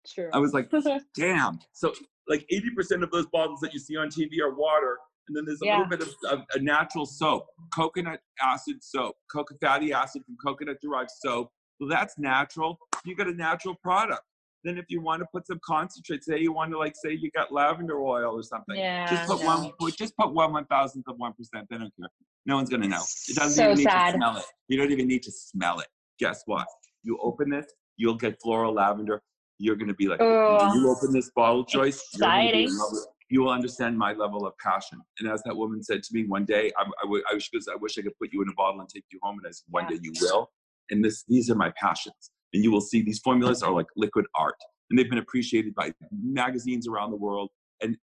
True. 0.07 0.29
i 0.33 0.37
was 0.39 0.53
like 0.53 0.69
damn. 1.17 1.59
So 1.71 1.93
like 2.27 2.45
80% 2.51 3.03
of 3.03 3.11
those 3.11 3.25
bottles 3.27 3.59
that 3.61 3.73
you 3.73 3.79
see 3.79 3.97
on 3.97 4.07
TV 4.07 4.39
are 4.41 4.53
water. 4.53 4.97
And 5.27 5.35
then 5.35 5.45
there's 5.45 5.61
a 5.61 5.65
Yeah. 5.65 5.77
little 5.79 5.89
bit 5.89 6.01
of, 6.01 6.09
of 6.29 6.45
a 6.53 6.59
natural 6.59 7.05
soap, 7.05 7.47
coconut 7.73 8.19
acid 8.41 8.77
soap, 8.83 9.15
coca 9.31 9.55
fatty 9.61 9.93
acid 9.93 10.23
from 10.25 10.35
coconut 10.43 10.77
derived 10.81 11.11
soap. 11.11 11.49
Well, 11.79 11.89
that's 11.89 12.17
natural. 12.17 12.77
You 13.05 13.15
got 13.15 13.27
a 13.27 13.33
natural 13.33 13.75
product. 13.75 14.21
Then 14.63 14.77
if 14.77 14.85
you 14.87 15.01
want 15.01 15.21
to 15.21 15.27
put 15.33 15.45
some 15.47 15.59
concentrate, 15.65 16.23
say 16.23 16.39
you 16.39 16.53
want 16.53 16.71
to 16.71 16.77
like 16.77 16.95
say 16.95 17.11
you 17.13 17.29
got 17.31 17.51
lavender 17.51 17.99
oil 18.01 18.37
or 18.37 18.43
something. 18.43 18.77
yeah. 18.77 19.05
just 19.09 19.27
put 19.27 19.41
no. 19.41 19.45
one 19.45 19.71
put- 19.79 19.97
just 19.97 20.15
put 20.17 20.33
one 20.33 20.53
one 20.53 20.65
thousandth 20.65 21.07
of 21.07 21.17
one 21.17 21.33
percent. 21.33 21.67
They 21.69 21.77
don't 21.77 21.93
care. 21.99 22.07
No 22.45 22.55
one's 22.55 22.69
gonna 22.69 22.87
know. 22.87 23.03
It 23.27 23.35
doesn't 23.35 23.51
So 23.51 23.63
even 23.65 23.77
need 23.77 23.83
sad. 23.83 24.11
to 24.11 24.17
smell 24.17 24.37
it. 24.37 24.45
You 24.69 24.77
don't 24.77 24.91
even 24.91 25.07
need 25.07 25.23
to 25.23 25.31
smell 25.31 25.79
it. 25.79 25.87
Guess 26.19 26.43
what? 26.45 26.65
You 27.03 27.19
open 27.21 27.49
this, 27.49 27.65
you'll 27.97 28.15
get 28.15 28.41
floral 28.41 28.73
lavender. 28.73 29.21
You're 29.59 29.75
gonna 29.75 29.93
be 29.93 30.07
like, 30.07 30.21
Oh, 30.21 30.73
you 30.73 30.89
open 30.89 31.11
this 31.13 31.29
bottle, 31.35 31.63
Joyce, 31.63 32.01
you're 32.13 32.27
gonna 32.29 32.41
be 32.51 32.59
in 32.63 32.63
exciting. 32.65 33.05
you 33.29 33.41
will 33.41 33.51
understand 33.51 33.97
my 33.97 34.13
level 34.13 34.45
of 34.45 34.53
passion. 34.57 35.01
And 35.19 35.29
as 35.29 35.41
that 35.43 35.55
woman 35.55 35.83
said 35.83 36.03
to 36.03 36.13
me 36.13 36.25
one 36.25 36.45
day, 36.45 36.71
I, 36.77 36.83
I, 36.83 37.03
w- 37.03 37.23
I, 37.29 37.33
wish, 37.33 37.49
I 37.69 37.75
wish 37.79 37.97
I 37.97 38.01
could 38.01 38.17
put 38.17 38.31
you 38.31 38.41
in 38.41 38.49
a 38.49 38.53
bottle 38.53 38.79
and 38.79 38.89
take 38.89 39.03
you 39.11 39.19
home. 39.21 39.37
And 39.39 39.47
I 39.47 39.51
said, 39.51 39.65
one 39.69 39.83
Yeah. 39.89 39.97
day 39.97 39.99
you 40.03 40.13
will. 40.21 40.49
And 40.89 41.03
this, 41.03 41.23
these 41.27 41.49
are 41.49 41.55
my 41.55 41.71
passions. 41.79 42.31
And 42.53 42.63
you 42.63 42.71
will 42.71 42.81
see 42.81 43.01
these 43.01 43.19
formulas 43.19 43.63
are 43.63 43.71
like 43.71 43.87
liquid 43.95 44.25
art. 44.35 44.55
And 44.89 44.97
they've 44.99 45.09
been 45.09 45.19
appreciated 45.19 45.73
by 45.73 45.93
magazines 46.11 46.87
around 46.87 47.11
the 47.11 47.17
world 47.17 47.49
and 47.81 47.97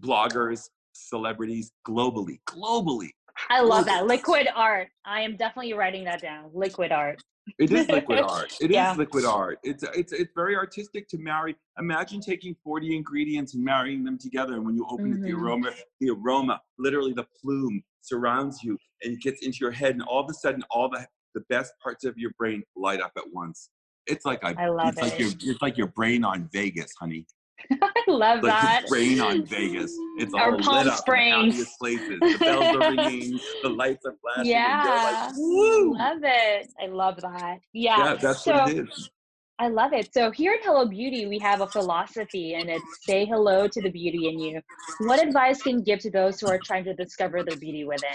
bloggers, 0.00 0.62
celebrities 0.92 1.72
globally. 1.86 2.38
Globally. 2.48 3.10
I 3.50 3.60
love 3.60 3.84
that. 3.86 4.06
Liquid 4.06 4.48
art. 4.54 4.88
I 5.04 5.20
am 5.20 5.36
definitely 5.36 5.74
writing 5.74 6.04
that 6.04 6.22
down. 6.22 6.50
Liquid 6.54 6.92
art. 6.92 7.22
It 7.58 7.70
is 7.70 7.88
liquid 7.90 8.20
art. 8.20 8.54
It 8.60 8.70
is 8.70 8.74
Yeah. 8.74 8.94
liquid 8.96 9.24
art. 9.24 9.58
It's 9.62 9.84
it's 9.94 10.12
it's 10.12 10.32
very 10.34 10.56
artistic 10.56 11.08
to 11.08 11.18
marry. 11.18 11.56
Imagine 11.78 12.20
taking 12.20 12.56
40 12.64 12.96
ingredients 12.96 13.54
and 13.54 13.64
marrying 13.64 14.04
them 14.04 14.18
together. 14.18 14.54
And 14.54 14.64
when 14.64 14.74
you 14.74 14.86
open 14.88 15.12
it, 15.12 15.20
the 15.20 15.30
mm-hmm. 15.30 15.44
aroma, 15.44 15.72
the 16.00 16.10
aroma, 16.10 16.60
literally 16.78 17.12
the 17.12 17.26
plume 17.40 17.82
surrounds 18.00 18.62
you 18.62 18.78
and 19.02 19.14
it 19.14 19.20
gets 19.20 19.44
into 19.44 19.58
your 19.60 19.70
head, 19.70 19.92
and 19.92 20.02
all 20.02 20.20
of 20.20 20.30
a 20.30 20.34
sudden, 20.34 20.62
all 20.70 20.88
the 20.88 21.06
the 21.36 21.44
best 21.50 21.74
parts 21.82 22.04
of 22.04 22.16
your 22.16 22.30
brain 22.38 22.64
light 22.74 23.00
up 23.00 23.12
at 23.16 23.24
once. 23.30 23.68
It's 24.06 24.24
like 24.24 24.42
a, 24.42 24.58
I 24.58 24.68
love 24.68 24.94
it's 24.94 25.02
like 25.02 25.18
your 25.18 25.28
it's 25.52 25.62
like 25.62 25.76
your 25.76 25.88
brain 25.88 26.24
on 26.24 26.48
Vegas, 26.52 26.92
honey. 26.98 27.26
I 27.70 27.92
love 28.08 28.42
Like 28.42 28.52
that. 28.54 28.80
your 28.82 28.90
brain 28.90 29.20
on 29.20 29.44
Vegas. 29.46 29.94
It's 30.18 30.32
Or 30.32 30.40
all 30.52 30.58
Palm 30.58 30.78
lit 30.78 30.86
up 30.88 30.98
Springs. 31.00 31.58
in 31.58 31.66
places. 31.78 32.18
The 32.20 32.38
bells 32.40 32.74
are 32.74 32.90
ringing, 32.90 33.38
the 33.62 33.68
lights 33.68 34.06
are 34.06 34.14
flashing, 34.22 34.50
Yeah. 34.50 35.30
like! 35.34 35.34
Love 35.36 36.18
it. 36.22 36.68
I 36.80 36.86
love 36.86 37.20
that. 37.20 37.58
Yeah. 37.74 37.98
Yeah, 37.98 38.14
that's 38.14 38.44
so, 38.44 38.52
what 38.52 38.68
it 38.70 38.88
is. 38.88 39.10
I 39.58 39.68
love 39.68 39.92
it. 39.92 40.12
So 40.14 40.30
here 40.30 40.52
at 40.52 40.64
Hello 40.64 40.86
Beauty, 40.86 41.26
we 41.26 41.38
have 41.40 41.60
a 41.60 41.66
philosophy 41.66 42.54
and 42.54 42.70
it's 42.70 43.04
say 43.04 43.24
hello 43.26 43.66
to 43.68 43.82
the 43.82 43.90
beauty 43.90 44.28
in 44.28 44.38
you. 44.38 44.60
What 45.00 45.22
advice 45.22 45.62
can 45.62 45.78
you 45.78 45.84
give 45.84 45.98
to 46.00 46.10
those 46.10 46.40
who 46.40 46.46
are 46.48 46.58
trying 46.58 46.84
to 46.84 46.94
discover 46.94 47.42
their 47.42 47.56
beauty 47.56 47.84
within? 47.84 48.10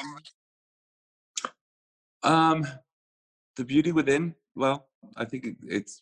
Um, 2.24 2.66
the 3.56 3.64
beauty 3.64 3.92
within. 3.92 4.36
Well, 4.56 4.88
I 5.16 5.26
think 5.26 5.48
it's, 5.68 6.02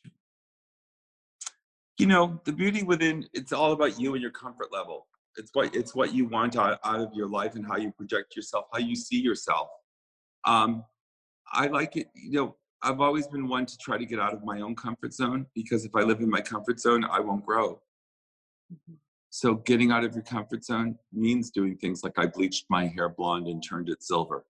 you 1.98 2.06
know, 2.06 2.42
the 2.46 2.52
beauty 2.52 2.84
within. 2.84 3.28
It's 3.34 3.54
all 3.54 3.72
about 3.72 4.00
you 4.00 4.14
and 4.14 4.22
your 4.22 4.32
comfort 4.32 4.72
level. 4.72 5.08
It's 5.38 5.52
what 5.54 5.76
it's 5.76 5.96
what 5.96 6.14
you 6.14 6.28
want 6.28 6.56
out, 6.58 6.80
out 6.84 7.00
of 7.00 7.14
your 7.14 7.28
life 7.28 7.56
and 7.56 7.66
how 7.66 7.78
you 7.78 7.92
project 7.92 8.36
yourself, 8.36 8.66
how 8.74 8.80
you 8.80 8.96
see 8.96 9.20
yourself. 9.20 9.70
Um, 10.46 10.84
I 11.52 11.68
like 11.68 11.96
it. 11.96 12.08
You 12.14 12.32
know, 12.32 12.56
I've 12.82 13.02
always 13.02 13.28
been 13.28 13.48
one 13.48 13.66
to 13.66 13.78
try 13.78 13.98
to 13.98 14.06
get 14.06 14.20
out 14.20 14.34
of 14.34 14.44
my 14.44 14.62
own 14.62 14.76
comfort 14.76 15.14
zone 15.14 15.46
because 15.54 15.86
if 15.86 15.96
I 15.96 16.02
live 16.02 16.20
in 16.20 16.30
my 16.30 16.42
comfort 16.42 16.80
zone, 16.80 17.04
I 17.04 17.20
won't 17.20 17.46
grow. 17.46 17.82
So 19.32 19.56
getting 19.56 19.92
out 19.92 20.04
of 20.04 20.14
your 20.14 20.24
comfort 20.24 20.64
zone 20.64 20.98
means 21.14 21.52
doing 21.52 21.78
things 21.78 22.04
like 22.04 22.18
I 22.18 22.26
bleached 22.26 22.66
my 22.70 22.88
hair 22.88 23.10
blonde 23.10 23.48
and 23.48 23.64
turned 23.64 23.90
it 23.90 24.02
silver. 24.02 24.46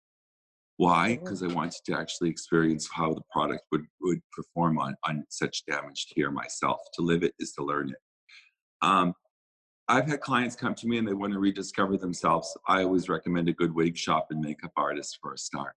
Why? 0.79 1.17
Because 1.17 1.43
I 1.43 1.47
wanted 1.47 1.81
to 1.87 1.99
actually 1.99 2.29
experience 2.29 2.87
how 2.89 3.13
the 3.13 3.21
product 3.33 3.63
would, 3.73 3.83
would 3.99 4.21
perform 4.31 4.79
on, 4.79 4.95
on 5.03 5.25
such 5.29 5.65
damaged 5.65 6.13
hair 6.15 6.31
myself. 6.31 6.79
To 6.93 7.01
live 7.01 7.21
it 7.21 7.33
is 7.37 7.51
to 7.55 7.65
learn 7.65 7.89
it. 7.89 7.97
Um, 8.81 9.13
I've 9.89 10.07
had 10.07 10.21
clients 10.21 10.55
come 10.55 10.73
to 10.75 10.87
me 10.87 10.97
and 10.97 11.05
they 11.05 11.13
want 11.13 11.33
to 11.33 11.39
rediscover 11.39 11.97
themselves. 11.97 12.57
I 12.65 12.83
always 12.83 13.09
recommend 13.09 13.49
a 13.49 13.53
good 13.53 13.75
wig 13.75 13.97
shop 13.97 14.27
and 14.29 14.39
makeup 14.39 14.71
artist 14.77 15.19
for 15.21 15.33
a 15.33 15.37
start. 15.37 15.73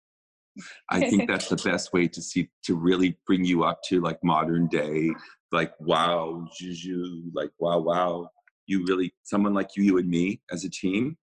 I 0.91 1.01
think 1.01 1.25
that's 1.27 1.49
the 1.49 1.55
best 1.71 1.93
way 1.93 2.07
to 2.07 2.21
see 2.21 2.49
to 2.65 2.75
really 2.75 3.17
bring 3.25 3.43
you 3.43 3.63
up 3.63 3.81
to 3.85 4.01
like 4.01 4.23
modern 4.23 4.67
day, 4.67 5.09
like 5.51 5.73
wow, 5.79 6.47
juju, 6.55 7.23
like 7.33 7.49
wow, 7.57 7.79
wow. 7.79 8.29
You 8.67 8.85
really 8.85 9.15
someone 9.23 9.55
like 9.55 9.69
you, 9.75 9.83
you 9.83 9.97
and 9.97 10.07
me 10.07 10.41
as 10.51 10.63
a 10.63 10.69
team, 10.69 11.17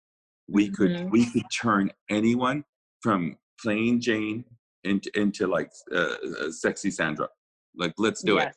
we 0.48 0.70
could 0.70 0.92
Mhm. 0.92 1.10
we 1.10 1.26
could 1.30 1.44
turn 1.50 1.90
anyone 2.08 2.64
from 3.02 3.36
plain 3.60 4.00
Jane 4.00 4.44
into 4.84 5.10
into 5.18 5.46
like 5.46 5.70
uh, 5.92 6.14
uh, 6.40 6.50
sexy 6.50 6.90
Sandra. 6.90 7.28
Like 7.76 7.92
let's 7.98 8.22
do 8.22 8.38
it. 8.38 8.54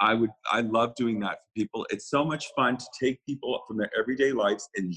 I 0.00 0.14
would 0.14 0.30
I 0.50 0.60
love 0.60 0.94
doing 0.94 1.20
that 1.20 1.38
for 1.38 1.48
people. 1.56 1.86
It's 1.90 2.10
so 2.10 2.24
much 2.24 2.46
fun 2.54 2.76
to 2.76 2.86
take 3.00 3.24
people 3.26 3.60
from 3.66 3.78
their 3.78 3.90
everyday 3.98 4.32
lives 4.32 4.68
and, 4.76 4.94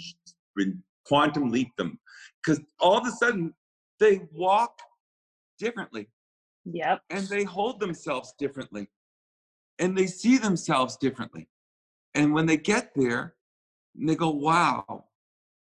and 0.58 0.78
quantum 1.06 1.50
leap 1.50 1.70
them 1.78 1.98
because 2.44 2.62
all 2.80 2.98
of 2.98 3.08
a 3.08 3.12
sudden 3.12 3.54
they 4.00 4.22
walk 4.34 4.78
differently 5.58 6.08
Yep. 6.66 7.02
and 7.10 7.28
they 7.28 7.44
hold 7.44 7.80
themselves 7.80 8.34
differently 8.38 8.88
and 9.80 9.98
they 9.98 10.08
see 10.08 10.38
themselves 10.38 10.96
differently. 10.98 11.48
And 12.14 12.34
when 12.34 12.46
they 12.46 12.58
get 12.58 12.92
there, 12.96 13.36
they 13.96 14.16
go, 14.16 14.30
wow, 14.30 15.06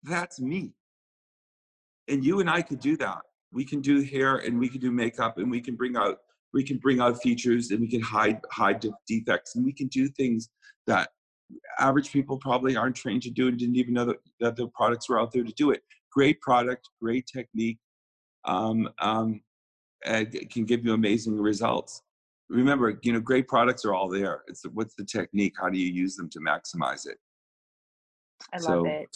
that's 0.03 0.39
me. 0.39 0.73
And 2.07 2.23
you 2.23 2.39
and 2.39 2.49
I 2.49 2.61
could 2.61 2.79
do 2.79 2.95
that. 2.97 3.21
We 3.55 3.63
can 3.63 3.79
do 3.79 4.03
hair 4.03 4.37
and 4.37 4.59
we 4.59 4.67
can 4.67 4.81
do 4.81 4.91
makeup 4.91 5.37
and 5.37 5.49
we 5.49 5.61
can 5.61 5.75
bring 5.75 5.95
out 5.95 6.17
we 6.53 6.63
can 6.63 6.77
bring 6.77 6.99
out 6.99 7.21
features 7.21 7.71
and 7.71 7.79
we 7.79 7.87
can 7.87 8.01
hide 8.01 8.39
hide 8.51 8.85
defects 9.07 9.55
and 9.55 9.63
we 9.63 9.71
can 9.71 9.87
do 9.87 10.09
things 10.09 10.49
that 10.87 11.09
average 11.79 12.11
people 12.11 12.37
probably 12.37 12.75
aren't 12.75 12.95
trained 12.95 13.21
to 13.21 13.29
do 13.29 13.47
and 13.47 13.57
didn't 13.57 13.75
even 13.77 13.93
know 13.93 14.05
that, 14.05 14.17
that 14.41 14.55
the 14.57 14.67
products 14.69 15.07
were 15.07 15.19
out 15.19 15.31
there 15.31 15.43
to 15.43 15.53
do 15.53 15.71
it. 15.71 15.81
Great 16.11 16.39
product, 16.41 16.89
great 17.01 17.25
technique, 17.27 17.77
um, 18.43 18.89
um, 18.99 19.41
can 20.03 20.65
give 20.65 20.85
you 20.85 20.93
amazing 20.93 21.39
results. 21.39 22.01
Remember, 22.49 22.99
you 23.03 23.13
know, 23.13 23.19
great 23.19 23.47
products 23.47 23.85
are 23.85 23.93
all 23.93 24.09
there. 24.09 24.43
It's 24.47 24.63
what's 24.73 24.95
the 24.95 25.05
technique? 25.05 25.53
How 25.59 25.69
do 25.69 25.77
you 25.77 25.91
use 25.91 26.15
them 26.15 26.29
to 26.31 26.39
maximize 26.39 27.07
it? 27.07 27.17
I 28.53 28.57
love 28.57 28.63
So- 28.63 28.85
it. 28.85 29.09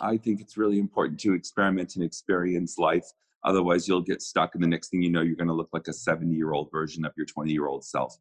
I 0.00 0.16
think 0.16 0.40
it's 0.40 0.56
really 0.56 0.80
important 0.80 1.20
to 1.20 1.34
experiment 1.34 1.94
and 1.94 2.04
experience 2.04 2.78
life. 2.78 3.06
Otherwise, 3.44 3.86
you'll 3.86 4.00
get 4.00 4.22
stuck, 4.22 4.54
and 4.54 4.62
the 4.62 4.68
next 4.68 4.88
thing 4.88 5.02
you 5.02 5.10
know, 5.10 5.20
you're 5.20 5.36
going 5.36 5.48
to 5.48 5.54
look 5.54 5.68
like 5.72 5.88
a 5.88 5.92
70 5.92 6.34
year 6.34 6.52
old 6.52 6.70
version 6.72 7.04
of 7.04 7.12
your 7.16 7.26
20 7.26 7.52
year 7.52 7.66
old 7.66 7.84
self. 7.84 8.16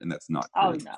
And 0.00 0.10
that's 0.10 0.30
not 0.30 0.48
Oh 0.56 0.72
good. 0.72 0.84
no. 0.84 0.96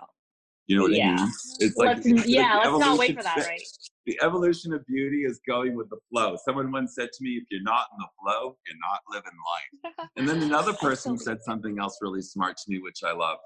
You 0.66 0.76
know 0.76 0.82
what 0.82 0.92
yeah. 0.92 1.16
I 1.18 1.24
mean? 1.24 1.32
It's 1.58 1.76
like, 1.76 1.96
Let's, 1.96 2.06
like 2.08 2.26
yeah, 2.28 2.60
the 2.62 2.70
let's 2.70 2.86
not 2.86 2.98
wait 2.98 3.16
for 3.16 3.22
that, 3.24 3.38
right? 3.38 3.60
The 4.06 4.18
evolution 4.22 4.72
of 4.72 4.86
beauty 4.86 5.24
is 5.24 5.40
going 5.48 5.74
with 5.74 5.90
the 5.90 5.96
flow. 6.10 6.36
Someone 6.44 6.70
once 6.70 6.94
said 6.94 7.08
to 7.12 7.24
me, 7.24 7.30
if 7.30 7.44
you're 7.50 7.62
not 7.62 7.86
in 7.92 7.98
the 7.98 8.06
flow, 8.22 8.56
you're 8.66 8.78
not 8.80 9.00
living 9.10 9.32
life. 9.32 10.08
And 10.16 10.28
then 10.28 10.42
another 10.42 10.72
person 10.74 11.18
said 11.18 11.38
something 11.42 11.78
else 11.80 11.98
really 12.00 12.22
smart 12.22 12.56
to 12.58 12.62
me, 12.68 12.78
which 12.78 13.00
I 13.04 13.12
love. 13.12 13.38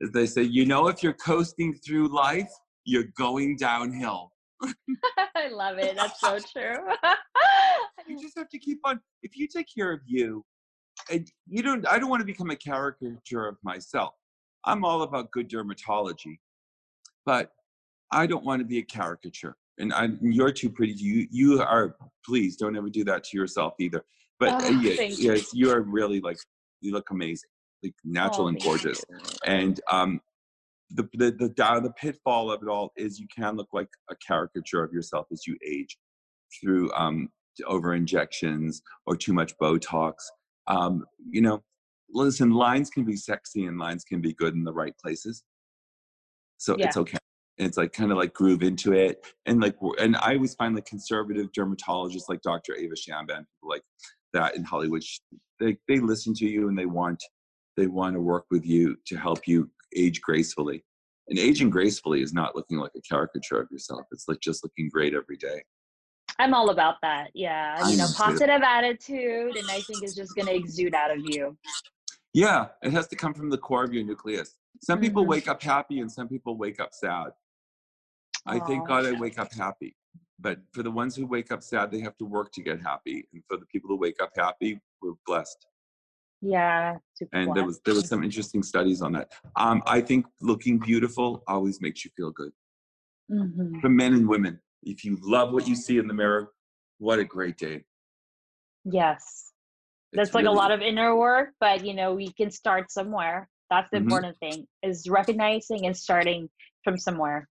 Is 0.00 0.10
they 0.10 0.26
say, 0.26 0.42
you 0.42 0.66
know, 0.66 0.88
if 0.88 1.02
you're 1.02 1.12
coasting 1.12 1.74
through 1.86 2.08
life, 2.08 2.50
you're 2.84 3.10
going 3.16 3.56
downhill. 3.56 4.32
I 5.36 5.48
love 5.48 5.78
it. 5.78 5.96
That's 5.96 6.20
so 6.20 6.38
true. 6.52 6.76
you 8.06 8.20
just 8.20 8.36
have 8.36 8.48
to 8.50 8.58
keep 8.58 8.80
on. 8.84 9.00
If 9.22 9.36
you 9.36 9.46
take 9.46 9.66
care 9.74 9.92
of 9.92 10.00
you, 10.06 10.44
and 11.10 11.30
you 11.48 11.62
don't, 11.62 11.86
I 11.88 11.98
don't 11.98 12.10
want 12.10 12.20
to 12.20 12.26
become 12.26 12.50
a 12.50 12.56
caricature 12.56 13.46
of 13.46 13.56
myself. 13.62 14.14
I'm 14.64 14.84
all 14.84 15.02
about 15.02 15.30
good 15.32 15.50
dermatology, 15.50 16.38
but 17.26 17.52
I 18.12 18.26
don't 18.26 18.44
want 18.44 18.60
to 18.60 18.66
be 18.66 18.78
a 18.78 18.82
caricature. 18.82 19.56
And 19.78 19.92
I, 19.92 20.10
you're 20.20 20.52
too 20.52 20.70
pretty. 20.70 20.92
You, 20.92 21.26
you 21.30 21.62
are. 21.62 21.96
Please 22.24 22.56
don't 22.56 22.76
ever 22.76 22.90
do 22.90 23.04
that 23.04 23.24
to 23.24 23.36
yourself 23.36 23.74
either. 23.80 24.04
But 24.38 24.52
Oh, 24.52 24.66
uh, 24.66 24.70
yeah, 24.80 24.94
thank 24.94 25.18
yes, 25.18 25.54
you 25.54 25.70
are 25.70 25.80
really 25.80 26.20
like 26.20 26.36
you 26.80 26.92
look 26.92 27.10
amazing, 27.10 27.50
like 27.82 27.94
natural 28.04 28.46
Oh, 28.46 28.48
and 28.48 28.60
gorgeous. 28.60 29.02
And 29.46 29.80
um, 29.90 30.20
the 30.94 31.08
the 31.14 31.30
the 31.32 31.48
down 31.50 31.82
the 31.82 31.92
pitfall 31.92 32.50
of 32.50 32.62
it 32.62 32.68
all 32.68 32.92
is 32.96 33.18
you 33.18 33.26
can 33.34 33.56
look 33.56 33.68
like 33.72 33.88
a 34.10 34.16
caricature 34.26 34.82
of 34.82 34.92
yourself 34.92 35.26
as 35.32 35.46
you 35.46 35.56
age 35.66 35.96
through 36.60 36.92
um 36.94 37.28
over 37.66 37.94
injections 37.94 38.82
or 39.06 39.16
too 39.16 39.32
much 39.32 39.56
Botox. 39.58 40.14
Um, 40.68 41.04
you 41.28 41.42
know, 41.42 41.62
listen, 42.10 42.50
lines 42.50 42.90
can 42.90 43.04
be 43.04 43.16
sexy 43.16 43.66
and 43.66 43.78
lines 43.78 44.04
can 44.04 44.20
be 44.20 44.32
good 44.32 44.54
in 44.54 44.64
the 44.64 44.72
right 44.72 44.94
places. 45.02 45.42
So 46.58 46.76
it's 46.78 46.96
okay. 46.96 47.18
It's 47.58 47.76
like 47.76 47.92
kind 47.92 48.10
of 48.10 48.18
like 48.18 48.32
groove 48.32 48.62
into 48.62 48.92
it, 48.92 49.26
and 49.46 49.60
like, 49.60 49.76
and 49.98 50.16
I 50.16 50.34
always 50.34 50.54
find 50.54 50.74
like 50.74 50.86
conservative 50.86 51.48
dermatologists 51.52 52.28
like 52.28 52.40
Dr. 52.42 52.74
Ava 52.74 52.94
Shamban, 52.94 53.44
people 53.44 53.68
like 53.68 53.82
that 54.32 54.56
in 54.56 54.64
Hollywood, 54.64 55.02
they 55.60 55.76
they 55.88 55.98
listen 55.98 56.34
to 56.34 56.46
you 56.46 56.68
and 56.68 56.78
they 56.78 56.86
want 56.86 57.22
they 57.76 57.88
want 57.88 58.14
to 58.14 58.20
work 58.20 58.46
with 58.50 58.64
you 58.64 58.96
to 59.06 59.16
help 59.16 59.46
you 59.46 59.70
age 59.96 60.20
gracefully. 60.20 60.84
And 61.28 61.38
aging 61.38 61.70
gracefully 61.70 62.20
is 62.20 62.32
not 62.32 62.56
looking 62.56 62.78
like 62.78 62.92
a 62.96 63.00
caricature 63.00 63.60
of 63.60 63.68
yourself. 63.70 64.06
It's 64.10 64.26
like 64.28 64.40
just 64.40 64.64
looking 64.64 64.88
great 64.88 65.14
every 65.14 65.36
day. 65.36 65.62
I'm 66.38 66.54
all 66.54 66.70
about 66.70 66.96
that. 67.02 67.30
Yeah. 67.34 67.88
You 67.88 67.96
know, 67.96 68.08
positive 68.16 68.62
attitude, 68.62 69.56
and 69.56 69.70
I 69.70 69.80
think 69.80 70.02
it's 70.02 70.14
just 70.14 70.34
going 70.34 70.46
to 70.46 70.54
exude 70.54 70.94
out 70.94 71.10
of 71.10 71.18
you. 71.30 71.56
Yeah, 72.34 72.68
it 72.82 72.92
has 72.92 73.06
to 73.08 73.16
come 73.16 73.34
from 73.34 73.50
the 73.50 73.58
core 73.58 73.84
of 73.84 73.92
your 73.92 74.04
nucleus. 74.04 74.56
Some 74.82 75.00
people 75.00 75.24
Mhm. 75.24 75.28
wake 75.28 75.48
up 75.48 75.62
happy 75.62 76.00
and 76.00 76.10
some 76.10 76.28
people 76.28 76.56
wake 76.56 76.80
up 76.80 76.94
sad. 76.94 77.32
I 78.46 78.58
thank 78.58 78.88
God 78.88 79.06
I 79.06 79.12
wake 79.12 79.38
up 79.38 79.52
happy. 79.52 79.96
But 80.38 80.60
for 80.72 80.82
the 80.82 80.90
ones 80.90 81.14
who 81.14 81.26
wake 81.26 81.52
up 81.52 81.62
sad, 81.62 81.92
they 81.92 82.00
have 82.00 82.16
to 82.16 82.24
work 82.24 82.50
to 82.52 82.62
get 82.62 82.80
happy. 82.80 83.28
And 83.32 83.44
for 83.48 83.56
the 83.58 83.66
people 83.66 83.88
who 83.88 83.96
wake 83.96 84.20
up 84.20 84.32
happy, 84.34 84.80
we're 85.00 85.12
blessed. 85.26 85.66
Yeah. 86.42 86.96
Super 87.14 87.36
And 87.36 87.54
there 87.54 87.64
was 87.64 87.80
there 87.84 87.94
was 87.94 88.08
some 88.08 88.22
interesting 88.24 88.62
studies 88.62 89.00
on 89.00 89.12
that. 89.12 89.32
Um, 89.56 89.82
I 89.86 90.00
think 90.00 90.26
looking 90.40 90.78
beautiful 90.78 91.42
always 91.46 91.80
makes 91.80 92.04
you 92.04 92.10
feel 92.16 92.30
good. 92.32 92.52
hmm 93.30 93.80
For 93.80 93.88
men 93.88 94.12
and 94.12 94.28
women, 94.28 94.60
if 94.82 95.04
you 95.04 95.18
love 95.22 95.52
what 95.52 95.66
you 95.68 95.76
see 95.76 95.98
in 95.98 96.08
the 96.08 96.14
mirror, 96.14 96.52
what 96.98 97.18
a 97.20 97.24
great 97.24 97.56
day. 97.56 97.84
Yes. 98.84 99.52
It's 100.12 100.18
That's 100.18 100.34
like 100.34 100.46
a 100.46 100.50
lot 100.50 100.72
of 100.72 100.82
inner 100.82 101.16
work, 101.16 101.50
but 101.60 101.84
you 101.86 101.94
know, 101.94 102.12
we 102.14 102.32
can 102.32 102.50
start 102.50 102.90
somewhere. 102.90 103.48
That's 103.70 103.88
the 103.90 103.98
Mhm. 103.98 104.02
important 104.02 104.38
thing 104.40 104.66
is 104.82 105.08
recognizing 105.08 105.86
and 105.86 105.96
starting 105.96 106.50
from 106.84 106.98
somewhere. 106.98 107.48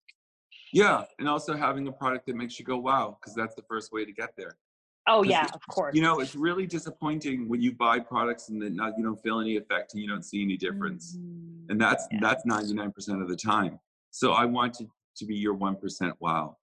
Yeah, 0.72 1.04
and 1.18 1.28
also 1.28 1.56
having 1.56 1.88
a 1.88 1.92
product 1.92 2.26
that 2.26 2.36
makes 2.36 2.58
you 2.58 2.64
go 2.64 2.76
wow, 2.76 3.16
because 3.18 3.34
that's 3.34 3.54
the 3.54 3.62
first 3.62 3.92
way 3.92 4.04
to 4.04 4.12
get 4.12 4.36
there. 4.36 4.58
Oh 5.06 5.22
yeah, 5.24 5.46
of 5.52 5.60
course. 5.68 5.94
You 5.94 6.02
know, 6.02 6.20
it's 6.20 6.34
really 6.34 6.66
disappointing 6.66 7.48
when 7.48 7.60
you 7.60 7.72
buy 7.72 7.98
products 7.98 8.48
and 8.48 8.60
then 8.60 8.76
not, 8.76 8.92
you 8.98 9.04
don't 9.04 9.20
feel 9.22 9.40
any 9.40 9.56
effect 9.56 9.94
and 9.94 10.02
you 10.02 10.08
don't 10.08 10.24
see 10.24 10.42
any 10.42 10.56
difference. 10.56 11.16
Mhm. 11.16 11.70
And 11.70 11.80
that's 11.80 12.06
Yeah. 12.12 12.18
that's 12.20 12.44
99% 12.44 13.22
of 13.22 13.28
the 13.28 13.36
time. 13.36 13.78
So 14.10 14.32
I 14.32 14.44
want 14.44 14.74
to, 14.74 14.86
to 15.16 15.24
be 15.26 15.36
your 15.36 15.54
1% 15.54 16.14
wow. 16.20 16.56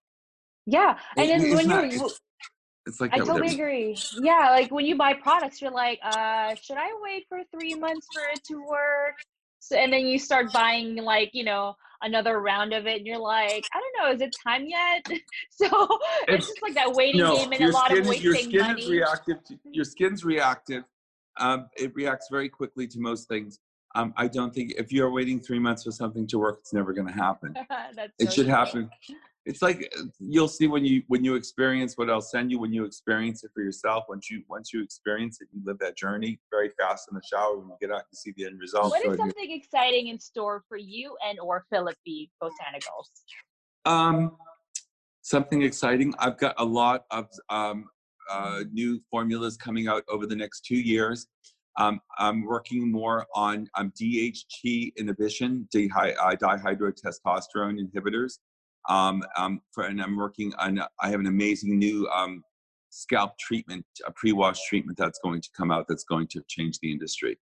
Yeah, 0.65 0.97
and 1.15 1.25
It- 1.25 1.27
then 1.29 1.41
it's 1.41 1.55
when 1.55 1.67
not- 1.67 1.91
you, 1.91 2.05
it's, 2.05 2.21
it's 2.85 3.01
like 3.01 3.13
I 3.13 3.19
totally 3.19 3.53
agree. 3.53 3.97
Yeah, 4.21 4.49
like 4.51 4.69
when 4.71 4.85
you 4.85 4.95
buy 4.95 5.13
products, 5.13 5.61
you're 5.61 5.71
like, 5.71 5.99
uh, 6.03 6.55
should 6.55 6.77
I 6.77 6.89
wait 7.01 7.25
for 7.29 7.41
three 7.51 7.73
months 7.73 8.07
for 8.13 8.21
it 8.33 8.43
to 8.45 8.55
work? 8.65 9.15
So, 9.59 9.75
and 9.77 9.91
then 9.91 10.05
you 10.05 10.19
start 10.19 10.53
buying 10.53 10.95
like, 10.97 11.31
you 11.33 11.43
know, 11.43 11.75
another 12.01 12.39
round 12.41 12.73
of 12.73 12.85
it, 12.87 12.97
and 12.97 13.07
you're 13.07 13.17
like, 13.17 13.65
I 13.73 13.79
don't 13.79 14.07
know, 14.09 14.13
is 14.15 14.21
it 14.21 14.35
time 14.43 14.65
yet? 14.67 15.05
so 15.51 15.65
it's, 15.67 16.27
It's- 16.27 16.47
just 16.47 16.61
like 16.61 16.73
that 16.75 16.93
waiting 16.93 17.21
No, 17.21 17.35
game 17.37 17.51
and 17.53 17.63
a 17.63 17.71
lot 17.71 17.85
skin, 17.91 17.99
of 18.05 18.11
is- 18.11 18.23
your 18.23 18.33
wasting 18.33 18.51
skin 18.51 18.61
money. 18.67 18.81
is 18.83 18.89
reactive. 18.89 19.43
To, 19.45 19.59
your 19.71 19.85
skin's 19.85 20.23
reactive. 20.25 20.83
Um, 21.39 21.67
it 21.77 21.93
reacts 21.95 22.27
very 22.31 22.49
quickly 22.49 22.87
to 22.87 22.99
most 22.99 23.27
things. 23.27 23.59
Um, 23.95 24.13
I 24.17 24.27
don't 24.27 24.53
think 24.53 24.73
if 24.77 24.91
you're 24.91 25.11
waiting 25.11 25.39
three 25.39 25.59
months 25.59 25.83
for 25.83 25.91
something 25.91 26.27
to 26.27 26.39
work, 26.39 26.57
it's 26.59 26.73
never 26.73 26.93
going 26.93 27.07
to 27.07 27.13
happen. 27.13 27.53
That's 27.69 28.13
it 28.19 28.29
so 28.29 28.31
should 28.35 28.47
happen 28.47 28.89
it's 29.47 29.61
like 29.61 29.89
uh, 29.97 30.03
you'll 30.19 30.47
see 30.47 30.67
when 30.67 30.83
you 30.85 31.01
when 31.07 31.23
you 31.23 31.35
experience 31.35 31.97
what 31.97 32.09
i'll 32.09 32.21
send 32.21 32.51
you 32.51 32.59
when 32.59 32.73
you 32.73 32.83
experience 32.83 33.43
it 33.43 33.51
for 33.53 33.63
yourself 33.63 34.03
once 34.09 34.29
you 34.29 34.43
once 34.49 34.73
you 34.73 34.83
experience 34.83 35.39
it 35.41 35.47
you 35.53 35.61
live 35.65 35.79
that 35.79 35.97
journey 35.97 36.39
very 36.51 36.69
fast 36.79 37.07
in 37.09 37.15
the 37.15 37.21
shower 37.31 37.57
when 37.57 37.67
you 37.69 37.75
get 37.79 37.89
out 37.91 38.03
you 38.11 38.15
see 38.15 38.33
the 38.37 38.45
end 38.45 38.59
result 38.59 38.91
What 38.91 39.01
So 39.03 39.11
is 39.13 39.17
you- 39.17 39.23
something 39.23 39.51
exciting 39.51 40.07
in 40.09 40.19
store 40.19 40.63
for 40.67 40.77
you 40.77 41.15
and 41.27 41.39
or 41.39 41.65
Philip 41.71 41.95
B. 42.05 42.29
Botanicals? 42.43 43.09
um 43.85 44.35
something 45.21 45.61
exciting 45.61 46.13
i've 46.19 46.37
got 46.37 46.53
a 46.57 46.65
lot 46.65 47.05
of 47.11 47.27
um 47.49 47.85
uh, 48.29 48.59
new 48.73 48.99
formulas 49.09 49.55
coming 49.55 49.87
out 49.87 50.03
over 50.09 50.25
the 50.27 50.35
next 50.35 50.65
two 50.65 50.75
years 50.75 51.27
um, 51.77 52.01
i'm 52.17 52.43
working 52.43 52.91
more 52.91 53.25
on 53.33 53.65
um, 53.75 53.89
dht 53.99 54.93
inhibition 54.97 55.65
dehy- 55.73 56.13
uh, 56.21 56.35
dihydrotestosterone 56.35 57.77
inhibitors 57.85 58.39
um, 58.89 59.23
um, 59.37 59.61
for, 59.71 59.83
and 59.85 60.01
i'm 60.01 60.15
working 60.15 60.53
on 60.59 60.79
i 61.01 61.09
have 61.09 61.19
an 61.19 61.27
amazing 61.27 61.77
new 61.77 62.07
um, 62.09 62.43
scalp 62.89 63.37
treatment 63.37 63.85
a 64.05 64.11
pre-wash 64.11 64.59
treatment 64.67 64.97
that's 64.97 65.19
going 65.23 65.41
to 65.41 65.49
come 65.55 65.71
out 65.71 65.85
that's 65.87 66.03
going 66.03 66.27
to 66.27 66.41
change 66.47 66.79
the 66.79 66.91
industry. 66.91 67.37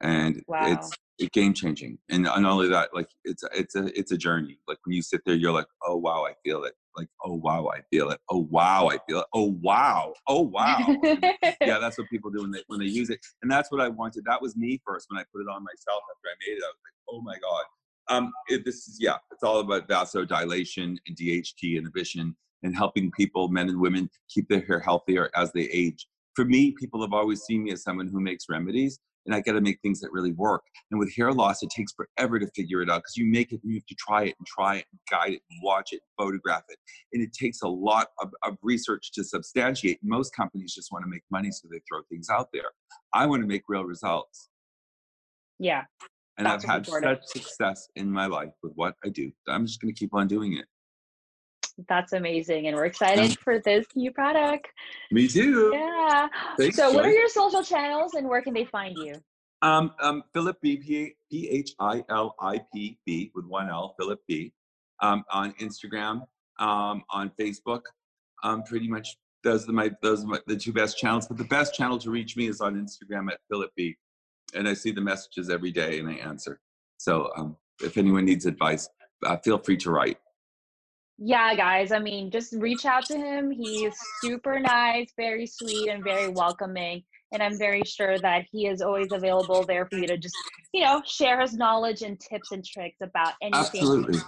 And 0.00 0.42
Wow. 0.48 0.66
it's 0.66 0.90
it 1.18 1.30
game 1.32 1.54
changing. 1.54 1.98
And 2.10 2.24
not 2.24 2.42
only 2.44 2.68
that 2.68 2.88
like 2.92 3.08
it's 3.24 3.44
a, 3.44 3.48
it's 3.54 3.76
a 3.76 3.96
it's 3.98 4.10
a 4.12 4.16
journey. 4.16 4.58
Like 4.66 4.78
when 4.84 4.94
you 4.96 5.02
sit 5.02 5.20
there 5.24 5.36
you're 5.36 5.52
like 5.52 5.66
oh 5.86 5.96
wow 5.96 6.24
i 6.26 6.32
feel 6.44 6.64
it. 6.64 6.74
Like 6.96 7.08
oh 7.24 7.34
wow 7.34 7.70
i 7.72 7.80
feel 7.92 8.10
it. 8.10 8.18
Oh 8.30 8.48
wow 8.50 8.88
i 8.88 8.98
feel 9.08 9.20
it. 9.20 9.26
Oh 9.32 9.56
wow. 9.62 10.14
Oh 10.26 10.42
wow. 10.42 10.96
Yeah 11.60 11.78
that's 11.78 11.96
what 11.98 12.08
people 12.10 12.30
do 12.30 12.42
when 12.42 12.50
they 12.50 12.62
when 12.66 12.80
they 12.80 12.86
use 12.86 13.10
it. 13.10 13.20
And 13.42 13.50
that's 13.50 13.70
what 13.70 13.80
i 13.80 13.88
wanted. 13.88 14.24
That 14.24 14.42
was 14.42 14.56
me 14.56 14.80
first 14.84 15.06
when 15.10 15.20
i 15.20 15.24
put 15.32 15.42
it 15.42 15.48
on 15.48 15.62
myself 15.62 16.02
after 16.10 16.28
i 16.28 16.34
made 16.48 16.56
it. 16.56 16.64
I 16.64 16.68
was 16.68 16.80
like 16.82 16.96
oh 17.10 17.20
my 17.22 17.34
god 17.34 17.64
um 18.08 18.32
it, 18.48 18.64
this 18.64 18.88
is 18.88 18.98
yeah 19.00 19.16
it's 19.30 19.42
all 19.42 19.60
about 19.60 19.88
vasodilation 19.88 20.96
and 21.06 21.16
dht 21.16 21.76
inhibition 21.76 22.34
and 22.62 22.76
helping 22.76 23.10
people 23.12 23.48
men 23.48 23.68
and 23.68 23.80
women 23.80 24.08
keep 24.28 24.48
their 24.48 24.64
hair 24.66 24.80
healthier 24.80 25.30
as 25.36 25.52
they 25.52 25.62
age 25.62 26.06
for 26.34 26.44
me 26.44 26.72
people 26.72 27.00
have 27.00 27.12
always 27.12 27.42
seen 27.42 27.64
me 27.64 27.72
as 27.72 27.82
someone 27.82 28.08
who 28.08 28.20
makes 28.20 28.46
remedies 28.48 28.98
and 29.26 29.34
I 29.34 29.40
got 29.40 29.52
to 29.52 29.60
make 29.60 29.80
things 29.80 30.00
that 30.00 30.12
really 30.12 30.32
work. 30.32 30.62
And 30.90 30.98
with 30.98 31.14
hair 31.14 31.32
loss, 31.32 31.62
it 31.62 31.70
takes 31.70 31.92
forever 31.92 32.38
to 32.38 32.46
figure 32.54 32.82
it 32.82 32.90
out 32.90 32.98
because 32.98 33.16
you 33.16 33.26
make 33.26 33.52
it, 33.52 33.60
you 33.62 33.74
have 33.74 33.86
to 33.86 33.94
try 33.94 34.24
it 34.24 34.34
and 34.38 34.46
try 34.46 34.76
it 34.76 34.86
and 34.90 35.00
guide 35.10 35.34
it 35.34 35.42
and 35.50 35.60
watch 35.62 35.92
it, 35.92 36.00
and 36.02 36.26
photograph 36.26 36.64
it, 36.68 36.78
and 37.12 37.22
it 37.22 37.32
takes 37.32 37.62
a 37.62 37.68
lot 37.68 38.08
of, 38.20 38.30
of 38.42 38.56
research 38.62 39.12
to 39.12 39.24
substantiate. 39.24 39.98
Most 40.02 40.34
companies 40.34 40.74
just 40.74 40.90
want 40.92 41.04
to 41.04 41.08
make 41.08 41.22
money, 41.30 41.50
so 41.50 41.68
they 41.70 41.80
throw 41.88 42.02
things 42.10 42.28
out 42.30 42.48
there. 42.52 42.70
I 43.14 43.26
want 43.26 43.42
to 43.42 43.48
make 43.48 43.62
real 43.68 43.84
results, 43.84 44.48
yeah. 45.58 45.84
And 46.38 46.46
That's 46.46 46.64
I've 46.64 46.70
had 46.70 46.86
important. 46.86 47.28
such 47.28 47.42
success 47.42 47.88
in 47.96 48.10
my 48.10 48.26
life 48.26 48.52
with 48.62 48.72
what 48.74 48.94
I 49.04 49.08
do. 49.08 49.30
I'm 49.48 49.66
just 49.66 49.80
going 49.80 49.92
to 49.92 49.98
keep 49.98 50.14
on 50.14 50.26
doing 50.28 50.54
it. 50.54 50.64
That's 51.88 52.12
amazing. 52.12 52.66
And 52.66 52.76
we're 52.76 52.86
excited 52.86 53.38
for 53.38 53.58
this 53.58 53.86
new 53.94 54.12
product. 54.12 54.68
Me 55.10 55.26
too. 55.28 55.70
Yeah. 55.72 56.28
Thanks, 56.58 56.76
so, 56.76 56.92
what 56.92 57.04
are 57.04 57.10
your 57.10 57.28
social 57.28 57.62
channels 57.62 58.14
and 58.14 58.28
where 58.28 58.42
can 58.42 58.54
they 58.54 58.64
find 58.64 58.96
you? 58.98 59.14
Um, 59.62 59.92
um, 60.00 60.24
Philip 60.34 60.58
B, 60.60 60.76
P 60.76 61.14
P 61.30 61.48
H 61.48 61.72
I 61.78 62.04
L 62.10 62.34
I 62.40 62.60
P 62.74 62.98
B 63.06 63.30
with 63.34 63.46
one 63.46 63.70
L, 63.70 63.94
Philip 63.98 64.20
B, 64.26 64.52
um, 65.00 65.24
on 65.30 65.52
Instagram, 65.54 66.26
um, 66.58 67.04
on 67.10 67.30
Facebook. 67.38 67.82
Um, 68.42 68.64
pretty 68.64 68.88
much 68.88 69.16
those 69.44 69.68
are 69.68 69.72
my 69.72 69.90
those 70.02 70.24
are 70.24 70.26
my, 70.26 70.40
the 70.46 70.56
two 70.56 70.72
best 70.72 70.98
channels. 70.98 71.28
But 71.28 71.38
the 71.38 71.44
best 71.44 71.74
channel 71.74 71.98
to 72.00 72.10
reach 72.10 72.36
me 72.36 72.48
is 72.48 72.60
on 72.60 72.74
Instagram 72.74 73.30
at 73.30 73.38
Philip 73.48 73.70
B, 73.76 73.96
and 74.54 74.68
I 74.68 74.74
see 74.74 74.90
the 74.92 75.00
messages 75.00 75.50
every 75.50 75.70
day 75.70 75.98
and 75.98 76.08
I 76.08 76.14
answer. 76.14 76.60
So 76.98 77.30
um, 77.36 77.56
if 77.80 77.96
anyone 77.96 78.24
needs 78.24 78.46
advice, 78.46 78.88
uh, 79.24 79.36
feel 79.38 79.58
free 79.58 79.76
to 79.78 79.90
write. 79.90 80.18
Yeah, 81.18 81.54
guys. 81.54 81.92
I 81.92 81.98
mean, 81.98 82.30
just 82.30 82.52
reach 82.54 82.84
out 82.84 83.04
to 83.06 83.16
him. 83.16 83.50
He's 83.50 83.94
super 84.20 84.58
nice, 84.58 85.12
very 85.16 85.46
sweet, 85.46 85.88
and 85.88 86.02
very 86.02 86.28
welcoming. 86.28 87.04
And 87.32 87.42
I'm 87.42 87.56
very 87.56 87.82
sure 87.86 88.18
that 88.18 88.44
he 88.50 88.66
is 88.66 88.82
always 88.82 89.12
available 89.12 89.64
there 89.64 89.86
for 89.86 89.96
you 89.96 90.06
to 90.06 90.18
just, 90.18 90.34
you 90.72 90.82
know, 90.82 91.00
share 91.06 91.40
his 91.40 91.54
knowledge 91.54 92.02
and 92.02 92.18
tips 92.20 92.52
and 92.52 92.64
tricks 92.64 92.98
about 93.00 93.34
anything 93.40 93.82
Absolutely. 93.82 94.18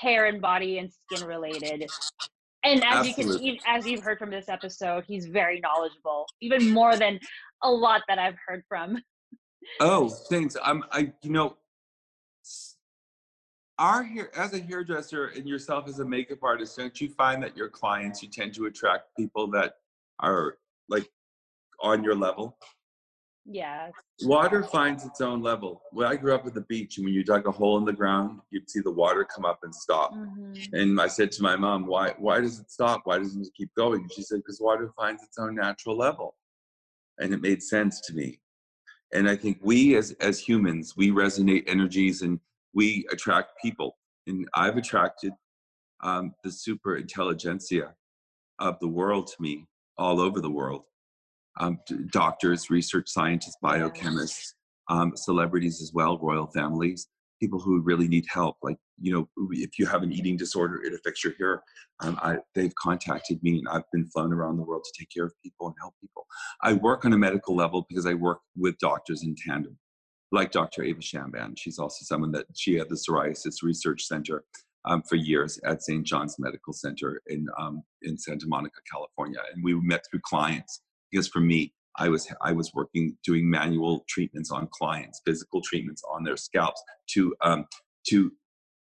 hair 0.00 0.26
and 0.26 0.40
body 0.40 0.78
and 0.78 0.90
skin 0.92 1.26
related. 1.26 1.88
And 2.62 2.84
as 2.84 3.06
you 3.06 3.14
can, 3.14 3.58
as 3.66 3.86
you've 3.86 4.02
heard 4.02 4.18
from 4.18 4.30
this 4.30 4.48
episode, 4.48 5.04
he's 5.06 5.26
very 5.26 5.60
knowledgeable, 5.60 6.26
even 6.40 6.70
more 6.70 6.96
than 6.96 7.18
a 7.62 7.70
lot 7.70 8.02
that 8.08 8.18
I've 8.18 8.36
heard 8.46 8.62
from. 8.68 8.98
Oh, 9.80 10.08
thanks. 10.08 10.56
I'm 10.62 10.84
I 10.90 11.12
you 11.22 11.30
know 11.30 11.56
our 13.78 14.02
hair 14.04 14.30
as 14.38 14.52
a 14.54 14.60
hairdresser 14.60 15.26
and 15.28 15.48
yourself 15.48 15.88
as 15.88 15.98
a 15.98 16.04
makeup 16.04 16.38
artist, 16.42 16.76
don't 16.78 17.00
you 17.00 17.08
find 17.10 17.42
that 17.42 17.56
your 17.56 17.68
clients 17.68 18.22
you 18.22 18.28
tend 18.28 18.54
to 18.54 18.66
attract 18.66 19.16
people 19.16 19.48
that 19.48 19.78
are 20.20 20.58
like 20.88 21.10
on 21.80 22.04
your 22.04 22.14
level? 22.14 22.56
Yeah. 23.44 23.90
Water 24.22 24.62
finds 24.62 25.04
its 25.04 25.20
own 25.20 25.42
level. 25.42 25.82
When 25.90 26.06
I 26.06 26.16
grew 26.16 26.34
up 26.34 26.46
at 26.46 26.54
the 26.54 26.62
beach, 26.62 26.96
and 26.96 27.04
when 27.04 27.12
you 27.14 27.24
dug 27.24 27.46
a 27.46 27.50
hole 27.50 27.76
in 27.78 27.84
the 27.84 27.92
ground, 27.92 28.40
you'd 28.50 28.70
see 28.70 28.80
the 28.80 28.90
water 28.90 29.24
come 29.24 29.44
up 29.44 29.58
and 29.64 29.74
stop. 29.74 30.12
Mhm. 30.12 30.72
And 30.72 31.00
I 31.00 31.08
said 31.08 31.32
to 31.32 31.42
my 31.42 31.56
mom, 31.56 31.86
"Why? 31.86 32.14
Why 32.18 32.40
does 32.40 32.60
it 32.60 32.70
stop? 32.70 33.02
Why 33.04 33.18
doesn't 33.18 33.42
it 33.46 33.52
keep 33.54 33.74
going?" 33.74 34.08
She 34.14 34.22
said, 34.22 34.36
"Because 34.38 34.60
water 34.60 34.92
finds 34.96 35.22
its 35.24 35.36
own 35.36 35.56
natural 35.56 35.96
level," 35.96 36.38
and 37.18 37.34
it 37.34 37.40
made 37.42 37.62
sense 37.62 38.00
to 38.02 38.14
me. 38.14 38.40
And 39.14 39.28
I 39.28 39.36
think 39.36 39.58
we, 39.62 39.96
as 39.96 40.12
as 40.20 40.40
humans, 40.40 40.94
we 40.96 41.10
resonate 41.10 41.64
energies 41.68 42.22
and 42.22 42.40
we 42.74 43.06
attract 43.12 43.52
people. 43.62 43.96
And 44.26 44.48
I've 44.54 44.76
attracted 44.76 45.32
um, 46.02 46.34
the 46.42 46.50
super 46.50 46.96
intelligentsia 46.96 47.94
of 48.58 48.78
the 48.80 48.88
world 48.88 49.28
to 49.28 49.34
me 49.40 49.66
all 49.96 50.20
over 50.20 50.40
the 50.40 50.50
world. 50.50 50.82
Um, 51.60 51.78
doctors, 52.10 52.68
research 52.68 53.08
scientists, 53.08 53.56
biochemists, 53.62 54.54
um, 54.88 55.16
celebrities 55.16 55.80
as 55.80 55.92
well, 55.92 56.18
royal 56.18 56.48
families, 56.48 57.06
people 57.44 57.60
who 57.60 57.80
really 57.80 58.08
need 58.08 58.24
help. 58.32 58.56
Like, 58.62 58.78
you 58.98 59.12
know, 59.12 59.28
if 59.50 59.78
you 59.78 59.84
have 59.86 60.02
an 60.02 60.12
eating 60.12 60.36
disorder, 60.36 60.82
it 60.82 60.94
affects 60.94 61.22
your 61.22 61.34
hair. 61.38 61.62
Um, 62.00 62.18
I, 62.22 62.38
they've 62.54 62.74
contacted 62.76 63.42
me 63.42 63.58
and 63.58 63.68
I've 63.68 63.90
been 63.92 64.06
flown 64.06 64.32
around 64.32 64.56
the 64.56 64.62
world 64.62 64.84
to 64.84 64.92
take 64.98 65.10
care 65.10 65.26
of 65.26 65.32
people 65.42 65.66
and 65.66 65.76
help 65.78 65.94
people. 66.00 66.24
I 66.62 66.72
work 66.72 67.04
on 67.04 67.12
a 67.12 67.18
medical 67.18 67.54
level 67.54 67.84
because 67.86 68.06
I 68.06 68.14
work 68.14 68.38
with 68.56 68.78
doctors 68.78 69.22
in 69.22 69.36
tandem, 69.36 69.76
like 70.32 70.52
Dr. 70.52 70.82
Ava 70.84 71.00
Shamban. 71.00 71.54
She's 71.58 71.78
also 71.78 71.98
someone 72.02 72.32
that 72.32 72.46
she 72.54 72.76
had 72.76 72.88
the 72.88 72.96
Psoriasis 72.96 73.62
Research 73.62 74.04
Center 74.04 74.44
um, 74.86 75.02
for 75.02 75.16
years 75.16 75.60
at 75.66 75.82
St. 75.82 76.04
John's 76.04 76.36
Medical 76.38 76.72
Center 76.72 77.20
in 77.26 77.46
um, 77.58 77.82
in 78.02 78.18
Santa 78.18 78.46
Monica, 78.46 78.80
California, 78.90 79.40
and 79.54 79.64
we 79.64 79.74
met 79.74 80.02
through 80.10 80.20
clients. 80.24 80.82
Because 81.10 81.28
for 81.28 81.40
me, 81.40 81.72
I 81.96 82.08
was 82.08 82.28
I 82.42 82.52
was 82.52 82.72
working 82.74 83.16
doing 83.24 83.48
manual 83.48 84.04
treatments 84.08 84.50
on 84.50 84.68
clients, 84.72 85.20
physical 85.24 85.60
treatments 85.62 86.02
on 86.10 86.24
their 86.24 86.36
scalps 86.36 86.82
to 87.10 87.34
um, 87.42 87.66
to 88.08 88.32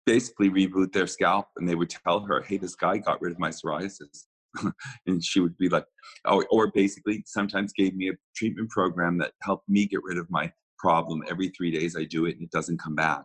basically 0.06 0.50
reboot 0.50 0.92
their 0.92 1.06
scalp, 1.06 1.46
and 1.56 1.68
they 1.68 1.74
would 1.74 1.90
tell 1.90 2.20
her, 2.20 2.42
"Hey, 2.42 2.58
this 2.58 2.74
guy 2.74 2.98
got 2.98 3.20
rid 3.20 3.32
of 3.32 3.38
my 3.38 3.50
psoriasis." 3.50 4.26
and 5.06 5.22
she 5.22 5.40
would 5.40 5.56
be 5.58 5.68
like, 5.68 5.84
or, 6.24 6.46
or 6.50 6.70
basically 6.72 7.22
sometimes 7.26 7.72
gave 7.72 7.94
me 7.94 8.08
a 8.08 8.14
treatment 8.34 8.70
program 8.70 9.18
that 9.18 9.32
helped 9.42 9.68
me 9.68 9.86
get 9.86 10.02
rid 10.02 10.18
of 10.18 10.30
my 10.30 10.50
problem. 10.78 11.22
Every 11.28 11.50
three 11.50 11.70
days 11.70 11.96
I 11.96 12.04
do 12.04 12.24
it 12.26 12.36
and 12.36 12.42
it 12.42 12.50
doesn't 12.50 12.78
come 12.78 12.94
back. 12.94 13.22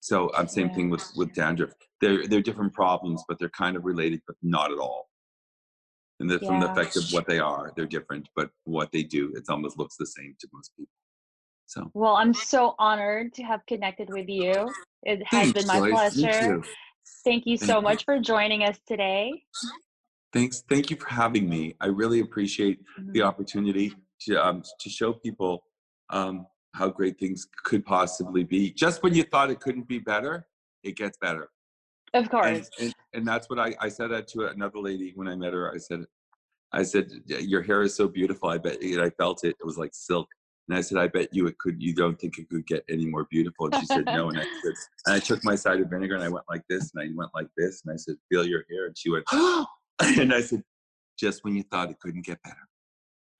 So 0.00 0.30
um, 0.34 0.48
same 0.48 0.70
thing 0.70 0.88
with 0.88 1.10
with 1.16 1.34
dandruff. 1.34 1.72
They're 2.00 2.26
they're 2.26 2.40
different 2.40 2.72
problems, 2.72 3.22
but 3.28 3.38
they're 3.38 3.50
kind 3.50 3.76
of 3.76 3.84
related, 3.84 4.22
but 4.26 4.36
not 4.42 4.72
at 4.72 4.78
all. 4.78 5.09
And 6.20 6.30
the, 6.30 6.38
from 6.38 6.60
the 6.60 6.66
Yeah. 6.66 6.72
effect 6.72 6.96
of 6.96 7.04
what 7.12 7.26
they 7.26 7.38
are, 7.38 7.72
they're 7.74 7.86
different, 7.86 8.28
but 8.36 8.50
what 8.64 8.92
they 8.92 9.02
do, 9.02 9.32
it 9.34 9.44
almost 9.48 9.78
looks 9.78 9.96
the 9.96 10.06
same 10.06 10.36
to 10.40 10.48
most 10.52 10.70
people. 10.76 10.92
So 11.66 11.90
Well, 11.94 12.16
I'm 12.16 12.34
so 12.34 12.74
honored 12.78 13.32
to 13.34 13.42
have 13.42 13.64
connected 13.66 14.10
with 14.10 14.28
you. 14.28 14.74
It 15.02 15.26
has 15.26 15.52
thanks, 15.52 15.60
been 15.60 15.66
my 15.66 15.78
Joyce. 15.78 16.14
Pleasure. 16.14 16.62
Thank 17.24 17.46
you 17.46 17.56
Thank 17.56 17.70
so 17.70 17.76
you. 17.76 17.82
much 17.82 18.04
for 18.04 18.20
joining 18.20 18.64
us 18.64 18.78
today. 18.86 19.44
Thanks. 20.32 20.62
Thank 20.68 20.90
you 20.90 20.96
for 20.96 21.08
having 21.08 21.48
me. 21.48 21.74
I 21.80 21.86
really 21.86 22.20
appreciate 22.20 22.80
the 23.14 23.20
Mhm. 23.20 23.24
opportunity 23.24 23.94
to 24.20 24.46
um, 24.46 24.62
to 24.80 24.90
show 24.90 25.12
people 25.14 25.64
um, 26.10 26.46
how 26.74 26.88
great 26.88 27.18
things 27.18 27.48
could 27.64 27.84
possibly 27.84 28.44
be. 28.44 28.70
Just 28.70 29.02
when 29.02 29.14
you 29.14 29.22
thought 29.24 29.50
it 29.50 29.60
couldn't 29.60 29.88
be 29.88 29.98
better, 29.98 30.46
it 30.84 30.96
gets 30.96 31.16
better. 31.18 31.48
Of 32.12 32.28
course. 32.28 32.70
and, 32.80 32.94
and 33.14 33.26
that's 33.26 33.48
what 33.48 33.58
I, 33.58 33.74
I 33.80 33.88
said 33.88 34.10
that 34.10 34.26
to 34.28 34.46
another 34.46 34.78
lady 34.78 35.12
when 35.14 35.28
I 35.28 35.36
met 35.36 35.52
her. 35.52 35.72
I 35.72 35.78
said, 35.78 36.04
I 36.72 36.82
said, 36.82 37.10
your 37.26 37.62
hair 37.62 37.82
is 37.82 37.94
so 37.94 38.08
beautiful. 38.08 38.48
I 38.48 38.58
bet 38.58 38.80
and 38.82 39.00
I 39.00 39.10
felt 39.10 39.44
it. 39.44 39.56
It 39.60 39.64
was 39.64 39.78
like 39.78 39.90
silk. 39.92 40.28
And 40.68 40.78
I 40.78 40.82
said, 40.82 40.98
I 40.98 41.08
bet 41.08 41.28
you 41.32 41.46
it 41.48 41.58
could. 41.58 41.82
You 41.82 41.94
don't 41.94 42.20
think 42.20 42.38
it 42.38 42.48
could 42.48 42.66
get 42.66 42.84
any 42.88 43.06
more 43.06 43.26
beautiful? 43.28 43.66
And 43.66 43.74
she 43.76 43.86
said, 43.86 44.06
no. 44.06 44.28
And 44.28 44.38
I 44.38 44.42
said, 44.42 44.72
and 45.06 45.16
I 45.16 45.18
took 45.18 45.44
my 45.44 45.56
cider 45.56 45.84
vinegar 45.84 46.14
and 46.14 46.22
I 46.22 46.28
went 46.28 46.44
like 46.48 46.62
this, 46.68 46.92
and 46.94 47.02
I 47.02 47.08
went 47.16 47.30
like 47.34 47.48
this, 47.56 47.82
and 47.84 47.92
I 47.92 47.96
said, 47.96 48.14
feel 48.28 48.46
your 48.46 48.64
hair. 48.70 48.86
And 48.86 48.96
she 48.96 49.10
went, 49.10 49.24
Oh. 49.32 49.66
and 50.00 50.32
I 50.32 50.40
said, 50.40 50.62
just 51.18 51.44
when 51.44 51.56
you 51.56 51.64
thought 51.64 51.90
it 51.90 51.98
couldn't 52.00 52.24
get 52.24 52.42
better. 52.42 52.68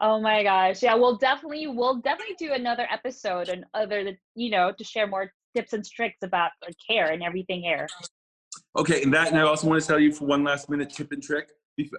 Oh 0.00 0.20
my 0.20 0.42
gosh. 0.42 0.82
Yeah, 0.82 0.94
we'll 0.94 1.16
definitely 1.16 1.66
we'll 1.66 1.96
definitely 1.96 2.36
do 2.38 2.52
another 2.52 2.86
episode 2.90 3.48
and 3.48 3.64
other 3.74 4.16
you 4.34 4.50
know 4.50 4.72
to 4.76 4.84
share 4.84 5.06
more 5.06 5.30
tips 5.54 5.72
and 5.72 5.84
tricks 5.84 6.18
about 6.22 6.50
like 6.64 6.74
hair 6.88 7.12
and 7.12 7.22
everything 7.22 7.62
hair. 7.62 7.86
Okay, 8.78 9.02
and 9.02 9.12
that, 9.12 9.28
and 9.28 9.38
I 9.38 9.42
also 9.42 9.66
want 9.68 9.80
to 9.80 9.86
tell 9.86 9.98
you 9.98 10.12
for 10.12 10.26
one 10.26 10.44
last 10.44 10.70
minute 10.70 10.90
tip 10.90 11.10
and 11.12 11.22
trick. 11.22 11.48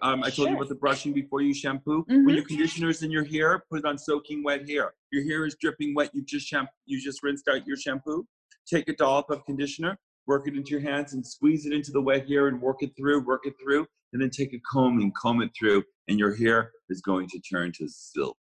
Um, 0.03 0.24
I 0.24 0.30
told 0.30 0.47
you 0.49 0.53
Sure. 0.53 0.55
about 0.57 0.69
the 0.69 0.76
brushing 0.76 1.11
before 1.11 1.41
you 1.41 1.53
shampoo. 1.55 2.05
Mhm. 2.05 2.26
When 2.26 2.36
your 2.36 2.45
conditioner's 2.45 3.01
in 3.01 3.09
your 3.09 3.24
hair, 3.24 3.63
put 3.69 3.80
it 3.80 3.86
on 3.86 3.97
soaking 3.97 4.43
wet 4.43 4.69
hair. 4.69 4.93
Your 5.11 5.24
hair 5.24 5.43
is 5.45 5.55
dripping 5.59 5.95
wet. 5.95 6.11
You 6.13 6.22
just 6.24 6.47
shampoo. 6.47 6.72
You 6.86 7.01
just 7.01 7.24
rinsed 7.24 7.47
out 7.47 7.65
your 7.65 7.78
shampoo. 7.78 8.28
Take 8.67 8.88
a 8.89 8.93
dollop 8.95 9.32
of 9.32 9.43
conditioner, 9.45 9.97
work 10.28 10.47
it 10.47 10.55
into 10.55 10.69
your 10.69 10.82
hands, 10.82 11.13
and 11.13 11.26
squeeze 11.26 11.65
it 11.65 11.74
into 11.74 11.91
the 11.91 12.01
wet 12.01 12.28
hair 12.28 12.47
and 12.47 12.61
work 12.61 12.84
it 12.84 12.95
through. 12.95 13.22
Work 13.22 13.47
it 13.47 13.55
through, 13.61 13.88
and 14.13 14.22
then 14.22 14.30
take 14.30 14.53
a 14.53 14.59
comb 14.59 14.99
and 14.99 15.13
comb 15.15 15.41
it 15.41 15.49
through, 15.57 15.84
and 16.07 16.19
your 16.19 16.36
hair 16.36 16.72
is 16.89 17.01
going 17.01 17.28
to 17.30 17.39
turn 17.39 17.72
to 17.74 17.88
silk. 17.89 18.38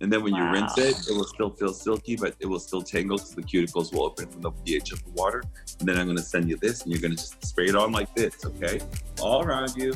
And 0.00 0.10
then 0.10 0.22
when 0.22 0.34
you 0.34 0.42
rinse 0.48 0.78
it, 0.78 0.96
it 1.08 1.14
will 1.14 1.24
still 1.24 1.50
feel 1.50 1.74
silky, 1.74 2.16
but 2.16 2.34
it 2.40 2.46
will 2.46 2.58
still 2.58 2.80
tangle 2.80 3.18
because 3.18 3.34
the 3.34 3.42
cuticles 3.42 3.92
will 3.92 4.04
open 4.04 4.26
from 4.28 4.40
the 4.40 4.50
pH 4.50 4.92
of 4.92 5.04
the 5.04 5.10
water. 5.10 5.42
And 5.78 5.88
then 5.88 5.98
I'm 5.98 6.06
going 6.06 6.16
to 6.16 6.22
send 6.22 6.48
you 6.48 6.56
this, 6.56 6.82
and 6.82 6.92
you're 6.92 7.02
going 7.02 7.14
to 7.14 7.18
just 7.18 7.44
spray 7.44 7.66
it 7.66 7.76
on 7.76 7.92
like 7.92 8.14
this, 8.14 8.42
okay? 8.44 8.80
All 9.20 9.42
around 9.42 9.76
you, 9.76 9.92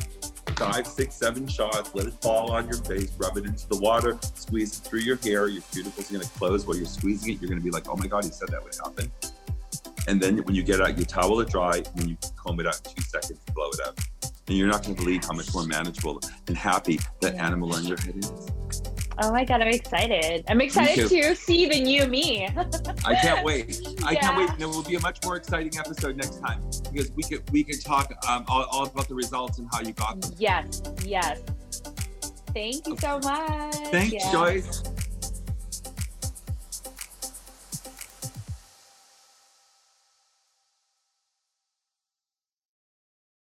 five, 0.57 0.85
six, 0.85 1.15
seven 1.15 1.47
shots. 1.47 1.95
Let 1.95 2.05
it 2.05 2.13
fall 2.21 2.51
on 2.51 2.67
your 2.67 2.77
face. 2.77 3.11
Rub 3.17 3.35
it 3.37 3.45
into 3.45 3.67
the 3.67 3.77
water. 3.77 4.17
Squeeze 4.35 4.79
it 4.79 4.83
through 4.83 4.99
your 4.99 5.17
hair. 5.17 5.47
Your 5.47 5.63
cuticles 5.63 6.09
are 6.09 6.13
going 6.13 6.25
to 6.25 6.33
close 6.37 6.67
while 6.67 6.77
you're 6.77 6.85
squeezing 6.85 7.33
it. 7.33 7.41
You're 7.41 7.49
going 7.49 7.59
to 7.59 7.65
be 7.65 7.71
like, 7.71 7.89
"Oh 7.89 7.95
my 7.95 8.07
God, 8.07 8.25
he 8.25 8.29
said 8.29 8.49
that 8.49 8.63
would 8.63 8.75
happen." 8.75 9.11
And 10.07 10.21
then 10.21 10.37
when 10.43 10.53
you 10.53 10.61
get 10.61 10.81
out, 10.81 10.97
you 10.99 11.05
towel 11.05 11.39
it 11.41 11.49
dry. 11.49 11.81
When 11.93 12.09
you 12.09 12.17
comb 12.35 12.59
it 12.59 12.67
out 12.67 12.79
in 12.85 12.93
two 12.93 13.01
seconds, 13.01 13.39
blow 13.53 13.69
it 13.71 13.79
up. 13.87 13.99
And 14.47 14.55
you're 14.55 14.67
not 14.67 14.83
going 14.83 14.95
to 14.95 15.01
believe 15.01 15.23
how 15.23 15.33
much 15.33 15.51
more 15.53 15.65
manageable 15.65 16.21
and 16.47 16.55
happy 16.55 16.99
that 17.21 17.33
animal 17.35 17.73
on 17.73 17.83
your 17.85 17.99
head 17.99 18.15
is. 18.15 18.31
Oh 19.21 19.31
my 19.31 19.45
god, 19.45 19.61
I'm 19.61 19.69
excited. 19.69 20.43
I'm 20.49 20.59
excited 20.59 21.07
too. 21.07 21.21
to 21.21 21.35
see 21.35 21.67
the 21.69 21.79
new 21.79 22.05
me. 22.05 22.47
I 23.05 23.15
can't 23.15 23.45
wait. 23.45 23.79
I 24.05 24.15
can't 24.15 24.37
wait. 24.37 24.49
And 24.49 24.61
it 24.61 24.65
will 24.65 24.83
be 24.83 24.95
a 24.95 24.99
much 24.99 25.19
more 25.23 25.37
exciting 25.37 25.77
episode 25.79 26.17
next 26.17 26.39
time 26.41 26.61
because 26.91 27.11
we 27.13 27.23
could 27.23 27.49
we 27.51 27.63
could 27.63 27.81
talk 27.83 28.11
um, 28.27 28.43
all, 28.47 28.63
all 28.65 28.85
about 28.85 29.07
the 29.07 29.15
results 29.15 29.59
and 29.59 29.69
how 29.71 29.81
you 29.81 29.93
got 29.93 30.19
them. 30.19 30.31
yes, 30.37 30.81
yes. 31.05 31.41
Thank 32.53 32.87
you 32.87 32.97
so 32.97 33.19
much. 33.19 33.75
Thanks, 33.91 34.13
Yeah. 34.13 34.31
Joyce. 34.31 34.83